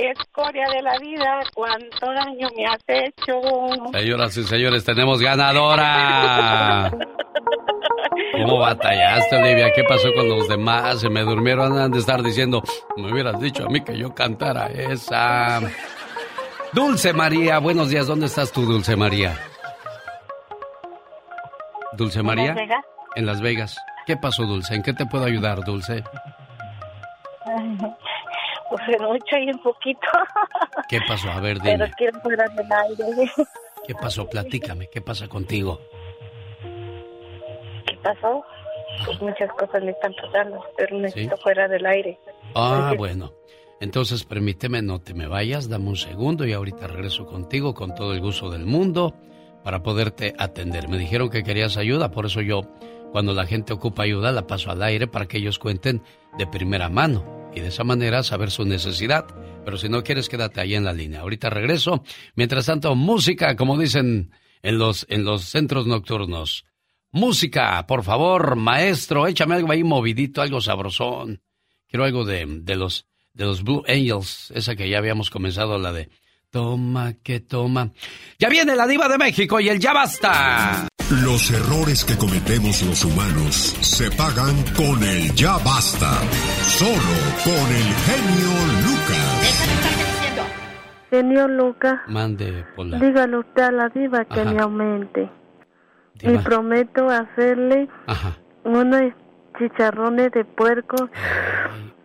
escoria 0.02 0.66
de 0.68 0.82
la 0.82 0.98
vida, 0.98 1.40
cuánto 1.54 2.12
daño 2.12 2.48
me 2.56 2.66
has 2.66 2.82
hecho. 2.86 3.40
Señoras 3.92 4.36
y 4.36 4.44
señores, 4.44 4.84
tenemos 4.84 5.20
ganadora. 5.20 6.90
¿Cómo 8.32 8.58
batallaste, 8.58 9.36
Olivia? 9.36 9.72
¿Qué 9.74 9.84
pasó 9.84 10.12
con 10.14 10.28
los 10.28 10.48
demás? 10.48 11.00
Se 11.00 11.08
me 11.08 11.22
durmieron, 11.22 11.72
andan 11.72 11.90
de 11.92 11.98
estar 11.98 12.22
diciendo, 12.22 12.62
me 12.96 13.12
hubieras 13.12 13.40
dicho 13.40 13.64
a 13.66 13.68
mí 13.68 13.82
que 13.82 13.96
yo 13.96 14.14
cantara 14.14 14.66
esa. 14.66 15.60
Dulce 16.72 17.12
María, 17.12 17.58
buenos 17.58 17.88
días. 17.90 18.06
¿Dónde 18.06 18.26
estás 18.26 18.52
tú, 18.52 18.62
Dulce 18.62 18.96
María? 18.96 19.36
Dulce 21.92 22.22
María. 22.22 22.50
¿En 22.50 22.56
Las 22.56 22.60
Vegas? 22.66 22.84
En 23.16 23.26
Las 23.26 23.40
Vegas. 23.40 23.76
¿Qué 24.06 24.16
pasó, 24.16 24.44
Dulce? 24.44 24.74
¿En 24.74 24.82
qué 24.82 24.92
te 24.92 25.06
puedo 25.06 25.24
ayudar, 25.24 25.64
Dulce? 25.64 26.04
Pues 28.70 28.82
en 28.88 29.02
mucho 29.04 29.36
y 29.38 29.50
un 29.50 29.62
poquito. 29.62 30.06
¿Qué 30.88 31.00
pasó? 31.06 31.30
A 31.30 31.40
ver, 31.40 31.58
dime. 31.60 31.78
Pero 31.78 31.92
quiero 31.96 32.20
fuera 32.20 32.46
del 32.48 32.66
aire. 32.70 33.30
¿Qué 33.86 33.94
pasó? 33.94 34.28
Platícame. 34.28 34.88
¿Qué 34.88 35.00
pasa 35.00 35.28
contigo? 35.28 35.80
¿Qué 37.86 37.96
pasó? 38.02 38.44
Pues 39.04 39.20
muchas 39.20 39.50
cosas 39.52 39.82
me 39.82 39.92
están 39.92 40.12
pasando, 40.14 40.64
pero 40.76 40.98
necesito 40.98 41.36
fuera 41.38 41.68
del 41.68 41.86
aire. 41.86 42.18
Ah, 42.54 42.92
bueno. 42.96 43.32
Entonces 43.80 44.24
permíteme, 44.24 44.82
no 44.82 45.00
te 45.00 45.14
me 45.14 45.28
vayas, 45.28 45.68
dame 45.68 45.88
un 45.88 45.96
segundo 45.96 46.44
y 46.44 46.52
ahorita 46.52 46.88
regreso 46.88 47.26
contigo 47.26 47.74
con 47.74 47.94
todo 47.94 48.12
el 48.12 48.20
gusto 48.20 48.50
del 48.50 48.66
mundo 48.66 49.14
para 49.62 49.84
poderte 49.84 50.34
atender. 50.36 50.88
Me 50.88 50.98
dijeron 50.98 51.30
que 51.30 51.44
querías 51.44 51.76
ayuda, 51.76 52.10
por 52.10 52.26
eso 52.26 52.40
yo, 52.40 52.62
cuando 53.12 53.34
la 53.34 53.46
gente 53.46 53.72
ocupa 53.72 54.02
ayuda, 54.02 54.32
la 54.32 54.48
paso 54.48 54.72
al 54.72 54.82
aire 54.82 55.06
para 55.06 55.26
que 55.26 55.38
ellos 55.38 55.60
cuenten 55.60 56.02
de 56.36 56.46
primera 56.48 56.88
mano 56.88 57.37
y 57.54 57.60
de 57.60 57.68
esa 57.68 57.84
manera 57.84 58.22
saber 58.22 58.50
su 58.50 58.64
necesidad. 58.64 59.26
Pero 59.64 59.76
si 59.76 59.88
no 59.88 60.02
quieres, 60.02 60.28
quédate 60.28 60.60
ahí 60.60 60.74
en 60.74 60.84
la 60.84 60.92
línea. 60.92 61.20
Ahorita 61.20 61.50
regreso. 61.50 62.02
Mientras 62.34 62.66
tanto, 62.66 62.94
música, 62.94 63.56
como 63.56 63.78
dicen 63.78 64.30
en 64.62 64.78
los, 64.78 65.06
en 65.08 65.24
los 65.24 65.44
centros 65.44 65.86
nocturnos. 65.86 66.64
Música, 67.10 67.86
por 67.86 68.02
favor, 68.04 68.56
maestro, 68.56 69.26
échame 69.26 69.54
algo 69.54 69.72
ahí 69.72 69.82
movidito, 69.82 70.42
algo 70.42 70.60
sabrosón. 70.60 71.40
Quiero 71.88 72.04
algo 72.04 72.24
de, 72.24 72.44
de 72.46 72.76
los, 72.76 73.06
de 73.32 73.44
los 73.44 73.62
Blue 73.62 73.82
Angels, 73.88 74.52
esa 74.54 74.76
que 74.76 74.88
ya 74.88 74.98
habíamos 74.98 75.30
comenzado, 75.30 75.78
la 75.78 75.92
de 75.92 76.10
Toma 76.50 77.14
que 77.22 77.40
toma. 77.40 77.92
Ya 78.38 78.48
viene 78.48 78.74
la 78.74 78.86
diva 78.86 79.08
de 79.08 79.18
México 79.18 79.60
y 79.60 79.68
el 79.68 79.78
ya 79.78 79.92
basta. 79.92 80.88
Los 81.10 81.50
errores 81.50 82.04
que 82.04 82.18
cometemos 82.18 82.82
los 82.82 83.02
humanos 83.02 83.74
se 83.80 84.10
pagan 84.10 84.62
con 84.76 85.02
el 85.02 85.34
ya 85.34 85.56
basta. 85.64 86.12
Solo 86.60 87.16
con 87.44 87.54
el 87.54 87.94
genio 88.04 88.52
Lucas. 88.84 89.68
Genio 91.08 91.48
Lucas. 91.48 92.00
Mande, 92.08 92.62
Pola. 92.76 92.98
Dígale 92.98 93.38
usted 93.38 93.62
a 93.62 93.72
la 93.72 93.88
diva 93.88 94.26
que 94.26 94.44
me 94.44 94.60
aumente. 94.60 95.30
Y 96.20 96.36
prometo 96.38 97.08
hacerle 97.08 97.88
unos 98.64 99.14
chicharrones 99.58 100.30
de 100.32 100.44
puerco 100.44 101.08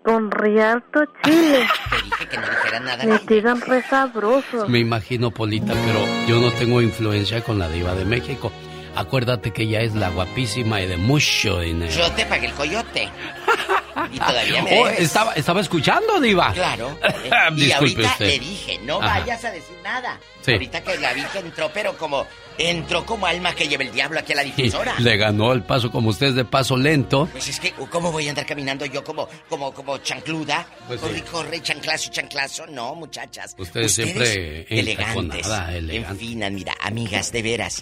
con 0.06 0.32
rialto 0.32 1.02
chile. 1.26 1.68
Te 1.90 2.06
dije 2.06 2.28
que 2.30 2.38
no 2.38 2.48
dijera 2.48 2.80
nada. 2.80 3.04
Me 3.04 3.20
tiran 3.20 3.60
re 3.60 3.82
sabrosos. 3.82 4.70
Me 4.70 4.80
imagino, 4.80 5.30
Polita, 5.30 5.74
pero 5.74 6.00
yo 6.26 6.40
no 6.40 6.54
tengo 6.54 6.82
influencia 6.82 7.44
con 7.44 7.60
la 7.60 7.68
diva 7.68 7.94
de 7.96 8.06
México. 8.06 8.50
Acuérdate 8.96 9.52
que 9.52 9.64
ella 9.64 9.82
es 9.82 9.96
la 9.96 10.10
guapísima 10.10 10.82
y 10.82 10.88
de 10.88 10.98
mucho 10.98 11.60
dinero. 11.60 11.92
Yo 11.92 12.12
te 12.12 12.26
pagué 12.26 12.48
el 12.48 12.54
coyote. 12.54 13.10
Y 14.12 14.20
todavía 14.20 14.64
me 14.64 14.80
Oh, 14.82 14.88
estaba, 14.88 15.34
estaba 15.34 15.62
escuchando, 15.62 16.20
Diva. 16.20 16.52
Claro. 16.54 16.98
Eh, 17.04 17.30
y 17.58 17.72
ahorita 17.72 18.02
usted. 18.08 18.26
le 18.28 18.40
dije, 18.40 18.80
no 18.84 19.02
Ajá. 19.02 19.20
vayas 19.20 19.44
a 19.46 19.52
decir 19.52 19.76
nada. 19.84 20.20
Sí. 20.42 20.52
Ahorita 20.54 20.82
que 20.84 20.98
la 20.98 21.14
vi 21.14 21.22
que 21.24 21.40
entró, 21.40 21.72
pero 21.74 21.98
como 21.98 22.26
entró 22.58 23.04
como 23.06 23.26
alma 23.26 23.56
que 23.56 23.68
lleva 23.68 23.84
el 23.84 23.92
diablo 23.92 24.20
aquí 24.20 24.34
a 24.34 24.36
la 24.38 24.44
Y 24.46 24.52
difusora. 24.52 24.94
le 25.00 25.18
ganó 25.18 25.54
el 25.54 25.64
paso 25.64 25.90
como 25.92 26.10
usted 26.10 26.28
es 26.28 26.36
de 26.36 26.46
paso 26.46 26.76
lento. 26.78 27.28
Pues 27.32 27.48
es 27.48 27.60
que, 27.60 27.72
¿cómo 27.72 28.12
voy 28.12 28.28
a 28.28 28.30
andar 28.32 28.46
caminando 28.46 28.86
yo 28.86 29.04
como, 29.04 29.28
como, 29.50 29.74
como 29.74 29.98
chancluda? 30.00 30.68
Pues 30.88 31.00
corre, 31.00 31.16
sí. 31.16 31.22
corre, 31.32 31.62
chanclazo, 31.62 32.12
chanclazo. 32.12 32.68
No, 32.68 32.94
muchachas. 32.96 33.56
Ustedes 33.58 33.94
siempre 33.94 34.68
elegantes. 34.70 35.48
elegante. 35.48 35.96
En 35.96 36.18
fin, 36.18 36.44
mira, 36.54 36.76
amigas, 36.82 37.32
de 37.32 37.42
veras. 37.42 37.80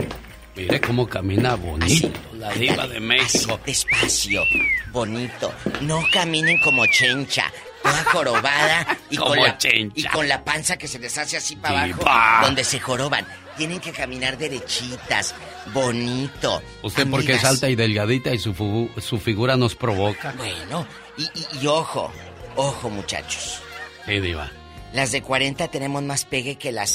Mire 0.56 0.82
cómo 0.82 1.08
camina 1.08 1.56
bonito 1.56 2.10
la 2.38 2.52
diva 2.54 2.88
de 2.88 3.00
México. 3.00 3.54
así, 3.54 3.62
despacio, 3.66 4.44
bonito. 4.92 5.54
No 5.82 6.04
caminen 6.12 6.60
como 6.62 6.86
chencha. 6.88 7.52
Toda 7.82 8.04
jorobada 8.06 8.98
y, 9.10 9.18
con 9.18 9.38
la, 9.40 9.58
chencha. 9.58 9.94
y 9.96 10.04
con 10.04 10.28
la 10.28 10.44
panza 10.44 10.78
que 10.78 10.88
se 10.88 11.00
les 11.00 11.18
hace 11.18 11.38
así 11.38 11.56
para 11.56 11.84
abajo, 11.84 12.00
Diva. 12.02 12.40
donde 12.44 12.64
se 12.64 12.80
joroban. 12.80 13.26
Tienen 13.58 13.80
que 13.80 13.92
caminar 13.92 14.38
derechitas, 14.38 15.34
bonito. 15.74 16.62
Usted 16.84 17.08
porque 17.10 17.32
es 17.34 17.40
Amigas, 17.40 17.52
alta 17.52 17.70
y 17.70 17.76
delgadita 17.76 18.34
y 18.34 18.38
su, 18.40 18.90
su 19.00 19.20
figura 19.20 19.58
nos 19.58 19.76
provoca. 19.76 20.34
Bueno, 20.38 20.86
y, 21.18 21.24
y- 21.24 21.64
y 21.64 21.68
ojo, 21.68 22.12
ojo 22.56 22.90
muchachos. 22.90 23.62
Sí, 24.06 24.20
diva. 24.20 24.52
Las 24.94 25.12
de 25.12 25.22
40 25.24 25.68
tenemos 25.70 26.04
más 26.04 26.26
pegue 26.26 26.58
que 26.58 26.72
las 26.72 26.90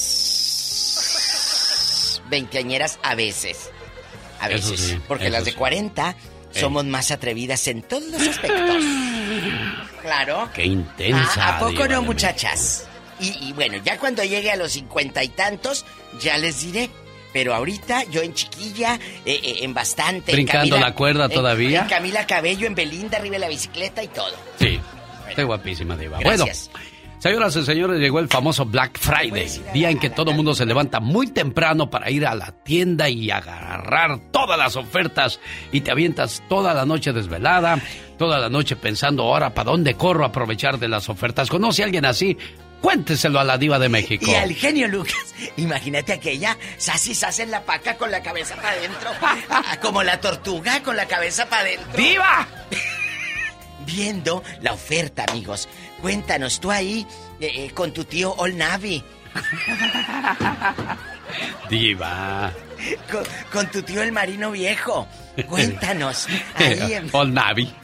veinteañeras 2.29 2.99
a 3.03 3.15
veces. 3.15 3.71
A 4.41 4.49
veces. 4.49 4.79
sí, 4.81 4.99
porque 5.09 5.31
las 5.31 5.45
de 5.45 5.53
sí. 5.53 5.57
40 5.57 6.17
somos 6.51 6.85
más 6.85 7.11
atrevidas 7.11 7.67
en 7.69 7.83
todos 7.83 8.05
los 8.11 8.23
aspectos. 8.23 8.85
Claro. 10.03 10.49
Qué 10.55 10.65
intensa. 10.65 11.45
¿A, 11.45 11.57
a 11.57 11.59
poco 11.59 11.89
no, 11.89 12.01
muchachas? 12.01 12.87
Y, 13.19 13.49
y 13.49 13.53
bueno, 13.55 13.79
ya 13.85 13.99
cuando 13.99 14.23
llegue 14.23 14.53
a 14.53 14.57
los 14.57 14.71
cincuenta 14.71 15.25
y 15.25 15.29
tantos, 15.31 15.85
ya 16.21 16.39
les 16.39 16.61
diré. 16.63 16.89
Pero 17.33 17.55
ahorita 17.55 18.05
yo 18.05 18.23
en 18.23 18.33
chiquilla, 18.33 18.95
eh, 19.25 19.41
eh, 19.43 19.57
en 19.63 19.75
bastante. 19.75 20.31
en 20.31 20.37
Brincando 20.37 20.79
la 20.79 20.95
cuerda 20.95 21.29
todavía. 21.29 21.83
En 21.83 21.89
Camila 21.89 22.27
Cabello, 22.27 22.67
en 22.67 22.75
Belinda, 22.75 23.19
arriba 23.19 23.35
de 23.35 23.41
la 23.41 23.49
bicicleta 23.49 24.03
y 24.03 24.09
todo. 24.09 24.35
Sí, 24.59 24.81
está 25.29 25.43
guapísima, 25.43 25.97
diva. 25.97 26.19
Gracias. 26.19 26.71
Bueno, 26.73 26.87
señoras 27.27 27.57
y 27.57 27.65
señores, 27.65 27.99
llegó 27.99 28.21
el 28.21 28.29
famoso 28.29 28.65
Black 28.65 29.01
Friday, 29.01 29.49
día 29.75 29.91
en 29.91 29.99
que 29.99 30.11
todo 30.11 30.31
el 30.31 30.37
mundo 30.37 30.55
se 30.55 30.65
levanta 30.65 31.01
muy 31.01 31.27
temprano 31.27 31.91
para 31.91 32.09
ir 32.09 32.25
a 32.25 32.37
la 32.37 32.53
tienda 32.53 33.09
y 33.09 33.33
agarrar 33.33 34.31
todas 34.31 34.57
las 34.57 34.77
ofertas 34.77 35.41
y 35.73 35.81
te 35.81 35.91
avientas 35.91 36.45
toda 36.49 36.73
la 36.73 36.87
noche 36.87 37.13
desvelada, 37.13 37.81
toda 38.17 38.39
la 38.39 38.49
noche 38.49 38.77
pensando 38.77 39.25
ahora 39.25 39.53
para 39.53 39.73
dónde 39.73 39.95
corro 39.95 40.23
a 40.23 40.29
aprovechar 40.29 40.79
de 40.79 40.87
las 40.87 41.09
ofertas. 41.09 41.51
¿Conoce 41.51 41.83
a 41.83 41.87
alguien 41.87 42.05
así? 42.05 42.39
Cuénteselo 42.81 43.41
a 43.41 43.45
la 43.45 43.59
diva 43.59 43.81
de 43.81 43.89
México. 43.89 44.25
Y 44.29 44.35
al 44.37 44.55
genio 44.55 44.87
Lucas, 44.87 45.35
imagínate 45.57 46.13
aquella, 46.13 46.57
Sassy 46.77 47.13
Sass 47.13 47.41
en 47.41 47.51
la 47.51 47.65
paca 47.65 47.97
con 47.97 48.13
la 48.13 48.23
cabeza 48.23 48.55
para 48.55 48.71
adentro, 48.71 49.11
como 49.83 50.05
la 50.05 50.21
tortuga 50.21 50.81
con 50.85 50.95
la 50.95 51.07
cabeza 51.07 51.49
para 51.49 51.63
adentro. 51.63 51.89
¡Viva! 51.97 52.47
Viendo 53.85 54.45
la 54.63 54.73
oferta, 54.73 55.25
amigos. 55.29 55.69
Cuéntanos, 56.07 56.61
tú 56.61 56.71
ahí 56.71 57.05
eh, 57.41 57.51
eh, 57.53 57.71
con 57.75 57.93
tu 57.93 58.05
tío 58.05 58.33
All 58.39 58.57
Navy, 58.57 59.03
Diva. 61.69 62.53
con, 63.11 63.25
con 63.51 63.69
tu 63.73 63.83
tío 63.83 64.05
el 64.05 64.13
marino 64.13 64.53
viejo. 64.53 65.09
Cuéntanos, 65.49 66.29
ahí 66.55 66.93
en... 66.93 67.11
All 67.11 67.35
Navy. 67.35 67.75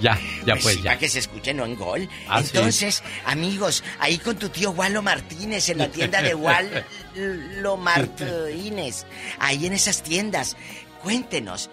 Ya, 0.00 0.18
ya 0.46 0.54
Pues 0.54 0.62
pues, 0.62 0.76
ya. 0.76 0.84
Para 0.84 0.98
que 0.98 1.10
se 1.10 1.18
escuche, 1.18 1.52
no 1.52 1.66
en 1.66 1.76
gol. 1.76 2.08
Ah, 2.26 2.40
sí. 2.40 2.52
Entonces, 2.54 3.02
amigos, 3.26 3.84
ahí 3.98 4.16
con 4.16 4.36
tu 4.36 4.48
tío 4.48 4.70
Walo 4.70 5.02
Martínez 5.02 5.68
en 5.68 5.76
la 5.76 5.88
tienda 5.88 6.22
de 6.22 6.34
Walo 6.34 7.76
Martínez. 7.82 9.04
Ahí 9.38 9.66
en 9.66 9.74
esas 9.74 10.02
tiendas. 10.02 10.56
Cuéntenos, 11.02 11.68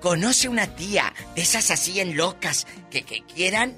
¿conoce 0.00 0.48
una 0.48 0.74
tía 0.76 1.12
de 1.34 1.42
esas 1.42 1.70
así 1.70 2.00
en 2.00 2.16
locas 2.16 2.66
que, 2.90 3.02
que 3.02 3.22
quieran? 3.22 3.74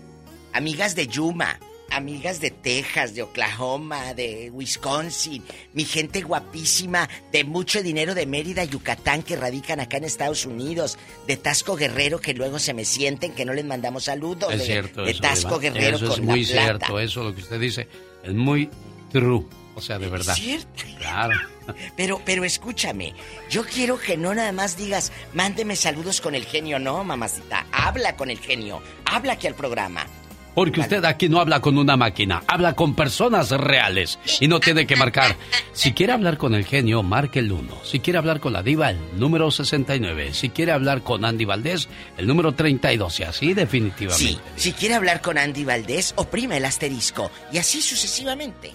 Amigas 0.53 0.95
de 0.95 1.07
Yuma, 1.07 1.59
amigas 1.90 2.40
de 2.40 2.51
Texas, 2.51 3.15
de 3.15 3.23
Oklahoma, 3.23 4.15
de 4.15 4.51
Wisconsin, 4.53 5.43
mi 5.73 5.85
gente 5.85 6.23
guapísima, 6.23 7.09
de 7.32 7.45
mucho 7.45 7.82
dinero 7.82 8.15
de 8.15 8.27
Mérida, 8.27 8.65
Yucatán, 8.65 9.23
que 9.23 9.36
radican 9.36 9.81
acá 9.81 9.97
en 9.99 10.05
Estados 10.05 10.45
Unidos, 10.47 10.99
de 11.27 11.36
Tasco 11.36 11.77
Guerrero, 11.77 12.20
que 12.20 12.35
luego 12.35 12.59
se 12.59 12.74
me 12.74 12.85
sienten 12.85 13.32
que 13.32 13.45
no 13.45 13.53
les 13.55 13.65
mandamos 13.65 14.05
saludos. 14.05 14.53
Es 14.53 14.61
de, 14.61 14.66
cierto 14.66 15.03
de 15.03 15.11
eso, 15.12 15.20
Tasco. 15.23 15.59
Guerrero 15.59 15.97
Eso 15.97 16.09
con 16.09 16.20
es 16.20 16.20
muy 16.27 16.45
la 16.45 16.53
plata. 16.53 16.86
cierto, 16.86 17.01
eso 17.01 17.23
lo 17.24 17.35
que 17.35 17.43
usted 17.43 17.61
dice 17.61 17.89
es 18.23 18.35
muy 18.35 18.69
true, 19.12 19.45
o 19.78 19.80
sea, 19.80 19.98
de 19.98 20.09
verdad. 20.09 20.34
cierto. 20.34 20.84
Claro. 20.98 21.34
Pero, 21.96 22.18
pero 22.24 22.44
escúchame, 22.44 23.12
yo 23.50 23.62
quiero 23.62 23.98
que 23.98 24.16
no 24.16 24.34
nada 24.34 24.52
más 24.52 24.78
digas, 24.78 25.12
mándeme 25.34 25.76
saludos 25.76 26.22
con 26.22 26.34
el 26.34 26.46
genio, 26.46 26.78
no, 26.78 27.05
mamacita. 27.05 27.66
Habla 27.70 28.16
con 28.16 28.30
el 28.30 28.38
genio, 28.38 28.82
habla 29.05 29.34
aquí 29.34 29.48
al 29.48 29.55
programa. 29.55 30.06
Porque 30.55 30.80
usted 30.80 31.05
aquí 31.05 31.28
no 31.28 31.40
habla 31.40 31.60
con 31.60 31.78
una 31.78 31.96
máquina, 31.96 32.42
habla 32.48 32.72
con 32.74 32.94
personas 32.94 33.50
reales 33.50 34.18
y 34.40 34.48
no 34.48 34.59
tiene 34.59 34.88
que 34.88 34.96
marcar. 34.96 35.36
Si 35.72 35.92
quiere 35.92 36.12
hablar 36.12 36.36
con 36.36 36.52
el 36.55 36.64
genio, 36.64 37.05
marque 37.05 37.38
el 37.38 37.52
1. 37.52 37.84
Si 37.84 38.00
quiere 38.00 38.18
hablar 38.18 38.40
con 38.40 38.55
la 38.55 38.64
diva, 38.64 38.90
el 38.90 38.98
número 39.16 39.52
69. 39.52 40.34
Si 40.34 40.48
quiere 40.48 40.72
hablar 40.72 41.02
con 41.02 41.24
Andy 41.24 41.44
Valdés, 41.44 41.88
el 42.16 42.26
número 42.26 42.55
32. 42.55 43.20
Y 43.20 43.22
así 43.22 43.55
definitivamente. 43.55 44.32
Sí, 44.32 44.40
si 44.56 44.72
quiere 44.72 44.96
hablar 44.96 45.20
con 45.20 45.38
Andy 45.38 45.64
Valdés, 45.64 46.12
oprime 46.16 46.56
el 46.56 46.64
asterisco 46.64 47.30
y 47.52 47.59
así 47.59 47.80
sucesivamente. 47.80 48.74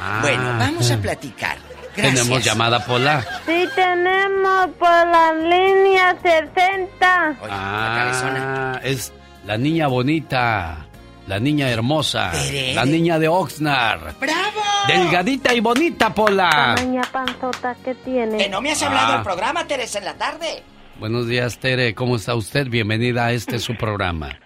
Ah. 0.00 0.18
Bueno, 0.22 0.42
vamos 0.58 0.90
a 0.90 0.96
platicar. 0.98 1.56
Gracias. 1.96 2.14
Tenemos 2.24 2.44
llamada 2.44 2.84
Pola. 2.84 3.24
Sí, 3.44 3.64
tenemos 3.74 4.68
por 4.78 4.88
la 4.88 5.32
línea 5.34 6.16
60. 6.22 7.36
Ah, 7.50 8.80
es 8.84 9.12
la 9.44 9.56
niña 9.58 9.88
bonita, 9.88 10.86
la 11.26 11.40
niña 11.40 11.68
hermosa, 11.70 12.30
la 12.74 12.84
niña 12.84 13.18
de 13.18 13.26
Oxnard. 13.28 14.16
¡Bravo! 14.20 14.60
Delgadita 14.86 15.52
y 15.54 15.60
bonita, 15.60 16.14
Pola. 16.14 16.74
Tamaña 16.76 17.02
panzota 17.10 17.74
que 17.84 17.94
tiene. 17.96 18.38
Que 18.38 18.48
no 18.48 18.60
me 18.60 18.70
has 18.72 18.82
hablado 18.82 19.08
Ah. 19.08 19.14
del 19.14 19.22
programa, 19.22 19.66
Teresa, 19.66 19.98
en 19.98 20.04
la 20.04 20.14
tarde. 20.14 20.62
Buenos 21.00 21.26
días, 21.26 21.58
Tere. 21.58 21.94
¿Cómo 21.94 22.16
está 22.16 22.34
usted? 22.34 22.68
Bienvenida 22.68 23.26
a 23.26 23.32
este 23.32 23.58
su 23.58 23.76
programa. 23.76 24.38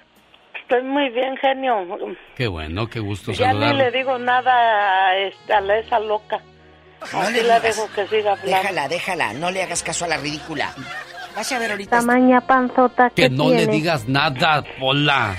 Estoy 0.72 0.88
muy 0.88 1.10
bien, 1.10 1.36
genio. 1.36 1.86
Qué 2.34 2.46
bueno, 2.46 2.88
qué 2.88 2.98
gusto 2.98 3.32
Ya 3.32 3.52
ni 3.52 3.74
le 3.74 3.90
digo 3.90 4.16
nada 4.18 5.10
a, 5.10 5.18
esta, 5.18 5.58
a 5.58 5.78
esa 5.78 5.98
loca. 5.98 6.40
No 7.12 7.20
Así 7.20 7.34
le 7.34 7.42
la 7.42 7.60
dejo 7.60 7.86
que 7.94 8.06
siga 8.06 8.32
hablando. 8.32 8.56
Déjala, 8.56 8.88
déjala, 8.88 9.32
no 9.34 9.50
le 9.50 9.62
hagas 9.62 9.82
caso 9.82 10.06
a 10.06 10.08
la 10.08 10.16
ridícula. 10.16 10.72
Vas 11.36 11.52
a 11.52 11.58
ver 11.58 11.72
ahorita. 11.72 11.98
Tamaña 11.98 12.40
panzota 12.40 13.10
que, 13.10 13.24
Que 13.24 13.28
no 13.28 13.48
tiene. 13.48 13.66
le 13.66 13.72
digas 13.72 14.08
nada, 14.08 14.64
Pola. 14.80 15.36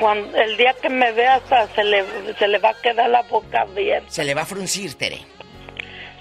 Cuando, 0.00 0.36
el 0.36 0.56
día 0.56 0.74
que 0.82 0.88
me 0.88 1.12
vea 1.12 1.36
hasta 1.36 1.68
se 1.68 1.84
le, 1.84 2.04
se 2.36 2.48
le 2.48 2.58
va 2.58 2.70
a 2.70 2.74
quedar 2.82 3.08
la 3.08 3.22
boca 3.22 3.60
abierta. 3.60 4.10
Se 4.10 4.24
le 4.24 4.34
va 4.34 4.42
a 4.42 4.46
fruncir, 4.46 4.94
Tere. 4.94 5.20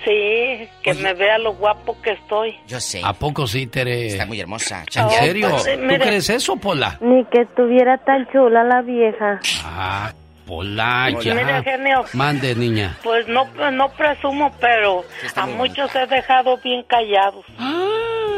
Sí, 0.06 0.70
que 0.84 0.94
me 0.96 1.14
vea 1.16 1.38
lo 1.40 1.56
guapo 1.56 2.00
que 2.02 2.12
estoy. 2.12 2.56
Yo 2.68 2.80
sé. 2.80 3.02
¿A 3.04 3.14
poco 3.14 3.48
sí, 3.48 3.66
Tere? 3.68 4.08
Está 4.08 4.26
muy 4.28 4.40
hermosa. 4.40 4.86
¿En 4.96 5.10
serio? 5.10 5.50
pues, 5.50 5.64
¿Tú 5.64 5.82
mire. 5.84 6.00
crees 6.00 6.30
eso, 6.30 6.56
Pola? 6.58 6.98
Ni 7.02 7.26
que 7.26 7.42
estuviera 7.42 7.98
tan 7.98 8.28
chula 8.32 8.64
la 8.64 8.82
vieja. 8.84 9.40
Ah, 9.64 10.14
Pola, 10.46 11.10
Pues 11.12 11.26
ya. 11.26 11.34
mira, 11.34 11.64
genio. 11.64 12.06
Mande, 12.14 12.54
niña. 12.54 12.96
Pues 13.04 13.28
no, 13.28 13.46
no 13.72 13.90
presumo, 13.94 14.54
pero 14.62 15.04
a 15.36 15.46
muchos 15.48 15.94
he 15.96 16.06
dejado 16.06 16.58
bien 16.64 16.84
callados. 16.84 17.44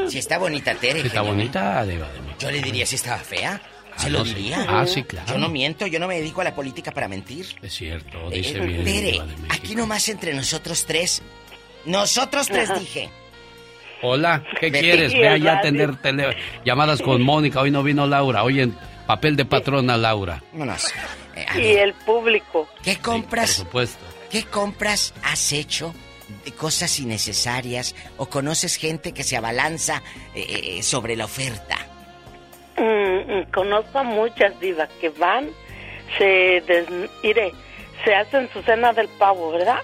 Si 0.07 0.17
está 0.19 0.37
bonita, 0.37 0.73
Tere. 0.75 1.01
Sí, 1.01 1.07
está 1.07 1.19
genio. 1.19 1.33
bonita, 1.33 1.85
Diva 1.85 2.07
de. 2.07 2.19
Yo 2.39 2.49
le 2.49 2.61
diría 2.61 2.85
si 2.85 2.95
estaba 2.95 3.17
fea. 3.17 3.59
Se 3.97 4.07
Ah, 4.07 4.09
lo 4.11 4.19
no, 4.19 4.25
sí. 4.25 4.35
diría. 4.35 4.65
Ah, 4.69 4.85
sí, 4.85 5.03
claro. 5.03 5.27
Yo 5.33 5.37
no 5.39 5.49
miento, 5.49 5.85
yo 5.87 5.99
no 5.99 6.07
me 6.07 6.15
dedico 6.19 6.39
a 6.41 6.43
la 6.45 6.53
política 6.55 6.91
para 6.91 7.07
mentir. 7.09 7.45
Es 7.61 7.73
cierto, 7.73 8.31
Eh, 8.31 8.37
dice 8.37 8.57
eh, 8.59 8.61
bien. 8.61 8.83
Tere, 8.85 9.21
aquí 9.49 9.75
nomás 9.75 10.07
entre 10.07 10.33
nosotros 10.33 10.85
tres. 10.85 11.21
Nosotros 11.87 12.47
tres 12.47 12.69
Ajá. 12.69 12.79
dije. 12.79 13.09
Hola, 14.03 14.43
¿qué 14.59 14.71
quieres? 14.71 15.11
Sí, 15.11 15.17
Ve 15.19 15.27
allá 15.29 15.53
a 15.53 15.57
atender 15.57 15.95
tele- 15.99 16.35
llamadas 16.63 17.01
con 17.01 17.21
Mónica. 17.23 17.61
Hoy 17.61 17.71
no 17.71 17.81
vino 17.81 18.05
Laura. 18.05 18.43
Hoy 18.43 18.61
en 18.61 18.77
papel 19.07 19.35
de 19.35 19.45
patrona 19.45 19.97
Laura. 19.97 20.43
Vámonos. 20.51 20.93
Eh, 21.35 21.45
Y 21.55 21.65
el 21.77 21.93
público. 21.95 22.67
¿Qué 22.83 22.97
compras? 22.97 23.55
Por 23.57 23.65
supuesto. 23.65 24.05
¿Qué 24.29 24.43
compras 24.43 25.13
has 25.23 25.51
hecho 25.53 25.95
de 26.45 26.51
cosas 26.51 26.99
innecesarias 26.99 27.95
o 28.17 28.27
conoces 28.27 28.75
gente 28.75 29.13
que 29.13 29.23
se 29.23 29.37
abalanza 29.37 30.03
eh, 30.35 30.77
eh, 30.79 30.83
sobre 30.83 31.15
la 31.15 31.25
oferta? 31.25 31.77
Mm, 32.77 33.31
mm, 33.39 33.43
conozco 33.51 33.97
a 33.99 34.03
muchas 34.03 34.59
divas 34.59 34.89
que 35.01 35.09
van, 35.09 35.49
se 36.19 36.61
des, 36.67 36.85
mire, 37.23 37.51
se 38.05 38.13
hacen 38.13 38.47
su 38.53 38.61
cena 38.61 38.93
del 38.93 39.07
pavo, 39.17 39.51
¿verdad? 39.51 39.79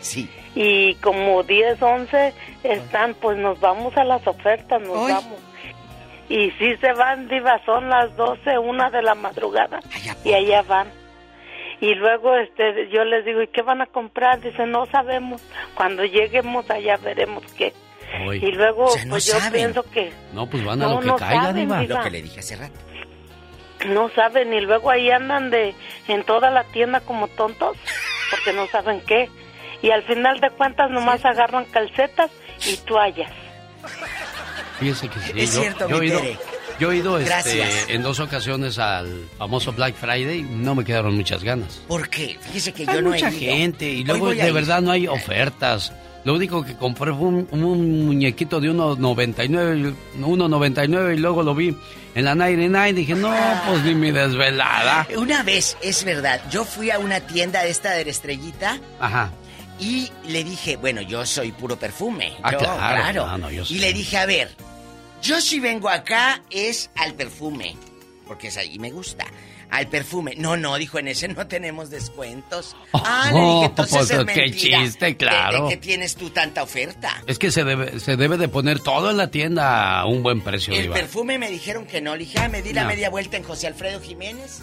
Sí. 0.00 0.28
Y 0.56 0.94
como 0.96 1.42
10, 1.42 1.80
11 1.80 2.32
están, 2.64 3.14
pues 3.14 3.36
nos 3.36 3.60
vamos 3.60 3.94
a 3.96 4.04
las 4.04 4.26
ofertas, 4.26 4.80
nos 4.80 5.08
vamos. 5.08 5.38
Y 6.30 6.50
si 6.52 6.74
se 6.78 6.92
van, 6.94 7.28
diva, 7.28 7.60
son 7.64 7.88
las 7.90 8.16
12, 8.16 8.58
una 8.58 8.90
de 8.90 9.02
la 9.02 9.14
madrugada 9.14 9.80
y 10.24 10.32
allá 10.32 10.62
van. 10.62 10.88
Y 11.80 11.94
luego 11.94 12.34
este 12.36 12.88
yo 12.88 13.04
les 13.04 13.26
digo, 13.26 13.42
¿y 13.42 13.48
qué 13.48 13.60
van 13.60 13.82
a 13.82 13.86
comprar? 13.86 14.40
Dice, 14.40 14.66
no 14.66 14.86
sabemos. 14.86 15.42
Cuando 15.74 16.04
lleguemos 16.06 16.68
allá 16.70 16.96
veremos 16.96 17.44
qué. 17.52 17.74
Y 18.40 18.52
luego 18.52 18.88
pues 19.10 19.26
yo 19.26 19.34
pienso 19.52 19.82
que... 19.90 20.10
No, 20.32 20.48
pues 20.48 20.64
van 20.64 20.80
a 20.80 20.88
lo 20.88 21.00
que 21.00 21.14
caiga, 21.16 21.52
diva. 21.52 21.82
Lo 21.82 22.00
que 22.00 22.10
le 22.10 22.22
dije 22.22 22.40
hace 22.40 22.56
rato. 22.56 22.78
No 23.88 24.08
saben 24.08 24.54
y 24.54 24.62
luego 24.62 24.90
ahí 24.90 25.10
andan 25.10 25.50
de 25.50 25.74
en 26.08 26.24
toda 26.24 26.50
la 26.50 26.64
tienda 26.64 27.00
como 27.00 27.28
tontos 27.28 27.76
porque 28.30 28.54
no 28.54 28.66
saben 28.68 29.02
qué. 29.02 29.28
Y 29.82 29.90
al 29.90 30.02
final 30.04 30.40
de 30.40 30.50
cuentas 30.50 30.90
nomás 30.90 31.24
agarran 31.24 31.64
calcetas 31.66 32.30
y 32.66 32.76
toallas. 32.78 33.30
Fíjese 34.78 35.08
que 35.08 35.20
sí. 35.20 35.32
Es 35.36 35.54
yo, 35.54 35.60
cierto, 35.60 35.88
yo 35.88 36.02
he 36.02 36.06
ido, 36.06 36.20
yo 36.78 36.92
he 36.92 36.96
ido 36.96 37.18
este, 37.18 37.64
en 37.94 38.02
dos 38.02 38.20
ocasiones 38.20 38.78
al 38.78 39.26
famoso 39.38 39.72
Black 39.72 39.94
Friday 39.94 40.40
y 40.40 40.42
no 40.42 40.74
me 40.74 40.84
quedaron 40.84 41.14
muchas 41.16 41.42
ganas. 41.42 41.80
¿Por 41.88 42.08
qué? 42.08 42.36
Fíjese 42.40 42.72
que 42.72 42.82
Hay 42.86 42.96
yo 42.96 43.02
no 43.02 43.10
mucha 43.10 43.28
he 43.28 43.34
ido. 43.36 43.52
gente 43.54 43.88
y 43.88 44.04
luego 44.04 44.30
de 44.30 44.52
verdad 44.52 44.80
no 44.82 44.90
hay 44.90 45.06
ofertas. 45.08 45.92
Lo 46.24 46.34
único 46.34 46.64
que 46.64 46.74
compré 46.74 47.12
fue 47.12 47.28
un, 47.28 47.48
un 47.52 48.04
muñequito 48.06 48.60
de 48.60 48.68
1.99 48.70 49.94
y- 50.16 50.20
1.99 50.20 51.14
y 51.14 51.18
luego 51.18 51.44
lo 51.44 51.54
vi 51.54 51.76
en 52.16 52.24
la 52.24 52.34
99 52.34 52.90
y 52.90 52.92
dije, 52.94 53.14
no, 53.14 53.32
pues 53.68 53.84
ni 53.84 53.94
mi 53.94 54.10
desvelada. 54.10 55.06
Una 55.16 55.44
vez, 55.44 55.76
es 55.82 56.02
verdad, 56.04 56.40
yo 56.50 56.64
fui 56.64 56.90
a 56.90 56.98
una 56.98 57.20
tienda 57.20 57.64
esta 57.64 57.92
de 57.92 58.04
la 58.06 58.10
estrellita 58.10 58.76
Ajá. 58.98 59.30
Y 59.78 60.10
le 60.26 60.44
dije, 60.44 60.76
bueno, 60.76 61.00
yo 61.02 61.24
soy 61.26 61.52
puro 61.52 61.78
perfume. 61.78 62.34
Ah, 62.42 62.52
yo, 62.52 62.58
claro, 62.58 63.38
no, 63.38 63.50
yo 63.50 63.64
y 63.68 63.78
le 63.78 63.92
dije, 63.92 64.16
a 64.16 64.26
ver, 64.26 64.50
yo 65.22 65.40
si 65.40 65.60
vengo 65.60 65.88
acá 65.88 66.42
es 66.50 66.90
al 66.96 67.14
perfume, 67.14 67.76
porque 68.26 68.48
es 68.48 68.56
ahí 68.56 68.78
me 68.78 68.90
gusta. 68.90 69.26
Al 69.68 69.88
perfume. 69.88 70.34
No, 70.36 70.56
no, 70.56 70.76
dijo, 70.76 71.00
en 71.00 71.08
ese 71.08 71.26
no 71.26 71.48
tenemos 71.48 71.90
descuentos. 71.90 72.76
Ah, 72.92 73.30
le 73.34 73.40
dije, 73.40 73.64
entonces 73.64 73.96
pues, 73.96 74.10
es 74.12 74.18
qué 74.18 74.24
mentira. 74.42 74.78
chiste, 74.78 75.04
¿De- 75.06 75.16
claro. 75.16 75.64
¿De, 75.64 75.70
qué 75.70 75.76
tienes 75.76 76.14
tú 76.14 76.30
tanta 76.30 76.62
oferta? 76.62 77.20
Es 77.26 77.36
que 77.36 77.50
se 77.50 77.64
debe, 77.64 77.98
se 77.98 78.16
debe 78.16 78.36
de 78.38 78.46
poner 78.46 78.78
todo 78.78 79.10
en 79.10 79.16
la 79.16 79.26
tienda 79.32 79.98
a 79.98 80.06
un 80.06 80.22
buen 80.22 80.40
precio, 80.40 80.72
El 80.72 80.82
Diva. 80.82 80.94
perfume 80.94 81.36
me 81.38 81.50
dijeron 81.50 81.84
que 81.84 82.00
no. 82.00 82.12
Le 82.14 82.20
dije, 82.20 82.38
ah, 82.38 82.48
me 82.48 82.62
di 82.62 82.72
la 82.72 82.84
media 82.84 83.10
vuelta 83.10 83.36
en 83.38 83.42
José 83.42 83.66
Alfredo 83.66 84.00
Jiménez 84.00 84.62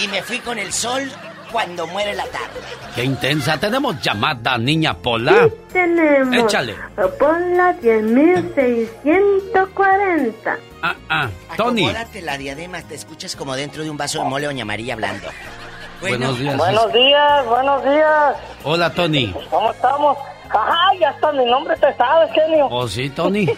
y 0.00 0.06
me 0.06 0.22
fui 0.22 0.38
con 0.38 0.60
el 0.60 0.72
sol 0.72 1.10
cuando 1.52 1.86
muere 1.86 2.14
la 2.14 2.24
tarde. 2.24 2.60
Qué 2.94 3.04
intensa. 3.04 3.58
Tenemos 3.58 4.00
llamada, 4.00 4.56
niña 4.58 4.94
Pola. 4.94 5.48
Tenemos. 5.72 6.36
Échale. 6.36 6.74
Ponla 7.18 7.74
10.640. 7.80 10.56
Ah, 10.82 10.94
ah. 11.08 11.28
Tony. 11.56 11.84
Acomódate 11.84 12.22
la 12.22 12.38
diadema, 12.38 12.80
te 12.82 12.94
escuchas 12.94 13.34
como 13.36 13.54
dentro 13.56 13.82
de 13.82 13.90
un 13.90 13.96
vaso 13.96 14.22
de 14.22 14.28
mole 14.28 14.46
Doña 14.46 14.64
María 14.64 14.94
hablando. 14.94 15.28
Buenos 16.00 16.38
días. 16.38 16.56
Buenos 16.56 16.92
días, 16.92 17.46
buenos 17.46 17.84
días. 17.84 18.36
Hola, 18.64 18.90
Tony. 18.90 19.34
¿Cómo 19.50 19.72
estamos? 19.72 20.16
Ajá, 20.50 20.94
ya 21.00 21.10
hasta 21.10 21.32
mi 21.32 21.44
nombre 21.46 21.74
te 21.76 21.92
sabes, 21.96 22.30
genio. 22.32 22.68
¿Oh, 22.70 22.86
sí, 22.86 23.10
Tony? 23.10 23.46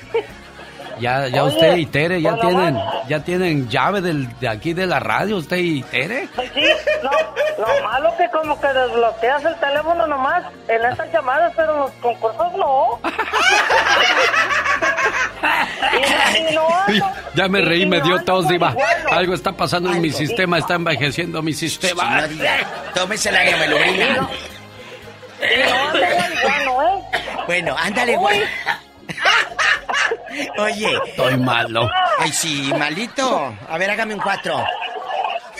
Ya, 1.00 1.28
ya 1.28 1.44
Oye, 1.44 1.54
usted 1.54 1.76
y 1.76 1.86
Tere 1.86 2.20
ya 2.20 2.30
pues 2.36 2.42
tienen, 2.48 2.78
ya 3.08 3.20
tienen 3.24 3.68
llave 3.68 4.00
del, 4.00 4.38
de 4.38 4.48
aquí 4.48 4.72
de 4.74 4.86
la 4.86 4.98
radio, 5.00 5.36
usted 5.36 5.56
y 5.58 5.82
Tere. 5.82 6.28
Sí, 6.54 6.62
no, 7.02 7.10
lo 7.58 7.82
malo 7.84 8.12
que 8.16 8.28
como 8.30 8.60
que 8.60 8.66
desbloqueas 8.68 9.44
el 9.44 9.54
teléfono 9.56 10.06
nomás 10.06 10.44
en 10.68 10.84
estas 10.84 11.12
llamadas, 11.12 11.52
pero 11.56 11.72
en 11.74 11.80
los 11.80 11.90
concursos 11.92 12.52
no. 12.54 12.98
y, 15.92 16.38
y 16.38 16.54
no 16.54 16.68
ando- 16.68 17.12
Ya 17.34 17.48
me 17.48 17.60
reí, 17.60 17.82
y 17.82 17.86
me 17.86 18.00
dio 18.00 18.22
tos, 18.24 18.48
Diva. 18.48 18.70
marihuano. 18.70 19.10
Algo 19.12 19.34
está 19.34 19.52
pasando 19.52 19.92
en 19.92 20.00
mi 20.00 20.10
sistema, 20.10 20.58
está 20.58 20.74
envejeciendo 20.74 21.42
mi 21.42 21.52
sistema. 21.52 22.22
Tómese 22.94 23.30
la 23.32 23.44
gamelurina. 23.44 24.28
Y 25.40 25.56
no 25.70 25.72
ando 25.72 26.00
marihuano, 26.18 26.98
¿eh? 26.98 27.02
Bueno, 27.46 27.76
ándale, 27.78 28.16
güey. 28.16 28.40
Oye. 30.58 30.98
Estoy 31.06 31.36
malo. 31.36 31.88
Ay, 32.18 32.32
sí, 32.32 32.70
malito. 32.76 33.54
A 33.68 33.78
ver, 33.78 33.90
hágame 33.90 34.14
un 34.14 34.20
cuatro. 34.20 34.62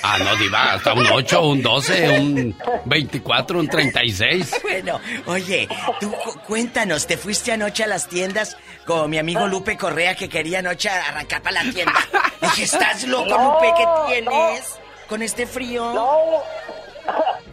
Ah, 0.02 0.16
no, 0.18 0.36
Diva, 0.36 0.74
hasta 0.74 0.92
un 0.92 1.04
8, 1.06 1.42
un 1.42 1.60
12, 1.60 2.20
un 2.20 2.56
24, 2.84 3.58
un 3.58 3.66
36. 3.68 4.60
Bueno, 4.62 5.00
oye, 5.26 5.68
tú 5.98 6.12
cu- 6.12 6.38
cuéntanos, 6.46 7.04
¿te 7.08 7.16
fuiste 7.16 7.50
anoche 7.50 7.82
a 7.82 7.88
las 7.88 8.06
tiendas 8.06 8.56
con 8.86 9.10
mi 9.10 9.18
amigo 9.18 9.48
Lupe 9.48 9.76
Correa 9.76 10.14
que 10.14 10.28
quería 10.28 10.60
anoche 10.60 10.88
arrancar 10.88 11.42
para 11.42 11.64
la 11.64 11.72
tienda? 11.72 11.94
Dije, 12.40 12.62
¿estás 12.62 13.02
loco, 13.08 13.26
No, 13.28 13.54
Lupe? 13.54 13.74
¿Qué 13.76 13.84
tienes? 14.14 14.78
¿Con 15.08 15.20
este 15.22 15.46
frío? 15.48 15.92
No, 15.92 16.42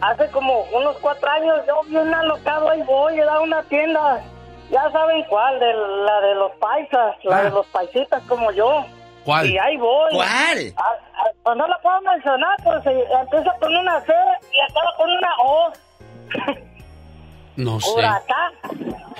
hace 0.00 0.30
como 0.30 0.60
unos 0.72 0.96
cuatro 1.00 1.28
años 1.28 1.56
yo 1.66 1.82
bien 1.88 2.14
alocado 2.14 2.70
ahí 2.70 2.82
voy, 2.82 3.18
he 3.18 3.24
dado 3.24 3.42
una 3.42 3.62
tienda, 3.64 4.22
ya 4.70 4.90
saben 4.90 5.24
cuál, 5.24 5.58
de 5.60 5.72
la 5.74 6.20
de 6.20 6.34
los 6.36 6.52
paisas, 6.52 7.16
la 7.24 7.38
Ah. 7.38 7.42
de 7.44 7.50
los 7.50 7.66
paisitas 7.66 8.22
como 8.24 8.50
yo. 8.52 8.84
¿Cuál? 9.24 9.46
Y 9.46 9.58
ahí 9.58 9.76
voy. 9.76 10.12
¿Cuál? 10.14 10.72
Ah, 10.76 10.94
ah, 11.16 11.24
Pues 11.42 11.56
no 11.56 11.66
la 11.66 11.78
puedo 11.78 12.00
mencionar, 12.02 12.56
pues 12.62 12.86
eh, 12.86 13.04
empieza 13.20 13.52
con 13.60 13.74
una 13.76 14.00
C 14.02 14.12
y 14.52 14.60
acaba 14.70 14.96
con 14.96 15.10
una 15.10 15.28
O. 15.44 15.72
No 17.56 17.80
sé. 17.80 17.90
Por 17.90 18.04
acá, 18.04 18.52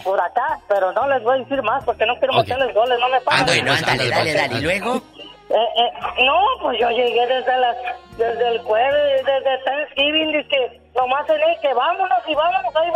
por 0.05 0.21
acá, 0.21 0.59
pero 0.69 0.93
no 0.93 1.09
les 1.09 1.23
voy 1.23 1.37
a 1.37 1.43
decir 1.43 1.63
más 1.63 1.83
porque 1.85 2.05
no 2.07 2.15
quiero 2.19 2.35
Ok. 2.35 2.41
meterles 2.41 2.75
goles, 2.75 2.99
no 3.01 3.09
me 3.09 3.17
Ah, 3.17 3.21
pagan. 3.25 3.47
bueno, 3.47 3.73
ándale, 3.73 4.11
dale, 4.11 4.35
dale. 4.35 4.55
¿Y 4.59 4.61
luego? 4.61 5.01
Eh, 5.49 5.55
eh, 5.55 6.25
no, 6.25 6.41
pues 6.61 6.79
yo 6.81 6.91
llegué 6.91 7.25
desde 7.27 7.57
las, 7.59 7.77
desde 8.17 8.49
el 8.49 8.59
jueves, 8.63 9.25
desde 9.25 9.59
Thanksgiving, 9.65 10.33
dice, 10.33 10.81
nomás 10.95 11.29
en 11.31 11.41
el 11.41 11.61
que 11.61 11.73
vámonos 11.73 12.19
y 12.27 12.35
vámonos, 12.35 12.75
ahí 12.75 12.91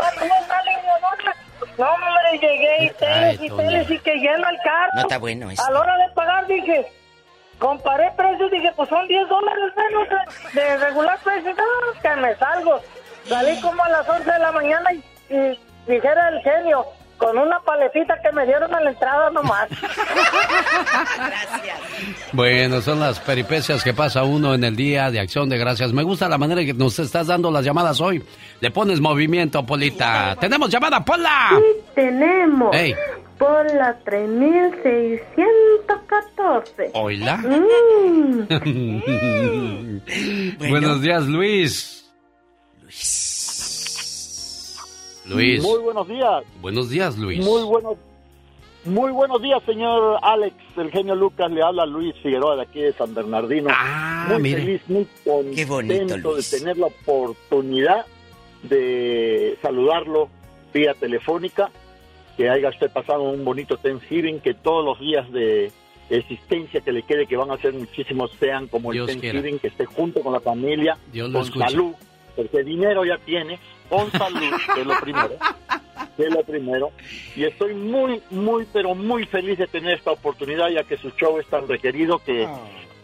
sale, 0.49 0.73
no, 1.79 1.85
no, 1.85 1.93
hombre, 1.95 2.39
llegué 2.41 2.85
y 2.85 2.91
teles 2.91 3.41
y 3.41 3.51
teles 3.51 3.91
y 3.91 3.99
que 4.01 4.15
lleno 4.17 4.49
el 4.49 4.59
carro. 4.65 4.91
No 4.95 5.01
está 5.03 5.19
bueno 5.19 5.51
esto. 5.51 5.65
A 5.65 5.71
la 5.71 5.81
hora 5.81 5.97
de 5.99 6.09
pagar 6.11 6.47
dije, 6.49 6.87
comparé 7.61 8.11
precios, 8.17 8.51
dije, 8.51 8.73
pues 8.75 8.89
son 8.89 9.07
10 9.07 9.29
dólares 9.29 9.73
menos 9.77 10.09
de, 10.09 10.61
de 10.61 10.77
regular 10.79 11.19
precio, 11.23 11.55
no, 11.55 12.01
que 12.03 12.17
me 12.17 12.35
salgo. 12.35 12.81
Salí 13.27 13.61
como 13.61 13.85
a 13.85 13.89
las 13.91 14.09
11 14.09 14.31
de 14.33 14.39
la 14.41 14.51
mañana 14.51 14.93
y, 14.93 15.05
y 15.35 15.61
dijera 15.87 16.31
el 16.31 16.43
genio, 16.43 16.85
con 17.21 17.39
una 17.39 17.61
paletita 17.61 18.21
que 18.23 18.33
me 18.33 18.45
dieron 18.47 18.75
a 18.75 18.81
la 18.81 18.91
entrada 18.91 19.31
nomás. 19.31 19.69
Bueno, 22.33 22.81
son 22.81 22.99
las 23.01 23.21
peripecias 23.21 23.85
que 23.85 23.93
pasa 23.93 24.25
uno 24.25 24.55
en 24.55 24.65
el 24.65 24.75
día 24.75 25.11
de 25.11 25.21
acción 25.21 25.51
de 25.51 25.59
gracias. 25.59 25.93
Me 25.93 26.03
gusta 26.03 26.27
la 26.29 26.39
manera 26.39 26.63
en 26.63 26.67
que 26.69 26.73
nos 26.75 26.99
estás 26.99 27.27
dando 27.27 27.51
las 27.51 27.63
llamadas 27.65 28.01
hoy. 28.01 28.25
Le 28.61 28.71
pones 28.71 29.01
movimiento, 29.01 29.67
Polita. 29.67 30.37
¡Tenemos 30.41 30.71
llamada, 30.71 31.05
Pola! 31.05 31.51
Tenemos. 31.95 32.75
Ey. 32.75 32.95
Por 33.39 33.71
la 33.75 33.99
3614. 34.05 36.91
¿Oila? 36.95 37.37
Mm. 37.37 38.49
Buenos 40.71 41.03
días, 41.03 41.27
Luis. 41.27 42.11
Luis. 42.83 43.30
Muy 45.35 45.79
buenos 45.83 46.09
días. 46.09 46.45
Buenos 46.61 46.91
días, 46.91 47.19
Luis. 47.19 47.45
Muy 47.45 47.63
buenos, 47.63 47.97
muy 48.85 49.13
buenos 49.13 49.41
días, 49.43 49.63
señor 49.65 50.19
Alex, 50.23 50.55
el 50.77 50.91
genio 50.91 51.15
Lucas. 51.15 51.51
Le 51.51 51.63
habla 51.63 51.87
Luis 51.87 52.15
Figueroa 52.23 52.57
de 52.57 52.63
aquí 52.63 52.81
de 52.81 52.93
San 52.93 53.15
Bernardino. 53.15 53.71
Ah, 53.73 54.27
muy 54.31 54.43
mire. 54.43 54.63
feliz, 54.63 54.83
muy 54.89 55.07
contento 55.25 55.55
Qué 55.57 55.65
bonito, 55.67 56.17
Luis. 56.33 56.51
de 56.51 56.59
tener 56.59 56.79
la 56.79 56.87
oportunidad 56.87 58.07
de 58.63 59.59
saludarlo 59.63 60.29
vía 60.73 60.95
telefónica. 60.95 61.71
Que 62.37 62.49
haya 62.49 62.71
usted 62.71 62.91
pasado 62.91 63.23
un 63.23 63.45
bonito 63.45 63.77
Thanksgiving, 63.77 64.41
que 64.41 64.55
todos 64.55 64.85
los 64.85 64.99
días 64.99 65.31
de 65.31 65.71
existencia 66.09 66.81
que 66.81 66.91
le 66.91 67.03
quede, 67.03 67.27
que 67.27 67.37
van 67.37 67.51
a 67.51 67.59
ser 67.59 67.75
muchísimos, 67.75 68.31
sean 68.41 68.67
como 68.67 68.93
Dios 68.93 69.11
el 69.11 69.21
Thanksgiving, 69.21 69.59
que 69.59 69.69
esté 69.69 69.85
junto 69.85 70.23
con 70.23 70.33
la 70.33 70.41
familia, 70.41 70.97
Dios 71.13 71.31
con 71.31 71.45
salud, 71.45 71.93
porque 72.35 72.65
dinero 72.65 73.05
ya 73.05 73.19
tiene, 73.19 73.59
con 73.91 74.11
salud, 74.13 74.53
que 74.75 74.81
es 74.81 74.87
lo 74.87 74.99
primero. 75.01 75.37
que 76.17 76.23
es 76.25 76.31
lo 76.31 76.43
primero. 76.45 76.93
Y 77.37 77.45
estoy 77.45 77.75
muy, 77.75 78.23
muy, 78.31 78.67
pero 78.73 78.95
muy 78.95 79.27
feliz 79.27 79.59
de 79.59 79.67
tener 79.67 79.99
esta 79.99 80.13
oportunidad, 80.13 80.69
ya 80.71 80.85
que 80.85 80.97
su 80.97 81.11
show 81.11 81.39
es 81.39 81.47
tan 81.49 81.69
requerido 81.69 82.19
que, 82.25 82.49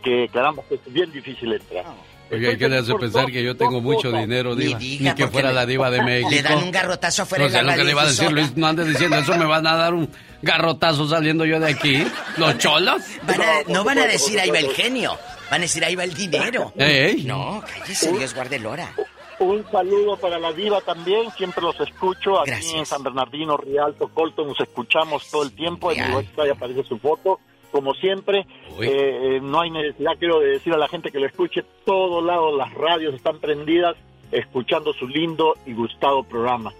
que 0.03 0.29
caramba, 0.33 0.63
es 0.71 0.81
bien 0.93 1.13
difícil 1.13 1.53
entrar. 1.53 1.85
Oiga, 2.29 2.57
¿qué 2.57 2.69
le 2.69 2.79
hace 2.79 2.93
pensar 2.97 3.27
que 3.27 3.41
yo 3.45 3.57
tengo 3.57 3.81
mucho 3.81 4.11
dinero, 4.11 4.57
Ni 4.57 4.65
Diva? 4.65 4.79
diga, 4.81 5.11
Ni 5.13 5.17
que 5.17 5.29
fuera 5.29 5.51
le- 5.51 5.55
la 5.55 5.67
Diva 5.67 5.91
de 5.93 6.03
México. 6.03 6.31
Le 6.33 6.43
dan 6.43 6.59
un 6.59 6.73
garrotazo 6.73 7.23
afuera 7.23 7.45
No 7.45 7.51
de 7.51 7.57
la 7.63 7.71
lo 7.71 7.79
que 7.79 7.85
le 7.85 7.91
iba 7.93 8.03
a 8.03 8.07
decir. 8.07 8.33
Luis. 8.33 8.57
No 8.57 8.67
andes 8.67 8.89
diciendo 8.89 9.17
eso, 9.17 9.37
me 9.39 9.45
van 9.45 9.65
a 9.67 9.77
dar 9.77 9.95
un 9.95 10.11
garrotazo 10.43 11.09
saliendo 11.09 11.45
yo 11.45 11.61
de 11.61 11.71
aquí. 11.71 12.05
¿Los 12.37 12.59
cholos? 12.59 13.01
Van 13.23 13.41
a- 13.41 13.63
no 13.69 13.85
van 13.85 13.99
a 13.99 14.07
decir 14.07 14.41
ahí 14.41 14.51
va 14.51 14.59
el 14.59 14.71
genio, 14.71 15.17
van 15.53 15.61
a 15.61 15.63
decir 15.63 15.85
ahí 15.85 15.95
va 15.95 16.03
el 16.03 16.15
dinero. 16.15 16.73
Ey. 16.77 17.23
No, 17.23 17.63
cállese, 17.65 18.11
Dios 18.13 18.35
guarde 18.35 18.57
el 18.57 18.67
hora. 18.67 18.93
Un 19.39 19.65
saludo 19.71 20.17
para 20.17 20.39
la 20.39 20.53
diva 20.53 20.81
también, 20.81 21.31
siempre 21.33 21.63
los 21.63 21.79
escucho 21.81 22.41
aquí 22.41 22.75
en 22.75 22.87
San 22.87 23.03
Bernardino, 23.03 23.57
Rialto, 23.57 24.09
Colton, 24.09 24.49
nos 24.49 24.61
escuchamos 24.61 25.31
todo 25.31 25.43
el 25.43 25.53
tiempo, 25.53 25.93
en 25.93 26.09
mi 26.09 26.15
website 26.15 26.53
aparece 26.53 26.85
su 26.85 26.99
foto, 26.99 27.39
como 27.71 27.93
siempre, 27.95 28.47
eh, 28.81 29.37
eh, 29.37 29.41
no 29.43 29.61
hay 29.61 29.71
necesidad, 29.71 30.13
quiero 30.19 30.41
decir 30.41 30.73
a 30.73 30.79
la 30.79 30.89
gente 30.89 31.11
que 31.11 31.21
lo 31.21 31.27
escuche, 31.27 31.65
todos 31.85 32.25
lados 32.25 32.57
las 32.57 32.73
radios 32.73 33.15
están 33.15 33.39
prendidas, 33.39 33.97
escuchando 34.33 34.95
su 34.95 35.07
lindo 35.07 35.55
y 35.67 35.75
gustado 35.75 36.23
programa. 36.23 36.73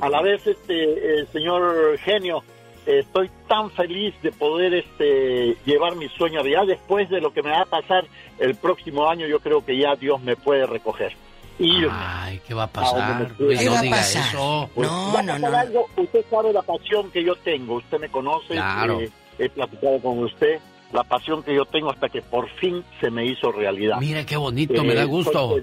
a 0.00 0.08
la 0.08 0.22
vez, 0.22 0.46
este, 0.46 1.26
señor 1.26 1.98
genio, 1.98 2.42
estoy 2.86 3.30
tan 3.46 3.70
feliz 3.70 4.14
de 4.22 4.32
poder 4.32 4.72
este, 4.72 5.56
llevar 5.66 5.94
mi 5.96 6.08
sueño 6.08 6.42
ya 6.46 6.64
después 6.64 7.10
de 7.10 7.20
lo 7.20 7.34
que 7.34 7.42
me 7.42 7.50
va 7.50 7.62
a 7.62 7.66
pasar 7.66 8.06
el 8.38 8.54
próximo 8.54 9.08
año, 9.10 9.26
yo 9.26 9.40
creo 9.40 9.64
que 9.64 9.76
ya 9.76 9.94
Dios 9.94 10.22
me 10.22 10.36
puede 10.36 10.64
recoger. 10.64 11.12
Ay, 11.58 12.40
¿qué 12.46 12.54
va 12.54 12.64
a 12.64 12.66
pasar? 12.68 13.32
Pues 13.36 13.64
no 13.64 13.82
diga 13.82 14.00
eso. 14.00 14.70
Pues, 14.74 14.88
no, 14.88 15.22
no, 15.22 15.38
no. 15.38 15.48
usted 15.96 16.24
sabe 16.30 16.52
la 16.52 16.62
pasión 16.62 17.10
que 17.10 17.24
yo 17.24 17.34
tengo, 17.36 17.76
usted 17.76 17.98
me 17.98 18.08
conoce, 18.08 18.54
eh, 18.56 19.10
he 19.38 19.48
platicado 19.48 20.00
con 20.00 20.18
usted, 20.20 20.60
la 20.92 21.02
pasión 21.04 21.42
que 21.42 21.54
yo 21.54 21.64
tengo 21.64 21.90
hasta 21.90 22.08
que 22.08 22.22
por 22.22 22.48
fin 22.60 22.84
se 23.00 23.10
me 23.10 23.26
hizo 23.26 23.50
realidad. 23.50 23.98
Mira 24.00 24.24
qué 24.24 24.36
bonito, 24.36 24.84
me 24.84 24.94
da 24.94 25.02
eh, 25.02 25.06
gusto. 25.06 25.56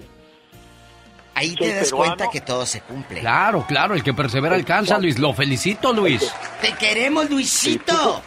Ahí 1.33 1.53
te 1.55 1.73
das 1.73 1.91
cuenta 1.91 2.29
que 2.29 2.41
todo 2.41 2.65
se 2.65 2.81
cumple. 2.81 3.19
Claro, 3.19 3.65
claro, 3.67 3.93
el 3.93 4.03
que 4.03 4.13
persevera 4.13 4.55
alcanza, 4.55 4.97
Luis. 4.99 5.19
Lo 5.19 5.33
felicito, 5.33 5.91
Luis. 5.91 6.33
Te 6.61 6.73
queremos, 6.73 7.29
Luisito. 7.29 8.21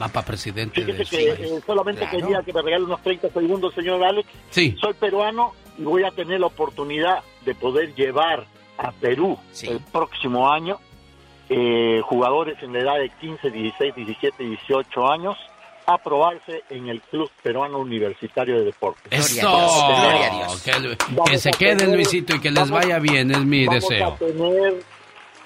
Va 0.00 0.08
para 0.08 0.26
presidente. 0.26 0.84
Fíjese 0.84 1.16
que 1.16 1.30
eh, 1.30 1.60
solamente 1.66 2.06
quería 2.08 2.42
que 2.42 2.52
me 2.52 2.62
regale 2.62 2.84
unos 2.84 3.02
30 3.02 3.30
segundos, 3.30 3.74
señor 3.74 4.02
Alex. 4.04 4.28
Sí. 4.50 4.76
Soy 4.80 4.92
peruano 4.94 5.54
y 5.78 5.82
voy 5.82 6.04
a 6.04 6.10
tener 6.10 6.40
la 6.40 6.46
oportunidad 6.46 7.22
de 7.44 7.54
poder 7.54 7.94
llevar 7.94 8.46
a 8.78 8.92
Perú 8.92 9.38
el 9.62 9.80
próximo 9.80 10.50
año 10.50 10.78
eh, 11.48 12.00
jugadores 12.04 12.62
en 12.62 12.72
la 12.72 12.80
edad 12.80 12.98
de 12.98 13.10
15, 13.10 13.50
16, 13.50 13.94
17, 13.94 14.42
18 14.42 15.12
años 15.12 15.36
a 15.86 15.98
probarse 15.98 16.62
en 16.70 16.88
el 16.88 17.00
Club 17.02 17.30
Peruano 17.42 17.78
Universitario 17.78 18.58
de 18.58 18.64
Deportes. 18.66 19.12
¡Eso! 19.12 19.76
Que, 21.26 21.38
se 21.38 21.50
quede 21.50 21.94
Luisito 21.94 22.36
y 22.36 22.40
que 22.40 22.50
les 22.50 22.70
vaya 22.70 22.98
bien, 23.00 23.30
es 23.32 23.44
mi 23.44 23.66
deseo. 23.66 24.16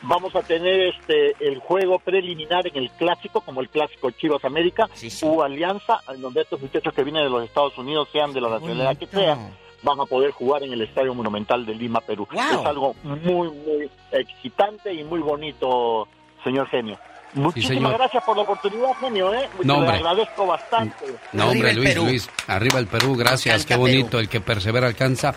vamos 0.03 0.37
a 0.37 0.43
tener 0.43 0.95
este 0.95 1.35
el 1.41 1.59
juego 1.59 1.99
preliminar 1.99 2.67
en 2.67 2.77
el 2.77 2.91
clásico, 2.91 3.41
como 3.41 3.61
el 3.61 3.69
clásico 3.69 4.11
Chivas 4.11 4.45
América, 4.45 4.89
u 5.23 5.43
Alianza, 5.43 6.01
en 6.09 6.21
donde 6.21 6.43
estos 6.43 6.61
muchachos 6.61 6.93
que 6.95 7.03
vienen 7.03 7.25
de 7.25 7.31
los 7.31 7.45
Estados 7.45 7.77
Unidos, 7.79 8.09
sean 8.13 8.33
de 8.33 8.41
la 8.43 8.51
nacionalidad 8.51 8.97
que 8.97 9.07
sean, 9.07 9.57
van 9.83 10.01
a 10.01 10.05
poder 10.05 10.31
jugar 10.33 10.63
en 10.63 10.73
el 10.73 10.83
Estadio 10.83 11.15
Monumental 11.15 11.65
de 11.65 11.75
Lima, 11.75 12.01
Perú. 12.01 12.27
Es 12.33 12.67
algo 12.67 12.95
muy, 13.03 13.49
muy 13.49 13.91
excitante 14.13 14.93
y 14.93 15.05
muy 15.05 15.21
bonito, 15.21 16.09
señor 16.43 16.69
genio. 16.69 16.99
Muchísimas 17.35 17.93
gracias 17.93 18.25
por 18.25 18.37
la 18.37 18.45
oportunidad, 18.45 18.95
genio, 18.99 19.35
¿eh? 19.35 19.49
No, 19.63 19.83
Le 19.83 19.89
agradezco 19.89 20.47
bastante. 20.47 21.05
No, 21.33 21.49
hombre, 21.51 21.75
Luis, 21.75 21.97
Luis, 21.97 22.31
arriba 22.47 22.79
el 22.79 22.87
Perú, 22.87 23.15
gracias, 23.15 23.67
qué 23.67 23.77
bonito, 23.77 24.19
el 24.19 24.29
que 24.29 24.41
persevera 24.41 24.87
alcanza. 24.87 25.35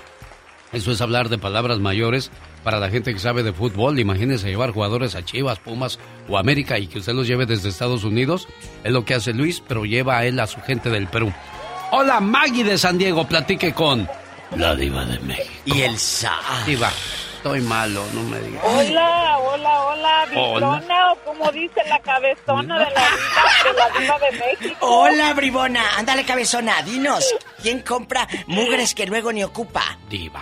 Eso 0.72 0.92
es 0.92 1.02
hablar 1.02 1.30
de 1.30 1.40
palabras 1.40 1.80
mayores 1.80 2.32
para 2.64 2.80
la 2.80 2.90
gente 2.90 3.12
que 3.12 3.20
sabe 3.20 3.42
de 3.42 3.54
fútbol. 3.54 4.00
Imagínese 4.00 4.50
llevar 4.50 4.72
jugadores 4.72 5.16
a 5.16 5.26
Chivas, 5.26 5.60
Pumas 5.60 6.00
o 6.28 6.38
América 6.38 6.78
y 6.78 6.88
que 6.88 7.00
usted 7.00 7.14
los 7.14 7.28
lleve 7.28 7.48
desde 7.48 7.70
Estados 7.70 8.04
Unidos. 8.04 8.48
Es 8.84 8.92
lo 8.92 9.04
que 9.04 9.16
hace 9.16 9.34
Luis, 9.34 9.64
pero 9.68 9.84
lleva 9.84 10.20
a 10.20 10.26
él 10.26 10.40
a 10.40 10.48
su 10.48 10.62
gente 10.62 10.90
del 10.90 11.08
Perú. 11.08 11.34
Hola, 11.92 12.20
Maggie 12.20 12.64
de 12.64 12.78
San 12.78 13.00
Diego, 13.00 13.28
platique 13.28 13.74
con 13.74 14.08
la 14.56 14.76
diva 14.76 15.06
de 15.06 15.20
México. 15.20 15.50
Y 15.66 15.82
el 15.82 15.98
Sa. 15.98 16.40
Diva, 16.66 16.90
estoy 17.36 17.62
malo, 17.62 18.04
no 18.14 18.24
me 18.24 18.40
digas. 18.40 18.64
Hola, 18.66 19.40
hola, 19.40 19.86
hola, 19.86 20.26
Bribona, 20.28 21.12
o 21.12 21.16
como 21.26 21.52
dice 21.52 21.82
la 21.88 22.00
cabezona 22.00 22.80
de 22.80 22.92
la, 22.92 23.02
diva, 23.02 23.64
de 23.64 23.74
la 23.74 24.00
diva 24.00 24.20
de 24.20 24.32
México. 24.38 24.78
Hola, 24.82 25.34
Bribona, 25.34 25.98
ándale 25.98 26.26
cabezona, 26.26 26.82
dinos, 26.84 27.36
¿quién 27.62 27.82
compra 27.82 28.28
mugres 28.48 28.94
que 28.96 29.06
luego 29.06 29.32
ni 29.32 29.44
ocupa? 29.44 29.98
Diva. 30.10 30.42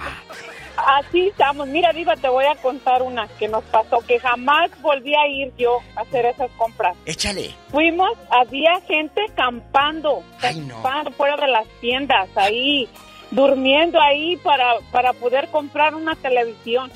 Así 0.78 1.28
estamos. 1.30 1.68
Mira, 1.68 1.92
Diva, 1.92 2.16
te 2.16 2.30
voy 2.30 2.46
a 2.46 2.56
contar 2.56 3.02
una 3.02 3.28
que 3.40 3.48
nos 3.48 3.64
pasó, 3.66 4.00
que 4.08 4.20
jamás 4.20 4.70
volví 4.82 5.14
a 5.16 5.28
ir 5.28 5.52
yo 5.58 5.80
a 5.96 6.02
hacer 6.02 6.26
esas 6.28 6.52
compras. 6.52 6.96
Échale. 7.06 7.54
Fuimos, 7.72 8.12
había 8.30 8.80
gente 8.88 9.22
campando, 9.36 10.24
campando 10.40 11.12
fuera 11.12 11.36
de 11.38 11.48
las 11.48 11.66
tiendas, 11.82 12.30
ahí 12.36 12.88
durmiendo 13.32 14.00
ahí 14.02 14.38
para, 14.38 14.76
para 14.92 15.14
poder 15.14 15.50
comprar 15.50 15.96
una 15.96 16.16
televisión. 16.16 16.92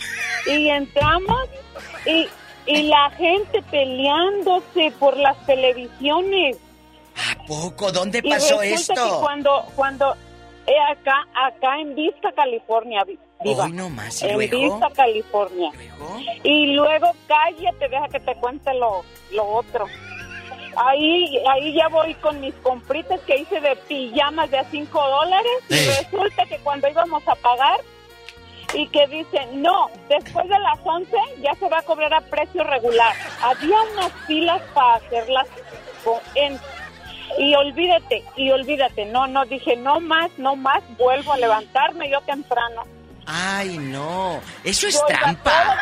Y 0.45 0.69
entramos 0.69 1.49
y, 2.05 2.27
y 2.65 2.83
la 2.83 3.09
gente 3.11 3.61
peleándose 3.69 4.91
por 4.99 5.17
las 5.17 5.37
televisiones. 5.45 6.57
¿A 7.15 7.45
poco? 7.45 7.91
¿Dónde 7.91 8.23
pasó 8.23 8.61
esto? 8.61 8.93
Que 8.93 9.21
cuando, 9.21 9.65
cuando 9.75 10.15
eh, 10.65 10.73
acá, 10.91 11.27
acá 11.33 11.79
en 11.79 11.95
Vista, 11.95 12.31
California, 12.31 13.03
viva. 13.43 13.67
no 13.69 13.89
más, 13.89 14.21
en 14.23 14.37
Vista, 14.37 14.89
California. 14.95 15.71
Y 16.43 16.67
luego 16.67 17.11
cállate, 17.27 17.89
deja 17.89 18.07
que 18.07 18.19
te 18.19 18.35
cuente 18.35 18.73
lo, 18.75 19.03
lo 19.31 19.45
otro. 19.45 19.85
Ahí, 20.75 21.37
ahí 21.49 21.73
ya 21.73 21.87
voy 21.89 22.13
con 22.15 22.39
mis 22.39 22.53
compritas 22.55 23.19
que 23.21 23.37
hice 23.37 23.59
de 23.59 23.75
pijamas 23.75 24.49
de 24.51 24.59
a 24.59 24.63
5 24.65 24.99
dólares 24.99 25.51
y 25.69 25.75
resulta 25.75 26.45
que 26.45 26.57
cuando 26.59 26.87
íbamos 26.87 27.27
a 27.27 27.35
pagar 27.35 27.79
y 28.73 28.87
que 28.87 29.05
dicen, 29.07 29.61
no, 29.61 29.89
después 30.07 30.47
de 30.47 30.59
las 30.59 30.79
11 30.83 31.11
ya 31.41 31.53
se 31.55 31.67
va 31.67 31.79
a 31.79 31.83
cobrar 31.83 32.13
a 32.13 32.21
precio 32.21 32.63
regular. 32.63 33.15
Había 33.41 33.81
unas 33.93 34.11
filas 34.27 34.61
para 34.73 34.95
hacerlas 34.95 35.47
en, 36.35 36.59
y 37.37 37.53
olvídate, 37.55 38.23
y 38.35 38.51
olvídate, 38.51 39.05
no, 39.05 39.27
no, 39.27 39.45
dije, 39.45 39.75
no 39.75 39.99
más, 39.99 40.31
no 40.37 40.55
más, 40.55 40.83
vuelvo 40.97 41.33
a 41.33 41.37
levantarme 41.37 42.09
yo 42.09 42.21
temprano. 42.21 42.83
Ay, 43.33 43.77
no. 43.77 44.41
Eso 44.61 44.87
es 44.89 44.99
trampa. 45.07 45.77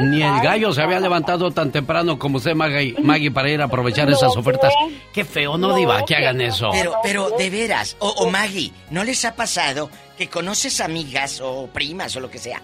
Ni 0.00 0.20
el 0.20 0.40
gallo 0.40 0.72
se 0.72 0.82
había 0.82 0.98
levantado 0.98 1.52
tan 1.52 1.70
temprano 1.70 2.18
como 2.18 2.38
usted, 2.38 2.54
Maggie, 2.54 3.30
para 3.30 3.50
ir 3.50 3.60
a 3.60 3.66
aprovechar 3.66 4.10
esas 4.10 4.36
ofertas. 4.36 4.72
Qué 5.12 5.24
feo, 5.24 5.56
no, 5.56 5.76
Diva, 5.76 6.04
que 6.04 6.16
hagan 6.16 6.40
eso. 6.40 6.70
Pero, 6.72 6.94
pero, 7.04 7.30
de 7.30 7.50
veras, 7.50 7.96
o, 8.00 8.28
Maggie, 8.30 8.72
¿no 8.90 9.04
les 9.04 9.24
ha 9.24 9.36
pasado 9.36 9.90
que 10.16 10.28
conoces 10.28 10.80
amigas 10.80 11.40
o 11.40 11.68
primas 11.68 12.16
o 12.16 12.20
lo 12.20 12.30
que 12.30 12.38
sea? 12.38 12.60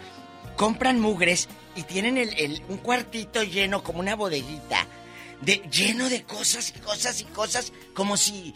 Compran 0.56 0.98
mugres 0.98 1.48
y 1.76 1.82
tienen 1.84 2.18
el, 2.18 2.60
un 2.68 2.78
cuartito 2.78 3.44
lleno 3.44 3.84
como 3.84 4.00
una 4.00 4.16
bodeguita. 4.16 4.84
De, 5.40 5.62
lleno 5.70 6.08
de 6.08 6.22
cosas 6.22 6.72
y 6.74 6.80
cosas 6.80 7.20
y 7.20 7.24
cosas 7.24 7.72
como 7.92 8.16
si 8.16 8.54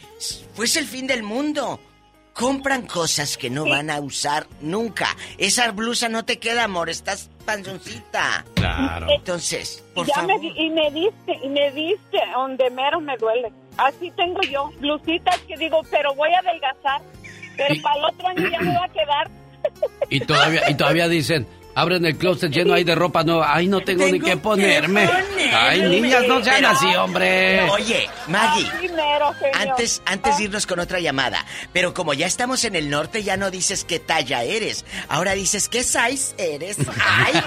fuese 0.55 0.79
el 0.79 0.87
fin 0.87 1.07
del 1.07 1.23
mundo 1.23 1.79
compran 2.39 2.87
cosas 2.87 3.37
que 3.37 3.51
no 3.51 3.69
van 3.69 3.91
a 3.91 4.01
usar 4.01 4.47
nunca. 4.61 5.09
Esa 5.39 5.73
blusa 5.73 6.09
no 6.09 6.25
te 6.25 6.39
queda, 6.39 6.65
amor, 6.65 6.89
estás 6.89 7.29
panzoncita. 7.45 8.45
Claro. 8.55 9.09
Entonces, 9.11 9.83
por 9.93 10.07
ya 10.07 10.23
Me, 10.23 10.37
y 10.37 10.71
me 10.71 10.89
diste, 10.93 11.37
y 11.43 11.49
me 11.49 11.73
diste 11.73 12.19
donde 12.33 12.71
mero 12.71 13.01
me 13.01 13.17
duele. 13.17 13.51
Así 13.77 14.13
tengo 14.13 14.41
yo, 14.43 14.71
blusitas 14.79 15.37
que 15.49 15.57
digo, 15.57 15.81
pero 15.91 16.15
voy 16.15 16.31
a 16.33 16.39
adelgazar. 16.39 17.03
Pero 17.57 17.83
para 17.83 17.99
el 17.99 18.05
otro 18.05 18.29
año 18.29 18.49
ya 18.49 18.61
me 18.61 18.75
va 18.75 18.85
a 18.85 18.89
quedar. 18.89 19.31
Y 20.09 20.21
todavía, 20.21 20.71
y 20.71 20.75
todavía 20.75 21.09
dicen, 21.09 21.45
Abren 21.79 22.05
el 22.05 22.19
closet 22.19 22.51
lleno 22.51 22.75
ahí 22.75 22.83
de 22.83 22.97
ropa 22.97 23.23
nueva. 23.23 23.55
Ay, 23.55 23.69
no 23.69 23.81
tengo, 23.83 24.05
ni 24.09 24.19
qué 24.19 24.37
ponerme. 24.37 25.09
Ay, 25.55 25.81
niñas, 25.83 26.25
no 26.27 26.43
sean 26.43 26.65
así, 26.65 26.93
hombre. 26.97 27.71
Oye, 27.71 28.11
Maggie. 28.27 28.69
antes, 29.55 30.03
antes 30.05 30.39
de 30.39 30.45
irnos 30.45 30.67
con 30.67 30.81
otra 30.81 30.99
llamada. 30.99 31.47
Pero 31.73 31.95
como 31.95 32.15
ya 32.15 32.27
estamos 32.27 32.65
en 32.65 32.75
el 32.75 32.91
norte, 32.91 33.23
ya 33.23 33.37
no 33.37 33.53
dices 33.53 33.85
qué 33.85 34.01
talla 34.01 34.43
eres. 34.43 34.85
Ahora 35.09 35.35
dices 35.35 35.69
qué 35.69 35.85
size 35.85 36.35
eres. 36.37 36.79
Ay, 37.01 37.41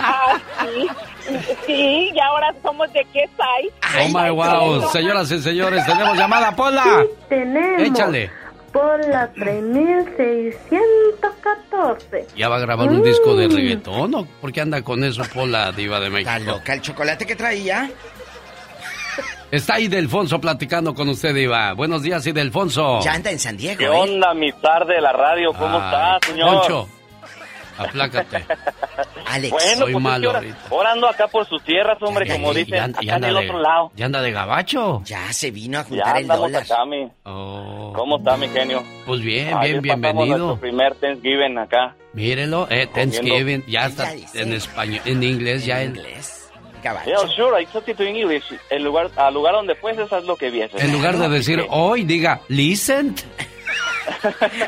ah, 0.00 0.38
sí. 0.62 0.88
Sí, 1.66 2.10
y 2.14 2.20
ahora 2.20 2.54
somos 2.62 2.90
de 2.94 3.06
qué 3.12 3.28
size. 3.36 4.02
oh 4.02 4.18
my 4.18 4.30
wow. 4.30 4.90
Señoras 4.92 5.30
y 5.30 5.42
señores, 5.42 5.84
tenemos 5.84 6.16
llamada, 6.16 6.56
Pola. 6.56 7.04
Tenemos. 7.28 7.82
Échale 7.82 8.43
por 8.74 9.08
la 9.08 9.32
3614. 9.32 12.26
¿Ya 12.36 12.48
va 12.48 12.56
a 12.56 12.58
grabar 12.58 12.88
un 12.88 13.04
disco 13.04 13.36
de 13.36 13.46
mm. 13.46 13.52
reggaetón 13.52 14.12
o 14.16 14.26
por 14.40 14.52
qué 14.52 14.62
anda 14.62 14.82
con 14.82 15.04
eso 15.04 15.22
Pola 15.32 15.70
Diva 15.70 16.00
de 16.00 16.10
México? 16.10 16.32
Está 16.32 16.52
loca, 16.52 16.74
el 16.74 16.80
chocolate 16.80 17.24
que 17.24 17.36
traía. 17.36 17.88
Está 19.52 19.78
Idelfonso 19.78 20.40
platicando 20.40 20.92
con 20.92 21.08
usted, 21.08 21.32
Diva. 21.32 21.72
Buenos 21.74 22.02
días, 22.02 22.26
Idelfonso. 22.26 22.98
Ya 23.00 23.12
anda 23.12 23.30
en 23.30 23.38
San 23.38 23.56
Diego. 23.56 23.78
¿Qué 23.78 23.84
¿eh? 23.84 23.88
onda, 23.88 24.34
mi 24.34 24.50
tarde 24.52 24.96
de 24.96 25.00
la 25.00 25.12
radio? 25.12 25.52
¿Cómo 25.52 25.78
está, 25.78 26.18
señor? 26.26 26.54
Poncho, 26.54 26.88
Aplácate. 27.76 28.44
Alex, 29.26 29.50
bueno, 29.50 29.76
soy 29.78 29.92
pues 29.92 30.04
malo 30.04 30.30
ahora, 30.30 30.56
ahora, 30.70 30.92
ando 30.92 31.08
acá 31.08 31.26
por 31.28 31.46
sus 31.46 31.62
tierras, 31.64 31.98
hombre, 32.02 32.30
como 32.30 32.52
dicen, 32.52 32.94
acá 32.94 33.16
en 33.16 33.24
el 33.24 33.36
otro 33.36 33.58
lado. 33.60 33.90
¿Ya 33.96 34.06
anda 34.06 34.22
de 34.22 34.32
gabacho? 34.32 35.02
Ya 35.04 35.32
se 35.32 35.50
vino 35.50 35.78
a 35.78 35.84
juntar 35.84 36.18
el 36.18 36.26
dólar. 36.26 36.62
Acá, 36.62 36.84
mi. 36.84 37.08
Oh. 37.24 37.92
¿Cómo 37.96 38.18
está, 38.18 38.36
mi 38.36 38.48
genio? 38.48 38.82
Pues 39.06 39.20
bien, 39.20 39.58
bien, 39.60 39.82
bienvenido. 39.82 40.38
Nuestro 40.38 40.60
primer 40.60 40.94
Thanksgiving 40.96 41.58
acá. 41.58 41.96
Mírelo, 42.12 42.68
eh, 42.70 42.86
Thanksgiving, 42.86 43.64
ya 43.66 43.86
está 43.86 44.12
en 44.12 44.52
español, 44.52 45.00
en 45.04 45.22
inglés 45.22 45.64
ya 45.64 45.82
en 45.82 45.96
inglés. 45.96 46.44
Yeah, 46.84 47.26
sure, 47.34 47.58
I 47.58 47.64
talk 47.64 47.86
to 47.86 48.04
in 48.04 48.14
English. 48.14 48.44
El 48.68 48.84
lugar, 48.84 49.10
al 49.16 49.32
lugar 49.32 49.54
donde 49.54 49.74
fueses, 49.74 50.12
haz 50.12 50.22
lo 50.24 50.36
que 50.36 50.50
vieses. 50.50 50.82
En 50.82 50.92
lugar 50.92 51.16
de 51.16 51.30
decir 51.30 51.64
hoy, 51.70 52.04
diga 52.04 52.42
listen. 52.48 53.14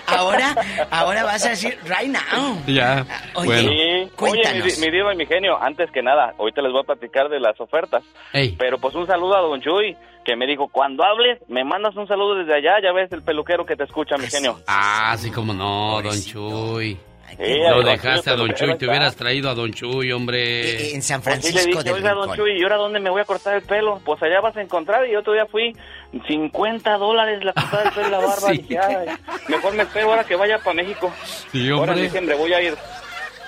Ahora, 0.06 0.54
ahora 0.90 1.24
vas 1.24 1.44
a 1.46 1.50
decir 1.50 1.78
right 1.84 2.10
now. 2.10 2.62
Ya. 2.66 3.06
Oye, 3.34 3.46
bueno. 3.46 3.70
Sí. 3.70 4.10
Cuéntanos. 4.16 4.64
Oye, 4.64 4.74
mi, 4.76 4.86
mi 4.86 4.90
diva 4.92 5.14
y 5.14 5.16
mi 5.16 5.26
genio, 5.26 5.58
antes 5.60 5.90
que 5.90 6.02
nada, 6.02 6.34
ahorita 6.38 6.62
les 6.62 6.72
voy 6.72 6.82
a 6.82 6.86
platicar 6.86 7.28
de 7.28 7.40
las 7.40 7.60
ofertas. 7.60 8.02
Ey. 8.32 8.56
Pero 8.58 8.78
pues 8.78 8.94
un 8.94 9.06
saludo 9.06 9.36
a 9.36 9.40
Don 9.40 9.60
Chuy, 9.60 9.96
que 10.24 10.36
me 10.36 10.46
dijo, 10.46 10.68
cuando 10.68 11.04
hables, 11.04 11.38
me 11.48 11.64
mandas 11.64 11.96
un 11.96 12.08
saludo 12.08 12.36
desde 12.36 12.54
allá, 12.54 12.80
ya 12.82 12.92
ves 12.92 13.10
el 13.12 13.22
peluquero 13.22 13.64
que 13.64 13.76
te 13.76 13.84
escucha, 13.84 14.16
mi 14.16 14.26
genio. 14.26 14.60
Ah, 14.66 15.14
sí, 15.18 15.30
como 15.30 15.54
no, 15.54 16.02
Don 16.02 16.20
Chuy. 16.20 16.98
Sí, 17.28 17.36
Lo 17.70 17.82
dejaste 17.82 18.30
a 18.30 18.34
Don 18.36 18.52
Chuy, 18.54 18.76
te 18.78 18.86
hubieras 18.88 19.14
traído 19.16 19.50
a 19.50 19.54
Don 19.54 19.72
Chuy, 19.72 20.08
Eh, 20.10 20.12
hombre. 20.14 20.94
en 20.94 21.02
San 21.02 21.20
Pues 21.22 21.44
sí 21.44 21.52
le 21.52 21.64
dije, 21.66 21.92
oiga, 21.92 22.12
Don 22.12 22.34
Chuy, 22.34 22.58
¿y 22.58 22.62
ahora 22.62 22.76
dónde 22.76 23.00
me 23.00 23.10
voy 23.10 23.20
a 23.20 23.24
cortar 23.24 23.56
el 23.56 23.62
pelo? 23.62 24.00
Pues 24.04 24.22
allá 24.22 24.40
vas 24.40 24.56
a 24.56 24.62
encontrar, 24.62 25.06
y 25.08 25.16
otro 25.16 25.32
día 25.32 25.46
fui, 25.46 25.72
50 26.26 26.96
dólares 26.96 27.44
la 27.44 27.52
cortada 27.52 27.84
del 27.84 27.92
pelo 27.92 28.08
y 28.08 28.10
la 28.10 28.18
barba. 28.18 28.36
Sí. 28.52 28.58
Dije, 28.58 28.78
"Ay, 28.78 29.08
mejor 29.48 29.74
me 29.74 29.82
espero 29.82 30.10
ahora 30.10 30.24
que 30.24 30.36
vaya 30.36 30.58
para 30.58 30.74
México. 30.74 31.12
Sí, 31.52 31.68
Ahora 31.70 31.84
en 31.84 31.88
hombre. 31.90 32.02
diciembre 32.04 32.34
voy 32.36 32.52
a 32.54 32.62
ir. 32.62 32.74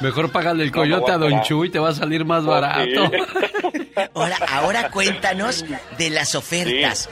Mejor 0.01 0.31
págale 0.31 0.63
el 0.63 0.71
coyote 0.71 1.11
a 1.11 1.15
a 1.15 1.19
Don. 1.19 1.43
Chuy, 1.43 1.71
te 1.71 1.79
va 1.79 1.89
a 1.89 1.95
salir 1.95 2.25
más 2.25 2.45
Pues 2.45 2.61
barato. 2.61 3.11
sí. 3.11 3.89
Ahora, 4.15 4.37
ahora 4.53 4.91
cuéntanos 4.91 5.65
de 5.99 6.11
las 6.11 6.35
ofertas. 6.37 7.09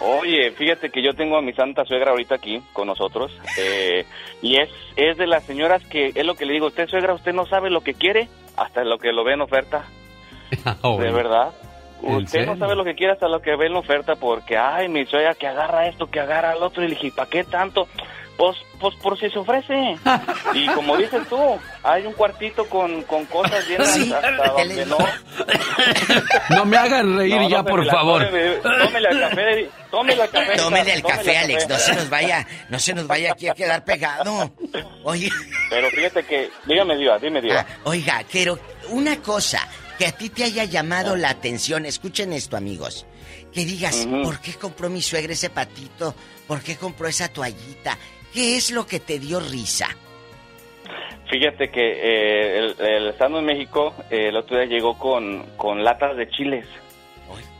Oye, 0.00 0.52
fíjate 0.52 0.90
que 0.90 1.02
yo 1.02 1.14
tengo 1.14 1.36
a 1.36 1.42
mi 1.42 1.52
santa 1.52 1.84
suegra 1.84 2.12
ahorita 2.12 2.36
aquí 2.36 2.62
con 2.72 2.86
nosotros 2.86 3.32
eh, 3.58 4.06
y 4.42 4.56
es, 4.60 4.70
es 4.96 5.16
de 5.16 5.26
las 5.26 5.44
señoras 5.44 5.84
que 5.86 6.12
es 6.14 6.24
lo 6.24 6.36
que 6.36 6.46
le 6.46 6.52
digo, 6.52 6.66
usted 6.68 6.88
suegra, 6.88 7.14
usted 7.14 7.32
no 7.32 7.46
sabe 7.46 7.68
lo 7.68 7.80
que 7.80 7.94
quiere 7.94 8.28
hasta 8.56 8.84
lo 8.84 8.98
que 8.98 9.12
lo 9.12 9.24
ve 9.24 9.34
en 9.34 9.40
oferta, 9.40 9.86
de 10.82 11.10
verdad. 11.10 11.52
¿En 12.00 12.14
Usted 12.14 12.46
no 12.46 12.56
sabe 12.56 12.76
lo 12.76 12.84
que 12.84 12.94
quiere 12.94 13.12
hasta 13.12 13.28
lo 13.28 13.40
que 13.40 13.56
ve 13.56 13.66
en 13.66 13.74
oferta 13.74 14.14
porque, 14.14 14.56
ay, 14.56 14.88
mi 14.88 15.04
suegra 15.04 15.34
que 15.34 15.48
agarra 15.48 15.88
esto, 15.88 16.06
que 16.06 16.20
agarra 16.20 16.52
el 16.52 16.62
otro 16.62 16.84
y 16.84 16.88
le 16.88 16.94
dije, 16.94 17.10
¿para 17.10 17.28
qué 17.28 17.42
tanto? 17.42 17.88
Pues, 18.38 18.56
pues 18.78 18.94
por 19.02 19.18
si 19.18 19.28
se 19.30 19.38
ofrece. 19.40 19.96
Y 20.54 20.66
como 20.68 20.96
dices 20.96 21.20
tú, 21.28 21.36
hay 21.82 22.06
un 22.06 22.12
cuartito 22.12 22.64
con, 22.68 23.02
con 23.02 23.26
cosas 23.26 23.66
bien 23.66 23.84
Sí, 23.84 24.12
hasta 24.12 24.30
donde 24.52 24.86
no. 24.86 24.96
No 26.50 26.64
me 26.64 26.76
hagan 26.76 27.16
reír 27.18 27.34
No, 27.34 27.48
ya, 27.48 27.62
por 27.64 27.84
la- 27.84 27.92
favor. 27.92 28.24
Tómele, 28.24 28.56
tómele 28.58 29.08
al 29.08 29.20
café, 29.20 29.70
tómele 29.90 30.22
al 30.22 30.30
café. 30.30 30.56
Tómele 30.56 30.92
el 30.94 31.02
tómele 31.02 31.18
café, 31.18 31.36
al 31.38 31.44
Alex, 31.44 31.68
no 31.68 31.78
se 31.78 31.94
nos 31.96 32.08
vaya, 32.10 32.46
no 32.68 32.78
se 32.78 32.94
nos 32.94 33.06
vaya 33.08 33.32
aquí 33.32 33.48
a 33.48 33.54
quedar 33.54 33.84
pegado. 33.84 34.52
Oye, 35.02 35.30
Pero 35.70 35.90
fíjate 35.90 36.22
que, 36.24 36.48
dígame, 36.64 36.96
Diva, 36.96 37.18
dime, 37.18 37.40
Diva. 37.42 37.66
oiga, 37.84 38.22
quiero 38.30 38.58
una 38.90 39.16
cosa 39.20 39.66
que 39.98 40.06
a 40.06 40.12
ti 40.12 40.28
te 40.30 40.44
haya 40.44 40.62
llamado 40.64 41.16
la 41.16 41.30
atención. 41.30 41.86
Escuchen 41.86 42.32
esto, 42.32 42.56
amigos. 42.56 43.04
Que 43.52 43.64
digas. 43.64 44.06
¿por 44.22 44.38
qué 44.40 44.54
compró 44.54 44.88
mi 44.90 45.02
suegra 45.02 45.32
ese 45.32 45.50
patito? 45.50 46.14
¿Por 46.46 46.60
qué 46.60 46.76
compró 46.76 47.08
esa 47.08 47.28
toallita? 47.28 47.98
¿Qué 48.32 48.56
es 48.56 48.70
lo 48.70 48.86
que 48.86 49.00
te 49.00 49.18
dio 49.18 49.40
risa? 49.40 49.88
Fíjate 51.30 51.70
que 51.70 51.80
eh, 51.80 52.58
el, 52.58 52.76
el 52.80 53.08
estando 53.08 53.38
en 53.38 53.44
México, 53.44 53.94
eh, 54.10 54.28
el 54.28 54.36
otro 54.36 54.56
día 54.56 54.66
llegó 54.66 54.98
con, 54.98 55.44
con 55.56 55.84
latas 55.84 56.16
de 56.16 56.28
chiles. 56.30 56.66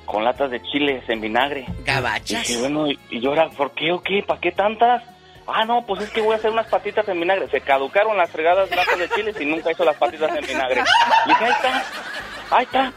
Con 0.06 0.24
latas 0.24 0.50
de 0.50 0.62
chiles 0.62 1.06
en 1.08 1.20
vinagre. 1.20 1.66
¿Gabachas? 1.84 2.48
Dije, 2.48 2.60
bueno, 2.60 2.90
¿y, 2.90 2.98
y 3.10 3.20
yo 3.20 3.28
ahora, 3.28 3.50
por 3.50 3.72
qué 3.72 3.92
o 3.92 4.00
qué? 4.02 4.22
¿Para 4.26 4.40
qué 4.40 4.52
tantas? 4.52 5.02
Ah, 5.46 5.64
no, 5.66 5.84
pues 5.86 6.02
es 6.02 6.10
que 6.10 6.22
voy 6.22 6.32
a 6.32 6.36
hacer 6.36 6.50
unas 6.50 6.66
patitas 6.68 7.06
en 7.08 7.20
vinagre. 7.20 7.48
Se 7.48 7.60
caducaron 7.60 8.16
las 8.16 8.30
fregadas 8.30 8.70
latas 8.70 8.98
de 8.98 9.08
chiles 9.10 9.38
y 9.40 9.44
nunca 9.44 9.70
hizo 9.70 9.84
las 9.84 9.96
patitas 9.96 10.34
en 10.34 10.46
vinagre. 10.46 10.82
Y 11.26 11.28
dije, 11.28 11.44
ahí 11.44 11.52
está, 11.52 11.84
ahí 12.50 12.64
está. 12.64 12.92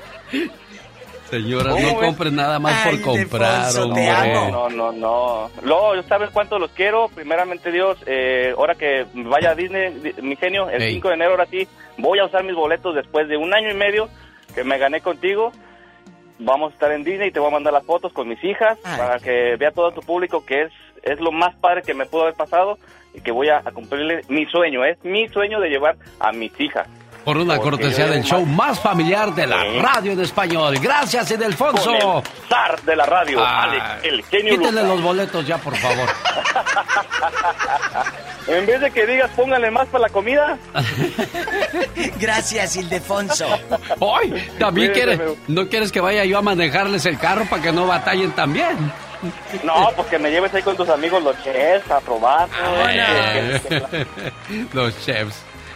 Señoras, 1.32 1.74
¿Cómo 1.74 1.88
no 1.88 1.98
ves? 1.99 2.06
compren 2.08 2.36
nada 2.36 2.60
más 2.60 2.88
por 2.88 3.02
comprar, 3.02 3.76
hombre. 3.78 4.06
No, 4.52 4.70
no, 4.70 4.91
no. 4.91 5.49
Luego, 5.64 6.03
¿sabes 6.03 6.30
cuánto 6.32 6.60
los 6.60 6.72
quiero? 6.72 7.10
Primeramente, 7.16 7.72
Dios, 7.72 7.98
eh, 8.06 8.53
ahora 8.58 8.76
que 8.76 9.06
vaya 9.14 9.52
a 9.52 9.56
Disney, 9.56 9.91
di- 9.99 10.22
mi 10.22 10.36
genio, 10.36 10.70
el 10.70 10.82
Ey. 10.82 10.94
5 10.95 11.08
de 11.08 11.14
enero, 11.16 11.32
ahora 11.32 11.45
sí, 11.48 11.68
voy 11.98 12.20
a 12.20 12.26
usar 12.26 12.44
mis 12.44 12.56
boletos 12.56 12.94
después 12.95 13.28
de 13.28 13.38
un 13.38 13.53
año 13.53 13.72
y 13.72 13.76
medio 13.76 14.10
que 14.53 14.64
me 14.64 14.78
gané 14.78 15.02
contigo. 15.02 15.52
Vamos 16.40 16.72
a 16.72 16.74
estar 16.74 16.91
en 16.91 17.03
Disney 17.03 17.30
y 17.30 17.32
te 17.32 17.40
voy 17.40 17.49
a 17.49 17.53
mandar 17.53 17.72
las 17.74 17.86
fotos 17.86 18.12
con 18.14 18.28
mis 18.28 18.44
hijas 18.44 18.78
para 18.80 19.20
que 19.20 19.56
vea 19.58 19.72
todo 19.72 19.91
tu 19.91 20.02
público 20.02 20.44
que 20.45 20.64
es, 20.64 20.72
es 21.03 21.20
lo 21.20 21.32
más 21.32 21.56
padre 21.56 21.84
que 21.84 21.94
me 21.94 22.06
pudo 22.08 22.24
haber 22.24 22.34
pasado 22.34 22.78
y 23.14 23.22
que 23.22 23.32
voy 23.32 23.49
a, 23.49 23.58
a 23.60 23.72
cumplirle 23.72 24.22
mi 24.28 24.45
sueño. 24.48 24.84
Es 24.84 24.98
mi 25.03 25.28
sueño 25.30 25.60
de 25.60 25.70
llevar 25.70 25.98
a 26.20 26.32
mis 26.32 26.52
hijas. 26.60 26.88
Por 27.23 27.38
una 27.38 27.56
Porque 27.57 27.69
cortesía 27.69 28.07
del 28.07 28.23
show 28.23 28.43
más 28.45 28.80
familiar 28.80 29.34
de 29.35 29.45
la 29.48 29.61
Sí. 29.61 29.80
radio 29.80 30.11
en 30.14 30.22
español. 30.22 30.77
Gracias, 30.80 31.27
Con 31.31 31.41
Edelfonso. 31.41 31.91
el 32.19 32.23
zar 32.49 32.81
de 32.81 32.95
la 32.95 33.06
radio, 33.06 33.43
Ah, 33.45 33.64
Alex, 33.64 33.85
el 34.03 34.23
genio 34.26 34.53
Quítenle 34.57 34.81
Lucas. 34.81 34.95
los 34.95 35.02
boletos 35.03 35.45
ya, 35.48 35.57
por 35.60 35.76
favor. 35.77 36.10
En 38.48 38.65
vez 38.65 38.81
de 38.81 38.89
que 38.91 39.06
digas 39.06 39.30
póngale 39.35 39.69
más 39.69 39.88
para 39.88 40.03
la 40.03 40.10
comida. 40.10 40.57
Gracias, 42.19 42.76
Ildefonso. 42.76 43.45
¡Ay! 43.48 44.49
También 44.60 44.91
Cuídate, 44.91 45.18
quiere, 45.18 45.35
¿no 45.48 45.68
quieres 45.68 45.91
que 45.91 46.02
vaya 46.02 46.26
yo 46.26 46.39
a 46.39 46.41
manejarles 46.41 47.06
el 47.06 47.19
carro 47.19 47.45
para 47.45 47.61
que 47.61 47.72
no 47.72 47.85
batallen 47.88 48.31
también? 48.31 48.91
No, 49.64 49.91
pues 49.95 50.07
que 50.07 50.18
me 50.18 50.31
lleves 50.31 50.52
ahí 50.56 50.64
con 50.64 50.76
tus 50.76 50.89
amigos 50.89 51.22
los 51.23 51.35
chefs 51.43 51.89
a 51.91 51.99
probar. 51.99 52.49
Eh, 52.89 53.61
Los 54.73 54.99
chefs. 55.06 55.35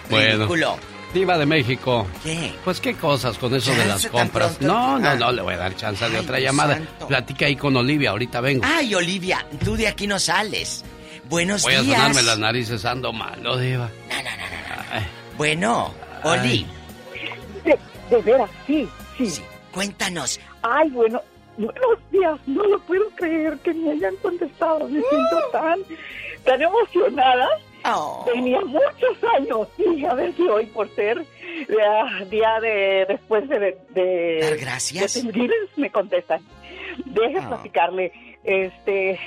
Bueno. 0.10 0.38
Ridículo. 0.38 0.78
Diva 1.16 1.38
de 1.38 1.46
México. 1.46 2.06
¿Qué? 2.24 2.54
Pues 2.66 2.82
qué 2.82 2.94
cosas 2.94 3.38
con 3.38 3.56
eso 3.56 3.74
de 3.74 3.86
las 3.86 4.06
compras. 4.08 4.60
No, 4.60 5.00
no, 5.00 5.10
Ah. 5.12 5.16
no, 5.16 5.32
le 5.32 5.42
voy 5.42 5.54
a 5.54 5.58
dar 5.58 5.74
chance 5.76 6.08
de 6.10 6.20
otra 6.20 6.40
llamada. 6.42 6.76
santo. 6.76 7.08
Platica 7.08 7.46
ahí 7.46 7.56
con 7.56 7.74
Olivia, 7.78 8.10
ahorita 8.10 8.42
vengo. 8.42 8.66
Ay, 8.68 8.94
Olivia, 8.94 9.46
tú 9.64 9.78
de 9.78 9.88
aquí 9.88 10.08
no 10.08 10.20
sales. 10.20 10.84
Buenos 11.30 11.64
Voy 11.64 11.74
a 11.76 11.82
días. 11.82 11.96
sonarme 11.98 12.22
las 12.22 12.38
narices, 12.38 12.84
ando 12.84 13.14
malo, 13.14 13.58
Diva. 13.58 13.90
Bueno, 15.38 15.94
Oli, 16.24 16.66
De, 17.64 17.80
de 18.10 18.22
veras, 18.22 18.50
sí, 18.68 18.88
sí, 19.18 19.42
cuéntanos. 19.72 20.40
Ay, 20.64 20.90
bueno, 20.90 21.22
buenos 21.58 22.00
días. 22.12 22.38
No 22.46 22.64
lo 22.64 22.80
puedo 22.82 23.10
creer 23.16 23.58
que 23.60 23.74
me 23.74 23.92
hayan 23.92 24.16
contestado. 24.22 24.80
Me 24.90 25.00
siento 25.00 25.38
tan, 25.54 25.80
tan 26.44 26.62
emocionada. 26.62 27.48
Tenía 28.34 28.60
muchos 28.62 29.18
años. 29.38 29.68
Y 29.78 30.06
a 30.06 30.14
ver 30.14 30.34
si 30.36 30.44
hoy, 30.48 30.66
por 30.68 30.90
ser 30.96 31.20
eh, 31.20 32.26
día 32.30 32.60
de 32.62 33.06
después 33.08 33.48
de, 33.50 33.78
de, 33.90 34.40
Dar 34.42 34.58
gracias. 34.58 35.14
de 35.14 35.22
Thanksgiving, 35.22 35.70
me 35.78 35.92
contestan. 35.92 36.42
Deje 37.06 37.38
Ah. 37.42 37.48
platicarle. 37.50 38.12
Este, 38.44 39.20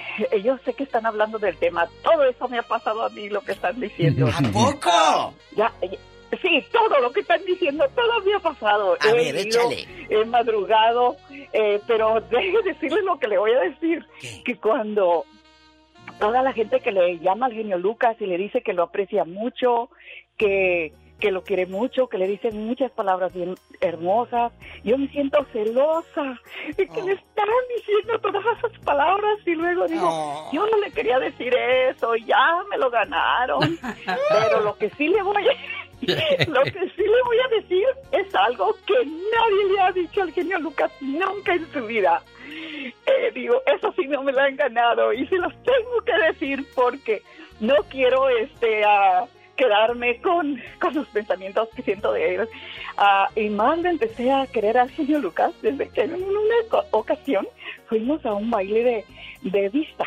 yo 0.44 0.59
sé 0.64 0.74
que 0.74 0.85
están 0.85 1.05
hablando 1.05 1.39
del 1.39 1.56
tema. 1.56 1.89
Todo 2.05 2.22
eso 2.24 2.48
me 2.48 2.59
ha 2.59 2.62
pasado 2.62 3.02
a 3.02 3.09
mí, 3.10 3.28
lo 3.28 3.40
que 3.40 3.52
están 3.52 3.78
diciendo. 3.80 4.28
¿A 4.28 4.40
poco? 4.52 5.35
Ya, 5.56 5.72
ya- 5.82 5.98
sí, 6.40 6.64
todo 6.72 7.01
lo 7.01 7.10
que 7.10 7.20
están 7.20 7.44
diciendo, 7.44 7.85
todo 7.97 8.20
me 8.24 8.35
ha 8.35 8.39
pasado. 8.39 8.97
A 9.01 9.09
he 9.09 9.12
ver, 9.32 9.35
ido, 9.35 9.39
échale. 9.62 9.86
He 10.09 10.24
madrugado, 10.24 11.16
eh, 11.52 11.80
pero 11.89 12.20
deje 12.30 12.62
decirle 12.64 13.02
lo 13.02 13.18
que 13.18 13.26
le 13.26 13.39
voy 13.39 13.51
a 13.52 13.60
decir. 13.60 14.06
Que 14.44 14.56
cuando 14.56 15.24
toda 16.19 16.43
la 16.43 16.53
gente 16.53 16.81
que 16.81 16.93
le 16.93 17.19
llama 17.19 17.47
al 17.47 17.53
genio 17.53 17.78
Lucas 17.78 18.16
y 18.20 18.27
le 18.27 18.36
dice 18.36 18.62
que 18.62 18.73
lo 18.73 18.85
aprecia 18.85 19.24
mucho, 19.24 19.90
que, 20.36 20.93
que 21.20 21.31
lo 21.31 21.43
quiere 21.43 21.66
mucho, 21.66 22.09
que 22.09 22.19
le 22.19 22.28
dicen 22.28 22.66
muchas 22.66 22.90
palabras 22.93 23.32
bien 23.32 23.55
hermosas, 23.81 24.53
yo 24.85 24.97
me 24.99 25.09
siento 25.09 25.45
celosa 25.53 26.39
de 26.77 26.86
que 26.86 27.03
le 27.03 27.12
están 27.12 27.49
diciendo 27.77 28.19
todas 28.20 28.45
esas 28.59 28.78
palabras 28.85 29.39
y 29.47 29.55
luego 29.55 29.86
digo, 29.86 30.49
yo 30.53 30.66
no 30.66 30.77
le 30.78 30.90
quería 30.90 31.19
decir 31.19 31.55
eso, 31.55 32.15
ya 32.16 32.62
me 32.70 32.78
lo 32.78 32.90
ganaron, 32.90 33.78
pero 34.31 34.61
lo 34.62 34.77
que 34.77 34.90
sí 34.90 35.09
le 35.09 35.23
voy 35.23 35.49
a... 35.49 35.53
Lo 35.99 36.62
que 36.62 36.93
sí 36.95 37.03
le 37.03 37.23
voy 37.24 37.39
a 37.45 37.61
decir 37.61 37.85
es 38.12 38.32
algo 38.32 38.73
que 38.86 38.95
nadie 39.05 39.73
le 39.73 39.81
ha 39.81 39.90
dicho 39.90 40.23
al 40.23 40.32
genio 40.32 40.61
Lucas 40.61 40.93
nunca 41.01 41.55
en 41.55 41.66
su 41.73 41.85
vida. 41.86 42.23
Eh, 43.06 43.30
digo, 43.35 43.62
eso 43.66 43.93
sí 43.97 44.06
no 44.06 44.22
me 44.22 44.32
lo 44.32 44.40
han 44.40 44.56
ganado 44.56 45.12
y 45.12 45.26
se 45.26 45.36
los 45.36 45.52
tengo 45.62 46.01
que 46.05 46.16
decir 46.26 46.64
porque 46.74 47.22
no 47.60 47.74
quiero 47.90 48.28
este 48.28 48.85
a 48.85 49.26
quedarme 49.56 50.20
con, 50.20 50.60
con 50.80 50.94
los 50.94 51.06
pensamientos 51.09 51.68
que 51.74 51.82
siento 51.82 52.12
de 52.12 52.36
él. 52.36 52.48
Ah, 52.97 53.28
y 53.35 53.48
más 53.48 53.78
le 53.78 53.90
empecé 53.90 54.32
a 54.32 54.47
querer 54.47 54.78
al 54.78 54.90
genio 54.90 55.18
Lucas 55.18 55.52
desde 55.62 55.89
que 55.89 56.02
en 56.02 56.14
una 56.14 56.82
ocasión 56.93 57.47
fuimos 57.86 58.24
a 58.24 58.35
un 58.35 58.51
baile 58.51 59.05
de, 59.43 59.51
de 59.51 59.68
vista, 59.68 60.06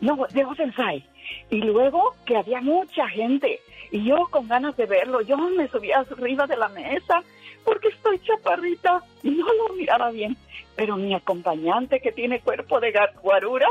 no, 0.00 0.26
de 0.30 0.44
Oceanside. 0.44 1.04
Y 1.48 1.58
luego 1.58 2.14
que 2.26 2.36
había 2.36 2.60
mucha 2.60 3.08
gente 3.08 3.60
y 3.92 4.04
yo 4.04 4.28
con 4.30 4.48
ganas 4.48 4.76
de 4.76 4.86
verlo, 4.86 5.20
yo 5.22 5.36
me 5.36 5.68
subí 5.68 5.92
arriba 5.92 6.46
de 6.46 6.56
la 6.56 6.68
mesa 6.68 7.22
porque 7.64 7.88
estoy 7.88 8.18
chaparrita 8.20 9.02
y 9.22 9.30
no 9.30 9.46
lo 9.46 9.74
miraba 9.74 10.10
bien. 10.10 10.36
Pero 10.76 10.96
mi 10.96 11.14
acompañante 11.14 12.00
que 12.00 12.12
tiene 12.12 12.40
cuerpo 12.40 12.80
de 12.80 12.92
guarura 13.22 13.68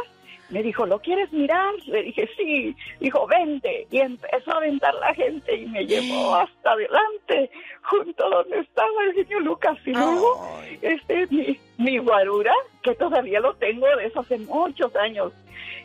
Me 0.49 0.63
dijo, 0.63 0.85
¿lo 0.85 0.99
quieres 0.99 1.31
mirar? 1.31 1.73
Le 1.85 2.03
dije, 2.03 2.27
sí. 2.35 2.75
Dijo, 2.99 3.27
vente. 3.27 3.87
Y 3.91 3.99
empezó 3.99 4.51
a 4.51 4.57
aventar 4.57 4.93
la 4.95 5.13
gente 5.13 5.55
y 5.55 5.65
me 5.67 5.85
llevó 5.85 6.35
hasta 6.35 6.71
adelante, 6.71 7.51
junto 7.83 8.25
a 8.25 8.29
donde 8.29 8.59
estaba 8.59 9.03
el 9.07 9.13
genio 9.13 9.39
Lucas. 9.41 9.77
Y 9.85 9.91
luego, 9.91 10.59
este, 10.81 11.27
mi, 11.27 11.59
mi 11.77 11.97
guarura, 11.99 12.53
que 12.81 12.95
todavía 12.95 13.39
lo 13.39 13.53
tengo 13.55 13.85
de 13.97 14.07
eso 14.07 14.21
hace 14.21 14.39
muchos 14.39 14.95
años, 14.95 15.33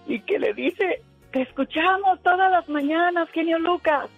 y 0.06 0.20
que 0.20 0.38
le 0.38 0.54
dice, 0.54 1.02
te 1.30 1.42
escuchamos 1.42 2.22
todas 2.22 2.50
las 2.50 2.68
mañanas, 2.68 3.28
genio 3.30 3.58
Lucas. 3.58 4.08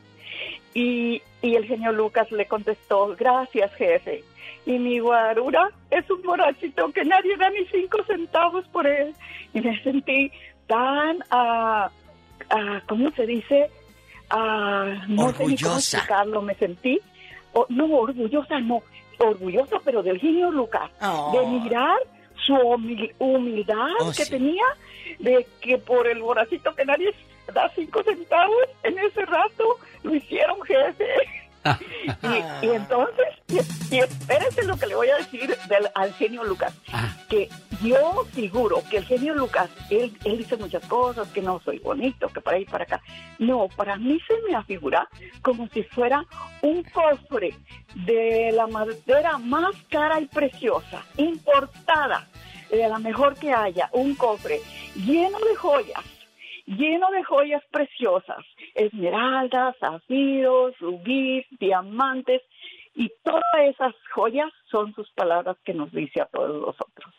Y, 0.74 1.22
y 1.42 1.54
el 1.56 1.64
genio 1.64 1.90
Lucas 1.90 2.30
le 2.30 2.46
contestó, 2.46 3.16
gracias, 3.16 3.74
jefe. 3.74 4.22
Y 4.66 4.78
mi 4.78 4.98
guarura 4.98 5.70
es 5.90 6.10
un 6.10 6.20
borrachito 6.22 6.90
que 6.92 7.04
nadie 7.04 7.36
da 7.36 7.48
ni 7.50 7.64
cinco 7.66 8.02
centavos 8.04 8.66
por 8.68 8.86
él. 8.86 9.14
Y 9.54 9.60
me 9.60 9.80
sentí 9.82 10.30
tan, 10.66 11.18
ah, 11.30 11.88
¿cómo 12.88 13.10
se 13.12 13.26
dice? 13.26 13.70
Ah, 14.28 15.04
no 15.08 15.32
sé 15.32 15.46
ni 15.46 15.56
cómo 15.56 15.74
Orgullosa. 15.76 16.24
Me 16.42 16.54
sentí, 16.56 17.00
oh, 17.52 17.64
no, 17.68 17.86
orgullosa, 17.86 18.58
no, 18.60 18.82
orgullosa, 19.18 19.76
pero 19.84 20.02
del 20.02 20.18
genio 20.18 20.50
Lucas. 20.50 20.90
De 21.32 21.46
mirar 21.46 21.96
su 22.44 22.54
humil- 22.54 23.14
humildad 23.18 23.86
Oh, 24.00 24.08
que 24.08 24.24
sí. 24.24 24.30
tenía, 24.30 24.64
de 25.20 25.46
que 25.60 25.78
por 25.78 26.06
el 26.08 26.20
borrachito 26.20 26.74
que 26.74 26.84
nadie 26.84 27.14
da 27.54 27.68
cinco 27.74 28.02
centavos, 28.02 28.56
en 28.82 28.98
ese 28.98 29.24
rato 29.24 29.78
lo 30.02 30.14
hicieron 30.14 30.60
jefe. 30.62 31.06
Y, 32.22 32.66
y 32.66 32.70
entonces, 32.70 33.26
y, 33.48 33.94
y 33.94 33.98
espérense 33.98 34.64
lo 34.64 34.76
que 34.76 34.86
le 34.86 34.94
voy 34.94 35.08
a 35.08 35.16
decir 35.16 35.56
del, 35.68 35.88
al 35.94 36.12
genio 36.14 36.44
Lucas, 36.44 36.72
que 37.28 37.48
yo 37.82 38.24
figuro 38.32 38.82
que 38.90 38.98
el 38.98 39.04
genio 39.04 39.34
Lucas, 39.34 39.68
él, 39.90 40.16
él 40.24 40.38
dice 40.38 40.56
muchas 40.56 40.86
cosas, 40.86 41.28
que 41.28 41.42
no 41.42 41.60
soy 41.64 41.78
bonito, 41.78 42.28
que 42.28 42.40
para 42.40 42.56
ahí 42.56 42.64
para 42.64 42.84
acá. 42.84 43.02
No, 43.38 43.68
para 43.76 43.96
mí 43.96 44.18
se 44.26 44.34
me 44.48 44.56
afigura 44.56 45.08
como 45.42 45.68
si 45.68 45.82
fuera 45.82 46.24
un 46.62 46.82
cofre 46.84 47.54
de 47.94 48.52
la 48.52 48.66
madera 48.66 49.38
más 49.38 49.74
cara 49.90 50.20
y 50.20 50.26
preciosa, 50.26 51.04
importada, 51.16 52.28
de 52.70 52.88
la 52.88 52.98
mejor 52.98 53.34
que 53.36 53.52
haya, 53.52 53.88
un 53.92 54.14
cofre 54.14 54.60
lleno 54.94 55.38
de 55.38 55.56
joyas 55.56 56.15
lleno 56.66 57.10
de 57.10 57.24
joyas 57.24 57.62
preciosas, 57.70 58.44
esmeraldas, 58.74 59.76
zafiros, 59.78 60.78
rubíes, 60.80 61.46
diamantes, 61.58 62.42
y 62.94 63.10
todas 63.22 63.42
esas 63.68 63.94
joyas 64.14 64.50
son 64.70 64.94
sus 64.94 65.10
palabras 65.12 65.56
que 65.64 65.74
nos 65.74 65.92
dice 65.92 66.20
a 66.22 66.26
todos 66.26 66.60
nosotros. 66.60 67.14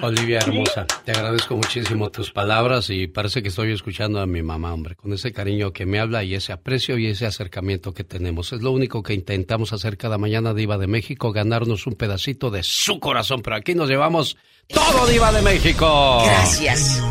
Olivia 0.00 0.38
hermosa, 0.38 0.86
te 1.04 1.12
agradezco 1.12 1.54
muchísimo 1.54 2.10
tus 2.10 2.32
palabras 2.32 2.88
y 2.88 3.08
parece 3.08 3.42
que 3.42 3.48
estoy 3.48 3.72
escuchando 3.72 4.20
a 4.20 4.26
mi 4.26 4.42
mamá, 4.42 4.72
hombre, 4.72 4.96
con 4.96 5.12
ese 5.12 5.32
cariño 5.32 5.72
que 5.72 5.84
me 5.84 6.00
habla 6.00 6.24
y 6.24 6.34
ese 6.34 6.52
aprecio 6.52 6.96
y 6.96 7.08
ese 7.08 7.26
acercamiento 7.26 7.92
que 7.92 8.02
tenemos. 8.02 8.52
Es 8.52 8.62
lo 8.62 8.72
único 8.72 9.02
que 9.02 9.12
intentamos 9.12 9.72
hacer 9.72 9.98
cada 9.98 10.18
mañana, 10.18 10.54
Diva 10.54 10.78
de 10.78 10.86
México, 10.86 11.30
ganarnos 11.30 11.86
un 11.86 11.94
pedacito 11.94 12.50
de 12.50 12.62
su 12.62 12.98
corazón, 13.00 13.42
pero 13.42 13.56
aquí 13.56 13.74
nos 13.74 13.88
llevamos 13.88 14.36
todo, 14.68 15.06
Diva 15.06 15.30
de 15.30 15.42
México. 15.42 16.22
Gracias. 16.24 17.02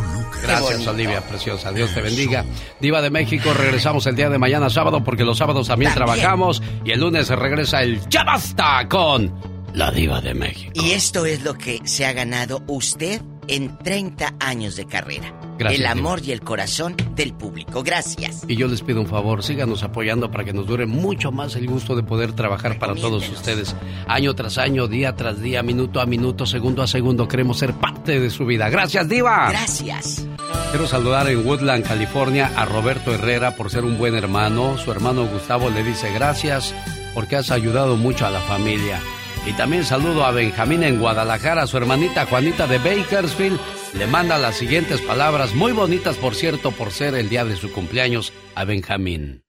Gracias, 0.42 0.88
Olivia, 0.88 1.22
preciosa. 1.22 1.72
Dios 1.72 1.94
te 1.94 2.02
bendiga. 2.02 2.46
Diva 2.80 3.02
de 3.02 3.10
México, 3.10 3.54
regresamos 3.54 4.06
el 4.08 4.16
día 4.16 4.30
de 4.30 4.38
mañana 4.38 4.70
sábado 4.70 5.04
porque 5.04 5.24
los 5.24 5.38
sábados 5.38 5.68
también, 5.68 5.94
trabajamos 5.94 6.62
y 6.84 6.92
el 6.92 7.00
lunes 7.00 7.30
regresa 7.30 7.82
el 7.82 8.02
Ya 8.10 8.24
Basta 8.24 8.88
con 8.90 9.34
la 9.74 9.92
Diva 9.92 10.22
de 10.22 10.34
México. 10.34 10.72
Y 10.76 10.92
esto 10.92 11.26
es 11.26 11.44
lo 11.44 11.58
que 11.58 11.80
se 11.84 12.06
ha 12.06 12.14
ganado 12.14 12.64
usted 12.68 13.22
en 13.48 13.78
30 13.78 14.36
años 14.40 14.76
de 14.76 14.86
carrera. 14.86 15.34
Gracias, 15.58 15.80
el 15.80 15.86
amor 15.86 16.22
y 16.24 16.32
el 16.32 16.42
corazón 16.42 16.96
del 17.16 17.34
público. 17.34 17.84
Gracias. 17.84 18.46
Y 18.48 18.56
yo 18.56 18.68
les 18.68 18.82
pido 18.82 19.00
un 19.00 19.08
favor, 19.08 19.44
síganos 19.44 19.84
apoyando 19.84 20.32
para 20.32 20.44
que 20.44 20.54
nos 20.54 20.66
dure 20.66 20.86
mucho 20.86 21.32
más 21.32 21.56
el 21.56 21.68
gusto 21.68 21.96
de 21.96 22.04
poder 22.04 22.34
trabajar 22.34 22.80
para 22.80 22.96
todos 22.96 23.30
ustedes. 23.30 23.76
Año 24.08 24.34
tras 24.34 24.58
año, 24.58 24.88
día 24.88 25.16
tras 25.16 25.42
día, 25.42 25.62
minuto 25.62 26.02
a 26.02 26.06
minuto, 26.06 26.46
segundo 26.46 26.82
a 26.82 26.88
segundo, 26.88 27.28
queremos 27.28 27.60
ser 27.60 27.74
parte 27.74 28.20
de 28.20 28.30
su 28.30 28.46
vida. 28.46 28.70
Gracias, 28.70 29.08
Diva. 29.08 29.50
Gracias. 29.50 30.26
Quiero 30.72 30.88
saludar 30.88 31.30
en 31.30 31.46
Woodland, 31.46 31.86
California, 31.86 32.52
a 32.56 32.66
Roberto 32.66 33.14
Herrera 33.14 33.56
por 33.56 33.70
ser 33.70 33.84
un 33.84 33.98
buen 33.98 34.16
hermano. 34.16 34.78
Su 34.78 34.92
hermano 34.92 35.28
Gustavo 35.28 35.70
le 35.70 35.84
dice 35.84 36.12
gracias 36.14 36.74
porque 37.14 37.36
has 37.36 37.52
ayudado 37.52 37.98
mucho 37.98 38.26
a 38.26 38.32
la 38.32 38.40
familia. 38.42 39.00
Y 39.46 39.54
también 39.54 39.84
saludo 39.84 40.24
a 40.24 40.32
Benjamín 40.32 40.84
en 40.84 41.00
Guadalajara, 41.00 41.66
su 41.66 41.76
hermanita 41.76 42.28
Juanita 42.28 42.68
de 42.68 42.78
Bakersfield. 42.78 43.60
Le 43.98 44.06
manda 44.06 44.38
las 44.38 44.56
siguientes 44.56 45.02
palabras, 45.02 45.56
muy 45.56 45.72
bonitas 45.72 46.16
por 46.18 46.36
cierto, 46.36 46.72
por 46.72 46.92
ser 46.92 47.16
el 47.16 47.28
día 47.28 47.44
de 47.44 47.56
su 47.56 47.72
cumpleaños, 47.72 48.34
a 48.54 48.66
Benjamín. 48.66 49.44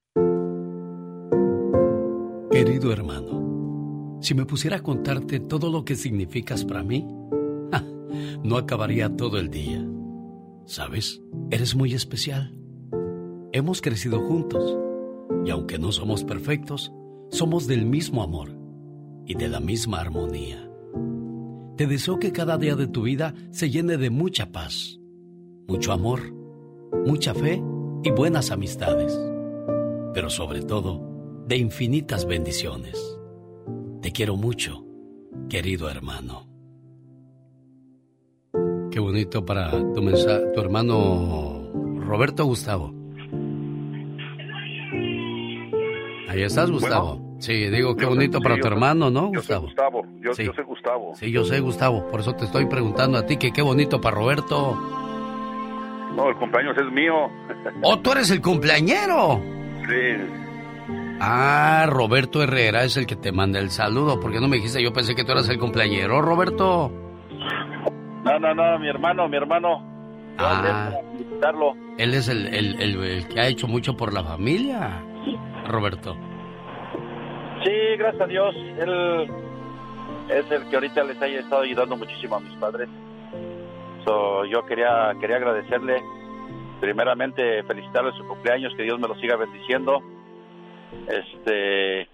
Querido 2.51 2.91
hermano, 2.91 4.19
si 4.21 4.33
me 4.33 4.45
pusiera 4.45 4.77
a 4.77 4.83
contarte 4.83 5.39
todo 5.39 5.69
lo 5.69 5.85
que 5.85 5.95
significas 5.95 6.65
para 6.65 6.81
mí, 6.81 7.05
no 8.43 8.57
acabaría 8.57 9.15
todo 9.15 9.37
el 9.37 9.51
día. 9.51 9.85
¿Sabes? 10.65 11.21
Eres 11.51 11.75
muy 11.75 11.93
especial. 11.93 12.57
Hemos 13.51 13.81
crecido 13.81 14.21
juntos 14.21 14.75
y 15.45 15.51
aunque 15.51 15.77
no 15.77 15.91
somos 15.91 16.23
perfectos, 16.23 16.91
somos 17.29 17.67
del 17.67 17.85
mismo 17.85 18.23
amor 18.23 18.62
y 19.25 19.35
de 19.35 19.47
la 19.47 19.59
misma 19.59 19.99
armonía. 20.01 20.69
Te 21.77 21.87
deseo 21.87 22.19
que 22.19 22.31
cada 22.31 22.57
día 22.57 22.75
de 22.75 22.87
tu 22.87 23.03
vida 23.03 23.33
se 23.51 23.69
llene 23.69 23.97
de 23.97 24.09
mucha 24.09 24.51
paz, 24.51 24.99
mucho 25.67 25.91
amor, 25.91 26.33
mucha 27.05 27.33
fe 27.33 27.61
y 28.03 28.11
buenas 28.11 28.51
amistades, 28.51 29.19
pero 30.13 30.29
sobre 30.29 30.61
todo 30.61 31.43
de 31.47 31.57
infinitas 31.57 32.25
bendiciones. 32.25 33.17
Te 34.01 34.11
quiero 34.11 34.35
mucho, 34.35 34.85
querido 35.49 35.89
hermano. 35.89 36.47
Qué 38.91 38.99
bonito 38.99 39.43
para 39.43 39.71
tu 39.93 40.01
mensaje, 40.03 40.45
tu 40.53 40.61
hermano 40.61 41.71
Roberto 42.05 42.45
Gustavo. 42.45 42.93
Ahí 46.29 46.43
estás, 46.43 46.69
Gustavo. 46.69 47.22
Sí, 47.43 47.69
digo, 47.69 47.95
qué 47.95 48.03
yo 48.03 48.09
sé- 48.09 48.15
bonito 48.15 48.39
para 48.41 48.55
tu 48.55 48.61
sé- 48.63 48.67
hermano, 48.69 49.09
¿no, 49.09 49.31
Yo 49.33 49.41
soy 49.41 49.57
Gustavo? 49.57 49.61
Gustavo, 49.67 50.05
yo, 50.21 50.33
Sí. 50.33 50.45
yo 50.45 50.53
soy 50.53 50.63
Gustavo. 50.63 51.15
Sí, 51.15 51.31
yo 51.31 51.43
sé, 51.43 51.59
Gustavo. 51.59 52.07
Por 52.09 52.19
eso 52.21 52.33
te 52.33 52.45
estoy 52.45 52.65
preguntando 52.65 53.17
a 53.17 53.25
ti 53.25 53.37
que 53.37 53.51
qué 53.51 53.61
bonito 53.61 53.99
para 54.01 54.15
Roberto. 54.15 54.75
No, 56.15 56.29
el 56.29 56.35
cumpleaños 56.35 56.77
es 56.77 56.91
mío. 56.91 57.13
¡Oh, 57.83 57.99
tú 57.99 58.11
eres 58.11 58.29
el 58.31 58.41
cumpleañero! 58.41 59.39
Sí. 59.87 60.39
Ah, 61.19 61.85
Roberto 61.89 62.41
Herrera 62.43 62.83
es 62.83 62.97
el 62.97 63.05
que 63.05 63.15
te 63.15 63.31
manda 63.31 63.59
el 63.59 63.69
saludo. 63.71 64.19
¿Por 64.19 64.31
qué 64.31 64.39
no 64.39 64.47
me 64.47 64.57
dijiste? 64.57 64.81
Yo 64.83 64.91
pensé 64.93 65.15
que 65.15 65.23
tú 65.23 65.31
eras 65.31 65.47
el 65.49 65.57
cumpleañero, 65.59 66.21
Roberto. 66.21 66.91
No, 68.23 68.39
no, 68.39 68.53
no, 68.53 68.79
mi 68.79 68.87
hermano, 68.89 69.27
mi 69.27 69.37
hermano. 69.37 69.91
Ah, 70.37 70.89
él 71.97 72.13
es 72.13 72.27
el, 72.27 72.47
el- 72.47 72.81
el- 72.81 73.03
el 73.03 73.27
que 73.27 73.39
ha 73.39 73.47
hecho 73.47 73.67
mucho 73.67 73.95
por 73.95 74.13
la 74.13 74.23
familia, 74.23 75.01
Roberto. 75.67 76.15
Sí, 77.63 77.71
gracias 77.97 78.21
a 78.21 78.27
Dios. 78.27 78.55
Él 78.79 79.27
es 80.29 80.51
el 80.51 80.69
que 80.69 80.75
ahorita 80.75 81.03
les 81.03 81.21
haya 81.21 81.39
estado 81.39 81.61
ayudando 81.61 81.97
muchísimo 81.97 82.35
a 82.35 82.39
mis 82.39 82.55
padres. 82.57 82.89
So, 84.05 84.45
yo 84.45 84.65
quería, 84.65 85.13
quería 85.19 85.37
agradecerle, 85.37 86.01
primeramente 86.81 87.63
felicitarle 87.63 88.11
su 88.17 88.27
cumpleaños, 88.27 88.73
que 88.75 88.83
Dios 88.83 88.99
me 88.99 89.07
lo 89.07 89.15
siga 89.15 89.37
bendiciendo. 89.37 90.01
Este 91.07 92.07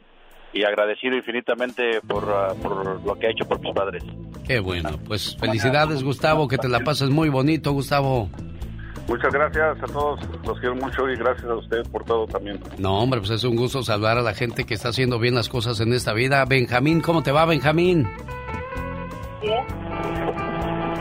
y 0.52 0.64
agradecido 0.64 1.16
infinitamente 1.16 2.02
por, 2.08 2.24
ah, 2.30 2.54
por 2.62 3.06
lo 3.06 3.16
que 3.16 3.28
ha 3.28 3.30
hecho 3.30 3.48
por 3.48 3.60
mis 3.60 3.74
padres. 3.74 4.04
Qué 4.48 4.60
bueno. 4.60 4.90
Pues 5.06 5.38
felicidades, 5.38 6.04
Gustavo. 6.04 6.48
Que 6.48 6.58
te 6.58 6.68
la 6.68 6.80
pases 6.80 7.10
muy 7.10 7.30
bonito, 7.30 7.72
Gustavo. 7.72 8.30
Muchas 9.10 9.34
gracias 9.34 9.77
a 9.81 9.88
todos, 9.88 10.19
los 10.45 10.60
quiero 10.60 10.76
mucho 10.76 11.10
y 11.10 11.15
gracias 11.15 11.49
a 11.49 11.56
ustedes 11.56 11.90
por 11.90 12.03
todo 12.06 12.27
también. 12.27 12.60
No, 12.77 12.99
hombre, 12.99 13.19
pues 13.19 13.31
es 13.31 13.44
un 13.44 13.56
gusto 13.56 13.81
saludar 13.81 14.19
a 14.19 14.22
la 14.22 14.36
gente 14.36 14.65
que 14.65 14.76
está 14.76 14.90
haciendo 14.90 15.18
bien 15.18 15.34
las 15.34 15.49
cosas 15.49 15.80
en 15.80 15.94
esta 15.94 16.14
vida. 16.14 16.45
Benjamín, 16.45 17.02
¿cómo 17.02 17.23
te 17.23 17.31
va, 17.31 17.45
Benjamín? 17.45 18.07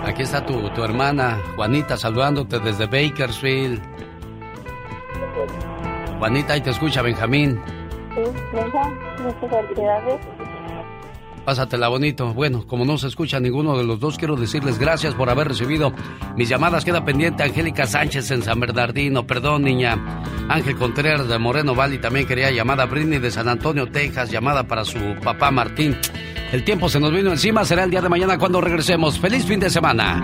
Aquí 0.07 0.23
está 0.23 0.47
tu, 0.47 0.71
tu 0.71 0.83
hermana, 0.83 1.39
Juanita, 1.55 1.99
saludándote 1.99 2.59
desde 2.61 2.87
Bakersfield. 2.87 3.83
Juanita, 6.19 6.55
ahí 6.55 6.63
te 6.63 6.71
escucha, 6.71 7.03
Benjamín. 7.03 7.61
Sí, 8.15 8.23
muchas 9.23 9.51
felicidades. 9.51 10.48
Pásatela 11.49 11.89
bonito. 11.89 12.35
Bueno, 12.35 12.67
como 12.67 12.85
no 12.85 12.99
se 12.99 13.07
escucha 13.07 13.41
ninguno 13.41 13.79
de 13.79 13.83
los 13.83 13.99
dos, 13.99 14.19
quiero 14.19 14.37
decirles 14.37 14.79
gracias 14.79 15.15
por 15.15 15.31
haber 15.31 15.49
recibido 15.49 15.95
mis 16.37 16.47
llamadas. 16.47 16.85
Queda 16.85 17.07
pendiente 17.07 17.43
Angélica 17.43 17.87
Sánchez 17.87 18.31
en 18.33 18.43
San 18.43 18.61
Bernardino. 18.61 19.27
Perdón, 19.27 19.63
niña. 19.63 19.97
Ángel 20.51 20.77
Contreras 20.77 21.27
de 21.27 21.39
Moreno 21.39 21.75
Valley 21.75 21.97
también 22.03 22.27
quería 22.27 22.51
llamada. 22.51 22.85
Britney 22.85 23.19
de 23.19 23.31
San 23.31 23.49
Antonio, 23.49 23.91
Texas, 23.91 24.31
llamada 24.31 24.65
para 24.65 24.85
su 24.85 24.99
papá 25.25 25.51
Martín. 25.51 25.97
El 26.53 26.65
tiempo 26.65 26.87
se 26.91 27.01
nos 27.01 27.13
vino 27.13 27.31
encima. 27.31 27.65
Será 27.65 27.85
el 27.85 27.91
día 27.91 28.03
de 28.03 28.11
mañana 28.11 28.37
cuando 28.37 28.61
regresemos. 28.61 29.19
¡Feliz 29.19 29.47
fin 29.47 29.59
de 29.59 29.71
semana! 29.71 30.23